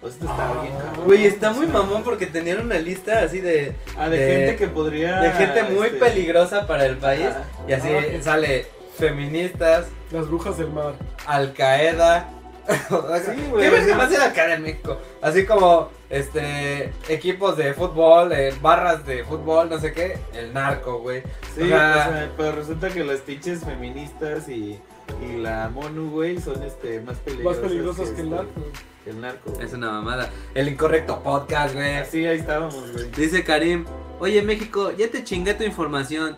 [0.01, 0.61] O sea, esto estaba Ah.
[0.61, 1.05] bien cabrón.
[1.05, 4.67] Güey, está muy mamón porque tenían una lista así de, Ah, de, de- gente que
[4.67, 5.19] podría...
[5.21, 7.29] de gente muy este, peligrosa para el país.
[7.67, 8.65] Y así Ah, sale
[8.97, 10.93] feministas, Las brujas del mar.
[11.25, 12.29] Al Qaeda.
[13.25, 14.97] Sí, güey, ¿Qué sea- más en México?
[15.21, 20.99] Así como este equipos de fútbol, eh, barras de fútbol, no sé qué, el narco,
[20.99, 21.21] güey.
[21.55, 24.79] Sí, O o sea- sea, pero resulta que las pinches feministas y,
[25.21, 28.61] y la Monu, güey, son este más peligrosas, Más peligrosas que el este, narco.
[29.03, 29.51] que el narco.
[29.51, 29.65] güey.
[29.65, 30.29] Es una mamada.
[30.53, 31.95] El incorrecto podcast, güey.
[31.97, 33.11] Así ahí estábamos, güey.
[33.11, 33.85] Dice Karim,
[34.19, 36.37] oye México, ya te chingué tu información.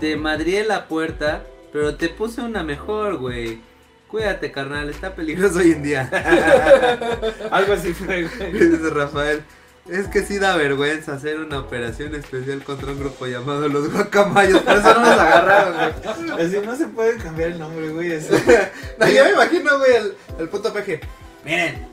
[0.00, 3.60] Te madrié la puerta, pero te puse una mejor, güey.
[4.08, 6.08] Cuídate, carnal, está peligroso hoy en día.
[7.50, 8.52] Algo así fue, güey.
[8.52, 9.42] Dice Rafael.
[9.88, 14.60] Es que sí da vergüenza hacer una operación especial contra un grupo llamado los guacamayos.
[14.62, 16.40] Por eso no nos agarraron, güey.
[16.46, 18.16] Así no se puede cambiar el nombre, güey.
[18.16, 18.30] Así.
[18.98, 21.00] No, yo me imagino, güey, el, el puto peje.
[21.44, 21.86] Miren,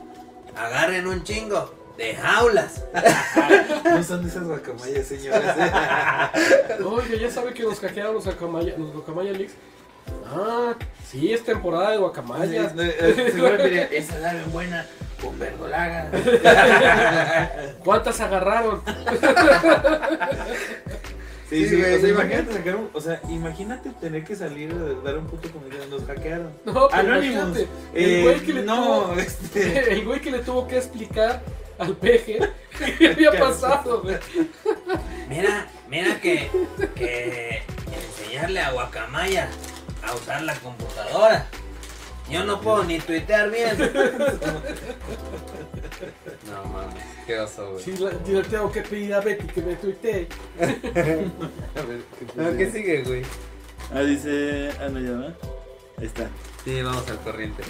[0.56, 2.82] agarren un chingo de jaulas.
[3.84, 5.42] No son de esas guacamayas, señores.
[6.84, 9.52] Oye, ya sabe que nos hackearon los Guacamaya, los Guacamaya Leaks.
[10.26, 10.74] Ah,
[11.10, 12.70] sí, es temporada de Guacamaya.
[12.70, 14.86] Sí, eh, esa buena
[15.22, 16.10] con verdolaga.
[17.84, 18.82] ¿Cuántas agarraron?
[21.48, 24.72] Sí, Sí, sí, güey, o sea, imagínate sacar un- o sea, imagínate tener que salir
[24.72, 26.50] a dar un puto comercial, nos hackearon.
[26.64, 27.60] No, imagínate,
[27.94, 31.42] Eh, el güey que le no, tuvo, este, el güey que le tuvo que explicar
[31.78, 32.38] al peje
[32.98, 34.16] qué había ¿Qué pasado, güey.
[35.28, 36.50] Mira, mira que,
[36.96, 37.62] que
[38.18, 39.48] enseñarle a Guacamaya
[40.06, 41.46] a usar la computadora.
[42.30, 43.76] Yo no puedo ni tuitear bien.
[46.50, 47.82] No mames, qué oso, güey.
[47.84, 50.28] Sí, la- yo le tengo que pedir a Betty que me tuitee.
[50.60, 50.64] a
[51.82, 53.22] ver, ¿qué ¿Qué sigue, güey?
[53.92, 55.34] Ah, dice, ah, no, ya va.
[55.98, 56.28] Ahí está.
[56.64, 57.62] Sí, vamos al corriente.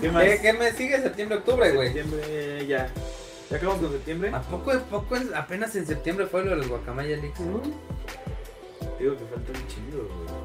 [0.00, 0.24] ¿Qué más?
[0.24, 1.00] ¿Qué, qué mes sigue?
[1.00, 1.92] Septiembre, octubre, güey.
[1.92, 2.88] Septiembre, ya.
[3.50, 4.30] ¿Ya acabamos con septiembre?
[4.34, 7.38] ¿A poco, poco es- apenas en septiembre fue lo de los Guacamaya Leaks?
[8.98, 10.41] Digo que falta un chingo, güey.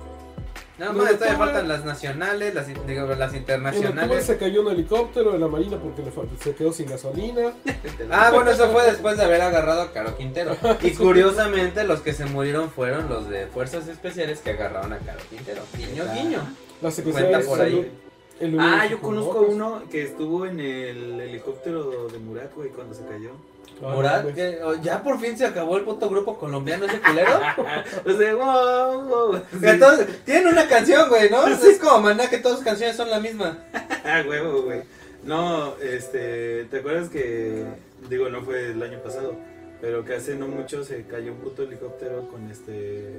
[0.77, 4.25] No, No, más todavía octubre- faltan las nacionales, las, in- digo, las internacionales.
[4.25, 7.53] se cayó un helicóptero de la marina porque le se quedó sin gasolina.
[8.11, 10.55] Ah, bueno, eso fue después de haber agarrado a Caro Quintero.
[10.81, 15.19] Y curiosamente, los que se murieron fueron los de Fuerzas Especiales que agarraron a Caro
[15.29, 15.63] Quintero.
[15.75, 16.39] Guiño, guiño.
[16.81, 17.91] La Cuenta por ahí.
[18.39, 23.03] el Ah, yo conozco uno que estuvo en el helicóptero de Murat, güey, cuando se
[23.05, 23.31] cayó.
[23.81, 24.57] Murat, pues.
[24.63, 27.31] Oh, ya por fin se acabó el puto grupo colombiano ese culero.
[28.05, 29.41] o sea, wow, wow.
[29.61, 31.47] Entonces, tienen una canción, güey, ¿no?
[31.47, 33.57] Es como maná que todas sus canciones son la misma.
[34.09, 34.83] Ah, huevo, güey.
[35.25, 37.65] No, este, ¿te acuerdas que,
[38.09, 39.35] digo, no fue el año pasado,
[39.81, 43.11] pero que hace no mucho se cayó un puto helicóptero con este,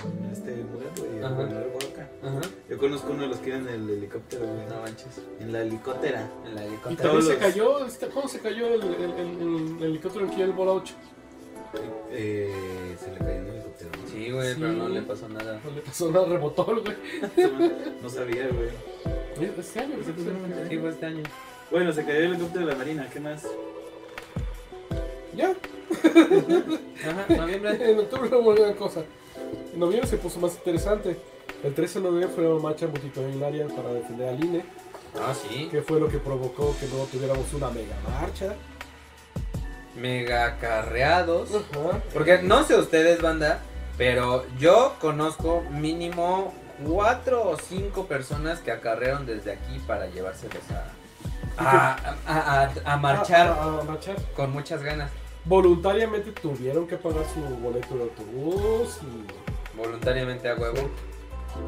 [0.00, 2.08] con este Murat, güey, el Oaxaca.
[2.22, 2.40] Ajá.
[2.68, 4.66] Yo conozco uno de los que iban en el helicóptero, güey.
[4.68, 5.20] No manches.
[5.40, 6.30] En la helicóptera.
[6.46, 6.96] En la Y helicóptero.
[6.96, 10.30] también todos se los- cayó, este, ¿cómo se cayó el, el, el- el helicóptero en
[10.32, 10.94] Kiel Borocho?
[12.12, 13.90] Eh, se le cayó un helicóptero.
[14.00, 14.08] ¿no?
[14.08, 14.60] Sí, güey, Sí.
[14.60, 15.60] pero no le pasó nada.
[15.64, 16.96] No le pasó nada, rebotó, güey.
[18.02, 18.68] No sabía, güey.
[19.58, 20.06] Este año, pues,
[20.68, 21.22] Sí, fue este año.
[21.72, 23.44] Bueno, se cayó el helicóptero de la Marina, ¿qué más?
[25.34, 25.52] Ya,
[27.08, 27.90] Ajá, noviembre.
[27.90, 29.00] en octubre no hubo gran cosa.
[29.72, 31.16] En noviembre se puso más interesante.
[31.62, 34.64] El 13 de noviembre fue una marcha multitudinaria para defender al INE,
[35.16, 35.68] Ah, sí.
[35.70, 38.54] que fue lo que provocó que no tuviéramos una mega marcha.
[39.96, 41.50] Mega acarreados.
[41.54, 42.00] Ajá.
[42.12, 43.60] Porque no sé ustedes, banda,
[43.96, 46.52] pero yo conozco mínimo
[46.84, 51.96] cuatro o cinco personas que acarrearon desde aquí para llevárselos a, a,
[52.26, 54.16] a- a- a marchar A, a marchar.
[54.34, 55.10] con muchas ganas.
[55.44, 59.76] Voluntariamente tuvieron que pagar su boleto de autobús y...
[59.76, 60.88] Voluntariamente a huevo.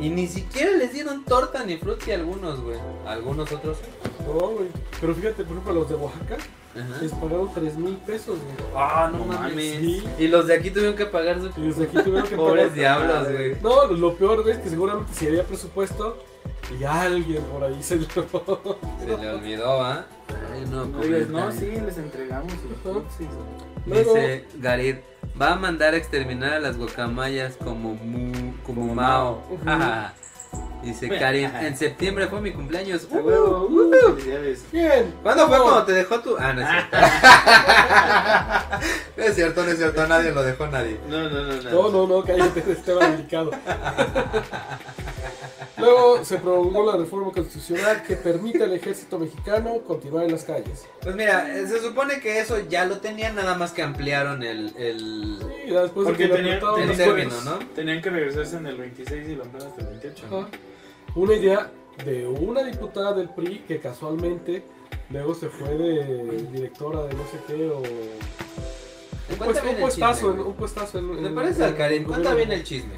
[0.00, 2.78] Y ni siquiera les dieron torta ni frutti a algunos, güey.
[3.04, 3.78] A Algunos otros.
[4.26, 4.68] No, güey.
[5.00, 6.36] Pero fíjate, por ejemplo, los de Oaxaca
[6.74, 7.02] Ajá.
[7.02, 8.70] les pagaron 3 mil pesos, güey.
[8.76, 9.78] Ah, no, No mames.
[9.78, 10.04] Sí.
[10.18, 11.48] Y los de aquí tuvieron que pagar su.
[11.60, 12.74] Y desde aquí tuvieron que Pobres pagar.
[12.78, 13.56] diablos, güey.
[13.62, 16.16] No, lo peor es que seguramente si había presupuesto
[16.78, 18.06] y alguien por ahí se lo...
[18.06, 20.06] Se le olvidó, ¿ah?
[20.52, 23.02] Ay, no, no, sí, les entregamos Ajá.
[23.16, 23.26] sí.
[23.86, 24.96] Dice Garid,
[25.40, 29.42] va a mandar a exterminar a las guacamayas como mu, como Mao.
[30.86, 33.08] Dice Karim, en septiembre fue mi cumpleaños.
[33.10, 33.88] Uh, uh.
[33.88, 34.64] uh, felicidades.
[34.70, 35.12] Bien.
[35.20, 36.36] ¿Cuándo fue cuando te dejó tu.?
[36.38, 36.96] Ah, no es cierto.
[39.16, 41.00] no es cierto, no es cierto, nadie lo dejó nadie.
[41.08, 41.70] No, no, no, no.
[41.70, 43.50] No, no, no, cállate, este va delicado.
[45.78, 50.86] Luego se promulgó la reforma constitucional que permite al ejército mexicano continuar en las calles.
[51.02, 54.72] Pues mira, se supone que eso ya lo tenían, nada más que ampliaron el.
[54.78, 55.38] el...
[55.68, 57.58] Ya después Porque de que le tenía- apretaron el término, ¿no?
[57.74, 60.26] Tenían que regresarse en el 26 y lo ampliaron hasta el 28.
[60.30, 60.48] ¿no?
[61.16, 61.72] Una idea
[62.04, 64.62] de una diputada del PRI que casualmente
[65.10, 67.82] luego se fue de directora de no sé qué o...
[69.28, 72.52] Un, el puestazo, en, un puestazo en, Me parece al en- Karim, en cuenta bien
[72.52, 72.94] el chisme.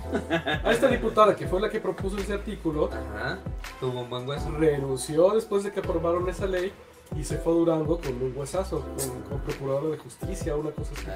[0.62, 3.38] A esta diputada que fue la que propuso ese artículo, Ajá,
[3.80, 4.50] tuvo un buen hueso.
[4.50, 6.70] renunció después de que aprobaron esa ley
[7.16, 10.92] y se fue a Durango con un huesazo, con, con procurador de justicia, una cosa
[10.94, 11.06] así.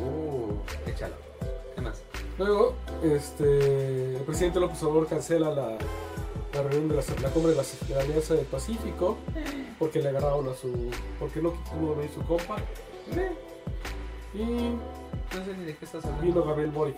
[0.00, 1.14] Uh, échalo.
[1.74, 2.02] ¿Qué más?
[2.38, 5.76] Luego, este, el presidente López Obrador cancela la,
[6.54, 9.16] la reunión de la, la cumbre de la, de la Alianza del Pacífico
[9.78, 12.56] porque le agarraron a su, porque no pudo venir su compa.
[14.34, 16.24] Y No sé ni de qué estás hablando.
[16.26, 16.96] vino Gabriel Boric.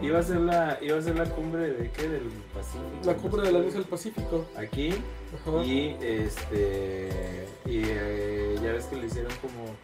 [0.00, 2.90] Iba a ser la, iba a ser la cumbre de qué, del Pacífico.
[3.04, 4.44] La cumbre de la Alianza del Pacífico.
[4.56, 4.90] Aquí
[5.34, 5.64] Ajá.
[5.64, 9.74] y este y eh, ya ves que le hicieron como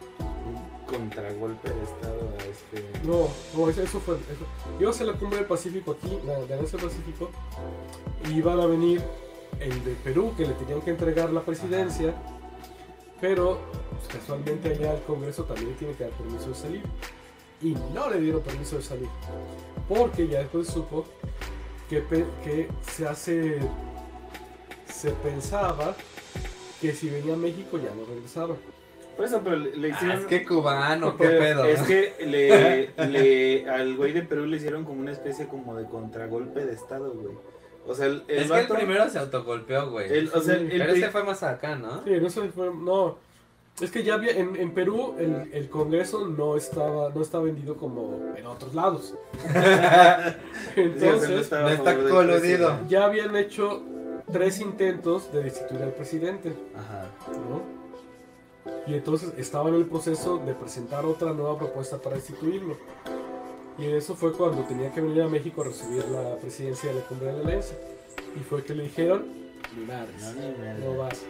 [0.89, 3.07] contragolpe de estado a este.
[3.07, 4.15] No, no, eso, fue.
[4.15, 4.45] Eso.
[4.79, 7.29] Iba a ser la cumbre del Pacífico aquí, la de Alianza Pacífico,
[8.27, 9.01] y iban a venir
[9.59, 12.13] el de Perú, que le tenían que entregar la presidencia,
[13.19, 13.59] pero
[13.91, 16.83] pues, casualmente allá el Congreso también tiene que dar permiso de salir.
[17.61, 19.09] Y no le dieron permiso de salir,
[19.87, 21.05] porque ya después supo
[21.89, 22.03] que,
[22.43, 23.59] que se hace.
[24.87, 25.95] Se pensaba
[26.81, 28.55] que si venía a México ya no regresaba.
[29.19, 30.19] Por eso, pero le, le Ah, hicieron.
[30.21, 31.65] es que cubano, qué pedo.
[31.65, 35.83] Es que le, le- al güey de Perú le hicieron como una especie como de
[35.87, 37.35] contragolpe de estado, güey.
[37.85, 40.09] O sea, el, el es que el primero se autogolpeó, güey.
[40.09, 42.01] el- o sea, el, Pero este fue más acá, ¿no?
[42.05, 43.17] Sí, no se fue, no.
[43.81, 47.75] Es que ya había, en, en Perú el, el Congreso no estaba, no está vendido
[47.75, 49.15] como en otros lados.
[50.75, 52.79] Sí, Entonces, a no está coludido.
[52.87, 53.83] ya habían hecho
[54.31, 57.05] tres intentos de destituir al presidente, Ajá.
[57.49, 57.78] ¿no?
[58.87, 62.77] Y entonces estaba en el proceso de presentar otra nueva propuesta para destituirlo.
[63.77, 67.05] Y eso fue cuando tenía que venir a México a recibir la presidencia de la
[67.05, 67.75] Cumbre de la Alianza.
[68.35, 69.25] Y fue que le dijeron,
[69.77, 70.79] ni madres, No, ni madre.
[70.79, 71.21] no vas.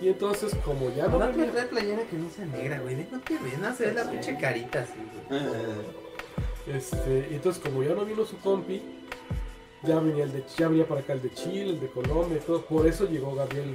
[0.00, 0.06] Ni.
[0.06, 2.96] Y entonces, como ya no No te trae playera que no sea negra, güey.
[3.10, 4.92] No te ves, no se ve la pinche carita así,
[5.28, 5.40] güey.
[6.66, 8.82] Este, y entonces como ya no vino su compi,
[9.84, 12.40] ya venía, el de, ya venía para acá el de Chile, el de Colombia y
[12.44, 12.62] todo.
[12.62, 13.74] Por eso llegó Gabriel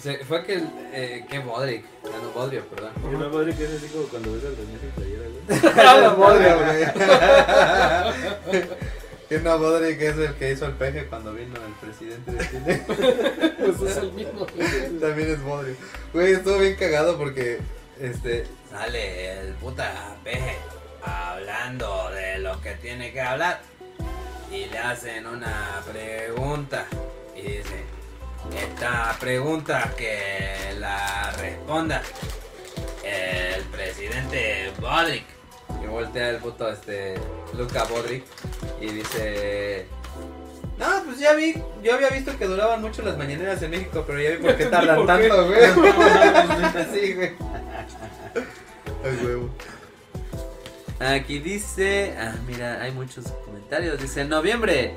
[0.00, 1.84] Se- fue aquel, eh, que Bodrick.
[2.04, 2.92] Ah, no, Bodrio, perdón.
[3.10, 5.44] Y una madre que es así como cuando ves al doña sin playera, güey.
[5.86, 6.84] Ah, la Bodrio, güey.
[9.28, 12.82] Que no, Bodrick es el que hizo el peje cuando vino el presidente de Chile.
[13.64, 14.44] Pues es el mismo.
[15.00, 15.74] También es Bodrio.
[16.12, 17.58] Güey, estuvo bien cagado porque,
[17.98, 20.56] este, sale el puta peje
[21.02, 23.60] hablando de lo que tiene que hablar.
[24.52, 26.86] Y le hacen una pregunta.
[27.34, 27.84] Y dice,
[28.52, 32.02] esta pregunta que la responda
[33.02, 35.24] el presidente Bodrick.
[35.82, 37.14] Y voltea el puto este
[37.56, 38.24] Luca Bodrick
[38.80, 39.86] y dice
[40.78, 44.20] no, pues ya vi, yo había visto que duraban mucho las mañaneras en México, pero
[44.20, 45.28] ya vi por qué tardan por qué.
[45.28, 45.60] tanto, güey.
[47.00, 47.32] sí, güey.
[49.04, 49.50] Ay, huevo.
[50.98, 54.00] Aquí dice, ah, mira, hay muchos comentarios.
[54.00, 54.94] Dice, en noviembre,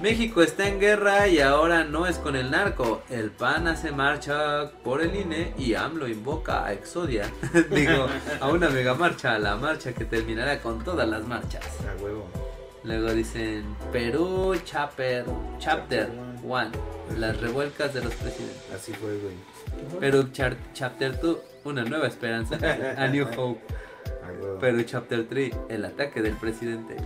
[0.00, 3.02] México está en guerra y ahora no es con el narco.
[3.10, 7.24] El PAN hace marcha por el INE y AMLO invoca a Exodia.
[7.70, 8.06] Digo,
[8.40, 11.62] a una mega marcha, la marcha que terminará con todas las marchas.
[11.86, 12.26] A huevo.
[12.82, 15.26] Luego dicen Perú Chapter,
[15.58, 16.08] Chapter
[16.42, 16.70] 1,
[17.18, 18.62] las revuelcas de los presidentes.
[18.74, 20.00] Así fue, güey.
[20.00, 22.56] Perú Char- Chapter 2, una nueva esperanza,
[22.96, 23.60] a New Hope.
[24.60, 26.96] Perú Chapter 3, el ataque del presidente.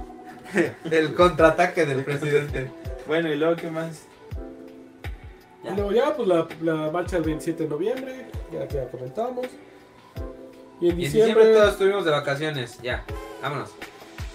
[0.90, 2.70] el contraataque del presidente.
[3.06, 4.06] Bueno, ¿y luego qué más?
[5.62, 5.72] Ya.
[5.72, 9.46] Y luego ya, pues la, la marcha del 27 de noviembre, ya que ya comentamos.
[10.80, 12.78] Y en Y en diciembre, todos estuvimos de vacaciones.
[12.82, 13.04] Ya,
[13.42, 13.70] vámonos.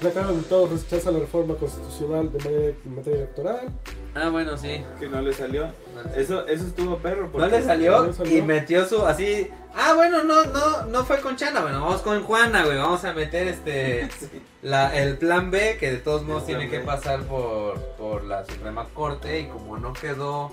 [0.02, 3.70] la Cámara de Diputados rechaza la reforma constitucional de materia, en materia electoral.
[4.16, 4.84] Ah, bueno, sí.
[5.00, 5.68] Que no le salió.
[6.16, 7.24] Eso, eso estuvo perro.
[7.26, 8.38] No porque- le salió no le salió.
[8.38, 9.50] y metió su así.
[9.76, 12.78] Ah, bueno, no, no, no fue con Chana, bueno, vamos con Juana, güey.
[12.78, 14.42] Vamos a meter este Sí.
[14.62, 18.88] la, el plan B, que de todos modos tiene que pasar por, por la Suprema
[18.94, 19.40] Corte.
[19.42, 20.52] Y como no quedó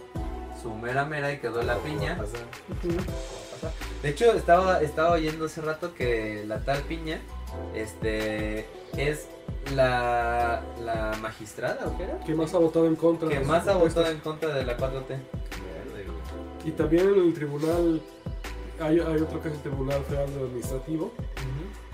[0.63, 2.19] su mera mera y quedó la piña.
[4.03, 7.21] De hecho, estaba, estaba oyendo hace rato que la tal piña,
[7.75, 8.67] este,
[8.97, 9.27] es
[9.75, 12.19] la, la magistrada, ¿o qué era?
[12.21, 13.29] que más ha votado en contra.
[13.29, 15.09] Que más ha votado en contra de la 4T.
[15.09, 16.69] Verde, güey.
[16.69, 18.03] Y también en el tribunal,
[18.81, 21.12] hay, hay otro que es el Tribunal Federal Administrativo,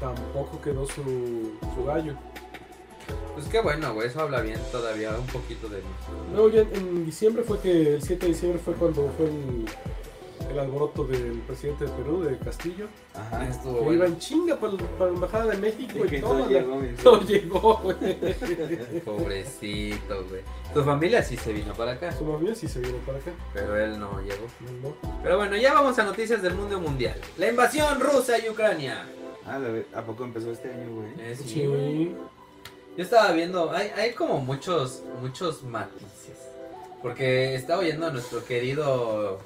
[0.01, 2.15] tampoco quedó su, su gallo.
[3.35, 5.89] Pues qué bueno, güey, eso habla bien todavía un poquito de mí.
[6.33, 9.67] Luego ya en diciembre fue que, el 7 de diciembre fue cuando fue el,
[10.51, 13.49] el alboroto del presidente de Perú, de Castillo, Ajá.
[13.63, 16.39] Que iba en chinga para, para la Embajada de México Y y, que todo.
[16.39, 19.01] no llegó, No llegó, güey.
[19.05, 20.43] Pobrecito, güey.
[20.75, 23.31] Tu familia sí se vino para acá, Su familia sí se vino para acá.
[23.53, 24.47] pero él no llegó.
[24.83, 24.97] ¿no?
[25.23, 27.19] Pero bueno, ya vamos a noticias del mundo mundial.
[27.39, 29.07] La invasión rusa y Ucrania.
[29.47, 31.09] Ah, la ¿a poco empezó este año, güey?
[31.19, 31.67] Eh, sí, Sí.
[31.67, 32.13] güey.
[32.97, 36.39] Yo estaba viendo, hay, hay como muchos, muchos matices.
[37.01, 39.39] Porque estaba oyendo a nuestro querido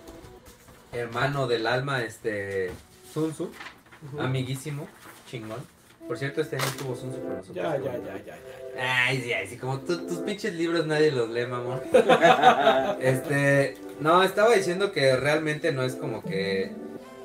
[0.98, 2.70] hermano del alma, este,
[3.12, 4.20] Sun Tzu, Ujú.
[4.20, 4.88] amiguísimo,
[5.30, 5.60] chingón.
[6.06, 7.56] Por cierto, este año estuvo Sun Tzu con nosotros.
[7.56, 8.36] Ya, ya, ya, ya,
[8.76, 9.06] ya.
[9.06, 11.80] Ay, sí, ay, sí, como tú- tus pinches libros nadie los lee, mamón.
[13.00, 16.70] Este, no, estaba diciendo que realmente no es como que,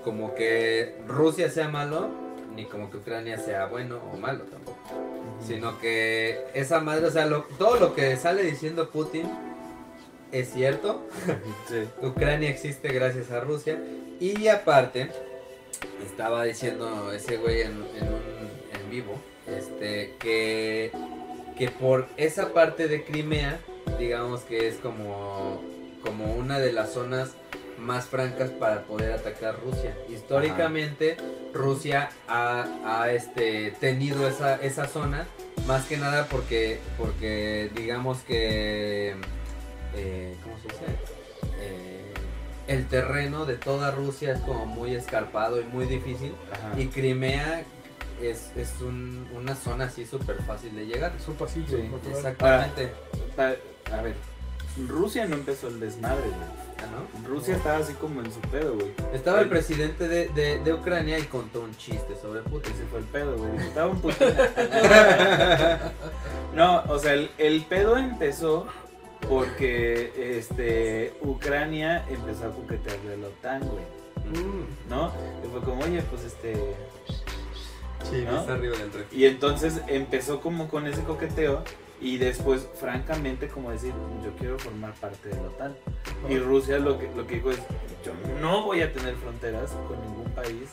[0.03, 2.09] como que Rusia sea malo,
[2.55, 4.77] ni como que Ucrania sea bueno o malo tampoco.
[5.45, 9.29] Sino que esa madre, o sea, lo- todo lo que sale diciendo Putin
[10.31, 11.07] es cierto.
[11.67, 11.87] Sí.
[12.01, 13.81] Ucrania existe gracias a Rusia.
[14.19, 15.09] Y aparte,
[16.05, 19.15] estaba diciendo ese güey en, en un en vivo,
[19.47, 20.91] este, que,
[21.57, 23.59] que por esa parte de Crimea,
[23.97, 25.61] digamos que es como,
[26.03, 27.31] como una de las zonas
[27.77, 29.95] más francas para poder atacar Rusia.
[30.09, 31.17] Históricamente,
[31.53, 35.27] Rusia ha, ha, este, tenido esa, esa zona,
[35.67, 39.15] más que nada porque, porque digamos que,
[39.95, 40.85] eh, ¿cómo se dice?
[41.59, 42.13] Eh,
[42.67, 46.33] el terreno de toda Rusia es como muy escarpado y muy difícil.
[46.51, 46.79] Ajá.
[46.79, 47.63] Y Crimea
[48.21, 51.11] es, es un- una zona así súper fácil de llegar.
[51.19, 51.77] Es un pasillo.
[51.77, 51.89] Sí.
[52.09, 52.91] Exactamente.
[53.91, 54.15] A ver,
[54.87, 56.61] Rusia no empezó el desmadre, güey.
[56.77, 57.27] Ah, ¿no?
[57.29, 58.91] Rusia estaba así como en su pedo, güey.
[59.13, 62.73] Estaba el El- presidente de, de- de Ucrania y contó un chiste sobre Putin.
[62.73, 63.57] Ese fue el pedo, güey.
[63.67, 64.01] Estaba un
[66.55, 68.67] no, o sea, el, el pedo empezó
[69.31, 73.83] porque este Ucrania empezó a coquetearle a la OTAN, güey.
[74.25, 74.89] Mm.
[74.89, 75.09] ¿No?
[75.41, 76.53] Y fue como, oye, pues este.
[78.03, 78.41] Sí, ¿No?
[78.41, 78.91] está arriba del.
[79.09, 81.63] Y entonces empezó como con ese coqueteo.
[82.01, 85.75] Y después, francamente, como decir, yo quiero formar parte de la OTAN.
[86.27, 87.59] Y Rusia lo que, lo que dijo es,
[88.03, 90.71] yo no voy a tener fronteras con ningún país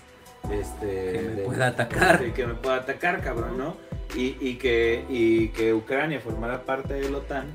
[0.51, 2.20] este, Que me de- pueda atacar.
[2.20, 3.77] de que me pueda atacar, cabrón, ¿no?
[4.16, 7.47] Y, y que, y que Ucrania formara parte de la OTAN,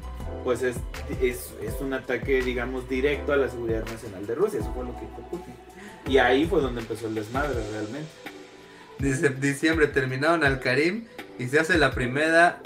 [0.43, 0.75] pues es,
[1.21, 4.59] es, es un ataque, digamos, directo a la seguridad nacional de Rusia.
[4.59, 5.53] Eso fue lo que dijo Putin.
[6.07, 8.07] Y ahí fue donde empezó el desmadre realmente.
[8.99, 11.05] Dice diciembre terminaron al Karim
[11.39, 12.61] y se hace la primera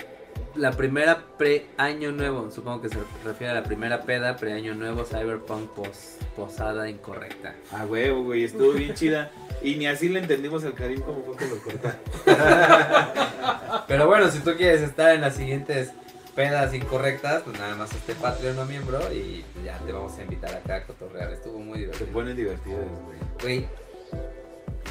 [0.55, 2.49] la primera pre-año nuevo.
[2.51, 7.55] Supongo que se refiere a la primera peda pre-año nuevo Cyberpunk pos- posada incorrecta.
[7.71, 9.31] Ah, huevo, güey, estuvo bien chida.
[9.61, 11.97] Y ni así le entendimos al Karim como fue que lo cortaron.
[13.87, 15.91] Pero bueno, si tú quieres estar en las siguientes
[16.35, 20.53] pedas incorrectas, pues nada más este Patreon o miembro y ya te vamos a invitar
[20.55, 21.31] acá a cotorrear.
[21.33, 22.11] Estuvo muy Se divertido.
[22.13, 23.19] ponen divertidas, güey.
[23.41, 23.67] Güey,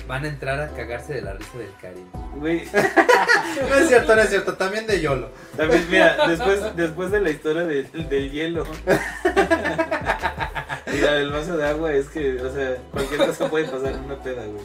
[0.07, 2.07] van a entrar a cagarse de la risa del Karim.
[2.37, 2.65] Güey,
[3.69, 5.31] No es cierto, no es cierto, también de YOLO.
[5.57, 8.65] también, mira, después, después de la historia de- del hielo.
[10.93, 14.23] Mira, el vaso de agua es que, o sea, cualquier cosa puede pasar en una
[14.23, 14.63] peda, güey.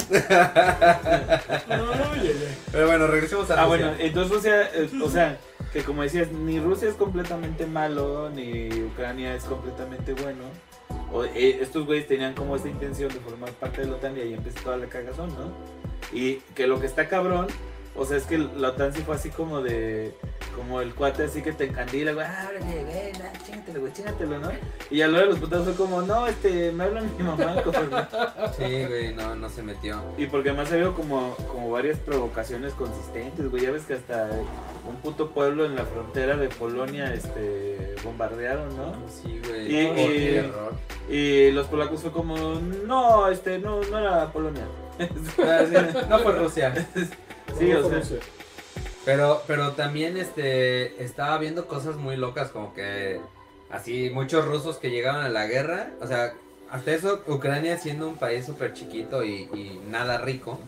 [2.71, 3.67] Pero bueno, regresemos a Ah, Rusia.
[3.67, 5.37] bueno, entonces Rusia, eh, o sea,
[5.73, 10.43] que como decías, ni Rusia es completamente malo, ni Ucrania es completamente bueno.
[11.11, 14.21] O, eh, estos güeyes tenían como esta intención de formar parte de la OTAN y
[14.21, 15.51] ahí empezó toda la cagazón, ¿no?
[16.17, 17.47] Y que lo que está cabrón,
[17.95, 20.13] o sea, es que la OTAN sí fue así como de
[20.55, 24.51] como el cuate así que te encandila, güey, órale, ven, ah, chingatelo, güey, chingatelo, ¿no?
[24.89, 27.55] Y a lo de los putados fue como, no, este, me hablan mi mamá.
[28.57, 30.01] Sí, güey, no, no se metió.
[30.17, 34.29] Y porque además ha habido como, como varias provocaciones consistentes, güey, ya ves que hasta
[34.87, 38.93] un puto pueblo en la frontera de Polonia, este, bombardearon, ¿no?
[39.09, 39.73] Sí, güey.
[39.73, 42.37] Y- no, y- los polacos fue como,
[42.85, 44.65] no, este, no, no era Polonia.
[45.39, 45.63] Ah,
[46.09, 46.73] No fue Rusia.
[47.57, 48.01] Sí, o sea.
[49.05, 53.19] Pero, pero también este estaba viendo cosas muy locas, como que
[53.71, 56.33] así muchos rusos que llegaban a la guerra, o sea,
[56.69, 60.59] hasta eso Ucrania siendo un país súper chiquito y, y nada rico,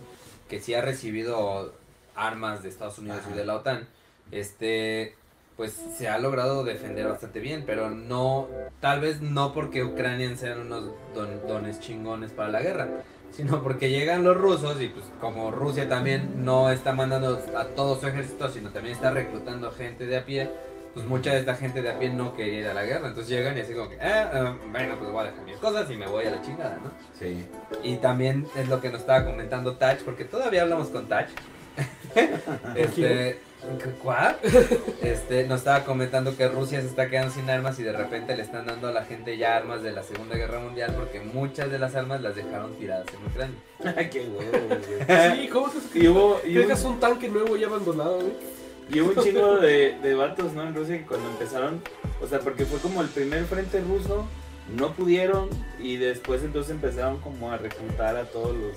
[0.50, 1.74] que sí ha recibido
[2.16, 3.88] armas de Estados Unidos y de la OTAN,
[4.32, 5.16] este
[5.56, 8.48] pues se ha logrado defender bastante bien, pero no,
[8.80, 12.88] tal vez no porque Ucrania sean unos don- dones chingones para la guerra,
[13.36, 18.00] sino porque llegan los rusos y pues como Rusia también no está mandando a todo
[18.00, 20.50] su ejército, sino también está reclutando gente de a pie,
[20.94, 23.30] pues mucha de esta gente de a pie no quería ir a la guerra, entonces
[23.30, 25.96] llegan y así como que, ah, ah, bueno, pues voy a dejar mis cosas y
[25.96, 26.92] me voy a la chingada, ¿no?
[27.20, 27.46] Sí.
[27.84, 31.30] Y también es lo que nos estaba comentando Touch, porque todavía hablamos con Touch.
[32.76, 33.40] este,
[34.02, 34.38] ¿cuál?
[35.02, 38.44] Este, nos estaba comentando que Rusia se está quedando sin armas y de repente le
[38.44, 41.78] están dando a la gente ya armas de la Segunda Guerra Mundial porque muchas de
[41.78, 44.10] las armas las dejaron tiradas en Ucrania.
[44.10, 45.42] Qué huevo, güey.
[45.42, 48.34] Sí, ¿cómo es que un tanque nuevo y abandonado, güey?
[48.92, 50.64] Y hubo un chingo de, de vatos, ¿no?
[50.64, 51.82] En Rusia que cuando empezaron,
[52.22, 54.26] o sea, porque fue como el primer frente ruso,
[54.76, 55.50] no pudieron
[55.80, 58.74] y después entonces empezaron como a reclutar a todos los,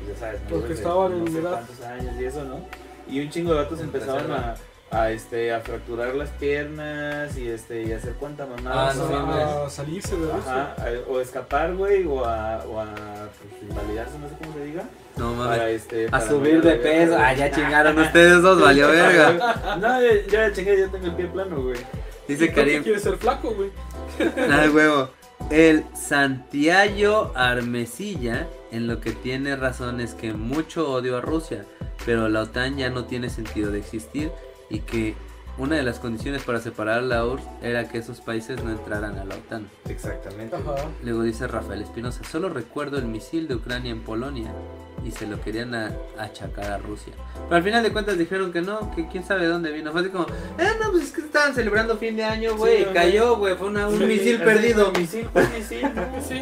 [0.00, 1.50] pues ya sabes, Los mayores que de estaban en no edad.
[1.50, 2.85] cuántos años y eso, ¿no?
[3.08, 4.54] Y un chingo de vatos empezaron a,
[4.90, 8.88] a, este, a fracturar las piernas y este, y hacer cuanta mamada.
[8.90, 10.32] Ah, a salirse de.
[10.32, 14.64] Ajá, a- o escapar, güey, o a, o a pues, invalidarse, no sé cómo se
[14.64, 14.84] diga.
[15.16, 17.16] No Para, este, A subir de peso.
[17.18, 19.76] Ah, ya chingaron ustedes dos, valió verga.
[19.80, 21.78] No, ya, ya chingué, ya tengo el pie plano, güey.
[22.28, 22.82] Dice ¿Por qué Karim.
[22.82, 23.70] quieres ser flaco, güey?
[24.50, 25.08] Ah, huevo.
[25.50, 31.64] El Santiago Armesilla en lo que tiene razón es que mucho odio a Rusia,
[32.04, 34.32] pero la OTAN ya no tiene sentido de existir
[34.68, 35.14] y que
[35.58, 39.18] una de las condiciones para separar a la URSS era que esos países no entraran
[39.18, 39.68] a la OTAN.
[39.88, 40.54] Exactamente.
[40.56, 40.74] Ajá.
[41.02, 44.52] Luego dice Rafael Espinosa, solo recuerdo el misil de Ucrania en Polonia
[45.04, 47.12] y se lo querían a- achacar a Rusia.
[47.44, 49.92] Pero al final de cuentas dijeron que no, que quién sabe de dónde vino.
[49.92, 50.26] Fue así como,
[50.58, 53.54] eh, no, pues es que estaban celebrando fin de año, güey, Sí, y cayó, güey,
[53.56, 54.90] fue una- un Sí, misil perdido.
[54.90, 55.82] fue, Misil, fue misil.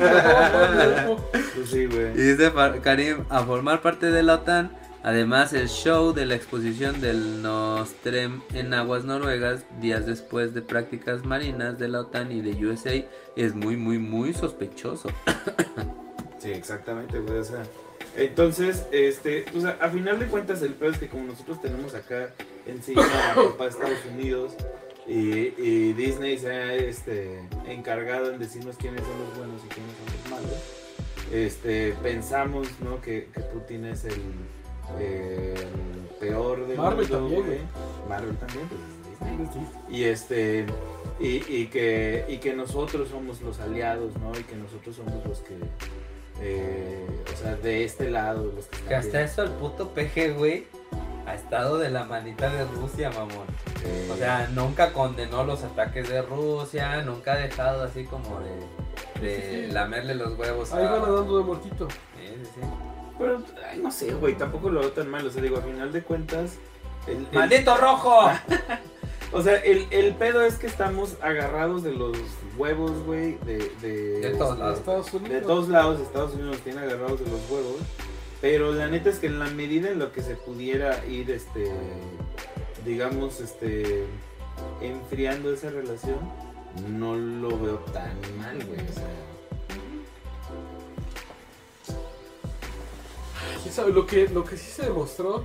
[0.00, 1.16] no, no.
[1.30, 2.12] Pues sí, Y güey.
[2.14, 4.70] dice Fa- Karim, a formar parte de la OTAN,
[5.04, 11.24] además el show de la exposición del Nostrem en aguas noruegas, días después de prácticas
[11.24, 13.04] marinas de la OTAN y de USA,
[13.36, 15.10] es muy, muy, muy sospechoso.
[16.40, 17.38] Sí, exactamente, güey.
[17.38, 17.62] O sea,
[18.18, 21.94] entonces, este, o sea, a final de cuentas, el peor es que como nosotros tenemos
[21.94, 22.34] acá
[22.66, 24.52] encima a papá de Estados Unidos
[25.06, 29.92] y, y Disney se ha este, encargado en decirnos quiénes son los buenos y quiénes
[29.96, 30.58] son los malos,
[31.32, 33.00] este, pensamos, ¿no?
[33.00, 34.20] Que, que Putin es el,
[34.98, 35.54] eh,
[36.20, 37.58] peor del Marvel mundo, también, güey.
[38.08, 39.48] Marvel también, pues es Disney.
[39.52, 39.94] Sí.
[39.94, 40.66] Y este
[41.20, 44.32] y, y que y que nosotros somos los aliados, ¿no?
[44.38, 45.56] Y que nosotros somos los que
[46.40, 50.66] eh, o sea, de este lado los que, Que hasta eso el puto peje, güey,
[51.26, 53.46] ha estado de la manita de Rusia, mamón.
[53.84, 59.20] Eh, O sea, nunca condenó los ataques de Rusia, nunca ha dejado así como de,
[59.26, 59.72] de Sí, sí.
[59.72, 60.90] lamerle los huevos Ahí a...
[60.90, 61.88] van nadando de muertito.
[61.90, 61.96] Sí,
[62.42, 62.60] sí, sí.
[63.18, 65.92] Pero ay, no sé, güey, tampoco lo veo tan mal, o sea, digo, a final
[65.92, 66.54] de cuentas
[67.06, 68.30] el- el- ¡Maldito rojo!
[69.32, 72.16] o sea, el, el pedo es que estamos agarrados de los
[72.56, 74.78] huevos, güey, de, de, De todos este, lados.
[74.78, 75.42] Estados De Unidos.
[75.46, 77.76] todos lados, Estados Unidos nos tiene agarrados de los huevos.
[78.40, 81.70] Pero la neta es que en la medida en lo que se pudiera ir, este,
[82.84, 84.04] digamos, este,
[84.82, 86.18] enfriando esa relación,
[86.90, 88.80] no lo veo tan mal, güey.
[88.80, 89.08] O sea,
[93.64, 93.92] ¿Quién sabe?
[93.92, 95.44] Lo que, lo que sí se demostró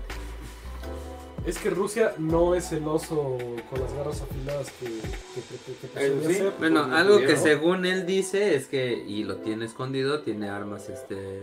[1.46, 3.38] es que Rusia no es celoso
[3.70, 6.36] con las garras afiladas que, que, que, que pretendía sí.
[6.36, 6.54] ser.
[6.60, 10.90] Bueno, no algo que según él dice es que, y lo tiene escondido, tiene armas
[10.90, 11.42] este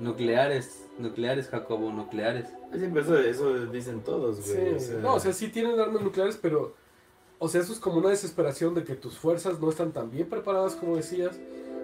[0.00, 2.48] nucleares, nucleares, Jacobo, nucleares.
[2.76, 4.74] siempre eso, eso dicen todos, Sí, güey.
[4.74, 6.74] o sea, no, o sea, sí tienen armas nucleares, pero,
[7.38, 10.28] o sea, eso es como una desesperación de que tus fuerzas no están tan bien
[10.28, 11.38] preparadas como decías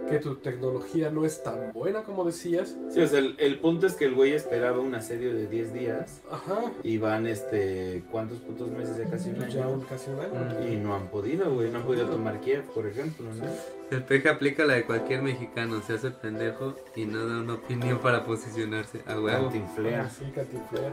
[0.08, 2.76] que tu tecnología no es tan buena como decías.
[2.90, 5.72] Sí, o sea, el, el punto es que el güey esperaba un asedio de 10
[5.72, 6.72] días Ajá.
[6.82, 8.96] y van, este, ¿cuántos putos meses?
[8.98, 9.70] Ya casi un Ya año.
[9.74, 10.60] un, casi un año.
[10.60, 10.72] Mm.
[10.72, 13.44] Y no han podido, güey, no han podido tomar Kiev, por ejemplo, ¿no?
[13.90, 17.98] El peje aplica la de cualquier mexicano, se hace pendejo y no da una opinión
[17.98, 19.00] para posicionarse.
[19.00, 20.02] Cantinflea.
[20.06, 20.92] Ah, Sí, cantinflea.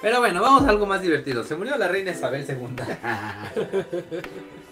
[0.00, 1.44] Pero bueno, vamos a algo más divertido.
[1.44, 2.76] Se murió la reina Isabel II.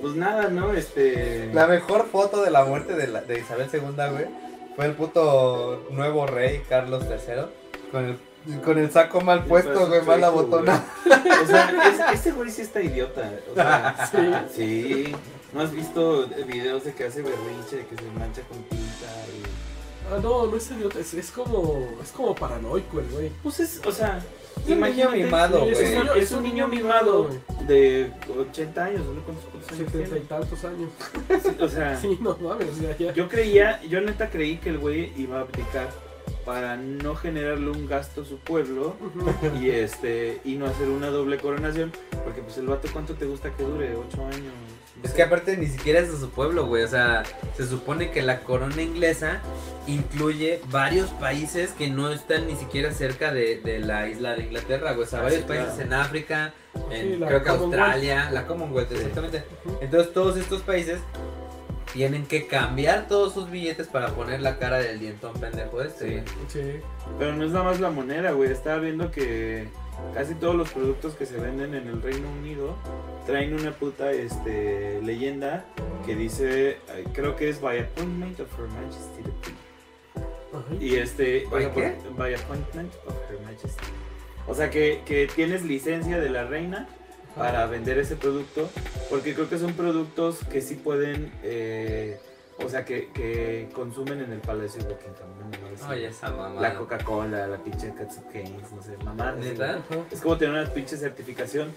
[0.00, 0.72] Pues nada, ¿no?
[0.72, 1.50] Este...
[1.52, 4.26] La mejor foto de la muerte de, la- de Isabel II, güey,
[4.76, 7.42] fue el puto nuevo rey Carlos III
[7.90, 10.84] con el, con el saco mal puesto, pues, güey, mal chueco, abotona.
[11.42, 13.30] O sea, es- ese güey sí está idiota.
[13.52, 14.08] O sea,
[14.54, 15.04] Sí.
[15.06, 15.16] sí.
[15.52, 19.06] ¿No has visto videos de que hace berrinche, de que se mancha con tinta?
[19.32, 19.42] Y...
[20.12, 23.30] Ah, no, no es idiota, es, es como es como paranoico el güey.
[23.42, 24.20] Pues es, o sea,
[24.64, 25.96] Es imagínate, mimado, es, güey.
[25.98, 27.28] un, es un niño mimado
[27.68, 29.22] de 80 años, ¿no?
[29.22, 30.26] ¿Cuántos putos años Setenta y tiene?
[30.26, 30.90] tantos años.
[31.42, 33.12] Sí, O sea, Sí, no mames, o sea, ya.
[33.12, 35.88] yo creía, yo neta creí que el güey iba a abdicar
[36.44, 38.94] para no generarle un gasto a su pueblo
[39.60, 41.90] y este y no hacer una doble coronación,
[42.24, 44.52] porque pues el vato cuánto te gusta que dure, 8 años.
[45.06, 46.82] Es que aparte ni siquiera es de su pueblo, güey.
[46.82, 47.22] O sea,
[47.56, 49.40] se supone que la corona inglesa
[49.86, 54.92] incluye varios países que no están ni siquiera cerca de, de la isla de Inglaterra,
[54.94, 55.06] güey.
[55.06, 55.82] O sea, Ah, varios sí, países claro.
[55.84, 56.54] en África,
[56.90, 57.48] en, Sí, creo que.
[57.50, 59.44] Australia, la Commonwealth, exactamente.
[59.80, 60.98] Entonces todos estos países
[61.92, 66.24] tienen que cambiar todos sus billetes para poner la cara del dientón pendejo este.
[66.24, 66.32] Sí.
[66.60, 66.74] güey.
[66.74, 66.80] Sí.
[67.18, 68.50] Pero no es nada más la moneda, güey.
[68.50, 69.68] Estaba viendo que
[70.14, 72.76] casi todos los productos que se venden en el Reino Unido
[73.26, 75.64] traen una puta este, leyenda
[76.04, 76.78] que dice,
[77.12, 80.82] creo que es by appointment of Her Majesty the Queen.
[80.82, 81.96] Y este, ¿By qué?
[82.16, 83.84] by appointment of Her Majesty.
[84.48, 86.88] O sea que, que tienes licencia de la reina
[87.36, 88.70] para vender ese producto,
[89.10, 92.18] porque creo que son productos que sí pueden, eh,
[92.64, 95.94] o sea, que, que consumen en el Palacio de Buckingham.
[96.02, 96.60] esa mamá.
[96.60, 99.32] La Coca-Cola, la pinche Katsup Games, no sé, mamá.
[99.32, 99.80] ¿Neta?
[100.10, 101.72] Es como tener una pinche certificación.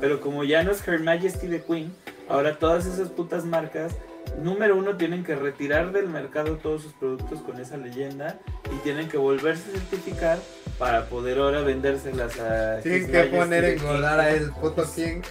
[0.00, 1.94] Pero como ya no es Her Majesty the Queen,
[2.28, 3.94] ahora todas esas putas marcas,
[4.42, 8.38] número uno, tienen que retirar del mercado todos sus productos con esa leyenda
[8.72, 10.38] y tienen que volverse a certificar
[10.78, 12.78] para poder ahora vendérselas a.
[12.80, 15.22] Tienen que poner the engordar a el puto King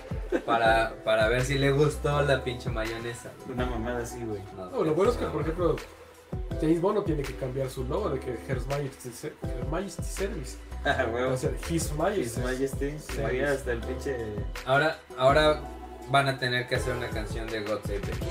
[0.45, 3.31] para, para ver si le gustó la pinche mayonesa.
[3.51, 4.41] Una mamada así, güey.
[4.55, 5.75] No, lo bueno es que, por ejemplo,
[6.59, 9.09] James Bond no tiene que cambiar su logo de que Her Majesty,
[9.43, 10.57] Her Majesty Service.
[10.83, 11.37] Ah, O huevo.
[11.37, 12.21] sea, His Majesty.
[12.23, 12.95] His Majesty.
[12.97, 13.19] Sí.
[13.19, 14.17] Imagina hasta el pinche.
[14.65, 15.61] Ahora, ahora
[16.09, 18.27] van a tener que hacer una canción de God Save the King.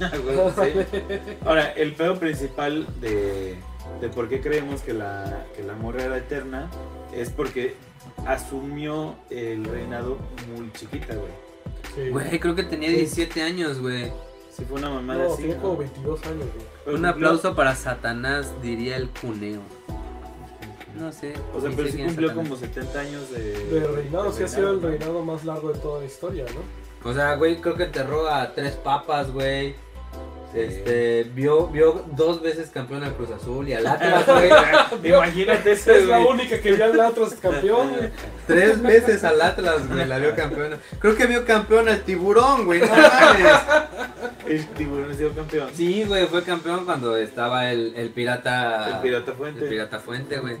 [0.02, 1.36] Ah, huevo, sí.
[1.44, 3.56] Ahora, el pedo principal de,
[4.00, 6.70] de por qué creemos que la, que la morra era eterna
[7.12, 7.76] es porque
[8.26, 10.18] asumió el reinado
[10.56, 11.32] muy chiquita, güey.
[11.94, 12.10] Sí.
[12.10, 14.12] Güey, creo que tenía 17 años, güey.
[14.54, 15.48] Si fue una mamada No, así.
[15.60, 16.96] como 22 años, güey.
[16.96, 19.60] Un cumplió- aplauso para Satanás, diría el cuneo.
[20.98, 21.32] No sé.
[21.54, 22.48] O sea, pero sí cumplió Satanás.
[22.48, 23.64] como 70 años de.
[23.64, 27.08] De reinado, sí ha sido el reinado más largo de toda la historia, ¿no?
[27.10, 29.74] O sea, güey, creo que enterró a tres papas, güey.
[30.52, 34.26] Este, vio, vio dos veces campeón al Cruz Azul y al Atlas,
[34.92, 35.08] güey.
[35.12, 36.30] Imagínate eso, Es la güey.
[36.32, 38.10] única que ya el Atlas campeón, güey.
[38.48, 40.78] Tres veces al Atlas, güey, la vio campeona.
[40.98, 43.60] Creo que vio campeón al tiburón, güey, no mames.
[44.48, 45.70] El tiburón ha sido campeón.
[45.74, 48.96] Sí, güey, fue campeón cuando estaba el, el pirata.
[48.96, 49.62] El pirata fuente.
[49.62, 50.56] El pirata fuente, güey.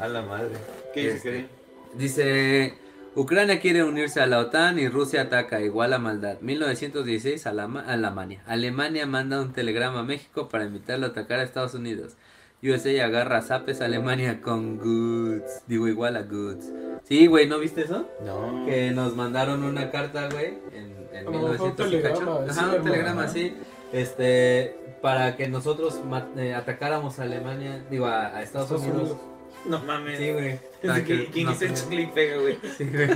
[0.00, 0.52] A la madre.
[0.94, 1.48] ¿Qué dice Este, que
[1.94, 2.74] Dice,
[3.16, 6.38] Ucrania quiere unirse a la OTAN y Rusia ataca, igual a maldad.
[6.40, 8.42] 1916, Alama- Alemania.
[8.46, 12.14] Alemania manda un telegrama a México para invitarlo a atacar a Estados Unidos.
[12.62, 15.62] USA agarra zapes a Alemania con goods.
[15.68, 16.72] Digo, igual a goods.
[17.04, 18.08] Sí, güey, ¿no viste eso?
[18.24, 18.64] No.
[18.66, 22.38] Que nos mandaron una carta, güey, en, en A lo mejor 1900 un y telegrama,
[22.40, 22.52] cacho.
[22.52, 23.56] sí, Ajá, un telegrama, sí.
[23.92, 26.00] Este, para que nosotros
[26.36, 29.10] eh, atacáramos a Alemania, digo, a, a Estados, Estados Unidos.
[29.10, 29.33] Unidos.
[29.66, 30.18] No mames.
[30.18, 30.58] Sí, güey.
[31.04, 32.58] Que- ¿Quién no hizo el se- clip pega, güey?
[32.76, 33.08] Sí, güey.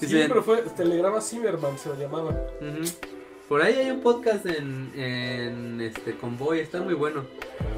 [0.00, 2.34] Sí, pero fue Telegrama Zimmerman, se lo llamaba.
[3.48, 7.24] Por ahí hay un podcast en, en este Convoy, está muy bueno.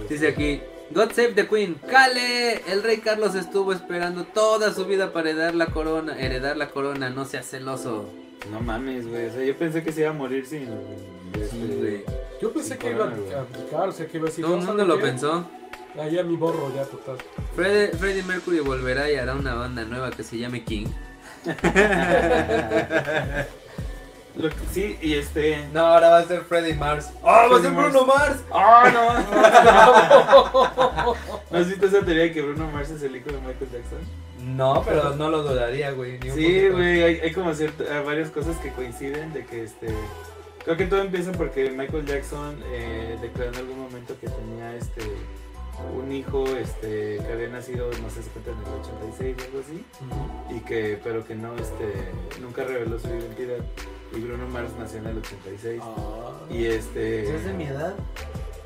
[0.09, 2.63] Dice aquí, God Save the Queen, ¡Cale!
[2.73, 7.11] El rey Carlos estuvo esperando toda su vida para heredar la corona, heredar la corona,
[7.11, 8.09] no seas celoso.
[8.51, 9.27] No mames, güey.
[9.27, 10.63] O sea, yo pensé que se iba a morir sin.
[11.35, 12.05] este, Sí, güey.
[12.41, 13.35] Yo pensé que iba corona, güey.
[13.35, 14.45] a aplicar, o sea, que iba a decir.
[14.45, 15.11] Todo el "No, mundo ¿saben lo qué?
[15.11, 15.51] pensó.
[16.01, 17.17] Ahí a mi borro ya, total.
[17.57, 20.87] Freddie, Freddie Mercury volverá y hará una banda nueva que se llame King.
[24.37, 25.67] Lo que- sí, y este.
[25.73, 27.11] No, ahora va a ser Freddie Mars.
[27.25, 28.37] ¡Ah, va a ser Freddie Bruno Mars!
[28.53, 29.13] ¡Ah, no!
[31.51, 33.99] ¿No has visto esa teoría de que Bruno Mars es el hijo de Michael Jackson?
[34.57, 36.21] No, pero no lo dudaría, güey.
[36.21, 36.75] ni un Sí, poquito.
[36.77, 39.89] güey, hay, hay como cierta- hay varias cosas que coinciden de que este.
[40.65, 45.01] Creo que todo empieza porque Michael Jackson eh, declaró en algún momento que tenía este
[45.97, 49.61] un hijo este que había nacido no sé si cuenta en el 86 o algo
[49.61, 51.95] así y que pero que no este
[52.41, 53.59] nunca reveló su identidad
[54.15, 56.33] y Bruno Mars nació en el 86 Ah.
[56.51, 57.95] y este ¿Es de mi edad?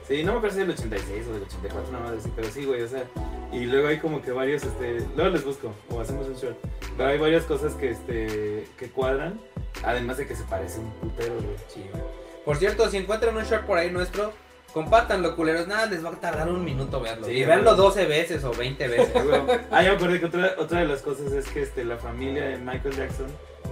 [0.08, 2.82] Sí, no me parece del 86 o del 84, nada más así, pero sí, güey,
[2.82, 3.04] o sea,
[3.52, 6.56] y luego hay como que varios, este, luego les busco, o hacemos un short,
[6.96, 9.40] pero hay varias cosas que, este, que cuadran,
[9.84, 11.56] además de que se parece un putero, güey.
[11.68, 12.02] Sí, güey.
[12.44, 14.32] Por cierto, si encuentran un short por ahí nuestro,
[14.72, 15.66] compártanlo, culeros.
[15.66, 17.26] Nada, les va a tardar un minuto verlo.
[17.26, 17.62] Sí, y vale.
[17.62, 19.08] 12 veces o 20 veces.
[19.14, 19.58] Ah, güey.
[19.70, 22.44] Ah, ya me acordé que otra, otra de las cosas es que, este, la familia
[22.46, 23.26] de Michael Jackson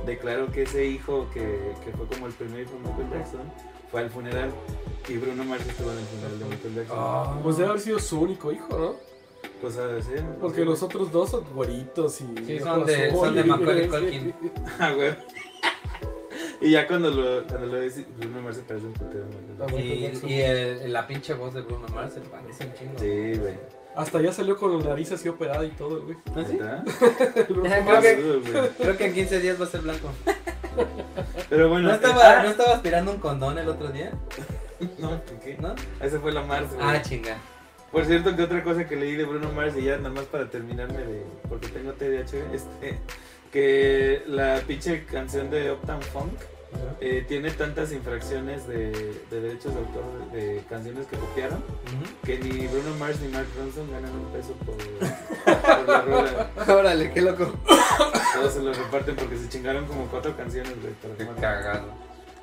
[0.07, 1.41] declaró que ese hijo que,
[1.85, 3.41] que fue como el primer hijo de Michael Jackson
[3.91, 4.51] fue al funeral
[5.09, 6.97] y Bruno Mars estuvo en el funeral de Michael Jackson.
[6.99, 7.39] Ah.
[7.43, 9.11] Pues debe haber sido su único hijo, ¿no?
[9.61, 10.23] Cosa de ser.
[10.41, 12.25] Porque los otros dos son güeritos y.
[12.47, 14.35] Sí, son de- son de Macaulay Culkin.
[14.79, 15.11] Ah, güey.
[16.61, 19.25] Y ya cuando lo, cuando lo dice, Bruno Mars se parece un putero.
[19.61, 20.05] Ah, güey.
[20.05, 22.99] Y, y el- la pinche voz de Bruno Mars se parece un chingo.
[22.99, 23.55] Sí, güey.
[23.97, 26.17] Hasta ya salió con la nariz así operada y todo, güey.
[26.63, 26.85] ¿Ah.
[27.47, 28.71] Creo que-.
[28.79, 30.11] Creo en 15 días va a ser blanco.
[31.49, 31.89] Pero bueno.
[31.89, 34.13] ¿No eh, estaba, ah, ¿No estaba aspirando un condón el otro día?
[34.99, 35.59] No, ¿qué?
[35.61, 35.75] ¿No?
[36.01, 36.81] Ese fue la Mars, güey.
[36.81, 37.37] Ah, chinga.
[37.93, 40.49] Por cierto, que otra cosa que leí de Bruno Mars, y ya nada más para
[40.49, 41.27] terminarme de.
[41.51, 42.99] Porque tengo TDAH, este.
[43.53, 46.33] Que la pinche canción de Uptown Funk
[47.01, 48.91] eh, tiene tantas infracciones de,
[49.29, 51.65] de derechos de autor de, de canciones que copiaron
[52.25, 56.51] que ni Bruno Mars ni Mark Ronson ganan un peso por, por la rola.
[56.69, 57.53] Órale, qué loco.
[58.35, 60.73] Todos se lo reparten porque se chingaron como cuatro canciones,
[61.19, 61.41] Qué tomar.
[61.41, 61.89] cagado.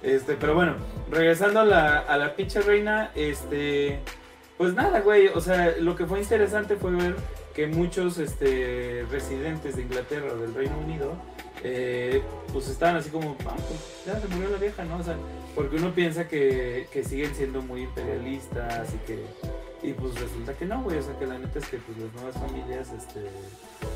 [0.04, 0.76] Este, pero bueno,
[1.10, 4.00] regresando a la, a la pinche reina, este,
[4.58, 7.16] pues nada, güey, o sea, lo que fue interesante fue ver
[7.58, 11.14] que muchos este, residentes de Inglaterra o del Reino Unido,
[11.64, 12.22] eh,
[12.54, 14.98] pues estaban así como, ah, pues ya se murió la vieja, ¿no?
[14.98, 15.16] O sea,
[15.56, 19.26] porque uno piensa que, que siguen siendo muy imperialistas y que,
[19.82, 22.14] y pues resulta que no, güey, o sea, que la neta es que pues las
[22.14, 23.22] nuevas familias, este,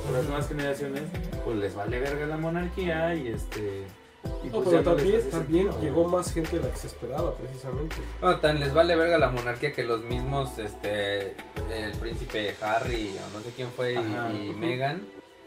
[0.09, 1.03] o las nuevas generaciones,
[1.45, 3.83] pues les vale verga la monarquía y este...
[4.43, 7.95] Y No, pues pero les también, llegó más gente de la que se esperaba, precisamente.
[8.41, 11.35] Tan les vale verga la monarquía que los mismos, este,
[11.71, 13.97] el príncipe Harry o no sé quién fue y,
[14.49, 14.53] y.
[14.55, 15.01] Meghan,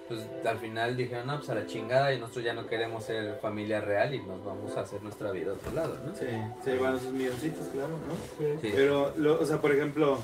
[0.07, 3.39] pues al final dijeron, no, pues a la chingada y nosotros ya no queremos ser
[3.41, 6.15] familia real y nos vamos a hacer nuestra vida a otro lado, ¿no?
[6.15, 6.27] Sí,
[6.63, 8.15] se llevaron sus milloncitos, claro, ¿no?
[8.39, 8.59] Sí.
[8.63, 8.73] Sí.
[8.77, 10.19] Pero, lo- o sea, por ejemplo,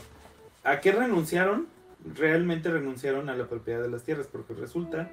[0.64, 1.66] ¿a qué renunciaron?
[2.14, 5.10] Realmente renunciaron a la propiedad de las tierras, porque resulta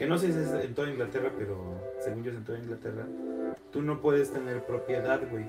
[0.00, 1.58] que no sé si es en toda Inglaterra, pero
[2.02, 3.04] según yo es en toda Inglaterra,
[3.70, 5.44] tú no puedes tener propiedad, güey,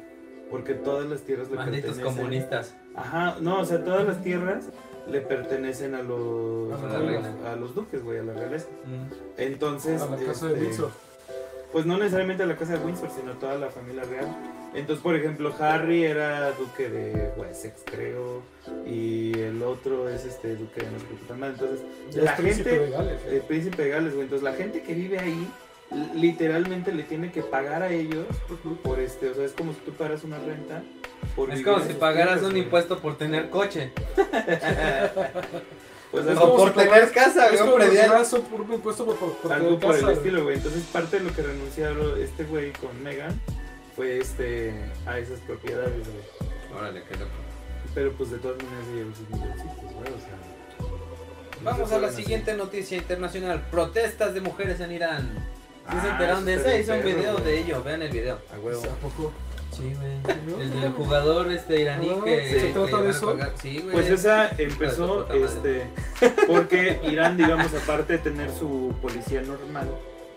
[0.49, 2.17] porque todas las tierras le Malditos pertenecen.
[2.17, 2.75] comunistas.
[2.93, 4.65] Ajá, no, o sea, todas las tierras
[5.07, 8.67] le pertenecen a los, a los duques, güey, a la realeza.
[8.85, 9.13] Mm.
[9.37, 10.91] Entonces, A la casa de este, Windsor.
[11.71, 14.27] pues no necesariamente a la casa de Windsor, sino a toda la familia real.
[14.73, 18.41] Entonces, por ejemplo, Harry era duque de Wessex, creo,
[18.85, 21.33] y el otro es este duque de no sé qué.
[21.33, 21.79] Entonces,
[22.11, 23.21] Ya la es príncipe gente- de Gales.
[23.29, 24.23] el príncipe de Gales, güey.
[24.23, 25.47] Entonces, la gente que vive ahí,
[26.15, 28.25] literalmente le tiene que pagar a ellos
[28.81, 30.81] por este, o sea, es como si tú pagas una renta.
[31.35, 32.63] Por Es como si pagaras un güey.
[32.63, 33.91] impuesto por tener coche.
[36.11, 39.33] Pues Es como por si tener casa, Es como si por un impuesto por, por,
[39.37, 40.57] por algo tener por el estilo, güey.
[40.57, 43.39] Entonces, parte de lo que renunciaron este güey con Megan
[44.01, 44.73] fue este
[45.05, 46.49] a esas propiedades, güey.
[46.75, 47.29] Órale, qué loco.
[47.93, 51.59] Pero pues de todas maneras sus milloncitos, güey, o sea.
[51.59, 53.61] no Vamos a la siguiente noticia internacional.
[53.69, 55.47] Protestas de mujeres en Irán.
[55.91, 57.43] ¿Sí se enteraron de bien Hice un video güey.
[57.45, 57.83] de ello.
[57.83, 58.39] Vean el video.
[58.51, 58.81] A huevo.
[58.85, 59.31] ¿A poco?
[59.71, 60.35] Sí, güey.
[60.47, 60.59] ¿No?
[60.59, 63.25] El del jugador este iraní que ¿se que trata le van de a eso?
[63.27, 63.53] pagar.
[63.61, 63.91] Sí, güey.
[63.91, 65.85] Pues esa empezó este
[66.47, 69.89] porque Irán, digamos, aparte de tener su policía normal,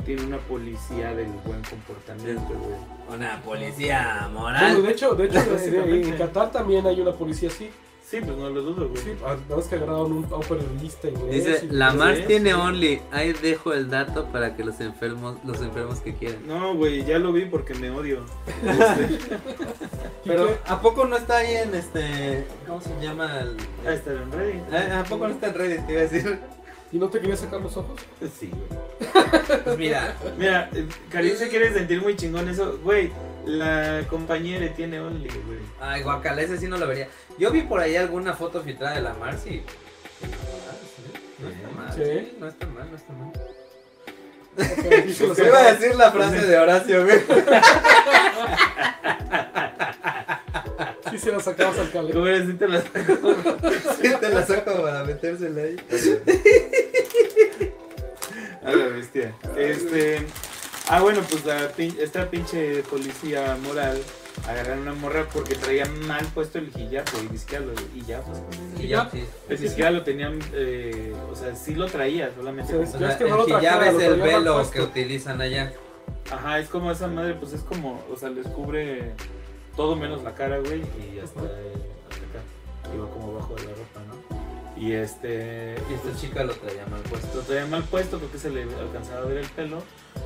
[0.04, 3.16] tiene una policía del buen comportamiento, güey.
[3.18, 4.82] Una policía Bueno, moral.
[4.82, 5.40] de hecho, de hecho
[5.86, 7.70] en Qatar también hay una policía así.
[8.06, 9.02] Sí, pues no lo dudo, güey.
[9.02, 11.44] Sí, nada más que agarraron un, a un periodista inglés.
[11.46, 12.24] Dice, la Sí, Mars sí.
[12.26, 13.00] tiene Only.
[13.10, 16.46] Ahí dejo el dato para que los enfermos, los enfermos que quieran.
[16.46, 18.20] No, güey, ya lo vi porque me odio.
[18.62, 19.14] Este,
[20.24, 20.58] ¿Y Pero?
[20.66, 22.46] ¿a poco no está ahí en este.
[22.66, 23.40] ¿Cómo se llama?
[23.40, 23.56] El...
[23.86, 24.62] ah, está en Reddit.
[24.72, 25.86] Ah, ¿A poco no está en Reddit?
[25.86, 26.38] Te iba a decir.
[26.94, 28.00] ¿Y no te querías sacar los ojos?
[28.38, 28.68] Sí, güey.
[29.64, 32.78] Pues mira, Mira, eh, Karim se quiere sentir muy chingón eso.
[32.84, 33.10] Güey,
[33.46, 35.58] la compañera tiene Only, güey.
[35.80, 37.08] ay, guacala, ese sí no lo vería.
[37.36, 39.64] Yo vi por ahí alguna foto filtrada de la Mars y.
[41.40, 42.32] No está mal, Sí.
[42.38, 43.32] no está mal, no está mal.
[45.34, 47.18] Se iba a decir la frase de Horacio, güey.
[51.14, 52.12] Sí, se las sacabas al cale.
[52.12, 52.46] ¿Cómo eres?
[52.48, 55.76] Sí te la Sí, te la saco para metérsela ahí.
[58.64, 59.34] A la bestia.
[59.56, 60.26] Este.
[60.88, 63.98] Ah, bueno, pues la pin- esta pinche policía moral
[64.48, 68.38] agarraron una morra porque traía mal puesto el hijab, güey, ni siquiera lo hijab, pues,
[68.84, 69.24] Y ya, sí.
[69.48, 73.24] ni siquiera lo tenían, eh, o sea, sí lo traía, solamente O sea, es que
[73.24, 75.72] no el hijab es el velo que utilizan allá.
[76.30, 79.12] Ajá, es como esa madre, pues es como, o sea, les cubre
[79.76, 84.00] todo menos la cara, güey, y eh, hasta acá, iba como abajo de la ropa,
[84.08, 84.80] ¿no?
[84.80, 87.36] Y este, Y esta chica lo traía mal puesto.
[87.36, 89.82] lo traía mal puesto, creo que se le alcanzaba a ver el pelo,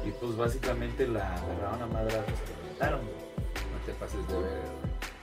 [0.07, 3.01] y pues básicamente la agarraron a madre, se la mataron.
[3.03, 4.63] No te pases de ver.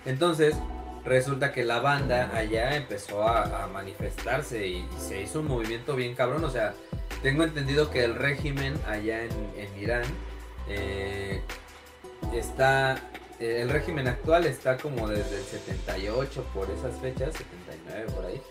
[0.06, 0.56] Entonces,
[1.04, 6.44] resulta que la banda allá empezó a, manifestarse y, se hizo un movimiento bien cabrón.
[6.44, 6.74] O sea,
[7.22, 10.06] tengo entendido que el régimen allá en, en Irán
[10.68, 11.42] eh,
[12.34, 12.98] está.
[13.40, 18.42] Eh, El régimen actual está como desde el 78 por esas fechas, 79 por ahí,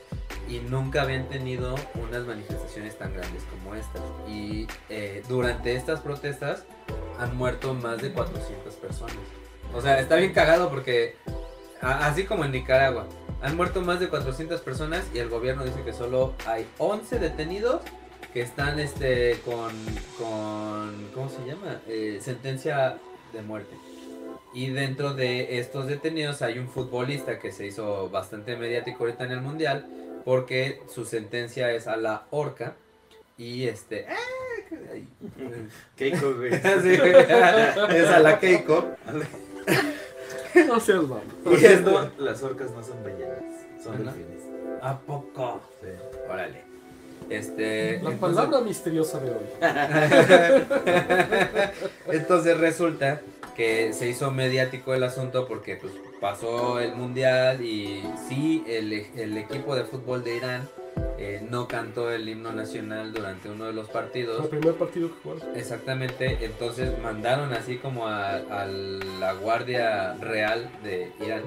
[0.48, 4.02] y nunca habían tenido unas manifestaciones tan grandes como estas.
[4.28, 6.64] Y eh, durante estas protestas
[7.18, 9.16] han muerto más de 400 personas.
[9.72, 11.16] O sea, está bien cagado porque,
[11.80, 13.06] así como en Nicaragua,
[13.42, 17.82] han muerto más de 400 personas y el gobierno dice que solo hay 11 detenidos
[18.32, 19.72] que están este con,
[20.18, 21.80] con ¿cómo se llama?
[21.86, 22.98] Eh, sentencia
[23.32, 23.76] de muerte.
[24.54, 29.32] Y dentro de estos detenidos hay un futbolista que se hizo bastante mediático ahorita en
[29.32, 29.86] el mundial
[30.24, 32.76] porque su sentencia es a la horca
[33.36, 34.06] y este
[34.92, 35.08] ay,
[35.96, 36.52] Keiko, güey.
[36.82, 36.98] Sí,
[37.96, 38.86] es a la Keiko.
[40.68, 41.24] No seas malo.
[41.42, 43.42] Por cierto, las orcas no son ballenas,
[43.82, 44.40] son delfines.
[44.82, 45.60] ¿A poco?
[46.30, 46.73] Órale.
[47.30, 48.00] Este.
[48.02, 49.46] La entonces- palabra misteriosa de hoy.
[52.12, 53.20] Entonces resulta
[53.56, 59.36] que se hizo mediático el asunto porque pues, pasó el mundial y sí, el, el
[59.38, 60.68] equipo de fútbol de Irán
[61.18, 64.42] eh, no cantó el himno nacional durante uno de los partidos.
[64.44, 65.56] El primer partido que jugaron.
[65.56, 71.42] Exactamente, entonces mandaron así como a, a la Guardia Real de Irán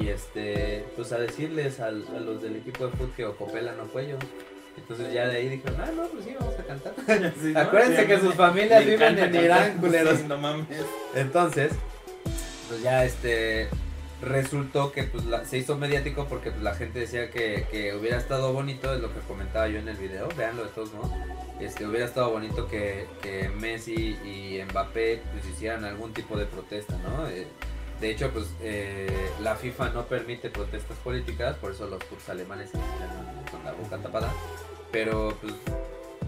[0.00, 4.16] y este, pues a decirles a los del equipo de fútbol que Ocopela no cuello.
[4.76, 6.94] Entonces ya de ahí dijeron, ah, no, pues sí, vamos a cantar.
[7.40, 7.60] Sí, ¿no?
[7.60, 9.34] Acuérdense Sí, que sus me- familias viven en.
[9.34, 10.18] Irán, culeros.
[10.18, 10.66] Sí, no mames.
[11.14, 11.72] Entonces,
[12.68, 13.68] pues ya este
[14.22, 18.18] resultó que pues la- se hizo mediático porque pues, la gente decía que, que hubiera
[18.18, 21.10] estado bonito, es lo que comentaba yo en el video, veanlo de todos modos.
[21.60, 23.94] Este, hubiera estado bonito que, que Messi
[24.24, 27.26] y Mbappé pues hicieran algún tipo de protesta, ¿no?
[27.28, 27.46] Eh,
[28.02, 32.68] de hecho, pues eh, la FIFA no permite protestas políticas, por eso los clubes alemanes
[32.70, 32.76] se
[33.50, 34.30] con la boca tapada.
[34.90, 35.54] Pero, pues,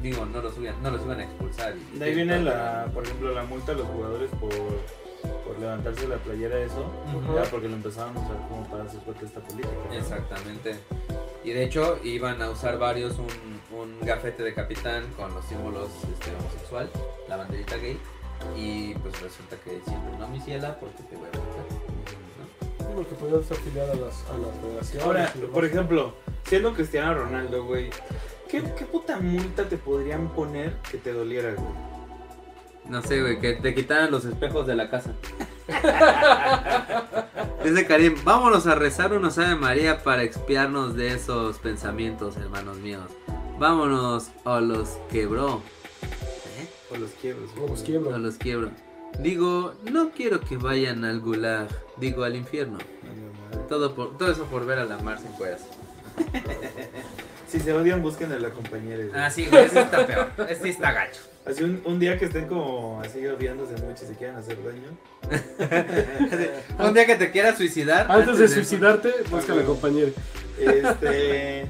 [0.00, 1.74] digo, no los iban, no los iban a expulsar.
[1.76, 6.06] y- De ahí viene la, por ejemplo, la multa a los jugadores por, por levantarse
[6.08, 6.90] la playera eso,
[7.34, 9.74] ya porque lo empezaron a usar como para hacer protesta política.
[9.88, 9.94] ¿no?
[9.94, 10.76] Exactamente.
[11.42, 13.26] Y de hecho iban a usar varios un,
[13.78, 16.88] un gafete de capitán con los símbolos este, homosexual,
[17.28, 17.98] la banderita gay.
[18.56, 22.94] Y pues resulta que siempre no mi ciela porque te voy a matar.
[22.94, 25.04] porque podías afiliar a las, a las federaciones.
[25.06, 25.50] Ahora, demás.
[25.52, 26.14] por ejemplo,
[26.44, 27.90] siendo Cristiano Ronaldo, güey,
[28.48, 31.94] ¿qué, ¿qué puta multa te podrían poner que te doliera, güey?
[32.88, 35.12] No sé, güey, que te quitaran los espejos de la casa.
[37.64, 43.06] Dice Karim, vámonos a rezar unos Ave María para expiarnos de esos pensamientos, hermanos míos.
[43.58, 45.62] Vámonos o los quebró.
[46.94, 47.50] O los quiebros.
[47.58, 48.18] O los No quiebro.
[48.18, 48.70] los quiebro.
[49.18, 52.78] Digo, no quiero que vayan al gulag, digo al infierno.
[53.68, 55.62] Todo, por, todo eso por ver a la Mar sin cueras.
[57.46, 59.04] Si se odian, busquen a la compañera.
[59.14, 60.28] Ah, sí, güey, ese está peor.
[60.48, 61.20] Ese está gacho.
[61.46, 64.88] Así un, un día que estén como así odiándose mucho y se quieran hacer daño.
[66.84, 68.10] Un día que te quieras suicidar.
[68.10, 70.10] Antes de suicidarte, busca a la compañera.
[70.58, 71.66] Este.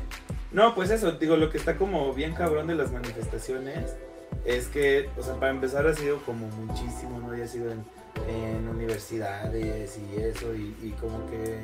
[0.53, 3.95] No, pues eso, digo, lo que está como bien cabrón de las manifestaciones
[4.45, 7.37] es que, o sea, para empezar ha sido como muchísimo, ¿no?
[7.37, 7.85] Ya ha sido en,
[8.29, 11.61] en universidades y eso, y, y como que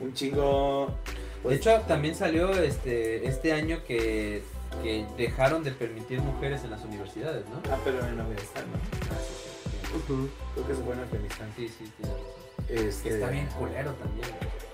[0.00, 0.86] un chingo.
[1.06, 4.42] De Pues, hecho, también salió este, este año que,
[4.82, 7.60] que dejaron de permitir mujeres en las universidades, ¿no?
[7.72, 8.78] Ah, pero en Afganistán, ¿no?
[9.10, 9.34] Ah, sí,
[9.70, 10.28] sí, Ujú.
[10.54, 11.48] Creo que se fue en Afganistán.
[11.56, 12.88] sí, sí, sí, tienes razón.
[12.88, 14.28] Este, está bien culero también.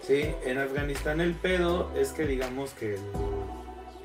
[0.06, 3.00] Sí, en Afganistán el pedo es que digamos que el-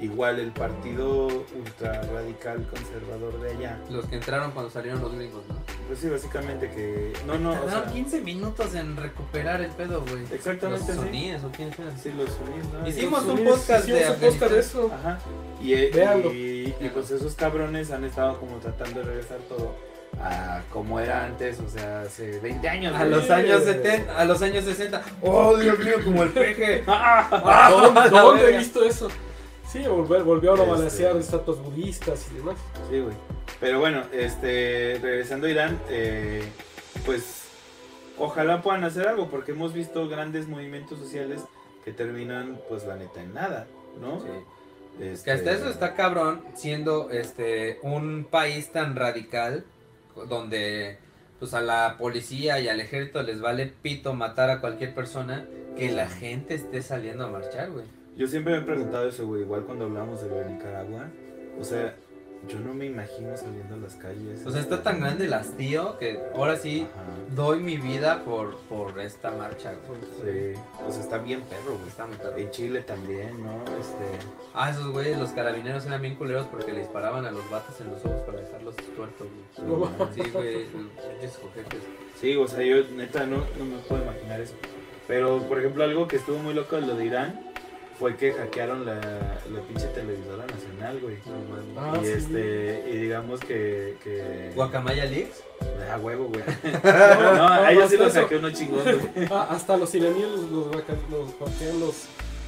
[0.04, 5.44] igual el partido ultra radical conservador de allá, Los que entraron cuando salieron los gringos,
[5.48, 5.56] ¿no?
[5.88, 7.14] pues sí, básicamente que...
[7.26, 10.24] No, no, o Tardaron sea, 15 minutos en recuperar el pedo, güey.
[10.32, 11.10] Exactamente, Los sí.
[11.44, 12.00] ¿o eran?
[12.02, 12.30] sí, los
[12.74, 12.88] ¿no?
[12.88, 14.92] Hicimos un podcast de un podcast de eso.
[14.94, 15.20] Ajá.
[15.62, 19.76] Y, y, y, pues esos cabrones han estado como tratando de regresar todo
[20.22, 22.96] a como era antes, o sea, hace 20 años.
[22.96, 25.02] A los años 70, a los años 60.
[25.22, 26.84] Oh, Dios mío, como el peje.
[26.88, 29.10] Ah, ¿Dónde, la dónde he visto eso?
[29.74, 32.58] Sí, volver, volvieron a Este- balancear estatuas budistas y demás.
[32.92, 33.16] Sí, güey.
[33.60, 36.44] Pero bueno, este, regresando a Irán, eh,
[37.08, 37.46] pues
[38.20, 41.42] ojalá puedan hacer algo, porque hemos visto grandes movimientos sociales
[41.84, 43.66] que terminan, pues la neta, en nada,
[44.00, 44.20] ¿no?
[44.20, 44.28] Sí.
[45.04, 49.66] Este, Que hasta eso está cabrón, siendo este un país tan radical,
[50.30, 51.00] donde
[51.40, 55.92] pues a la policía y al ejército les vale pito matar a cualquier persona, que
[55.92, 57.86] la gente esté saliendo a marchar, güey.
[58.16, 61.08] Yo siempre me he preguntado eso, güey, igual cuando hablamos de lo de Nicaragua,
[61.60, 61.96] o sea,
[62.48, 64.46] yo no me imagino saliendo a las calles.
[64.46, 67.04] O sea, está tan grande el hastío que ahora sí Ajá.
[67.36, 70.02] doy mi vida por, por esta marcha, güey.
[70.54, 71.88] Sí, o sea, está bien perro, güey.
[71.88, 72.18] Está muy.
[72.36, 73.64] En Chile también, ¿no?
[73.80, 77.80] Este, Ah, esos güeyes, los carabineros eran bien culeros porque le disparaban a los vatos
[77.80, 79.28] en los ojos para dejarlos tuertos,
[79.58, 79.90] güey.
[80.14, 81.40] Sí, güey, pinches
[82.20, 84.56] sí, o sea, yo neta no, no me puedo imaginar eso.
[85.08, 87.53] Pero, por ejemplo, algo que estuvo muy loco de lo de Irán
[88.04, 91.16] fue que hackearon la, la pinche televisora nacional, güey.
[91.74, 91.82] No.
[91.82, 92.12] Ah, y sí.
[92.12, 93.96] este, y digamos que.
[94.04, 95.42] que Guacamaya Leaks.
[95.90, 96.44] Ah, huevo, güey.
[96.84, 99.00] No, no, a ellos sí hasta los saqué uno chingón, güey.
[99.32, 100.84] Ah, hasta los iraníes los, los, los
[101.40, 101.96] hackean los,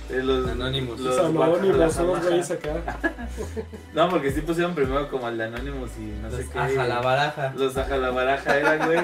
[0.09, 0.99] Eh, Los, Anonymous.
[0.99, 2.99] los los anónimos, guacalas, son los güeyes acá.
[3.93, 6.73] No, porque sí pusieron primero como el de Anonymous y no sé Los qué.
[6.85, 7.53] la baraja.
[7.55, 8.99] Los aja la baraja eran, güey.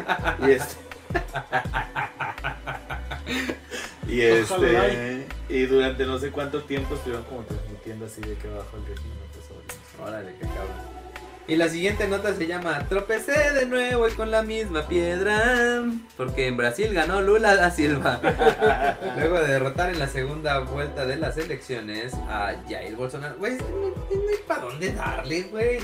[0.49, 0.75] Y este.
[4.07, 5.27] y este.
[5.49, 9.17] Y durante no sé cuánto tiempo estuvieron como transmitiendo así de que bajo el régimen.
[9.33, 11.01] pues, sobre- Órale, qué cabrón.
[11.47, 15.83] Y la siguiente nota se llama Tropecé de nuevo y con la misma piedra.
[16.15, 18.21] Porque en Brasil ganó Lula da Silva.
[19.17, 23.35] Luego de derrotar en la segunda vuelta de las elecciones a Jair Bolsonaro.
[23.37, 23.87] Güey, que no,
[24.29, 25.79] hay para dónde darle, güey.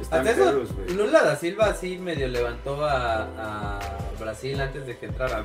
[0.00, 0.64] Hasta eso.
[0.96, 5.44] Lula da Silva así medio levantó a, a Brasil antes de que entrara.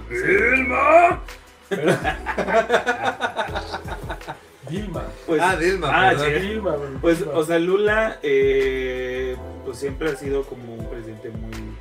[4.69, 5.03] Dilma.
[5.25, 6.31] Pues, ah, Dilma, ah, sí.
[6.31, 6.89] Dilma, güey.
[7.01, 7.33] Pues, Dilma.
[7.33, 9.35] o sea, Lula, eh,
[9.65, 11.73] pues siempre ha sido como un presidente muy,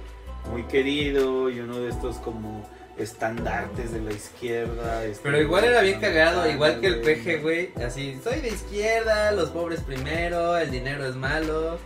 [0.50, 5.04] muy querido y uno de estos como estandartes de la izquierda.
[5.04, 7.70] este, Pero igual era bien cagado, igual que el peje, güey.
[7.84, 11.78] Así, soy de izquierda, los pobres primero, el dinero es malo.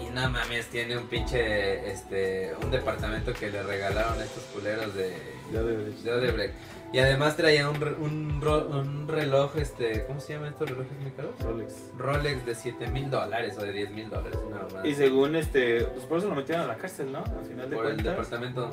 [0.00, 4.94] Y no mames, tiene un pinche, este, un departamento que le regalaron a estos culeros
[4.94, 5.16] de,
[5.50, 6.54] de Odebrecht.
[6.92, 11.10] Y además traía un, re- un, un reloj, este, ¿cómo se llama estos relojes muy
[11.12, 11.32] caros?
[11.40, 11.74] Rolex.
[11.96, 14.86] Rolex de 7 mil dólares o de 10 mil dólares, una.
[14.86, 17.20] Y según este, pues por eso lo metieron a la cárcel, ¿no?
[17.24, 18.68] Al final de Por el departamento.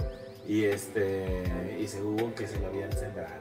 [0.48, 3.34] Y este, y según que se lo habían sembrado.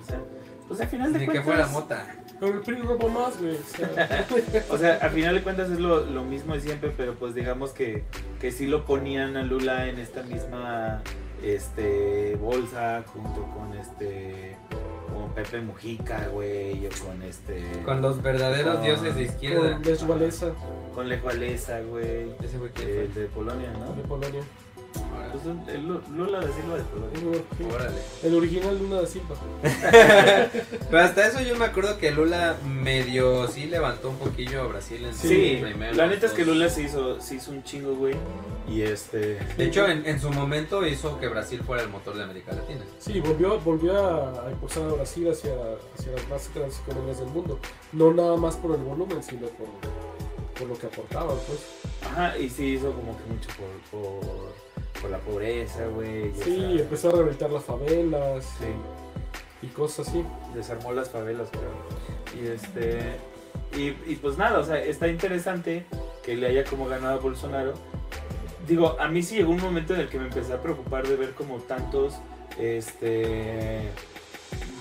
[0.00, 0.20] O sea,
[0.68, 1.44] pues al final de Ni que cuentas.
[1.44, 2.06] fuera mota.
[2.38, 3.56] Pero el PRI roba más, güey.
[3.56, 4.26] O sea,
[4.70, 7.72] O sea, al final de cuentas es lo, lo mismo de siempre, pero pues digamos
[7.72, 8.04] que,
[8.40, 11.02] que sí lo ponían a Lula en esta misma
[11.42, 14.56] este bolsa junto con este
[15.12, 19.72] con Pepe Mujica, güey, o con este Con los verdaderos Con- dioses de izquierda.
[19.72, 20.52] con Lech Walesa,
[20.94, 23.92] con Lech Walesa, güey, Ese güey que eh, de Polonia, ¿no?
[23.94, 24.40] de Polonia.
[25.32, 26.76] Pues el Lu- Lula de Silva.
[27.74, 27.98] Órale.
[28.22, 29.36] El original Luna da Silva.
[30.90, 35.04] Pero hasta eso yo me acuerdo que Lula medio sí levantó un poquillo a Brasil
[35.04, 37.94] en su Sí, primer la neta es que Lula se hizo, se hizo un chingo,
[37.94, 38.14] güey.
[38.68, 39.38] Y este.
[39.56, 42.84] De hecho, en, en su momento hizo que Brasil fuera el motor de América Latina.
[42.98, 45.52] Sí, volvió, volvió a, a impulsar a Brasil hacia,
[45.98, 47.58] hacia las más grandes economías del mundo.
[47.92, 49.66] No nada más por el volumen, sino por,
[50.58, 51.60] por lo que aportaban, pues.
[52.10, 53.48] Ajá, y sí hizo como que mucho
[53.90, 54.52] por, por,
[55.00, 56.32] por la pobreza, güey.
[56.42, 58.66] Sí, esa- empezó a rehabilitar las favelas Sí,
[59.62, 60.24] y cosas así.
[60.54, 62.42] desarmó las favelas, creo.
[62.42, 62.98] Y este.
[63.76, 65.84] Y, y pues nada, o sea, está interesante
[66.24, 67.74] que le haya como ganado a Bolsonaro.
[68.66, 71.16] Digo, a mí sí llegó un momento en el que me empecé a preocupar de
[71.16, 72.14] ver como tantos,
[72.58, 73.80] este,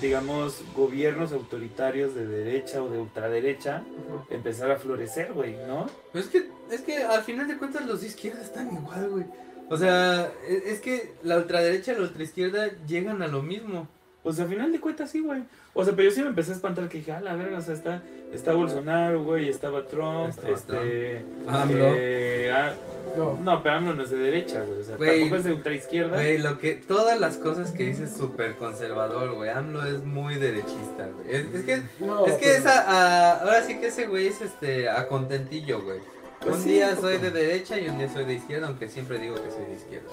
[0.02, 3.84] digamos, gobiernos autoritarios de derecha o de ultraderecha
[4.30, 5.88] empezar a florecer, güey, ¿no?
[6.12, 9.26] Pero es que, es que al final de cuentas los de izquierda están igual, güey.
[9.70, 13.88] O sea, es, es que la ultraderecha y la ultraizquierda llegan a lo mismo.
[14.24, 15.44] Pues al final de cuentas sí, güey.
[15.74, 17.62] O sea, pero yo sí me empecé a espantar que dije, ah, la verga, o
[17.62, 18.02] sea, está,
[18.34, 21.24] está Bolsonaro, güey, estaba Trump, Estaba este...
[21.48, 21.94] AMLO.
[21.96, 22.74] eh, ah,
[23.16, 25.54] No, no, pero AMLO no es de derecha, güey, o sea, Güey, tampoco es de
[25.54, 26.16] ultraizquierda.
[26.18, 29.50] Güey, lo que, todas las cosas que dices súper conservador, güey.
[29.52, 31.36] AMLO es muy derechista, güey.
[31.36, 34.42] Es, es que, no, es que pero- esa, a- ahora sí que ese güey es
[34.42, 36.00] este, a contentillo, güey.
[36.42, 39.20] Pues un sí, día soy de derecha y un día soy de izquierda, aunque siempre
[39.20, 40.08] digo que soy de izquierda.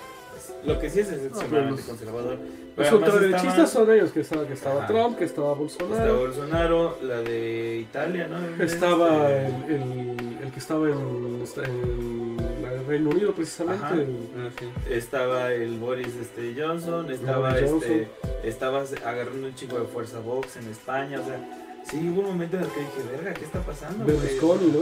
[0.64, 2.38] Lo que sí es excepcionalmente conservador.
[2.76, 4.86] Los ultraderechistas estaba- son ellos, que estaba, que estaba Ajá.
[4.88, 8.62] Trump, que estaba Estaba Bolsonaro, Bolsonaro, la de Italia, ¿no?
[8.62, 12.36] estaba Este, el, el, el que estaba en,
[12.70, 14.66] el Reino Unido precisamente, el- Ah, sí.
[14.90, 18.08] Estaba el Boris este, Johnson, estaba Boris este,
[18.44, 21.40] estaba agarrando un chingo de fuerza Vox en España, o sea,
[21.88, 24.04] sí hubo un momento en el que dije, verga, ¿qué está pasando?
[24.04, 24.80] güey?" Berlusconi, ¿no?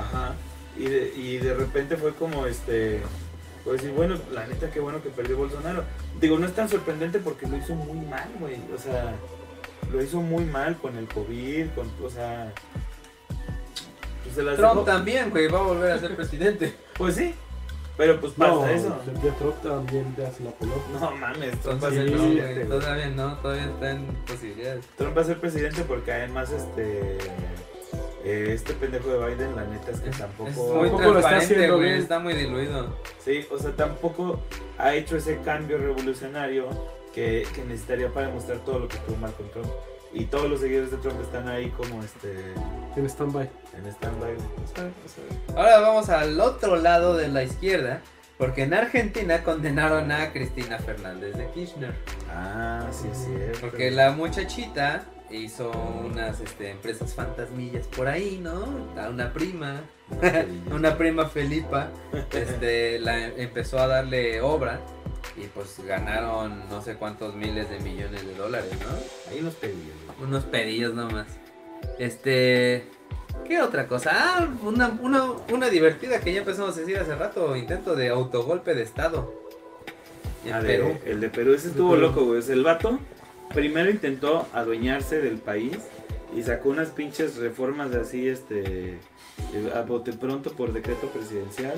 [0.00, 0.34] Ajá.
[0.76, 3.00] Y de, y de repente fue como este,
[3.64, 5.84] pues decir, bueno, la neta qué bueno que perdió Bolsonaro.
[6.20, 8.56] digo, no es tan sorprendente porque lo hizo muy mal, güey.
[8.74, 9.14] O sea,
[9.92, 12.52] lo hizo muy mal con el COVID, con, o sea...
[14.24, 16.74] pues se las Trump dejó- también, güey, va a volver a ser presidente.
[16.98, 17.34] Pues sí,
[17.96, 18.96] pero pues pasa No, eso.
[19.38, 20.72] Trump también ya se la peló.
[21.00, 22.64] No mames, Trump va a ser presidente.
[22.64, 24.84] todavía no, todavía está en posibilidades.
[24.96, 27.18] Trump va a ser presidente porque además este
[28.24, 31.18] eh, este pendejo de Biden la neta es que Es, tampoco es muy Tampoco lo
[31.18, 32.00] está haciendo güey, bien.
[32.00, 32.96] está muy diluido.
[33.24, 34.40] sí, o sea, tampoco
[34.78, 36.68] ha hecho ese cambio revolucionario
[37.14, 39.68] que, que necesitaría para demostrar todo lo que estuvo mal con Trump.
[40.12, 42.54] Y todos los seguidores de Trump están ahí como este
[42.96, 43.50] En stand-by.
[43.76, 44.34] en stand-by.
[45.56, 48.00] Ahora vamos al otro lado de la izquierda,
[48.38, 51.94] porque en Argentina condenaron a Cristina Fernández de Kirchner.
[52.30, 53.58] Ah, sí es cierto.
[53.60, 55.02] Porque la muchachita
[55.36, 58.64] hizo unas este, empresas fantasmillas por ahí, ¿no?
[59.00, 59.82] A una prima,
[60.72, 61.90] una prima Felipa,
[62.32, 64.80] este, la empezó a darle obra
[65.36, 69.30] y pues ganaron no sé cuántos miles de millones de dólares, ¿no?
[69.32, 69.94] Ahí los pedillos.
[70.16, 70.28] güey.
[70.28, 71.26] Unos pedillos nomás.
[71.98, 72.84] Este.
[73.46, 74.10] ¿Qué otra cosa?
[74.14, 77.54] Ah, una, una, una divertida que ya empezamos a decir hace rato.
[77.56, 79.34] Intento de autogolpe de Estado.
[80.46, 80.98] En de- Perú.
[81.04, 82.40] el de Perú, ese estuvo loco, güey.
[82.42, 82.98] Sea, el vato
[83.52, 85.78] primero intentó adueñarse del país
[86.36, 88.98] y sacó unas pinches reformas así, este,
[89.74, 91.74] a bote pronto por decreto presidencial.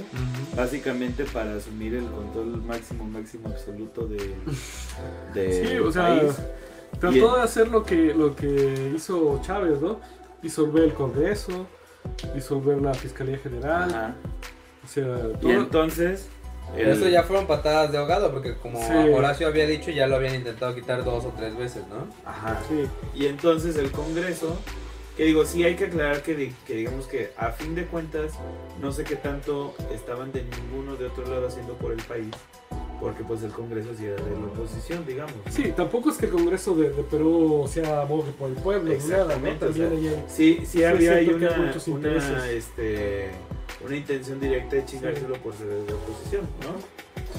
[0.56, 4.34] Básicamente para asumir el control máximo, máximo absoluto de,
[5.34, 6.32] de Sí, o sea, país.
[7.01, 10.01] trató Y- de hacer lo que, lo que hizo Chávez, ¿no?
[10.43, 11.66] Disolver el Congreso,
[12.34, 14.14] disolver la Fiscalía General, Ajá.
[14.84, 16.28] o sea, Y todo- entonces...
[16.76, 18.93] El- eso ya fueron patadas de ahogado, porque como Sí.
[19.14, 22.06] Horacio había dicho, ya lo habían intentado quitar dos o tres veces, ¿no?
[22.28, 22.60] Ajá.
[22.68, 24.56] sí, Y entonces el Congreso,
[25.16, 28.32] que digo, sí hay que aclarar que, que digamos que a fin de cuentas,
[28.80, 32.28] no sé qué tanto estaban de ninguno de otro lado haciendo por el país,
[33.01, 35.32] porque pues el Congreso sí era de la oposición, digamos.
[35.47, 35.51] ¿no?
[35.52, 38.98] sí, tampoco es que el Congreso de, de Perú sea abogue por el pueblo, ni
[39.09, 39.47] nada, ¿no?
[39.48, 42.44] Exactamente, o sea, hay- Sí, sí, Sí, había hay una, muchos una, intereses.
[42.52, 43.30] este,
[43.84, 46.74] una intención directa de chingárselo por ser de oposición, ¿no?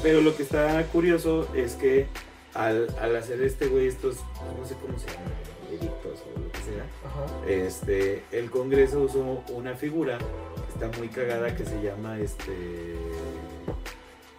[0.04, 2.08] Pero lo que está curioso es que
[2.54, 4.18] al, al hacer este güey estos,
[4.58, 5.32] no sé cómo se llaman,
[5.72, 7.48] edictos o lo que sea, Ajá.
[7.50, 12.96] este, el Congreso usó una figura que está muy cagada que se llama este.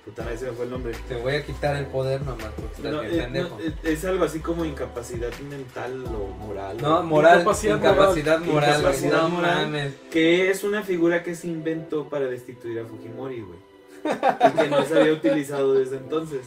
[0.08, 0.94] Puta madre, se me fue el nombre.
[1.06, 3.58] Te voy a quitar el poder nomás, porque estás No, bien eh, pendejo.
[3.58, 6.78] no, eh, es algo así como incapacidad mental o moral.
[6.80, 8.54] No, moral, Incapacidad incapacidad, moral.
[8.54, 9.94] moral, Incapacidad no moral.
[10.10, 13.58] Que es una figura que se inventó para destituir a Fujimori, güey.
[14.02, 16.40] Y que no se había utilizado desde entonces.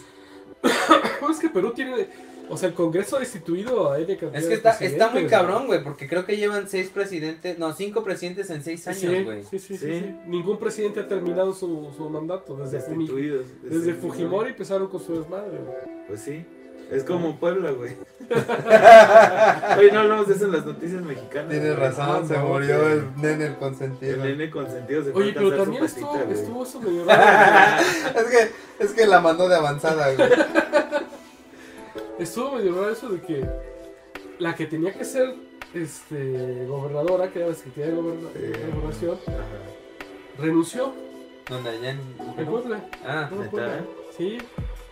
[1.32, 2.08] es que Perú tiene,
[2.52, 5.26] o sea, el Congreso ha destituido a N cantidad Es que de está, está muy
[5.28, 9.44] cabrón, güey, porque creo que llevan seis presidentes, no, cinco presidentes en seis años, güey.
[9.44, 10.00] sí, sí, sí, Sí.
[10.00, 10.16] sí.
[10.28, 13.46] Ningún presidente ha terminado su, su mandato desde, Destituidos.
[13.64, 15.58] desde Fujimori empezaron con su desmadre.
[15.58, 15.78] güey.
[16.08, 16.46] Pues sí.
[16.92, 17.96] Es como Puebla, güey.
[19.80, 21.50] Oye, no hablamos de eso en las noticias mexicanas.
[21.50, 24.16] Tienes razón, se no, murió el nene el consentido.
[24.26, 27.82] El nene consentido se Oye, pero también su estuvo, estuvo eso medio raro.
[28.20, 30.30] es que, es que la mandó de avanzada, güey.
[32.24, 33.46] estuvo medio raro eso de que
[34.40, 35.36] la que tenía que ser
[35.74, 39.38] este, gobernadora, que era la secretaria de goberna- Eh, gobernación, Ajá.
[40.40, 40.94] renunció
[41.50, 42.00] ¿Dónde allá en
[42.38, 42.86] en Puebla.
[43.06, 43.50] Ah, No.
[43.50, 43.82] Puebla.
[44.18, 44.38] Sí,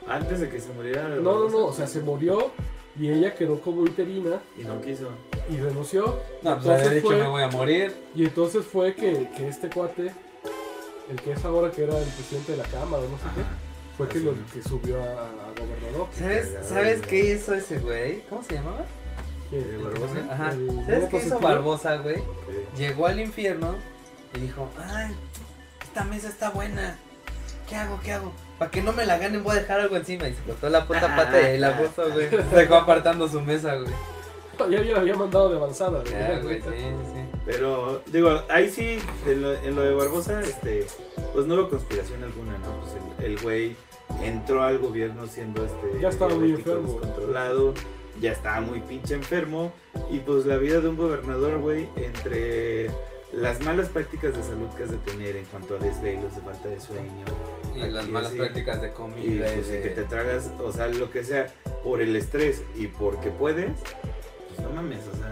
[0.08, 1.08] Antes de que se muriera.
[1.10, 2.52] no, no, no, o sea, se murió
[3.00, 5.10] y ella quedó como interina Y no quiso.
[5.50, 6.06] y renunció.
[6.06, 7.94] no, pues Entonces había dicho fue- me voy a morir.
[8.16, 10.12] Y entonces fue que, que este cuate,
[11.10, 13.44] el que es ahora que era el presidente de la Cámara, no sé qué,
[14.00, 16.08] fue que, lo, que subió a, a gobernador.
[16.18, 18.22] ¿Sabes, ¿sabes qué hizo ese güey?
[18.30, 18.86] ¿Cómo se llamaba?
[19.52, 20.14] ¿El Barbosa?
[20.32, 20.52] Ajá.
[20.54, 21.40] El ¿Sabes qué hizo.
[21.42, 22.24] Barbosa, güey?
[22.78, 23.76] Llegó al infierno
[24.34, 25.14] y dijo, ay,
[25.84, 26.98] esta mesa está buena.
[27.68, 28.00] ¿Qué hago?
[28.02, 28.32] ¿Qué hago?
[28.58, 30.30] Para que no me la ganen voy a dejar algo encima.
[30.30, 32.30] Y se cortó la puta pata y ahí la puso, güey.
[32.30, 33.92] Se dejó apartando su mesa, güey.
[34.72, 36.00] Ya, había mandado de avanzada.
[36.00, 36.12] güey.
[36.14, 37.40] Ya, güey, sí, sí, sí.
[37.46, 40.88] Pero, digo, ahí sí, en lo, en lo de Barbosa, este,
[41.34, 42.80] pues no hubo conspiración alguna, ¿no?
[42.82, 43.76] Pues el, el güey
[44.24, 46.00] entró al gobierno siendo este.
[46.02, 46.94] Ya estaba muy enfermo.
[46.94, 47.74] Descontrolado,
[48.22, 49.72] ya estaba muy pinche enfermo.
[50.12, 52.90] Y pues la vida de un gobernador, güey, entre
[53.32, 56.68] las malas prácticas de salud que has de tener en cuanto a desvelos, de falta
[56.68, 57.26] de sueño,
[57.76, 59.48] Y las malas prácticas de comida.
[59.48, 61.48] y pues, de- que te tragas, o sea, lo que sea,
[61.84, 63.72] por el estrés y porque puedes,
[64.48, 65.30] pues no mames, o sea.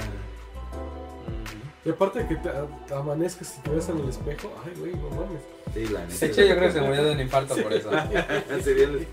[1.88, 2.50] Y aparte de que te,
[2.88, 5.42] te amanezcas y te ves en el espejo, ay, güey, no mames.
[5.74, 6.26] Sí, la De neta.
[6.26, 7.90] hecho, yo creo que se murió de un infarto por eso.
[8.64, 9.08] Sería el-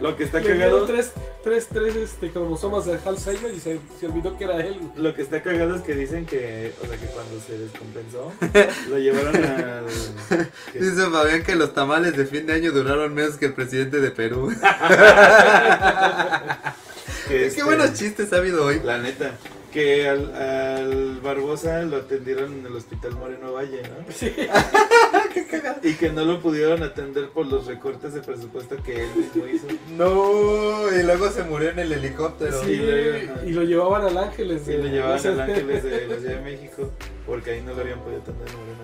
[0.00, 1.12] Lo que está Le dieron cagado, tres,
[1.42, 4.78] tres, tres este, cromosomas de Alzheimer y se, se olvidó que era él.
[4.96, 8.32] lo que está cagado es que dicen que, o sea, que cuando se descompensó,
[8.90, 9.86] lo llevaron al...
[10.72, 14.00] que- Dice Fabián que los tamales de fin de año duraron menos que el presidente
[14.00, 14.48] de Perú.
[17.28, 18.80] que Qué este, buenos chistes ha habido hoy.
[18.84, 19.32] La neta.
[19.72, 24.12] Que al, al Barbosa lo atendieron en el hospital Moreno Valle, ¿no?
[24.12, 24.32] Sí.
[25.82, 29.66] Y que no lo pudieron atender por los recortes de presupuesto que él mismo hizo.
[29.96, 32.62] No, y luego se murió en el helicóptero.
[32.64, 34.62] Sí, luego- y lo llevaban al Ángeles.
[34.66, 36.90] Y de- lo llevaban al Ángeles de la Ciudad de México
[37.26, 38.76] porque ahí no lo habían podido atender en Moreno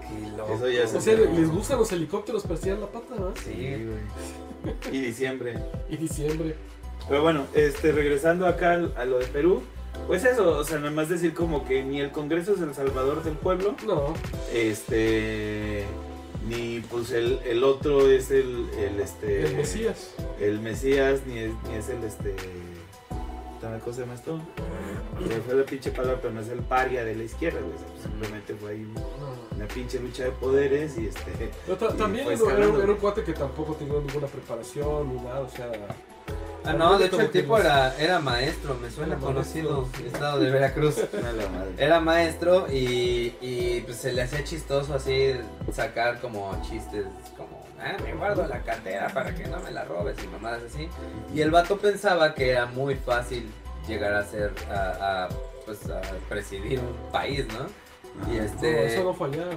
[0.00, 0.54] Qué Valle.
[0.56, 3.32] Eso ya es O sea, les gustan los helicópteros para estirar la pata, ¿no?
[3.44, 3.52] Sí.
[3.52, 4.94] güey.
[4.96, 5.54] Y diciembre.
[5.88, 6.54] Y diciembre.
[7.08, 9.62] Pero bueno, este, regresando acá a lo de Perú,
[10.06, 13.22] pues eso, o sea, nada más decir como que ni el Congreso es el salvador
[13.22, 14.14] del pueblo, No,
[14.52, 15.84] este,
[16.48, 20.14] ni pues el, el otro es el, el este, el Mesías.
[20.40, 22.36] el Mesías, ni es, ni es el este,
[23.60, 24.40] ¿cómo cosa llama esto?
[25.46, 28.54] Fue la pinche palabra, pero no es el paria de la izquierda, güey, pues, simplemente
[28.54, 28.86] fue ahí
[29.56, 33.98] una pinche lucha de poderes y este, Y también era un cuate que tampoco tenía
[33.98, 35.70] ninguna preparación ni nada, o sea.
[36.66, 40.06] Ah, no, de hecho el tipo era, era maestro, me suena Era conocido, maestro.
[40.06, 40.96] estado de Veracruz.
[41.78, 45.34] Era maestro y, y pues se le hacía chistoso así
[45.72, 47.04] sacar como chistes
[47.36, 50.88] como, ah, me guardo la cartera para que no me la robes y mamadas así.
[51.34, 53.48] Y el vato pensaba que era muy fácil
[53.86, 55.28] llegar a ser, a, a,
[55.64, 57.66] pues a presidir un país, ¿no?
[58.32, 58.86] Y No, este...
[58.94, 59.52] eso no fallaba.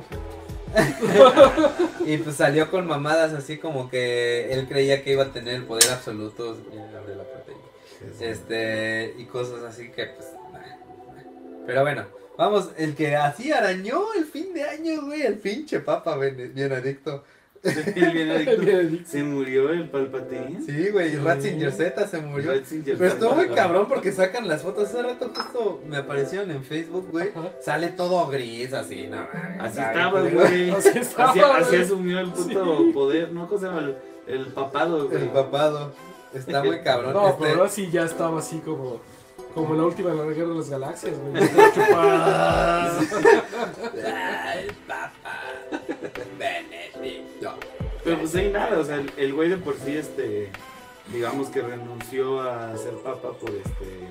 [2.05, 5.63] Y pues salió con mamadas así como que él creía que iba a tener el
[5.65, 6.57] poder absoluto.
[6.73, 8.25] La.
[8.25, 10.27] Este, y cosas así que pues.
[10.53, 11.65] nah, nah.
[11.65, 12.05] Pero bueno,
[12.37, 17.23] vamos, el que así arañó el fin de año, güey, el pinche papa Ben- Benedicto.
[17.61, 19.09] El Benedicto.
[19.09, 20.63] Se murió el Palpatín.
[20.65, 22.53] Sí, güey, Ratzinger Z se murió.
[22.53, 24.89] Ratzinger Pero estuvo muy cabrón porque sacan las fotos.
[24.89, 27.31] Hace rato justo me aparecieron en Facebook, güey.
[27.61, 29.27] Sale todo gris, así, no.
[29.59, 30.69] Así estaba, güey.
[30.71, 33.47] Así Así, estaba, así asumió el puto poder, ¿no?
[33.47, 33.79] ¿Cómo se llama?
[33.81, 33.95] El,
[34.27, 35.21] el papado, güey.
[35.23, 35.91] El papado.
[36.33, 37.13] Está muy cabrón.
[37.13, 39.01] No, este- pero ahora sí ya estaba así como.
[39.53, 41.43] Como la última guerra de las galaxias, güey.
[48.09, 50.49] Pero pues ahí nada, o sea, el, el güey de por sí, este,
[51.11, 54.07] digamos que renunció a ser papa por este,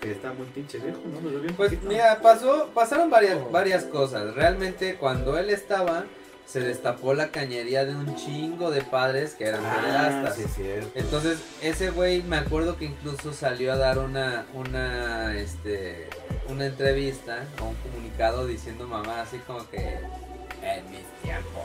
[0.00, 1.20] que está muy pinche viejo, ¿no?
[1.20, 1.88] Lo veo bien Pues poquito.
[1.88, 4.34] mira, pasó, pasaron varias, varias cosas.
[4.34, 6.04] Realmente cuando él estaba,
[6.46, 10.88] se destapó la cañería de un chingo de padres que eran Ah, sí, es cierto.
[10.94, 16.06] Entonces, ese güey me acuerdo que incluso salió a dar una, una, este,
[16.48, 19.78] una entrevista o un comunicado diciendo mamá así como que
[20.62, 21.64] en mis tiempos.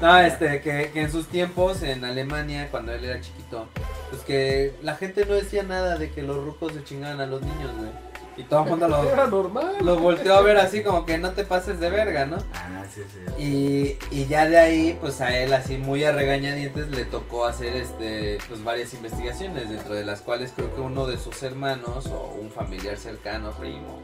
[0.00, 3.66] No, este, que, que en sus tiempos en Alemania, cuando él era chiquito,
[4.10, 7.42] pues que la gente no decía nada de que los rucos se chingaban a los
[7.42, 7.90] niños, güey.
[8.36, 9.76] Y todo el mundo lo, Era normal.
[9.82, 12.38] lo volteó a ver así como que no te pases de verga, ¿no?
[12.54, 13.42] Ah, sí, sí.
[13.42, 17.76] Y, y ya de ahí, pues a él así muy a regañadientes le tocó hacer
[17.76, 22.34] este, pues varias investigaciones, dentro de las cuales creo que uno de sus hermanos o
[22.40, 24.00] un familiar cercano, primo,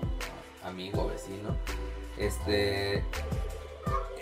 [0.63, 1.57] amigo, vecino,
[2.19, 3.03] este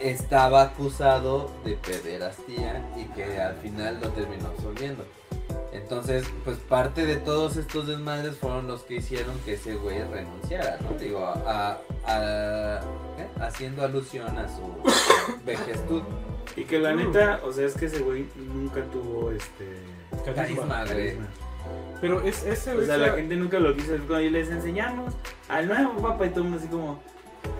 [0.00, 5.04] estaba acusado de pederastía y que al final lo terminó absolviendo.
[5.72, 10.78] Entonces, pues parte de todos estos desmadres fueron los que hicieron que ese güey renunciara,
[10.80, 10.96] ¿no?
[10.98, 12.80] Digo, a, a-
[13.16, 13.42] ¿qué?
[13.42, 14.62] haciendo alusión a su
[15.44, 16.02] vejestud.
[16.56, 19.82] Y que la neta, o sea, es que ese güey nunca tuvo este
[20.24, 21.16] Carisma, güey.
[22.00, 23.92] Pero es ese, O sea, la gente nunca lo quiso.
[24.06, 25.14] Cuando les enseñamos
[25.48, 27.00] al nuevo papa y todo el mundo así como,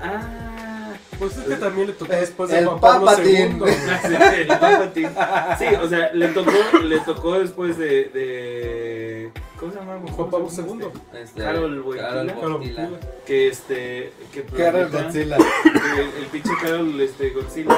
[0.02, 0.75] ah,
[1.18, 3.58] Pues es que también le tocó después de el Juan Pablo Papatín.
[3.58, 4.16] II.
[4.36, 5.10] el Palpatine.
[5.58, 6.50] Sí, o sea, le tocó,
[6.82, 10.00] le tocó después de, de ¿cómo se llama?
[10.12, 11.18] Juan Pablo II.
[11.20, 11.80] Este, Carol.
[11.80, 12.88] Wojtyla.
[13.26, 15.36] Que este, que Carol Godzilla.
[15.36, 17.76] que el, el pinche Carol este, Godzilla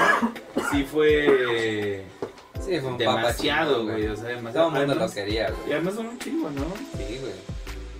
[0.71, 2.05] sí fue
[2.61, 4.69] Sí, fue un demasiado, güey, o sea, demasiado.
[4.71, 5.73] Todo el mundo lo quería, Y güey.
[5.75, 6.65] además son un chingo, ¿no?
[6.97, 7.33] Sí, güey.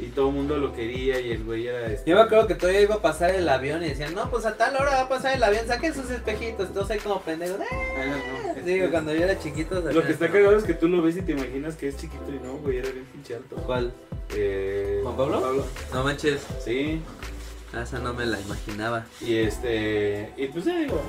[0.01, 2.09] Y todo el mundo lo quería y el güey era este.
[2.11, 4.57] Yo me acuerdo que todavía iba a pasar el avión y decían, no, pues a
[4.57, 6.73] tal hora va a pasar el avión, saquen sus espejitos.
[6.73, 7.59] Todos ahí como pendejos.
[7.61, 7.65] "Eh".
[7.99, 9.81] Ah, no, Digo, este, cuando yo era chiquito.
[9.81, 12.25] Lo que está cagado es que tú lo ves y te imaginas que es chiquito
[12.29, 13.57] y no, güey, era bien pinche alto.
[13.57, 13.93] ¿Cuál?
[14.35, 15.65] Eh, ¿Juan Pablo?
[15.93, 17.01] No manches, Sí,
[17.81, 19.05] esa no me la imaginaba.
[19.21, 20.33] y este.
[20.37, 21.01] Y pues ya digo,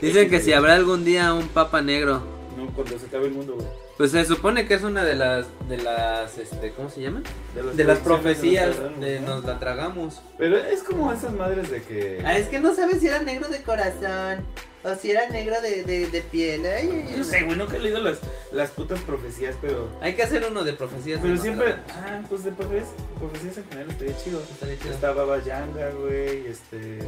[0.00, 2.22] Dicen que si habrá algún día un papa negro,
[2.56, 3.66] no, cuando se acabe el mundo, güey.
[3.96, 7.22] pues se supone que es una de las, de las, este, ¿cómo se llama?
[7.54, 9.26] las De las profecías nos tragaron, de ¿no?
[9.36, 10.20] nos la tragamos.
[10.38, 12.22] Pero es como esas madres de que.
[12.24, 14.44] Ah, es que no sabes si era negro de corazón.
[14.82, 16.64] O si era negro de, de, de piel.
[16.64, 17.14] Ay, ay, ay.
[17.18, 18.18] No sé, güey, nunca he leído las,
[18.50, 19.90] las putas profecías, pero.
[20.00, 21.20] Hay que hacer uno de profecías.
[21.20, 21.74] Pero de siempre.
[21.90, 24.40] Ah, pues de profecías, profecías en general estaría chido.
[24.40, 24.94] Estaría chido.
[24.94, 26.98] Está Baba Yanga, güey, este.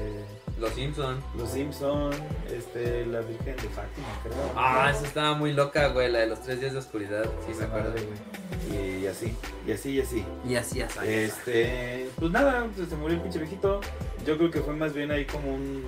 [0.58, 1.20] Los Simpson.
[1.36, 2.12] Los Simpson,
[2.50, 4.34] este, la Virgen de Fátima, creo.
[4.56, 7.24] Ah, esa estaba muy loca, güey, la de los tres días de oscuridad.
[7.46, 7.92] Sí, me acuerdo.
[7.92, 9.02] güey.
[9.02, 9.34] Y así,
[9.66, 10.24] y así, y así.
[10.48, 10.98] Y así, así.
[11.04, 13.80] Este, pues nada, pues se murió el pinche viejito.
[14.24, 15.84] Yo creo que fue más bien ahí como un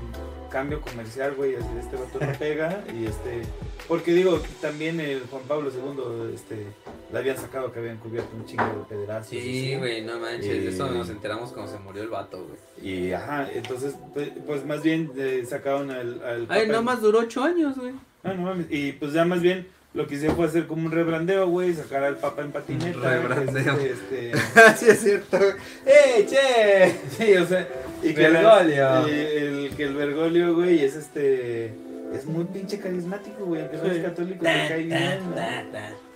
[0.54, 3.42] cambio comercial, güey, así de este vato no pega y este,
[3.88, 6.64] porque digo, también el Juan Pablo II, este,
[7.12, 9.28] le habían sacado que habían cubierto un chingo de pederastas.
[9.30, 10.62] Sí, güey, no manches.
[10.62, 12.88] Y- eso nos enteramos cuando se murió el vato, güey.
[12.88, 17.18] Y ajá, entonces, pues, pues más bien eh, sacaron al, al Ay, Papa- nomás duró
[17.18, 17.92] ocho años, güey.
[18.22, 18.66] Ah, no mames.
[18.70, 22.04] Y pues ya más bien lo que hicieron fue hacer como un rebrandeo, güey, sacar
[22.04, 22.98] al Papa en patineta.
[23.10, 23.74] Rebrandeo.
[23.74, 24.32] Este, este,
[24.76, 25.38] sí, es cierto.
[25.84, 26.94] ¡Eh, che!
[27.16, 27.68] sí, o sea,
[28.04, 29.08] y que Bergoglio.
[29.08, 31.74] y el, que el Bergoglio, güey, es este.
[32.12, 33.62] Es muy pinche carismático, güey.
[33.62, 35.20] Aunque no es católico, te cae bien.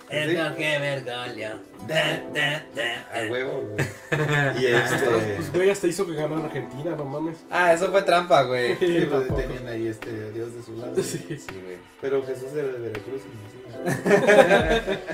[0.09, 1.49] El que vergolio.
[3.13, 3.87] A huevo, güey.
[4.59, 5.05] Y este.
[5.35, 7.37] Pues güey, hasta hizo que ganó en Argentina, no mames.
[7.51, 8.75] Ah, eso fue trampa, güey.
[8.77, 10.95] Sí, pues, tenían ahí este Dios de su lado.
[11.03, 11.19] Sí.
[11.27, 11.77] Sí, güey.
[12.01, 13.59] Pero Jesús era de Veracruz y.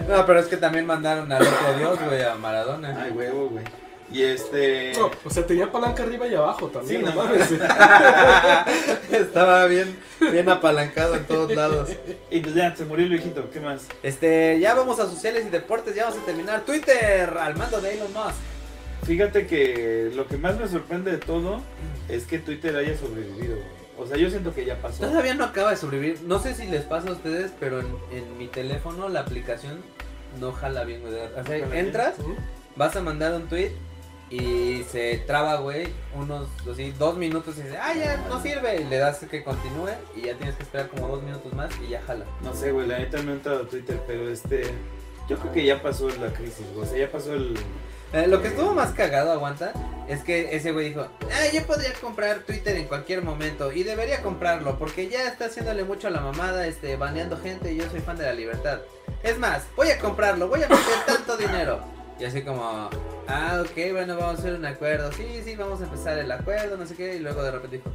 [0.10, 3.04] No, pero es que también mandaron al otro dios, güey, a Maradona.
[3.04, 3.66] Ay, huevo, güey.
[4.12, 4.94] Y este.
[4.98, 7.52] No, o sea, tenía palanca arriba y abajo también, Sí, no mames.
[9.12, 9.98] Estaba bien,
[10.32, 11.90] bien apalancado en todos lados.
[12.30, 13.50] Y pues ya, se murió el viejito.
[13.50, 13.88] ¿Qué más?
[14.04, 16.62] Este, ya vamos a sociales y deportes, ya vamos a terminar.
[16.62, 18.36] Twitter, al mando de Elon Musk.
[19.06, 21.62] Fíjate que lo que más me sorprende de todo
[22.08, 23.58] es que Twitter haya sobrevivido.
[23.98, 25.06] O sea, yo siento que ya pasó.
[25.06, 26.22] Todavía no acaba de sobrevivir.
[26.24, 29.82] No sé si les pasa a ustedes, pero en, en mi teléfono la aplicación
[30.40, 31.14] no jala bien, güey.
[31.14, 32.16] O sea, entras,
[32.76, 33.72] vas a mandar un tweet
[34.30, 38.82] y se traba, güey, unos así, dos minutos y dice, ah, ya no sirve.
[38.82, 41.90] Y le das que continúe y ya tienes que esperar como dos minutos más y
[41.90, 42.26] ya jala.
[42.42, 44.64] No sé, güey, la neta no he entrado a Twitter, pero este.
[45.28, 46.86] Yo creo que ya pasó la crisis, güey.
[46.86, 47.56] O sea, ya pasó el.
[48.14, 49.74] Eh, lo que estuvo más cagado, aguanta,
[50.08, 54.22] es que ese güey dijo, ah, yo podría comprar Twitter en cualquier momento y debería
[54.22, 58.02] comprarlo porque ya está haciéndole mucho a la mamada, este, baneando gente y yo soy
[58.02, 58.80] fan de la libertad.
[59.24, 61.95] Es más, voy a comprarlo, voy a meter tanto dinero.
[62.20, 62.90] Y así como,
[63.28, 65.12] ah, ok, bueno, vamos a hacer un acuerdo.
[65.12, 67.16] Sí, sí, vamos a empezar el acuerdo, no sé qué.
[67.16, 67.90] Y luego de repente dijo,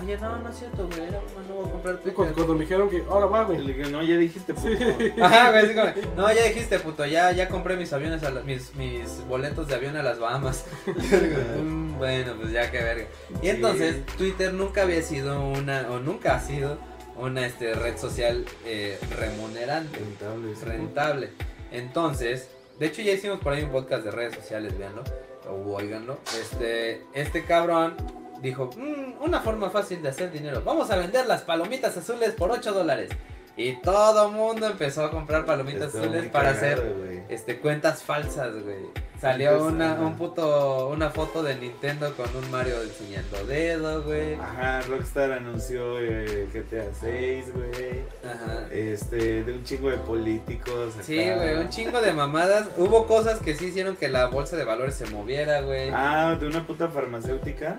[0.00, 2.12] oye, no, no es cierto, güey, no, no voy a comprar Twitter.
[2.14, 3.58] Cuando, cuando me dijeron que, ahora va, güey.
[3.64, 4.68] le dije, no, ya dijiste, puto.
[5.24, 8.42] Ajá, güey, así como, no, ya dijiste, puto, ya, ya compré mis aviones, a la-
[8.42, 10.66] mis, mis boletos de avión a las Bahamas.
[11.62, 13.04] "Mm, bueno, pues ya que verga.
[13.40, 13.48] Y Sí.
[13.48, 16.76] entonces, Twitter nunca había sido una, o nunca ha sido
[17.16, 20.64] una este, red social eh, remunerante, Rentable, sí.
[20.66, 21.30] rentable.
[21.72, 25.02] Entonces, de hecho ya hicimos por ahí un podcast de redes sociales, véanlo,
[25.48, 26.18] o oiganlo.
[26.40, 27.96] Este, este cabrón
[28.42, 32.50] dijo, "Mm, una forma fácil de hacer dinero, vamos a vender las palomitas azules por
[32.50, 33.10] 8 dólares.
[33.56, 38.52] Y todo mundo empezó a comprar palomitas Estuvo azules para cagado, hacer este cuentas falsas,
[38.62, 39.06] güey.
[39.20, 44.34] Salió una, un puto, una foto de Nintendo con un Mario enseñando dedo, güey.
[44.34, 48.00] Ajá, Rockstar anunció eh, GTA 6, güey.
[48.22, 48.68] Ajá.
[48.70, 50.94] Este, de un chingo de políticos.
[50.94, 51.02] acá.
[51.02, 52.68] Sí, güey, un chingo de mamadas.
[52.76, 55.88] Hubo cosas que sí hicieron que la bolsa de valores se moviera, güey.
[55.94, 57.78] Ah, de una puta farmacéutica.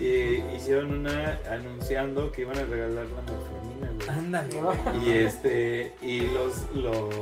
[0.00, 4.08] Y hicieron una anunciando que iban a regalar la güey.
[4.08, 4.54] Ándale.
[5.04, 7.14] Y este, y los, los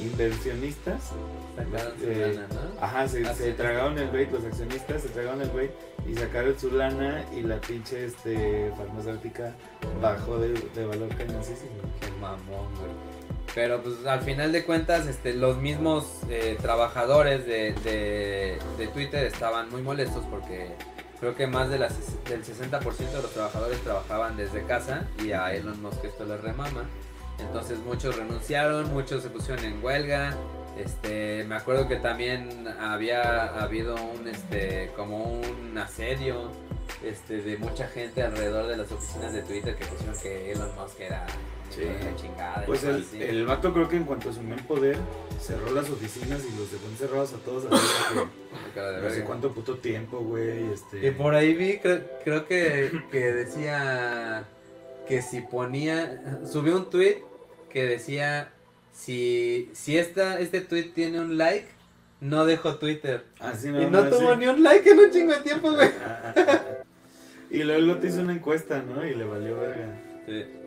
[0.00, 1.10] inversionistas,
[1.54, 2.80] Sacaron su Eh, lana, ¿no?
[2.84, 5.70] ajá, se, Ah, se tragaron el bait, los accionistas se tragaron el bait
[6.08, 9.54] y sacaron su lana y la pinche este, farmacéutica
[10.00, 11.72] bajó de, de valor cañoncísimo.
[12.00, 12.90] Qué mamón, güey.
[13.54, 19.26] Pero pues al final de cuentas, este, los mismos eh, trabajadores de, de, de Twitter
[19.26, 20.70] estaban muy molestos porque
[21.22, 26.04] creo que más del 60% de los trabajadores trabajaban desde casa y a Elon Musk
[26.04, 26.82] esto le remama.
[27.38, 30.34] Entonces muchos renunciaron, muchos se pusieron en huelga.
[30.76, 36.50] Este, me acuerdo que también había habido un este como un asedio
[37.04, 40.98] este de mucha gente alrededor de las oficinas de Twitter que pusieron que Elon Musk
[40.98, 41.24] era
[41.74, 41.82] Sí.
[42.16, 42.64] chingada.
[42.66, 43.22] Pues el, así.
[43.22, 44.96] el vato creo que en cuanto asumió el poder,
[45.40, 47.64] cerró las oficinas y los dejó encerrados a todos.
[47.64, 50.70] que no sé cuánto puto tiempo, güey.
[50.72, 51.06] Este...
[51.06, 54.44] Y por ahí vi, creo, creo que, que decía
[55.08, 57.22] que si ponía, subió un tweet
[57.70, 58.52] que decía,
[58.92, 61.68] si, si esta, este tweet tiene un like,
[62.20, 63.24] no dejo Twitter.
[63.40, 64.40] Así y no más, tuvo sí.
[64.40, 65.88] ni un like en un chingo de tiempo, güey.
[67.50, 69.04] y luego el vato hizo una encuesta, ¿no?
[69.06, 70.00] Y le valió verga.
[70.28, 70.61] Me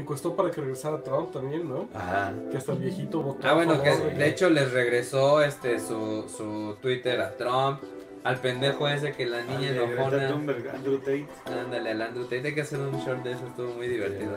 [0.00, 1.88] encuestó para que regresara Trump también, ¿no?
[1.94, 2.32] Ajá.
[2.50, 3.46] Que hasta el viejito votó.
[3.46, 7.80] Ah, bueno, que de hecho les regresó este su, su Twitter a Trump,
[8.24, 10.42] al pendejo ese que la niña Greta enojona.
[10.74, 11.26] Andrew Tate.
[11.46, 14.36] Ándale, al Andrew Tate, hay que hacer un short de eso, estuvo muy divertido.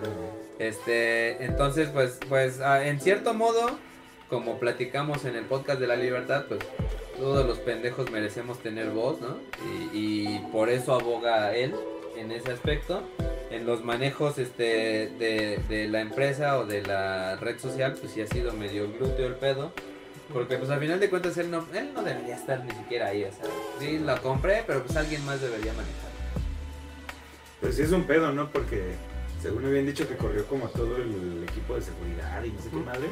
[0.60, 3.72] Este, entonces, pues, pues, ah, en cierto modo,
[4.30, 6.60] como platicamos en el podcast de la libertad, pues,
[7.18, 9.38] todos los pendejos merecemos tener voz, ¿no?
[9.92, 11.74] Y, y por eso aboga él
[12.20, 13.04] en ese aspecto.
[13.50, 18.22] En los manejos este, de, de la empresa o de la red social, pues sí
[18.22, 19.74] ha sido medio glúteo el pedo.
[20.32, 23.24] Porque pues al final de cuentas él no, él no debería estar ni siquiera ahí,
[23.24, 23.46] o sea,
[23.80, 26.10] sí, la compré, pero pues alguien más debería manejar.
[27.60, 28.50] Pues sí es un pedo, ¿no?
[28.52, 28.94] Porque
[29.42, 32.78] según habían dicho que corrió como todo el equipo de seguridad y no sé qué
[32.78, 33.12] madres.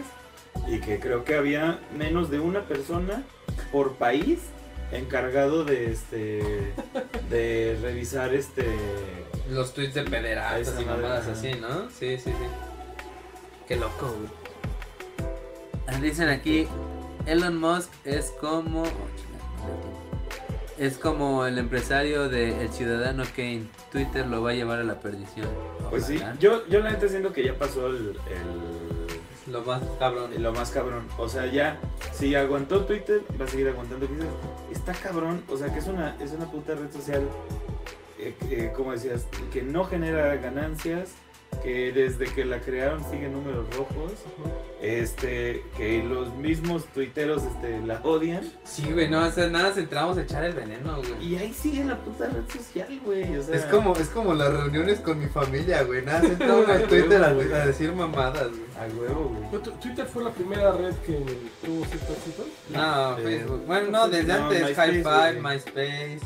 [0.68, 3.24] Y que creo que había menos de una persona
[3.72, 4.40] por país
[4.92, 6.74] encargado de este
[7.30, 8.66] de revisar este
[9.50, 11.32] Los tweets de pederastas y mamadas ajá.
[11.34, 11.90] así, ¿no?
[11.90, 12.34] Sí, sí, sí.
[13.68, 15.28] Qué loco, güey.
[15.88, 16.68] Ah, Dicen aquí,
[17.26, 18.84] Elon Musk es como...
[18.84, 18.88] oh.
[20.78, 23.66] Es como el empresario de El Ciudadano Kane.
[23.92, 25.48] Twitter lo va a llevar a la perdición.
[25.90, 28.87] pues sí yo yo la neta siento que ya pasó el, el-
[29.48, 30.32] Lo más cabrón.
[30.38, 31.80] lo más cabrón o sea ya
[32.12, 34.28] si aguantó Twitter va a seguir aguantando quizás
[34.72, 37.28] está cabrón o sea que es una es una puta red social
[38.20, 41.12] eh, que, como decías que no genera ganancias
[41.64, 44.12] que desde que la crearon sigue números rojos
[44.82, 50.18] este que los mismos tuiteros este la odian Sí, güey, no, o sea, nada, entramos
[50.18, 51.28] a echar el veneno, güey.
[51.34, 54.54] y ahí sigue la puta red social güey o sea Es como, es como las
[54.54, 56.06] reuniones con mi familia, güey.
[56.06, 58.62] Nada, se entra uno a Twitter a, a decir mamadas, güey.
[58.80, 61.14] a huevo güey Twitter fue la primera red que
[61.66, 62.46] tuvo cierto éxito.
[62.70, 63.64] No, Eh, Facebook.
[63.66, 65.56] Bueno, no, desde no, antes, MySpace, High Five, güey.
[65.56, 66.20] MySpace.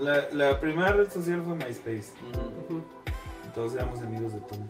[0.00, 2.12] la, la primera red social fue MySpace.
[2.68, 2.82] Ujú.
[3.58, 4.68] Todos éramos amigos de Tom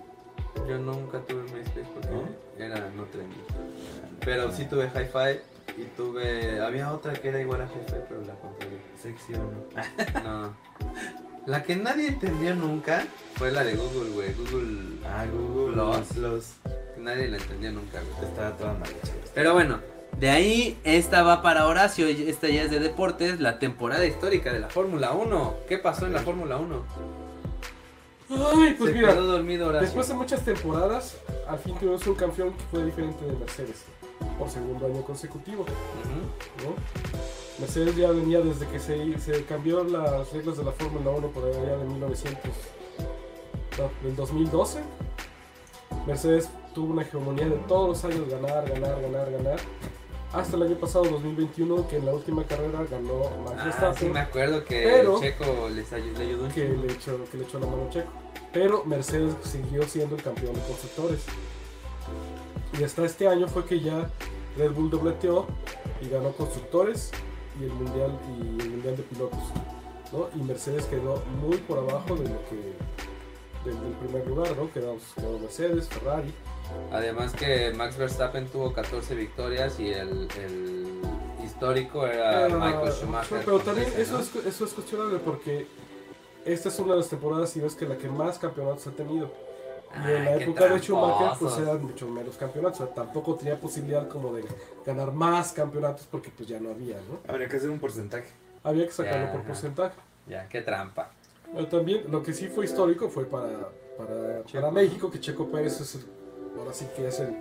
[0.66, 2.64] Yo nunca tuve MySpace porque ¿No?
[2.64, 3.36] era no trendy.
[4.24, 6.58] Pero sí tuve Hi-Fi y tuve.
[6.62, 8.34] Había otra que era igual a Hi-Fi, pero la
[8.98, 9.66] sección
[10.24, 10.56] ¿no?
[11.44, 14.32] La que nadie entendió nunca fue la de Google, güey.
[14.32, 14.98] Google.
[15.04, 16.06] Ah, Google Plus.
[16.14, 16.44] Plus.
[16.96, 18.30] Nadie la entendió nunca, güey.
[18.30, 19.12] Estaba toda mal hecha.
[19.34, 19.80] Pero bueno,
[20.18, 22.06] de ahí esta va para Horacio.
[22.06, 23.38] Esta ya es de deportes.
[23.38, 25.56] La temporada histórica de la Fórmula 1.
[25.68, 27.27] ¿Qué pasó en la Fórmula 1?
[28.30, 29.86] Ay, pues Se mira, quedó dormido Horacio.
[29.86, 31.16] después de muchas temporadas,
[31.46, 33.84] al fin tuvimos un campeón que fue diferente de Mercedes
[34.38, 35.64] por segundo año consecutivo.
[37.58, 41.44] Mercedes ya venía desde que se, se cambió las reglas de la Fórmula 1 por
[41.44, 42.40] allá de 1900,
[43.78, 44.80] no, del 2012.
[46.06, 49.58] Mercedes tuvo una hegemonía de todos los años ganar, ganar, ganar, ganar.
[50.32, 54.12] Hasta el año pasado, 2021, que en la última carrera ganó Max Ah, sí Verstappen,
[54.12, 57.44] me acuerdo que Pero- Checo les ayudó, le ayudó un que, le echó, que le
[57.44, 58.10] echó la mano a Checo.
[58.52, 61.20] Pero Mercedes siguió siendo el campeón de constructores.
[62.78, 64.10] Y hasta este año fue que ya
[64.58, 65.46] Red Bull dobleteó
[66.02, 67.10] y ganó constructores
[67.58, 69.38] y el mundial y el mundial de pilotos.
[70.12, 70.28] ¿no?
[70.34, 72.74] Y Mercedes quedó muy por abajo de lo que
[73.64, 74.70] del, del primer lugar, ¿no?
[74.72, 76.32] Quedó, quedó Mercedes, Ferrari.
[76.92, 81.00] Además que Max Verstappen tuvo 14 victorias y el, el
[81.44, 83.42] histórico era Ah, Michael Schumacher.
[83.44, 84.20] pero también 13, eso, ¿no?
[84.20, 85.66] es, eso es cuestionable porque
[86.44, 89.30] esta es una de las temporadas, si ves que la que más campeonatos ha tenido.
[90.06, 92.80] Y en la época de Schumacher, pues eran mucho menos campeonatos.
[92.80, 94.44] O sea, tampoco tenía posibilidad como de
[94.84, 97.20] ganar más campeonatos porque pues ya no había, ¿no?
[97.26, 98.28] Habría que hacer un porcentaje.
[98.62, 99.48] Había que sacarlo Ya, por ajá.
[99.48, 99.94] porcentaje.
[100.26, 101.10] Ya, qué trampa.
[101.54, 105.80] Pero también lo que sí fue histórico fue para, para, para México, que Checo Pérez
[105.80, 106.17] es el-
[106.56, 107.34] ahora sí que es el,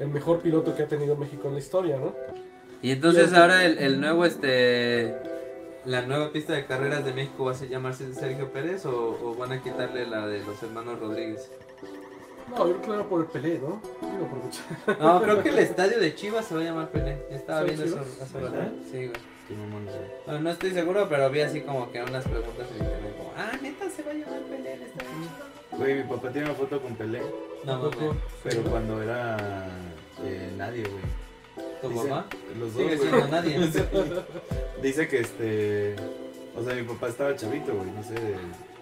[0.00, 2.14] el mejor piloto que ha tenido México en la historia, ¿no?
[2.82, 5.14] Y entonces ahora el, el nuevo, este,
[5.84, 9.34] la nueva pista de carreras de México va a se- llamarse Sergio Pérez o, o
[9.34, 11.50] van a quitarle la de los hermanos Rodríguez.
[12.50, 13.80] No, yo creo que era por el Pelé, ¿no?
[14.00, 14.62] Digo, por mucho.
[15.00, 17.18] No, creo que el estadio de Chivas se va a llamar Pelé.
[17.30, 18.56] Estaba ¿Sí, viendo eso hace rato.
[18.90, 19.10] Sí, güey.
[19.48, 19.96] Qué mamón, güey.
[20.28, 23.50] No, no estoy seguro, pero vi así como que unas preguntas en internet como, ah,
[23.62, 26.56] neta se va a llamar Pelé el estadio de Chivas?" Güey, mi papá tiene una
[26.56, 27.20] foto con Pelé,
[27.66, 28.16] No, mames.
[28.44, 29.68] pero cuando era
[30.24, 31.02] eh, nadie, güey.
[31.82, 32.26] ¿Tu Dice- mamá?
[32.58, 33.08] Los dos, Sigue güey.
[33.10, 33.58] siendo nadie.
[34.82, 35.96] Dice que este.
[36.56, 38.36] O sea, mi papá estaba chavito, güey, no sé, de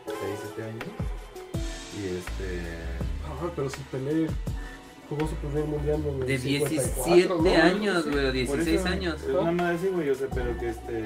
[0.06, 0.16] 6,
[0.56, 0.84] 7 años.
[1.98, 2.60] Y este.
[3.26, 4.28] Ah, pero si Pelé
[5.08, 7.62] jugó su primer mundial en el De 54, 17 ¿no?
[7.64, 9.22] años, güey, o Por 16 eso, años.
[9.22, 11.02] Es una madre así, güey, o sea, pero que este.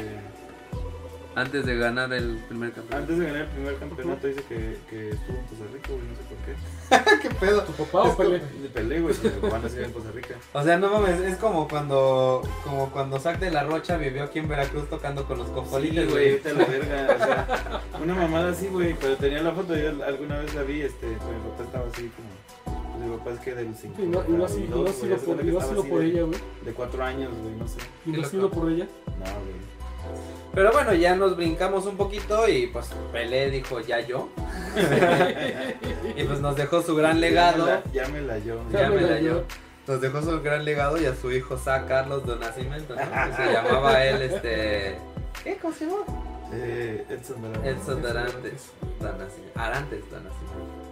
[1.39, 2.97] Antes de ganar el primer campeonato.
[3.03, 6.17] Antes de ganar el primer campeonato dice que, que estuvo en Costa Rica, güey, no
[6.17, 7.29] sé por qué.
[7.29, 7.63] ¿Qué pedo?
[7.63, 8.41] ¿Tu papá o Pelé?
[8.75, 10.35] Pelé, güey, mi papá nació en Costa Rica.
[10.53, 14.41] O sea, no mames, es como cuando como cuando Zack de la Rocha vivió aquí
[14.41, 16.31] en Veracruz tocando con los Sí, cojolitos, güey, güey.
[16.33, 19.91] vete a la verga, o sea, una mamada así, güey, pero tenía la foto, yo
[20.05, 23.75] alguna vez la vi, este, mi papá estaba así como, mi papá es que del
[23.77, 24.03] 5.
[24.03, 24.85] Y no, y no ha sido,
[25.85, 26.41] por, ella, güey.
[26.65, 27.79] De 4 años, güey, no sé.
[28.07, 28.89] Y no ha sido por ella.
[29.07, 29.78] No, güey.
[30.55, 34.29] Pero bueno, ya nos brincamos un poquito y pues Pelé dijo ya yo.
[36.17, 37.67] y pues nos dejó su gran legado.
[37.93, 38.61] Llámela, llámela yo.
[38.73, 39.45] Llámela yo.
[39.87, 43.01] Nos dejó su gran legado y a su hijo Sa Carlos de Nacimiento, ¿no?
[43.01, 44.99] Que se llamaba él este.
[45.45, 45.57] ¿Qué?
[45.63, 46.05] ¿Cómo se llama?
[46.53, 47.77] Eh, Edson Dorantes.
[47.77, 48.71] Edson Dorantes.
[49.55, 50.89] Arantes Don Nacimiento.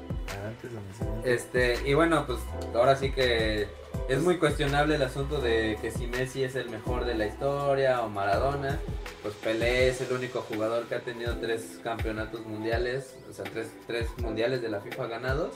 [0.46, 1.28] Antes de nacimiento.
[1.28, 2.38] Este, y bueno, pues
[2.74, 3.68] ahora sí que
[4.08, 8.02] es muy cuestionable el asunto de que si Messi es el mejor de la historia
[8.02, 8.78] o Maradona.
[9.22, 13.68] Pues Pelé es el único jugador que ha tenido tres campeonatos mundiales, o sea, tres,
[13.86, 15.54] tres mundiales de la FIFA ganados.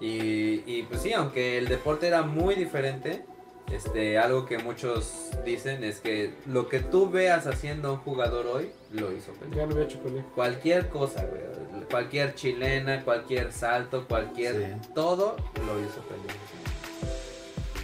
[0.00, 3.24] Y, y pues sí, aunque el deporte era muy diferente,
[3.72, 8.46] este, algo que muchos dicen es que lo que tú veas haciendo a un jugador
[8.46, 9.56] hoy, lo hizo Pelé.
[9.56, 10.22] Ya lo había hecho Pelé.
[10.34, 11.42] Cualquier cosa, güey.
[11.90, 14.54] Cualquier chilena, cualquier salto, cualquier.
[14.54, 14.90] Sí.
[14.94, 15.36] Todo
[15.66, 16.34] lo hizo Pelé.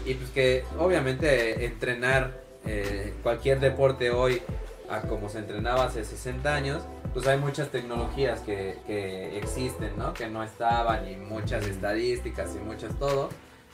[0.04, 4.42] Y pues que obviamente entrenar eh, cualquier deporte hoy
[4.90, 6.82] a como se entrenaba hace 60 años,
[7.14, 10.12] pues hay muchas tecnologías que, que existen, ¿no?
[10.12, 13.30] Que no estaban y muchas estadísticas y muchas todo.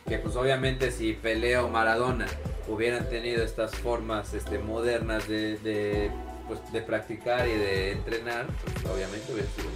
[0.06, 2.26] Que pues obviamente si Pelé o Maradona
[2.68, 6.10] hubieran tenido estas formas este, modernas de, de,
[6.46, 9.68] pues, de practicar y de entrenar, pues obviamente hubieran sido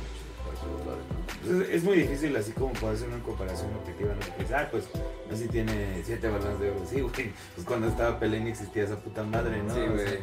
[1.42, 4.20] Entonces, es muy difícil así como poder hacer una comparación objetiva, ¿no?
[4.38, 4.84] Dices, ah, pues
[5.30, 6.80] Messi tiene siete balones de oro.
[6.88, 7.32] Sí, güey.
[7.54, 9.74] Pues cuando estaba Pelé ni existía esa puta madre, ¿no?
[9.74, 10.18] Sí, güey.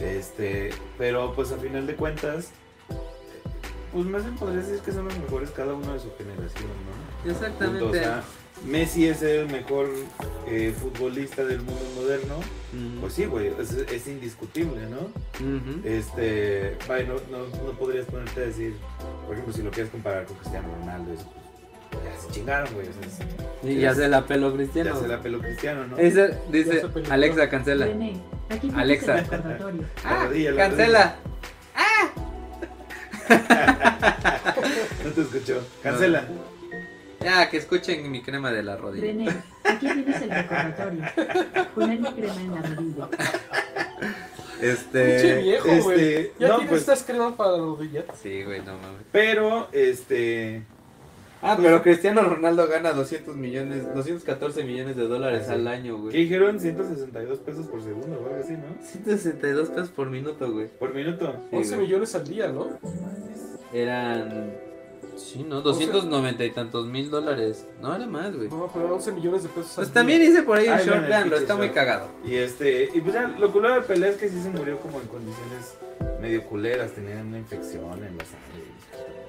[0.00, 2.50] Este, pero pues a final de cuentas,
[3.92, 6.70] pues más bien podría decir que son los mejores cada uno de su generación,
[7.24, 7.30] ¿no?
[7.30, 7.80] Exactamente.
[7.80, 8.22] Punto, o sea,
[8.66, 9.88] Messi es el mejor
[10.46, 12.36] eh, futbolista del mundo moderno.
[13.00, 15.08] Pues sí, güey, es, es indiscutible, ¿no?
[15.84, 18.76] Este, vaya, no, no, no podrías ponerte a decir,
[19.26, 21.30] por ejemplo, si lo quieres comparar con Cristiano Ronaldo, eso,
[21.90, 22.86] pues, ya se chingaron, güey.
[22.88, 24.94] o sea, es- Y ya se la pelo Cristiano.
[24.94, 25.98] ya se la peló Cristiano, ¿no?
[25.98, 26.82] Ese dice.
[27.10, 27.84] Alexa cancela.
[27.86, 28.16] René,
[28.48, 29.18] aquí Alexa.
[29.18, 29.26] el
[30.04, 31.16] Ah, rodilla, la cancela.
[35.04, 35.60] No te escuchó.
[35.82, 36.24] Cancela.
[37.24, 39.06] Ya, que escuchen mi crema de la rodilla.
[39.06, 39.28] René,
[39.64, 41.02] aquí tienes el recordatorio.
[41.74, 43.08] Poner mi crema en la rodilla.
[44.60, 45.42] Pinche Este.
[45.42, 46.30] viejo, este, güey.
[46.38, 48.04] Ya no, tienes pues- estas cremas para la rodilla.
[48.22, 49.02] Sí, güey, no mames.
[49.10, 50.62] Pero, este.
[51.44, 56.16] Ah, pero Cristiano Ronaldo gana 200 millones, 214 millones de dólares al año, ¿Qué güey.
[56.16, 56.60] dijeron?
[56.60, 58.80] 162 pesos por segundo o algo así, ¿no?
[58.86, 60.68] 162 pesos por minuto, güey.
[60.68, 61.34] Por minuto.
[61.50, 61.86] Sí, 11 güey.
[61.88, 62.68] millones al día, ¿no?
[63.72, 64.52] Eran.
[65.22, 65.60] Sí, ¿no?
[65.62, 67.66] 290 y tantos mil dólares.
[67.80, 68.48] No, era más, güey.
[68.48, 69.94] No, pero 11 millones de pesos Pues día.
[69.94, 72.08] también hice por ahí un Ay, short, pinche está muy cagado.
[72.24, 72.90] Y este.
[72.92, 75.74] Y pues ya, lo culero de Pelé es que sí se murió como en condiciones
[76.20, 76.92] medio culeras.
[76.92, 78.62] Tenían una infección en la sangre.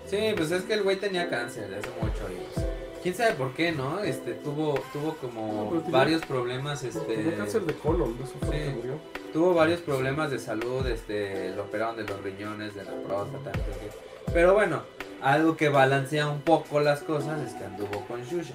[0.07, 2.65] Sí, pues es que el güey tenía cáncer hace mucho y pues,
[3.01, 3.99] quién sabe por qué, ¿no?
[3.99, 8.57] Este tuvo tuvo No, como tenía- varios problemas Tenía este cáncer de colon, eso fue
[8.57, 8.63] Sí.
[8.63, 8.93] que murió.
[9.31, 14.33] tuvo varios problemas de salud, este lo operaron de los riñones, de la próstata, no.
[14.33, 14.83] Pero bueno,
[15.23, 18.53] algo que balancea un poco las cosas es que anduvo con Shusha.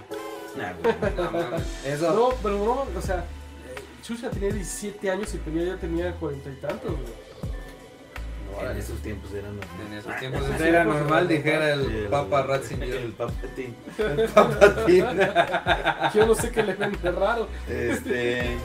[0.57, 0.95] Nah, güey.
[1.17, 3.25] No mames, Eso No, pero no, o sea,
[4.03, 7.29] Xuxa tenía 17 años y Pelé ya tenía 40 y tantos, güey.
[8.71, 12.07] En esos tiempos eran los en esos tiempos era tiempos normal, era dijera Sí, el
[12.09, 12.89] Papa Ratzinger.
[12.89, 13.77] El papatín.
[13.99, 15.05] El papatín.
[16.15, 17.49] Yo no sé qué le ven de raro.
[17.69, 18.57] Este.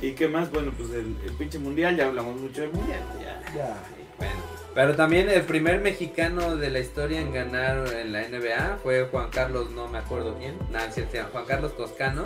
[0.00, 0.50] ¿Y qué más?
[0.52, 3.00] Bueno, pues el, el pinche mundial, ya hablamos mucho del mundial.
[3.20, 3.40] Ya.
[3.52, 3.95] Ya.
[4.18, 4.34] Bueno,
[4.74, 9.30] pero también el primer mexicano de la historia en ganar en la NBA fue Juan
[9.30, 10.90] Carlos, no me acuerdo quién, nada,
[11.32, 12.22] Juan Carlos Toscano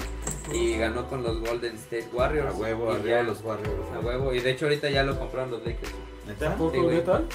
[0.53, 2.49] y ganó con los Golden State Warriors.
[2.55, 3.71] A huevo, y ya- de los Warriors.
[3.95, 5.93] A huevo, y de hecho ahorita ya lo compraron los Lakers.
[6.27, 6.57] ¿Neta?
[6.57, 6.73] ¿Poco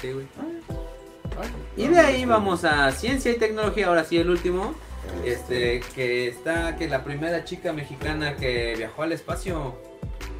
[0.00, 0.26] Sí, güey.
[1.38, 4.74] Ay, Y de ahí vamos a ciencia y tecnología, ahora sí el último,
[5.24, 9.74] este, que está, que la primera chica mexicana que viajó al espacio,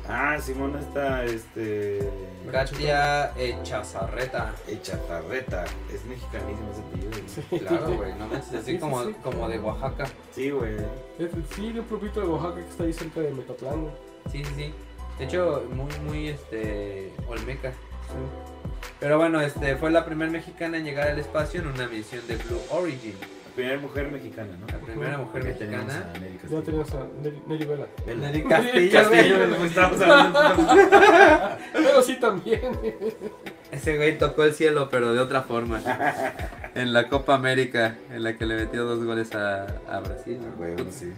[0.08, 2.08] Ah, Simón está, este.
[2.50, 4.54] Katia Echazarreta.
[4.68, 5.64] Echatarreta.
[5.92, 7.12] Es mexicanísimo ese apellido.
[7.26, 7.58] Sí.
[7.58, 9.14] Claro, güey, no Sí, así sí, como, sí.
[9.22, 10.04] como de Oaxaca.
[10.32, 10.74] Sí, güey.
[11.18, 13.90] Es- Sí, de un pueblito de Oaxaca que está ahí cerca de Metatlán.
[14.30, 14.74] Sí, sí, sí.
[15.18, 17.72] De hecho, muy, muy, este, olmeca.
[19.00, 22.36] Pero bueno, este, fue la primera mexicana en llegar al espacio en una misión de
[22.36, 23.14] Blue Origin.
[23.56, 24.66] La primera mujer mexicana, ¿no?
[24.66, 26.12] La primera mujer tenemos mexicana.
[26.14, 26.62] a Nelly Ya Castillo.
[26.62, 27.86] tenías a Nelly, Nelly Vela.
[28.06, 30.40] Nelly Castillo, Castillo, como estábamos hablando.
[31.72, 32.60] Pero sí también.
[33.72, 35.80] Ese güey tocó el cielo, pero de otra forma.
[36.74, 40.38] En la Copa América, en la que le metió dos goles a, a Brasil.
[40.38, 40.54] ¿no?
[40.56, 41.12] Güey, sí.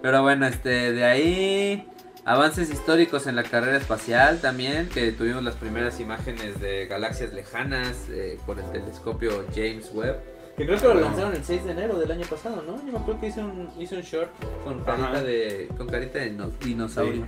[0.00, 1.86] Pero bueno, este, de ahí
[2.24, 8.08] avances históricos en la carrera espacial también, que tuvimos las primeras imágenes de galaxias lejanas
[8.10, 10.16] eh, por el telescopio James Webb.
[10.56, 12.76] Que creo que lo lanzaron el 6 de enero del año pasado, ¿no?
[12.86, 14.30] Yo me acuerdo que hizo un, hizo un short
[14.62, 15.22] con carita Ajá.
[15.22, 17.26] de con carita de no- dinosaurio.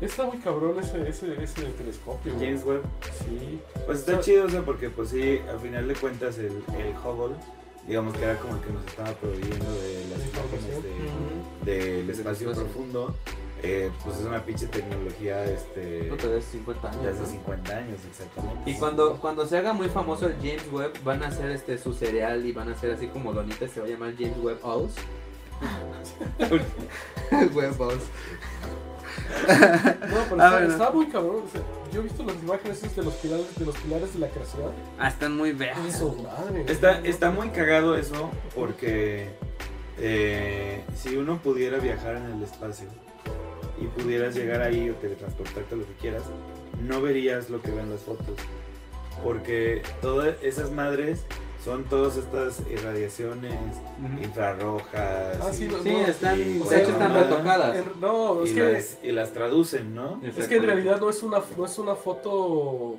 [0.00, 2.32] Está muy cabrón ese, ese, ese telescopio.
[2.38, 2.82] James Webb.
[3.24, 3.60] Sí.
[3.86, 7.34] Pues está chido, o sea, porque pues sí, al final de cuentas el, el Hubble,
[7.86, 10.82] digamos que era como el que nos estaba proveyendo de las La imágenes
[11.64, 12.64] de- del Del espacio espacio.
[12.72, 13.14] profundo,
[13.66, 17.02] eh, pues es una pinche tecnología este, No 50 años.
[17.02, 17.26] de hace ¿no?
[17.26, 18.70] 50 años, exactamente.
[18.70, 21.92] Y cuando, cuando se haga muy famoso el James Webb, van a hacer este su
[21.92, 24.94] cereal y van a hacer así como donitas, se va a llamar James Webb House.
[27.54, 28.02] Webb House.
[30.08, 30.72] No, pero Ah, está, bueno.
[30.72, 31.42] está muy cabrón.
[31.46, 31.60] o sea,
[31.92, 34.72] yo he visto las imágenes de los pilares de, los pilares de la creación.
[34.98, 35.78] Ah, están muy veas.
[35.86, 36.64] Eso, madre.
[36.68, 39.28] Está, está muy cagado eso porque
[39.98, 42.86] eh, si uno pudiera viajar en el espacio
[43.80, 46.22] y pudieras llegar ahí o teletransportarte a lo que quieras,
[46.82, 48.36] no verías lo que ven las fotos.
[49.22, 51.24] Porque todas esas madres
[51.64, 53.54] son todas estas irradiaciones
[54.22, 55.38] infrarrojas.
[55.42, 57.76] Ah, sí, y- no, Sí, no, están, y- de o sea, están retocadas.
[57.76, 60.20] en- no, es y, que, las, y las traducen, ¿no?
[60.22, 62.96] es que en realidad no es una, no es una foto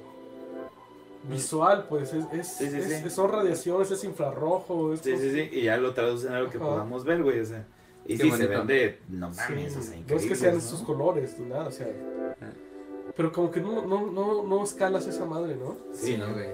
[1.29, 3.09] visual, pues es, es, Sí, sí, es- sí.
[3.09, 4.93] son radiaciones, es infrarrojo.
[4.93, 6.65] Es Sí, sí, sí, y ya lo traducen a lo que Ajá.
[6.67, 7.65] podamos ver, güey, o sea.
[8.07, 8.49] Y Qué sí, se bonito.
[8.49, 10.59] vende, no Sí, mames, o sea, no es que sean ¿no?
[10.59, 11.87] esos colores ni nada, o sea.
[12.41, 12.45] Ah.
[13.15, 15.75] Pero como que no, no, no, no escalas esa madre, ¿no?
[15.93, 16.47] Sí, no, güey.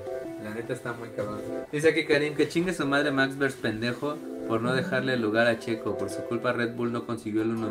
[0.43, 1.41] La neta está muy cabrón.
[1.71, 4.15] Dice aquí Karim que chingue su madre Max Verstappen pendejo
[4.47, 5.97] por no dejarle lugar a Checo.
[5.97, 7.67] Por su culpa Red Bull no consiguió el 1-2.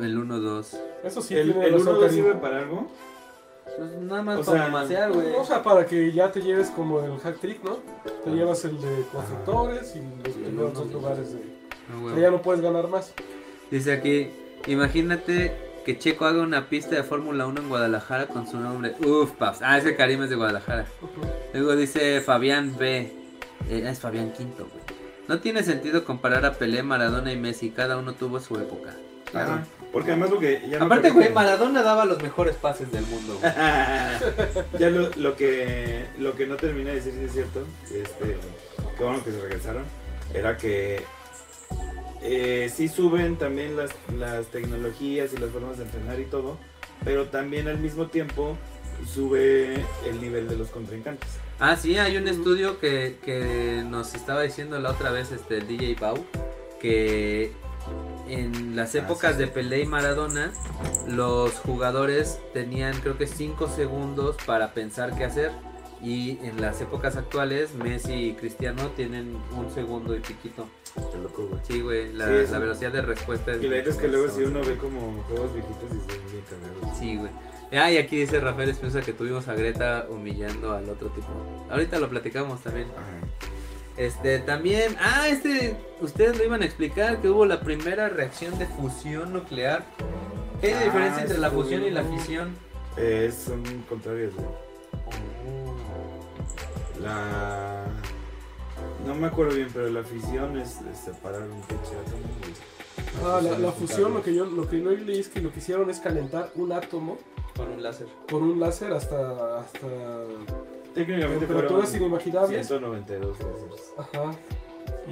[0.00, 0.76] El 1-2.
[1.04, 2.14] Eso sí, ¿El, tiene el razón, 1 Karim.
[2.16, 2.88] sirve para algo?
[3.76, 5.32] Pues nada más O para sea, masear, güey.
[5.34, 7.78] O sea, para que ya te lleves como el hack trick, ¿no?
[8.24, 11.53] Te llevas el de constructores y los primeros dos lugares de...
[11.90, 12.14] Ah, O güey.
[12.14, 13.12] sea, ya no puedes ganar más.
[13.70, 14.30] Dice aquí,
[14.66, 15.52] imagínate
[15.84, 18.94] que Checo haga una pista de Fórmula 1 en Guadalajara con su nombre.
[19.04, 19.60] Uf, paps.
[19.62, 20.86] Ah, ese Karim es de Guadalajara.
[21.52, 23.12] Luego dice Fabián B.
[23.70, 24.84] Eh, es Fabián Quinto, güey.
[25.28, 27.70] No tiene sentido comparar a Pelé, Maradona y Messi.
[27.70, 28.94] Cada uno tuvo su época.
[29.32, 29.64] Ajá.
[29.92, 30.62] Porque además lo que.
[30.68, 33.38] Ya Aparte, güey, que- Maradona daba los mejores pases del mundo,
[34.78, 38.36] ya lo, lo que lo que no terminé de decir si es cierto, este,
[38.96, 39.84] que bueno que se regresaron,
[40.32, 41.02] era que
[42.24, 46.58] eh, sí suben también las, las tecnologías y las formas de entrenar y todo,
[47.04, 48.56] pero también al mismo tiempo
[49.06, 49.74] sube
[50.08, 51.28] el nivel de los contrincantes.
[51.60, 55.66] Ah, sí, hay un estudio que, que nos estaba diciendo la otra vez este el
[55.68, 56.24] DJ Bau
[56.80, 57.52] que
[58.28, 59.46] en las Ah, épocas sí, de.
[59.46, 60.52] Pelé y Maradona
[61.06, 65.52] los jugadores tenían creo que 5 segundos para pensar qué hacer
[66.04, 70.66] y en las épocas actuales Messi y Cristiano tienen un segundo y piquito.
[70.94, 71.60] Qué loco, güey.
[71.66, 72.52] Sí, güey, la, Sí, eso.
[72.52, 75.22] la velocidad de respuesta es Y la neta es que luego si uno ve como
[75.28, 76.98] juegos viejitos y se bien cagados.
[76.98, 77.30] Sí, güey.
[77.72, 81.26] Ah, y aquí dice Rafael Espinosa que tuvimos a Greta humillando al otro tipo.
[81.70, 82.86] Ahorita lo platicamos también.
[82.90, 83.26] Ajá.
[83.96, 88.66] Este, también, ah, este, ustedes lo iban a explicar que hubo la primera reacción de
[88.66, 89.84] fusión nuclear.
[90.60, 92.50] ¿Qué Ah, diferencia entre la fusión y la fisión?
[92.96, 94.46] Eh, son contrarios, güey.
[97.04, 97.84] La.
[99.06, 102.22] No me acuerdo bien, pero la fisión es, es separar un pinche átomo.
[102.48, 102.54] y-
[103.24, 105.40] Ah, la, fusión la es fusión, lo que yo lo que yo leí es que
[105.40, 107.18] lo que hicieron es calentar un átomo
[107.56, 108.06] Con un láser.
[108.30, 109.78] con un láser hasta, hasta
[110.94, 112.66] Técnicamente temperaturas inimaginables.
[112.66, 113.92] 192 láseres.
[113.98, 114.34] Ajá.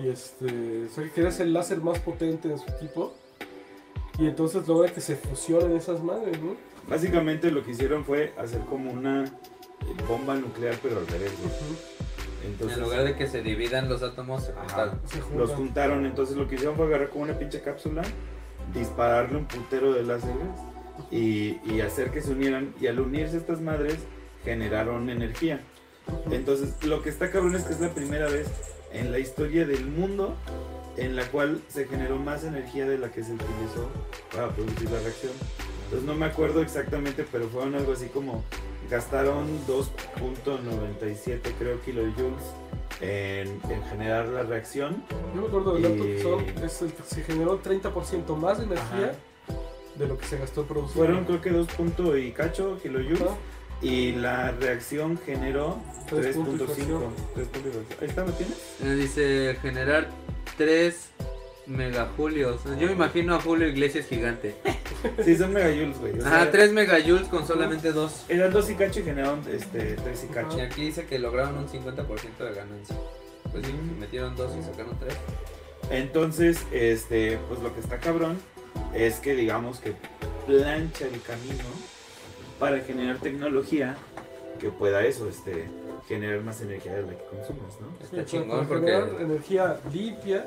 [0.02, 3.12] Y este, o sea, que es el láser más potente de su tipo.
[4.18, 6.54] Y entonces logra que se fusionen esas madres, ¿no?
[6.88, 9.24] Básicamente lo que hicieron fue hacer como una
[10.08, 11.32] bomba nuclear, pero al revés.
[11.38, 11.46] güey.
[11.50, 11.76] Ujú.
[12.44, 14.60] Entonces, en lugar de que se dividan los átomos, se Ajá.
[14.90, 15.00] juntan.
[15.06, 16.06] Se los juntaron.
[16.06, 18.02] Entonces lo que hicieron fue agarrar como una pinche cápsula,
[18.74, 20.36] dispararle un putero de láseres
[21.10, 22.74] y, y hacer que se unieran.
[22.80, 23.98] Y al unirse estas madres,
[24.44, 25.60] generaron energía.
[26.32, 28.48] Entonces, lo que está cabrón es que es la primera vez
[28.92, 30.36] en la historia del mundo
[30.96, 33.88] en la cual se generó más energía de la que se utilizó
[34.34, 35.32] para producir la reacción.
[35.84, 38.42] Entonces, no me acuerdo exactamente, pero fueron algo así como
[38.90, 42.42] gastaron 2.97 creo kilojoules
[43.00, 45.02] en, en generar la reacción.
[45.34, 48.64] Yo me acuerdo del dato que Y- son, es el- se generó 30% más de
[48.64, 49.14] energía
[49.96, 50.96] de lo que se gastó en producir.
[50.96, 53.36] Fueron creo que 2 punto y cacho kilojoules Ajá.
[53.82, 55.78] y la reacción generó
[56.08, 56.66] Tres punto y 3.5.
[56.66, 57.02] fracción.
[57.34, 57.98] 3 punto y fracción.
[58.00, 58.56] Ahí está, ¿lo tienes?
[58.82, 60.08] Eh, Dice generar
[60.56, 61.10] 3
[61.66, 62.62] megajulios.
[62.78, 64.54] Yo me imagino a Julio Iglesias gigante.
[65.24, 66.20] Sí, son megajoules, güey.
[66.20, 68.26] o Ajá, sea, 3 megajoules con solamente 2.
[68.28, 70.58] Eran 2 y cacho y generaron este, 3 y cacho.
[70.58, 72.96] Y aquí dice que lograron un 50% de ganancia.
[73.50, 73.98] Pues sí, Mm.
[73.98, 75.12] metieron 2 y sacaron 3.
[75.90, 78.38] Entonces, este, pues lo que está cabrón
[78.94, 79.94] es que digamos que
[80.46, 81.64] plancha el camino
[82.60, 83.96] para generar tecnología
[84.60, 85.68] que pueda eso, este,
[86.06, 87.88] generar más energía de la que consumes, ¿no?
[87.98, 88.94] Sí, Está para- chingón porque...
[89.20, 90.46] energía limpia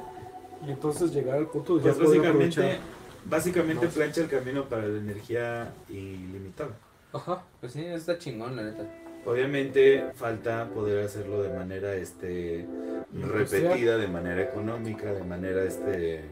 [0.67, 2.79] y entonces llegar al punto de ya Pues poder básicamente,
[3.25, 3.91] básicamente No.
[3.91, 6.71] plancha el camino para la energía ilimitada.
[7.13, 7.43] Ajá.
[7.61, 8.83] Pues sí, está chingón, la neta.
[9.25, 12.65] Obviamente falta poder hacerlo de manera este
[13.13, 16.23] repetida, de manera económica, de manera este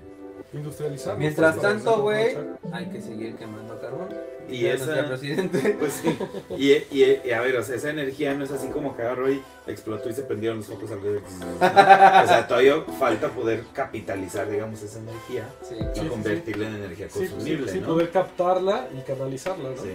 [0.54, 1.18] Industrializado.
[1.18, 2.60] Mientras Para tanto, güey, aprovechar.
[2.74, 4.10] hay que seguir quemando carbón.
[4.50, 5.76] Y no esa presidente.
[5.80, 6.18] pues sí.
[6.58, 9.32] Y, y- y a ver, o sea, esa energía no es así como que agarró
[9.32, 11.24] y explotó y se prendieron los focos alrededor.
[11.62, 16.76] O sea, todavía falta poder capitalizar, digamos, esa energía Sí, y Sí, sí, convertirla en
[16.76, 17.88] energía Sí, consumible, sí, ¿no?
[17.88, 19.78] poder captarla y canalizarla, ¿no?
[19.82, 19.92] Sí.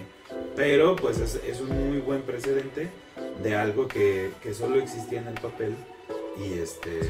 [0.57, 2.89] Pero pues es, es un muy buen precedente
[3.43, 5.75] de algo que, que solo existía en el papel
[6.39, 7.01] y este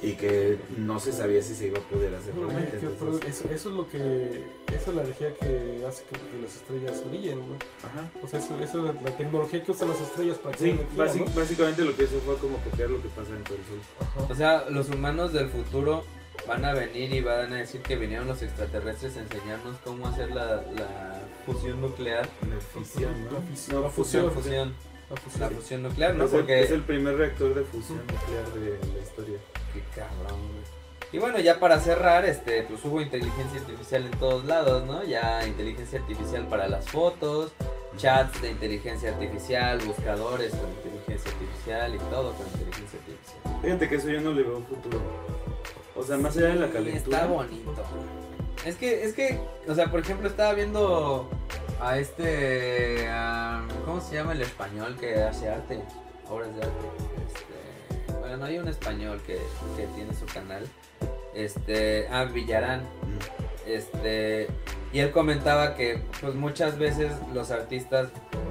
[0.00, 2.78] y que no se sabía si se iba a poder hacer No, realmente.
[2.78, 6.16] que- entonces- pero eso, eso es lo que eso es la energía que hace que,
[6.18, 7.56] que las estrellas brillen, ¿no?
[7.82, 8.08] Ajá.
[8.22, 11.08] O sea, eso, eso es la, la tecnología que usan las estrellas para Sí, crear
[11.16, 13.78] energía, básicamente lo que hizo fue como copiar lo que pasa dentro del sol.
[14.00, 14.32] Ajá.
[14.32, 16.04] O sea, los humanos del futuro
[16.46, 20.30] van a venir y van a decir que vinieron los extraterrestres a enseñarnos cómo hacer
[20.30, 22.28] la, la fusión nuclear.
[22.48, 23.32] La fisión, La ¿no?
[23.32, 23.82] la fusión.
[23.82, 24.30] La fusión.
[24.30, 24.74] fusión,
[25.10, 25.40] La fusión.
[25.40, 26.24] la fusión nuclear, ¿no?
[26.24, 26.60] Es, el, Porque...
[26.60, 29.38] es el primer reactor de fusión nuclear de la historia.
[29.72, 30.78] Qué cabrón, güey.
[31.10, 35.04] Y bueno, ya para cerrar, este, pues hubo inteligencia artificial en todos lados, ¿no?
[35.04, 37.52] Ya inteligencia artificial para las fotos,
[37.96, 43.58] chats de inteligencia artificial, buscadores con inteligencia artificial y todo con inteligencia artificial.
[43.62, 45.00] Fíjate que eso yo no le veo futuro.
[45.96, 47.16] O sea, más allá de la calentura.
[47.18, 47.84] Está bonito.
[48.66, 51.30] Es que, es que, o sea, por ejemplo, estaba viendo
[51.80, 55.80] a este, a- ¿cómo se llama el español que hace arte?
[56.28, 56.86] Obras de arte.
[57.26, 57.44] Este,
[58.28, 59.38] bueno, hay un español que,
[59.76, 60.66] que tiene su canal.
[61.34, 62.82] Este, ah, Villarán.
[63.66, 64.48] Este,
[64.92, 68.08] y él comentaba que pues muchas veces los artistas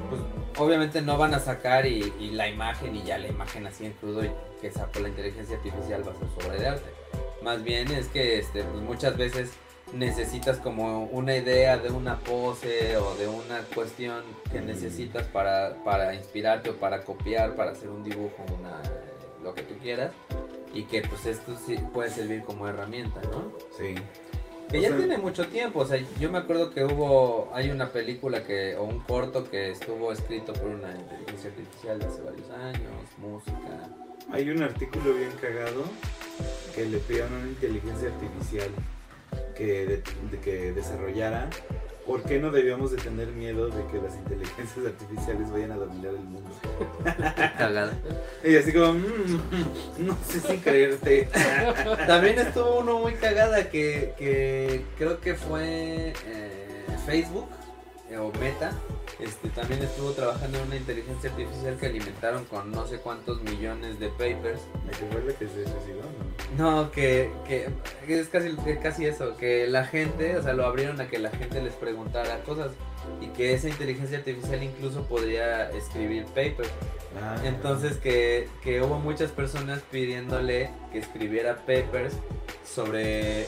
[0.09, 0.21] pues
[0.57, 3.93] obviamente no van a sacar y, y la imagen y ya la imagen así en
[3.93, 4.31] crudo y
[4.61, 6.89] que sacó la inteligencia artificial va a ser su obra de arte.
[7.43, 9.51] Más bien es que este, pues, muchas veces
[9.93, 16.13] necesitas como una idea de una pose o de una cuestión que necesitas para, para
[16.13, 18.81] inspirarte o para copiar, para hacer un dibujo, una,
[19.47, 20.11] lo que tú quieras.
[20.73, 23.51] Y que pues esto sí puede servir como herramienta, ¿no?
[23.77, 23.95] Sí.
[24.69, 27.69] Que O ya sea- tiene mucho tiempo, o sea, yo me acuerdo que hubo, hay
[27.69, 32.49] una película que, o un corto que estuvo escrito por una inteligencia artificial hace varios
[32.51, 33.89] años, música.
[34.29, 35.83] Hay un artículo bien cagado
[36.75, 38.69] que le pidieron a una inteligencia artificial
[39.55, 41.49] que, de que desarrollara
[42.07, 46.13] por qué no debíamos de tener miedo de que las inteligencias artificiales vayan a dominar
[46.13, 46.49] el mundo.
[47.57, 47.93] Cagada.
[48.43, 51.27] Y así como, "Mm, no sé si creerte.
[52.07, 56.65] También estuvo uno muy cagada que, que creo que fue eh,
[57.05, 57.49] Facebook
[58.09, 58.71] eh, o Meta.
[59.19, 63.99] Este, también estuvo trabajando en una inteligencia artificial que alimentaron con no sé cuántos millones
[63.99, 64.61] de papers.
[64.85, 66.01] ¿Me que fue la que se suicidó?
[66.55, 66.83] No.
[66.83, 67.67] No, que, que,
[68.05, 71.31] que es casi, casi eso, que la gente, o sea, lo abrieron a que la
[71.31, 72.71] gente les preguntara cosas
[73.21, 76.69] y que esa inteligencia artificial incluso podría escribir papers.
[77.21, 77.37] Ah.
[77.43, 82.13] Entonces que, que hubo muchas personas pidiéndole que escribiera papers
[82.63, 83.47] sobre,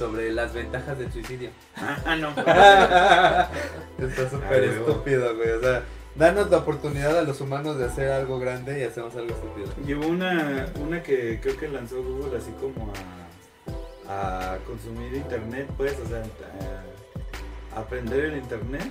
[0.00, 1.50] sobre las ventajas del suicidio.
[1.76, 2.30] Ah, no.
[4.06, 4.88] Está súper Ah, huevo.
[4.88, 5.50] estúpido, güey.
[5.50, 5.82] O sea,
[6.14, 9.68] danos la oportunidad a los humanos de hacer algo grande y hacemos algo estúpido.
[9.86, 12.90] Llevó una, una que creo que lanzó Google así como
[14.08, 16.82] a, a consumir internet, pues, o sea, a
[17.76, 18.82] aprender el internet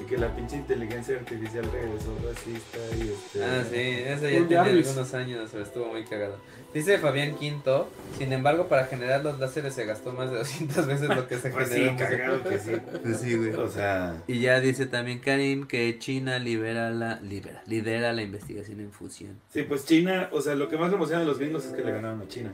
[0.00, 3.44] y que la pinche inteligencia artificial regresó racista y este...
[3.44, 4.88] Ah, sí, eso ya tiene Jarvis.
[4.88, 6.38] algunos años, pero estuvo muy cagado.
[6.72, 7.88] Dice Fabián Quinto,
[8.18, 11.50] sin embargo, para generar los láseres se gastó más de 200 veces lo que se
[11.54, 11.92] Pues generó.
[11.92, 12.72] sí, cagado que sí.
[13.02, 13.52] Pues sí, güey.
[13.54, 18.80] O sea, Y ya dice también Karim que China libera la, libera, lidera la investigación
[18.80, 19.38] en fusión.
[19.52, 21.82] sí, pues China, o sea, lo que más le emociona a los gringos es que
[21.84, 22.52] le ganaron a China.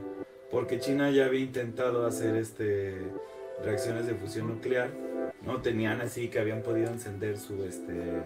[0.50, 2.98] Porque China ya había intentado hacer este
[3.64, 4.90] reacciones de fusión nuclear.
[5.44, 8.22] No tenían así que habían podido encender su este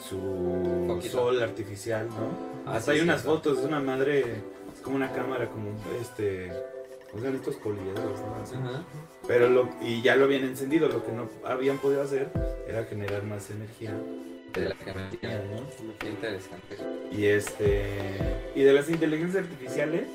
[0.00, 2.30] su sol artificial, ¿no?
[2.66, 3.26] Ah, Hasta sí, hay unas sí.
[3.26, 4.20] fotos, es una madre,
[4.74, 6.52] es como una cámara, como este,
[7.12, 8.34] o sea, estos poliedros, ¿no?
[8.42, 8.54] Así.
[8.54, 8.84] Ajá.
[9.26, 12.28] Pero lo, y ya lo habían encendido, lo que no habían podido hacer
[12.66, 13.94] era generar más energía.
[14.54, 15.98] De la que me entiendo, ¿no?
[15.98, 16.76] Qué interesante.
[17.12, 17.84] Y este,
[18.54, 20.08] y de las inteligencias artificiales,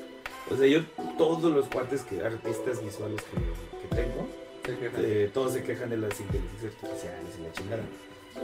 [0.50, 0.80] o sea, yo
[1.16, 4.26] todos los cuates que, artistas visuales que, que tengo,
[4.66, 7.82] eh, todos se quejan de las inteligencias artificiales y la chingada.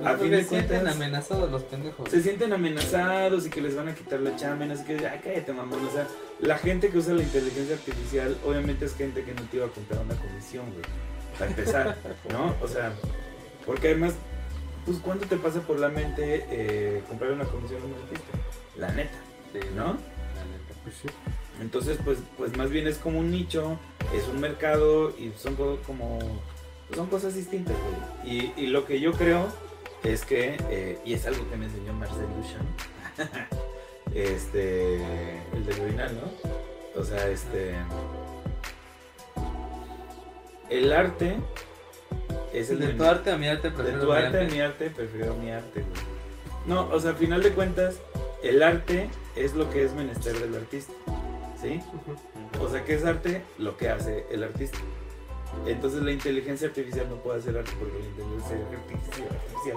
[0.05, 2.09] A fin de se sienten amenazados los pendejos.
[2.11, 5.07] Se sienten amenazados y que les van a quitar la chamba, y no sé qué,
[5.07, 6.07] ay, cállate mamón, o sea,
[6.41, 9.71] la gente que usa la inteligencia artificial obviamente es gente que no te iba a
[9.71, 10.85] comprar una comisión, güey,
[11.39, 11.97] para empezar,
[12.31, 12.55] ¿no?
[12.63, 12.93] O sea,
[13.67, 14.15] porque además,
[14.87, 18.39] pues ¿cuándo te pasa por la mente eh, comprar una comisión a un artista?
[18.77, 19.19] La neta,
[19.53, 19.87] Sí, ¿no?
[19.87, 20.75] La neta.
[20.85, 21.09] Pues sí.
[21.61, 23.79] Entonces, pues, pues más bien es como un nicho,
[24.15, 26.19] es un mercado y son co- como,
[26.95, 27.77] son cosas distintas,
[28.25, 28.37] güey.
[28.37, 29.47] Y, y lo que yo creo
[30.03, 33.41] es que, eh, y es algo que me enseñó Marcel Duchamp,
[34.15, 34.97] este,
[35.53, 37.01] el del urinal, ¿no?
[37.01, 37.75] O sea, este,
[40.71, 41.37] el arte
[42.53, 44.45] es el De de, tu arte a mi arte de prefiero tu mi arte a
[44.49, 46.03] mi arte, prefiero mi arte, güey.
[46.67, 47.97] No, o sea, al final de cuentas,
[48.43, 50.93] el arte es lo que es menester del artista,
[51.61, 51.81] ¿sí?
[52.61, 53.43] O sea, ¿qué es arte?
[53.59, 54.79] Lo que hace el artista.
[55.67, 59.77] Entonces la inteligencia artificial no puede hacer arte porque la inteligencia artificial,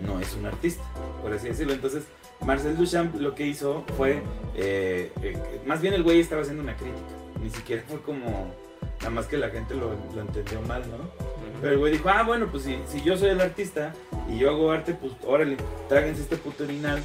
[0.00, 0.82] no es un artista,
[1.22, 1.72] por así decirlo.
[1.72, 2.04] Entonces
[2.44, 4.22] Marcel Duchamp lo que hizo fue,
[4.56, 6.98] eh, eh, más bien el güey estaba haciendo una crítica,
[7.40, 8.52] ni siquiera fue como,
[8.98, 11.08] nada más que la gente lo, lo entendió mal, ¿no?
[11.60, 13.94] Pero el güey dijo, ah, bueno, pues si, si yo soy el artista
[14.28, 15.56] y yo hago arte, pues órale,
[15.88, 17.00] tráguense este puto orinal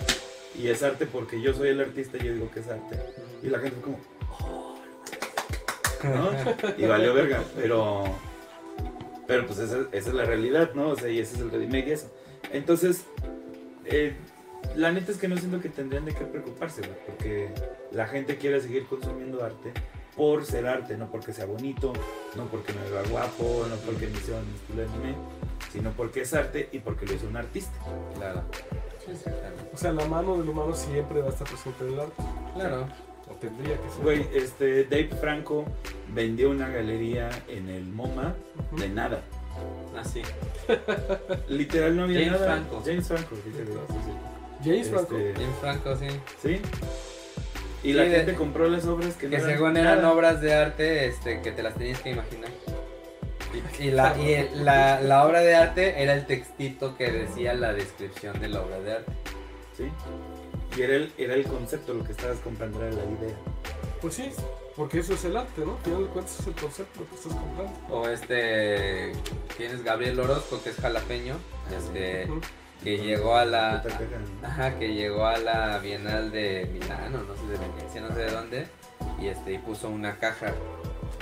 [0.58, 3.00] y es arte porque yo soy el artista y yo digo que es arte.
[3.42, 4.00] Y la gente fue como,
[6.04, 6.32] ¿no?
[6.78, 8.04] Y valió verga, pero.
[9.28, 10.90] Pero pues esa, esa es la realidad, ¿no?
[10.90, 12.12] O sea, y ese es el remake y eso.
[12.52, 13.06] Entonces,
[13.86, 14.16] eh,
[14.76, 17.50] la neta es que no siento que tendrían de qué preocuparse, güey, porque
[17.92, 19.72] la gente quiere seguir consumiendo arte
[20.16, 21.94] por ser arte, no porque sea bonito,
[22.36, 25.16] no porque me vea guapo, no porque me sea un estilo de anime,
[25.72, 27.72] sino porque es arte y porque lo hizo un artista.
[28.16, 28.44] Claro.
[29.74, 32.24] O sea, la mano del humano siempre va a estar presente en el arte.
[32.56, 32.88] Claro.
[33.40, 34.04] Tendría que ser.
[34.04, 35.66] Güey, este, Dave Franco
[36.14, 38.36] vendió una galería en el MoMA
[38.78, 39.22] de nada.
[39.98, 40.22] Así.
[41.50, 42.46] Literal no había James nada.
[42.54, 42.84] Franco.
[42.86, 44.12] James Franco, dice, güey, sí, sí.
[44.70, 45.18] James Franco.
[45.18, 46.08] Este, franco, sí.
[46.42, 46.62] ¿Sí?
[47.82, 50.12] Y Sí, la de- gente compró las obras que, no Que eran según eran nada.
[50.14, 52.50] obras de arte este, que te las tenías que imaginar.
[53.80, 57.54] Y, y la, y el- la, la obra de arte era el textito que decía
[57.54, 59.12] la descripción de la obra de arte.
[59.78, 59.86] ¿Sí?
[60.78, 63.36] Y era el, era el concepto, lo que estabas comprando era la idea.
[64.02, 64.32] Pues sí,
[64.76, 65.76] porque eso es el arte, ¿no?
[65.76, 67.74] Al final de cuentas es el concepto que estás comprando.
[67.90, 69.12] O este.
[69.58, 71.36] Tienes Gabriel Orozco, que es jalapeño.
[71.76, 72.32] Este.
[72.32, 72.40] Ujú.
[72.82, 73.84] Que llegó a la.
[74.42, 78.32] Ajá, que llegó a la Bienal de Milano, no sé de Venecia, no sé de
[78.32, 78.68] dónde.
[79.20, 80.54] Y este, y puso una caja.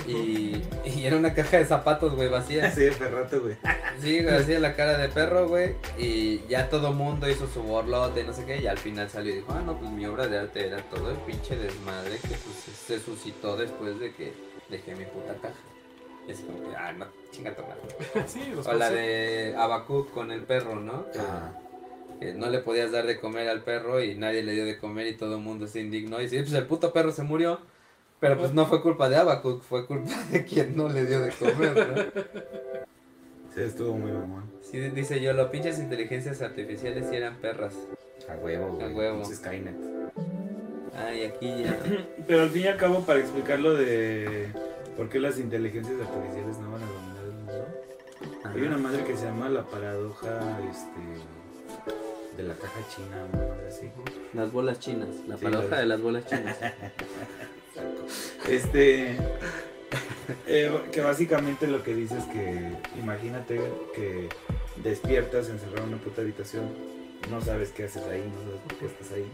[0.07, 2.71] Y, y era una caja de zapatos, güey, vacía.
[2.71, 3.55] Sí, perrato, güey.
[4.01, 5.75] Sí, de la cara de perro, güey.
[5.97, 8.61] Y ya todo mundo hizo su borlote, no sé qué.
[8.61, 11.11] Y al final salió y dijo, ah, no, pues mi obra de arte era todo
[11.11, 14.33] el pinche desmadre que pues, se suscitó después de que
[14.69, 15.55] dejé mi puta caja.
[16.27, 18.25] Y es como que, ah, no, chinga tu madre.
[18.27, 21.09] Sí, los O la de Abacuc con el perro, ¿no?
[21.11, 21.51] Que, Ah,
[22.19, 25.07] que no le podías dar de comer al perro y nadie le dio de comer
[25.07, 26.21] y todo el mundo se indignó.
[26.21, 27.59] Y sí, pues el puto perro se murió.
[28.19, 31.31] Pero pues no fue culpa de Abacuc, fue culpa de quien no le dio de
[31.31, 32.21] comer, ¿no?
[33.53, 34.45] sí, estuvo muy mamón.
[34.63, 37.73] Sí, dice yo, los pinches inteligencias artificiales sí eran perras.
[38.29, 38.91] A huevo, güey.
[38.91, 39.21] A huevo.
[39.21, 39.75] Pinche Skynet.
[40.97, 41.77] Ay, aquí ya.
[42.27, 44.47] Pero al fin y al cabo, para explicar lo de
[44.97, 47.67] por qué las inteligencias artificiales no van a dominar el mundo,
[48.55, 53.67] hay una madre que se llama la paradoja este, de la caja china, una madre
[53.67, 53.91] así.
[54.33, 56.57] Las bolas chinas, la Sí, paradoja las- de las bolas chinas.
[58.49, 59.17] Este.
[60.47, 63.59] eh, que básicamente lo que dice es que imagínate
[63.95, 64.29] que
[64.83, 66.65] despiertas encerrado en una puta habitación,
[67.31, 69.31] no sabes qué haces ahí, no sabes por qué estás ahí.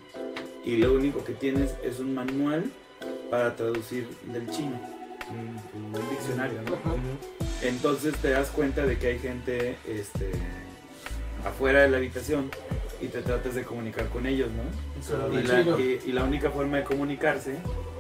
[0.64, 2.66] Y lo único que tienes es un manual
[3.30, 4.80] para traducir del chino,
[5.30, 6.78] un, un diccionario, ¿no?
[7.62, 10.32] Entonces te das cuenta de que hay gente este,
[11.46, 12.50] afuera de la habitación
[13.02, 14.64] y te tratas de comunicar con ellos, ¿no?
[15.34, 15.62] La,
[16.06, 17.58] y la única forma de comunicarse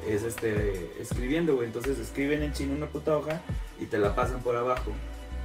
[0.08, 1.68] es este escribiendo, güey.
[1.68, 3.42] Entonces escriben en chino una puta hoja
[3.80, 4.92] y te la pasan por abajo.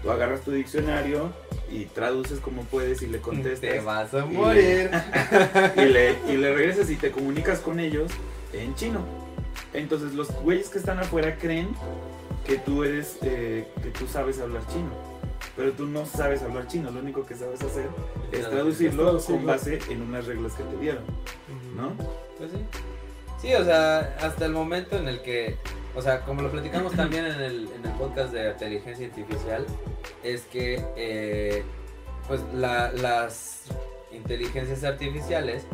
[0.02, 1.32] Tú agarras tu diccionario
[1.70, 3.84] y traduces como puedes y le Te contestas.
[3.84, 4.90] vas a Y morir.
[5.76, 8.10] y, le, y le regresas y te comunicas con ellos
[8.52, 9.04] en chino.
[9.72, 11.68] Entonces los güeyes que están afuera creen
[12.46, 14.90] que tú eres, eh, que tú sabes hablar chino.
[15.56, 17.88] Pero tú no sabes hablar chino, lo único que sabes hacer
[18.30, 19.36] es traducirlo traducirlo.
[19.38, 21.02] con base en unas reglas que te dieron,
[21.76, 21.92] ¿no?
[22.38, 22.58] Pues sí.
[23.40, 25.56] Sí, o sea, hasta el momento en el que,
[25.94, 29.64] o sea, como lo platicamos también en el, en el podcast de inteligencia artificial,
[30.24, 31.62] es que, eh,
[32.26, 33.62] pues, la- las
[34.12, 35.64] inteligencias artificiales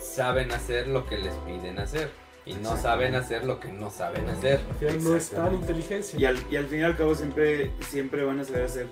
[0.00, 2.10] saben hacer lo que les piden hacer
[2.44, 4.60] y no saben hacer lo que no saben hacer.
[4.68, 6.18] Al final no es tan inteligencia.
[6.18, 8.86] Y al, y al fin y al cabo siempre, siempre van a saber hacer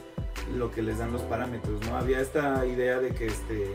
[0.57, 1.97] lo que les dan los parámetros, ¿no?
[1.97, 3.67] Había esta idea de que, este,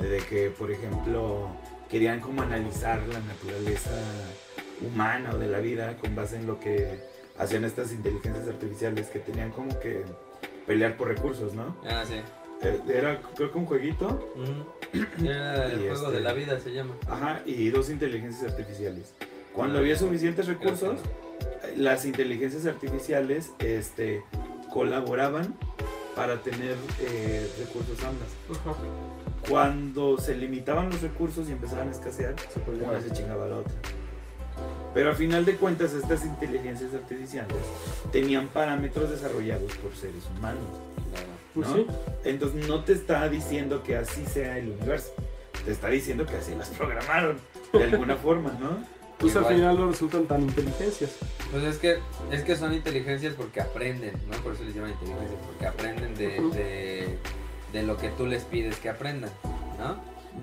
[0.00, 1.48] de que, por ejemplo,
[1.94, 3.92] querían como analizar la naturaleza
[4.84, 6.98] humana o de la vida con base en lo que
[7.38, 10.02] hacían estas inteligencias artificiales que tenían como que
[10.66, 11.76] pelear por recursos, ¿no?
[11.88, 12.14] Ah, sí.
[12.62, 14.34] Eh, Era creo que un jueguito.
[15.22, 16.96] Era el Y juego este- de la vida, se llama.
[17.06, 19.14] ajá, y dos inteligencias artificiales.
[19.52, 20.98] Cuando había suficientes recursos,
[21.76, 24.24] las inteligencias artificiales este,
[24.72, 25.54] colaboraban
[26.16, 28.30] para tener eh, recursos ambas.
[28.50, 28.74] Ajá.
[29.48, 32.34] Cuando se limitaban los recursos y empezaban a escasear,
[32.66, 33.74] una se chingaba a la otra.
[34.94, 37.56] Pero al final de cuentas estas inteligencias artificiales
[38.12, 40.64] tenían parámetros desarrollados por seres humanos.
[41.52, 41.74] Pues ¿no?
[41.74, 41.86] sí.
[42.24, 45.12] Entonces no te está diciendo que así sea el universo,
[45.64, 47.38] te está diciendo que así las programaron
[47.72, 48.94] de alguna forma, ¿no?
[49.18, 51.16] Pues al final no resultan tan inteligencias.
[51.50, 51.98] Pues es que,
[52.30, 54.36] es que son inteligencias porque aprenden, ¿no?
[54.42, 57.18] Por eso les llaman inteligencias, porque aprenden de,
[57.74, 59.30] de lo que tú les pides que aprendan,
[59.78, 59.96] ¿no?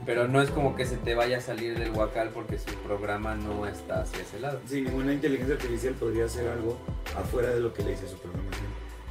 [0.06, 3.36] Pero no es como que se te vaya a salir del huacal porque su programa
[3.36, 4.60] no está hacia ese lado.
[4.68, 6.78] Sí, ninguna inteligencia artificial podría hacer algo
[7.18, 8.68] afuera de lo que le dice su programación.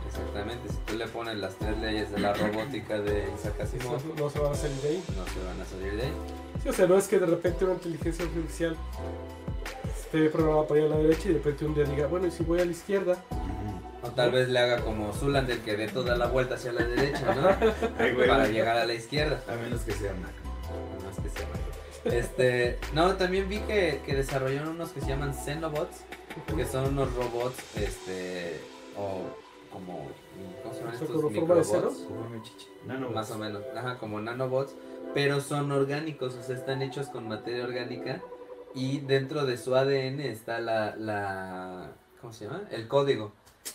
[0.06, 4.14] Exactamente, si tú le pones las tres leyes de la robótica de Isaac Asimov, No,
[4.24, 5.04] no se van a salir de ahí.
[5.16, 6.12] no se van a salir de ahí.
[6.62, 8.76] Sí, o sea, no es que de repente una inteligencia artificial
[9.96, 12.30] esté programada para ir a la derecha y de repente un día diga, bueno, y
[12.30, 13.22] si voy a la izquierda,
[14.02, 17.34] O tal vez le haga como Zulander que dé toda la vuelta hacia la derecha,
[17.34, 17.48] ¿no?
[17.98, 18.28] Ay, güey.
[18.28, 19.42] Para llegar a la izquierda.
[19.48, 20.32] A menos que sea Mac.
[21.02, 21.70] No es que sea malo.
[22.04, 26.04] Este, no, también vi que, que desarrollaron unos que se llaman Xenobots,
[26.56, 28.58] que son unos robots, este,
[28.96, 29.20] o
[29.70, 30.08] como,
[30.62, 32.06] ¿cómo se llaman estos microbots?
[32.86, 34.74] No, Más o menos, ajá, como nanobots,
[35.12, 38.22] pero son orgánicos, o sea, están hechos con materia orgánica
[38.74, 42.62] y dentro de su ADN está la, la ¿cómo se llama?
[42.70, 43.32] El código.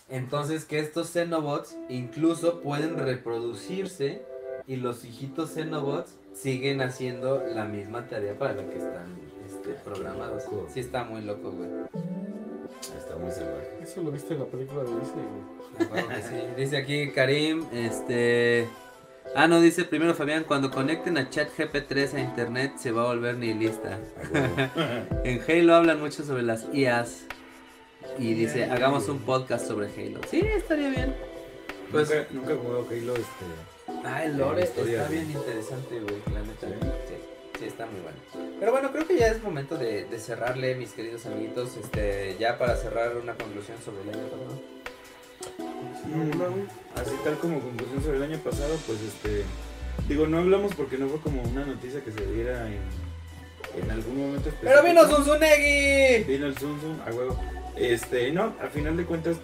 [0.10, 4.22] Entonces que estos Xenobots incluso pueden reproducirse
[4.68, 10.44] y los hijitos Xenobots siguen haciendo la misma tarea para la que están este, programados.
[10.74, 11.70] Sí está muy loco, güey.
[12.98, 13.70] Está muy salvaje.
[13.82, 15.26] eso lo viste en la película de Disney.
[15.26, 15.56] güey.
[15.80, 16.36] Me acuerdo que sí.
[16.58, 18.68] Dice aquí Karim, este...
[19.34, 23.38] Ah, no, dice primero Fabián, cuando conecten a ChatGP3 a internet se va a volver
[23.38, 24.00] nihilista.
[25.24, 27.26] En Halo hablan mucho sobre las IAs.
[28.18, 30.22] Y dice, hagamos un podcast sobre Halo.
[30.30, 31.16] Sí, estaría bien.
[31.92, 33.46] Pues, nunca, nunca he jugado Halo, este.
[34.06, 36.68] ah, el lore está bien interesante, güey, la neta.
[36.68, 36.74] ¿Sí?
[37.08, 37.14] Sí,
[37.60, 38.18] sí, está muy bueno.
[38.60, 42.58] Pero bueno, creo que ya es momento de, de cerrarle, mis queridos amiguitos, este, ya
[42.58, 44.62] para cerrar una conclusión sobre el año pasado.
[46.06, 49.44] Mm, Así tal como conclusión sobre el año pasado, pues este.
[50.08, 52.80] Digo, no hablamos porque no fue como una noticia que se diera en,
[53.82, 54.64] en algún momento específico.
[54.64, 56.24] ¡Pero vino Zunzunegui!
[56.26, 57.40] Vino el Zoom, a huevo.
[57.76, 59.38] Este, no, al final de cuentas,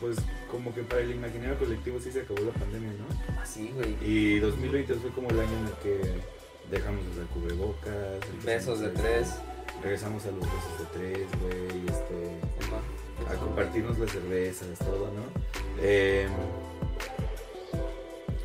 [0.00, 0.16] pues
[0.50, 3.40] como que para el imaginario colectivo sí se acabó la pandemia, ¿no?
[3.40, 3.96] Así, güey.
[4.02, 6.00] Y 2020 fue como el año en el que
[6.70, 8.44] dejamos de usar cubrebocas.
[8.44, 9.34] Besos de tres.
[9.82, 15.22] Regresamos a los besos de tres, güey, este, a compartirnos las cervezas, todo, ¿no?
[15.80, 16.28] Eh,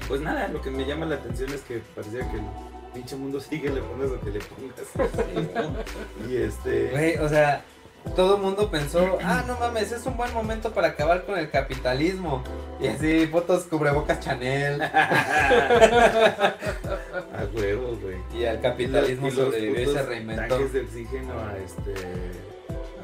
[0.07, 2.43] pues nada, lo que me llama la atención es que parecía que el
[2.93, 5.85] pinche mundo sigue, le pongas lo que le pongas.
[6.29, 6.91] y este...
[6.91, 7.65] Güey, o sea,
[8.16, 11.50] todo el mundo pensó, ah, no mames, es un buen momento para acabar con el
[11.50, 12.43] capitalismo.
[12.80, 14.82] Y así, fotos cubrebocas Chanel.
[14.82, 16.53] A
[17.53, 18.17] huevo, güey.
[18.34, 20.56] Y el capitalismo sobrevivió y se reinventó.
[20.56, 21.93] Tanques de oxígeno a este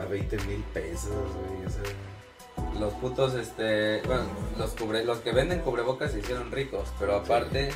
[0.02, 1.66] a 20 mil pesos, güey.
[1.66, 4.24] O sea, Los putos, este, bueno,
[4.58, 7.72] los, cubre, los que venden cubrebocas se hicieron ricos, pero aparte,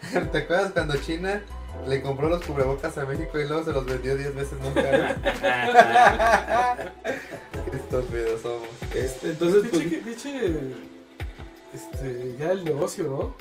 [0.32, 1.42] ¿Te acuerdas cuando China
[1.86, 5.14] le compró los cubrebocas a México y luego se los vendió 10 veces más caro?
[7.70, 8.68] Qué estúpidos somos.
[8.94, 10.74] este, entonces, pues, Diche, que- diche,
[11.74, 13.34] este, ya el negocio, ¿no?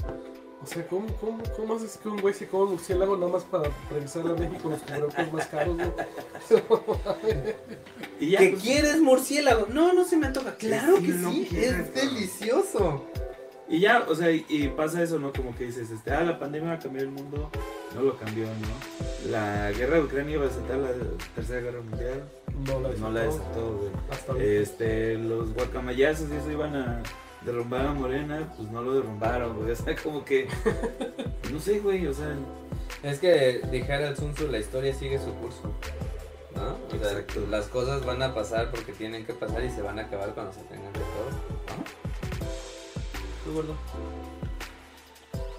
[0.62, 3.44] O sea, ¿cómo, cómo, cómo haces que un güey se coma un murciélago nada más
[3.46, 5.78] para regresar a México los cubrebocas más caros,
[8.20, 9.68] ya, ¿qué pues, quieres murciélago?
[9.70, 10.56] No, no se me antoja.
[10.56, 13.06] Claro que no sí, quieres, es delicioso.
[13.70, 15.32] Y ya, o sea, y, pasa eso, ¿no?
[15.32, 17.52] Como que dices, este, ah, la pandemia va a cambiar el mundo.
[17.94, 19.30] No lo cambió, ¿no?
[19.32, 20.90] La guerra de Ucrania iba a desatar la
[21.36, 22.24] tercera guerra mundial.
[22.66, 23.92] No la No la desató.
[24.10, 24.58] desató, güey.
[24.58, 27.04] Este, los guacamayazos y eso iban a
[27.46, 29.72] derrumbar a Morena, pues no lo derrumbaron, güey.
[29.72, 30.48] O sea, como que.
[31.52, 32.36] No sé, güey, o sea.
[33.04, 35.72] Es que dijera el Sun Tzu, la historia sigue su curso.
[36.56, 36.76] ¿No?
[36.96, 40.04] O sea, las cosas van a pasar porque tienen que pasar y se van a
[40.04, 41.30] acabar cuando se tengan que todo.
[41.78, 42.09] ¿No?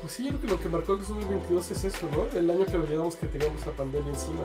[0.00, 2.38] Pues sí, yo creo que lo que marcó el 2022 es eso, ¿no?
[2.38, 4.42] El año que olvidamos que teníamos la pandemia encima.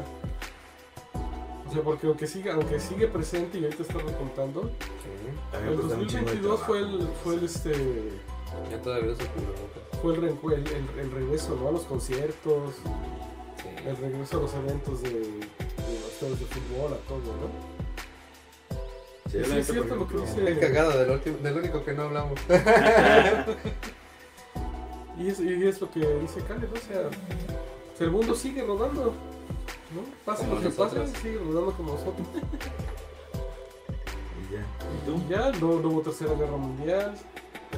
[1.68, 4.70] O sea, porque aunque sigue, aunque sigue presente y ahorita está recontando,
[5.68, 7.72] el costó un chingo de 2022 fue el, fue el este
[8.72, 10.42] Yo todavía cubrebocas.
[10.42, 11.70] fue el, el, el- el regreso ¿no?
[11.70, 12.76] a los conciertos,
[13.64, 13.70] Sí.
[13.88, 17.75] el regreso a los eventos de, de los de fútbol, a todo, ¿no?
[19.44, 22.04] Sí, Sí, es cierto lo que dice- Qué cagado, del, último- del único que no
[22.04, 22.40] hablamos.
[25.18, 26.74] Y es, y es lo que dice Khaled, ¿no?
[26.74, 29.14] o sea, o sea, el mundo sigue rodando,
[29.94, 30.02] ¿no?
[30.26, 31.10] Pase Como lo que nosotros.
[31.10, 32.28] pase, sigue rodando como nosotros.
[34.50, 34.60] Y ya.
[34.60, 35.24] ¿Y tú?
[35.30, 37.16] Ya no, no hubo tercera guerra mundial,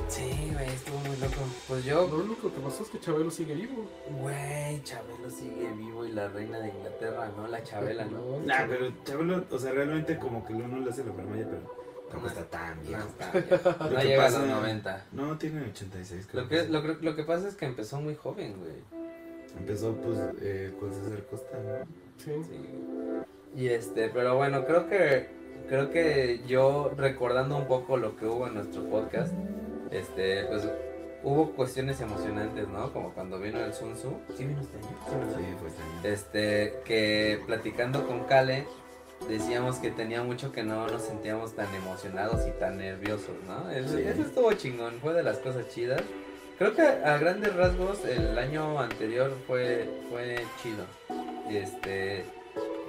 [0.08, 1.42] Sí, güey, estuvo muy loco.
[1.68, 3.86] Pues yo, Lo único que pasó es que Chabelo sigue vivo.
[4.22, 7.48] güey, Chabelo sigue vivo y la reina de Inglaterra, ¿no?
[7.48, 8.40] La Chabela, ¿no?
[8.46, 11.62] Nah, pero Chabelo, o sea, realmente como que uno le hace la farmacia, pero
[12.10, 13.04] tampoco está tan No, viejo.
[13.08, 13.94] está bien.
[13.94, 15.06] No llega a los 90.
[15.12, 16.28] No, tiene 86.
[16.32, 19.02] creo Lo que, lo, que- lo que pasa es que empezó muy joven, güey.
[19.60, 21.86] Empezó pues eh, con César Costa, ¿no?
[22.24, 22.32] Sí.
[22.44, 23.60] Sí.
[23.62, 25.30] Y este, pero bueno, creo que
[25.68, 29.34] creo que yo recordando un poco lo que hubo en nuestro podcast,
[29.92, 30.68] este, pues
[31.24, 32.92] hubo cuestiones emocionantes, ¿no?
[32.94, 34.14] Como cuando vino el Sun Tzu.
[34.36, 34.88] ¿Sí vino este año?
[34.88, 35.36] Sí.
[35.36, 36.14] Sí, pues también.
[36.14, 38.66] Este, que platicando con Kale
[39.28, 43.70] decíamos que tenía mucho que no nos sentíamos tan emocionados y tan nerviosos, ¿no?
[43.72, 44.02] Sí.
[44.02, 46.02] eso estuvo chingón, fue de las cosas chidas.
[46.58, 50.86] Creo que a grandes rasgos el año anterior fue, fue chido.
[51.50, 52.26] Este,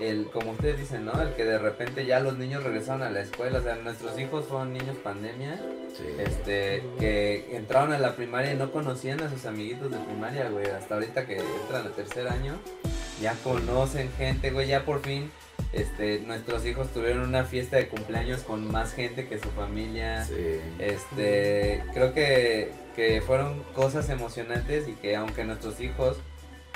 [0.01, 1.21] el, como ustedes dicen, ¿no?
[1.21, 4.45] El que de repente ya los niños regresaron a la escuela, o sea, nuestros hijos
[4.47, 5.61] fueron niños pandemia,
[5.97, 6.05] Sí.
[6.19, 10.67] este, que entraron a la primaria y no conocían a sus amiguitos de primaria, güey,
[10.67, 12.55] hasta ahorita que entran al tercer año,
[13.21, 15.33] ya conocen gente, güey, ya por fin,
[15.73, 20.61] este, nuestros hijos tuvieron una fiesta de cumpleaños con más gente que su familia, Sí.
[20.79, 26.17] este, creo que, que fueron cosas emocionantes y que aunque nuestros hijos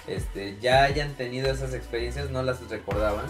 [0.07, 3.27] este, ya hayan tenido esas experiencias, no las recordaban.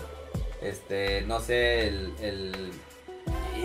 [0.62, 2.72] Este, no sé, el,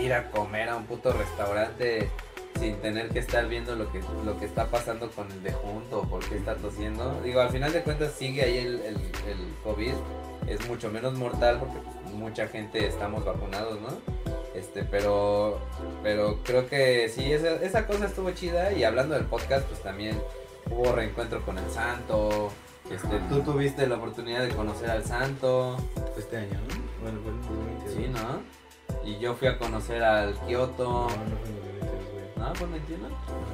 [0.00, 2.08] ir a comer a un puto restaurante
[2.58, 6.00] sin tener que estar viendo lo que, lo que está pasando con el de junto
[6.00, 7.20] o por qué está tosiendo.
[7.22, 9.94] Digo, al final de cuentas sigue ahí el, el, el COVID,
[10.48, 13.88] es mucho menos mortal porque pues, mucha gente estamos vacunados, ¿no?
[14.54, 15.60] Este, pero,
[16.02, 20.20] pero creo que sí, esa, esa cosa estuvo chida y hablando del podcast, pues también
[20.70, 22.50] hubo reencuentro con el santo.
[22.90, 25.76] Este, tú tuviste la oportunidad de conocer al santo,
[26.16, 27.02] este año, ¿no?
[27.02, 27.94] Bueno, fue en 2022.
[27.94, 28.58] sí, ¿no?
[29.08, 30.84] Y yo fui a conocer al Kioto.
[30.84, 32.24] No, no fue en 2022, güey.
[32.48, 32.54] ¿No?
[32.54, 33.08] ¿Fue el 21?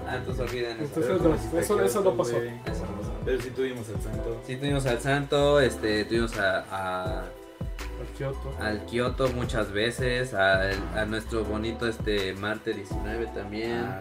[0.07, 1.01] Ah, entonces olviden eso.
[1.01, 2.33] Entonces, no, a eso- eso no Kioto, pasó.
[2.37, 2.49] güey.
[2.67, 3.13] Eso no pasó.
[3.25, 4.41] Pero sí tuvimos al santo.
[4.47, 8.55] Sí, tuvimos al santo, este, tuvimos a, a- Al Kioto.
[8.61, 13.81] al Kioto muchas veces, al- a nuestro bonito este Marte 19 también.
[13.85, 14.01] Ah.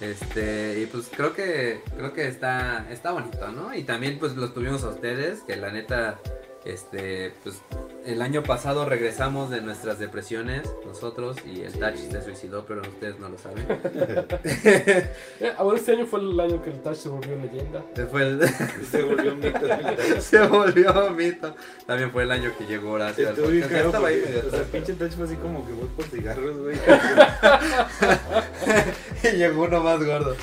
[0.00, 3.74] Este, y pues creo que creo que está está bonito, ¿no?
[3.74, 6.18] Y también pues los tuvimos a ustedes, que la neta
[6.64, 7.56] este, pues
[8.04, 13.18] el año pasado regresamos de nuestras depresiones nosotros y el Touch se suicidó, pero ustedes
[13.18, 13.66] no lo saben.
[15.58, 17.82] Ahora este año fue el año que el Touch se volvió leyenda.
[18.10, 18.40] Fue el-
[18.90, 19.60] Se volvió un mito.
[20.20, 21.54] se volvió mito.
[21.86, 23.36] También fue el año que llegó Horacio al.
[23.70, 26.56] Ya estaba ahí porque, o sea, pinche touch fue así como que voy por cigarros,
[26.58, 26.76] güey.
[29.24, 30.36] y llegó uno más gordo.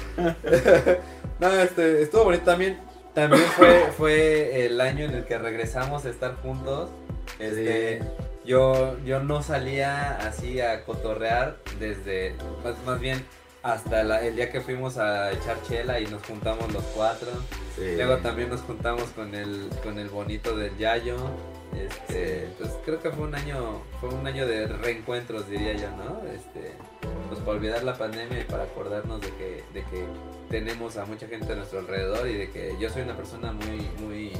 [1.40, 2.87] no, este, estuvo bonito también.
[3.18, 6.92] También fue, fue el año en el que regresamos a estar juntos.
[7.40, 8.00] Este,
[8.46, 13.26] yo, yo no salía así a cotorrear desde, más, más bien
[13.64, 17.30] hasta la- el día que fuimos a echar chela y nos juntamos los cuatro.
[17.76, 17.96] Sí.
[17.96, 21.18] Luego también nos juntamos con el, con el bonito del Yayo.
[21.76, 26.22] Este, pues creo que fue un año, fue un año de reencuentros diría yo, ¿no?
[26.32, 26.74] Este,
[27.30, 30.06] pues para olvidar la pandemia y para acordarnos de que, de que
[30.50, 33.90] tenemos a mucha gente a nuestro alrededor y de que yo soy una persona muy,
[34.00, 34.32] muy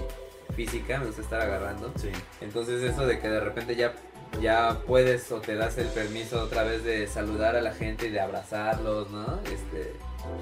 [0.56, 1.92] física, me gusta estar agarrando.
[1.98, 2.10] Sí.
[2.42, 3.94] Entonces eso de que de repente ya,
[4.42, 8.12] ya puedes o te das el permiso otra vez de saludar a la gente y
[8.12, 9.40] de abrazarlos, ¿no?
[9.46, 9.94] Este,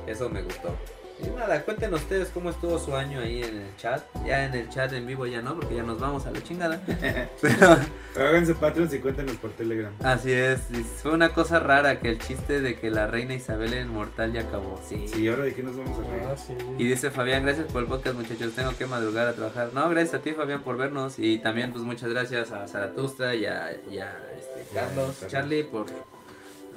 [0.08, 0.76] eso me gustó.
[1.24, 4.04] Y nada, cuéntenos ustedes cómo estuvo su año ahí en el chat.
[4.26, 6.82] Ya en el chat en vivo ya no, porque ya nos vamos a la chingada.
[6.86, 7.78] Pero
[8.14, 9.94] Pero háganse Patreons y cuéntenos por Telegram.
[10.04, 10.62] así es,
[11.02, 14.42] fue una cosa rara que el chiste de que la reina Isabel era inmortal ya
[14.42, 14.80] acabó.
[14.88, 15.08] Sí.
[15.08, 16.38] Sí, ahora de qué nos vamos a Ah, reír.
[16.38, 16.54] sí.
[16.78, 19.70] Y dice Fabián, gracias por el podcast muchachos, tengo que madrugar a trabajar.
[19.74, 23.46] No, gracias a ti Fabián por vernos y también pues muchas gracias a Zaratustra y
[23.46, 25.28] a, y a, este, Ya, Carlos, Carlos.
[25.32, 25.86] Charlie por...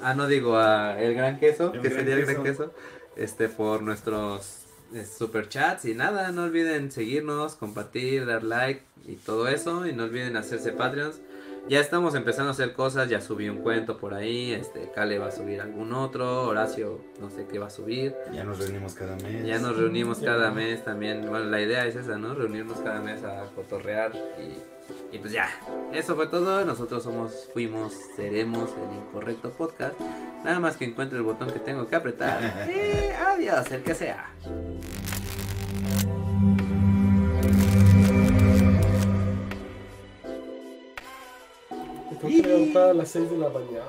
[0.01, 2.67] Ah, no digo a El Gran Queso, El que Gran sería el Gran Queso.
[2.71, 2.75] Queso,
[3.19, 9.17] este, por nuestros eh, super chats y nada, no olviden seguirnos, compartir, dar like y
[9.17, 11.21] todo eso y no olviden hacerse Patreons.
[11.69, 15.27] Ya estamos empezando a hacer cosas, ya subí un cuento por ahí, este, Cale va
[15.27, 18.15] a subir algún otro, Horacio no sé qué va a subir.
[18.33, 19.45] Ya nos reunimos cada mes.
[19.45, 21.29] Ya nos reunimos cada mes también.
[21.29, 22.33] Bueno, la idea es esa, ¿no?
[22.33, 24.78] Reunirnos cada mes a cotorrear y,
[25.13, 25.49] y pues ya.
[25.93, 26.65] Eso fue todo.
[26.65, 29.99] Nosotros somos, fuimos, seremos el incorrecto podcast.
[30.45, 32.69] Nada más que encuentre el botón que tengo que apretar.
[32.69, 34.31] Y adiós, el que sea.
[42.21, 43.89] A las 6 de la mañana.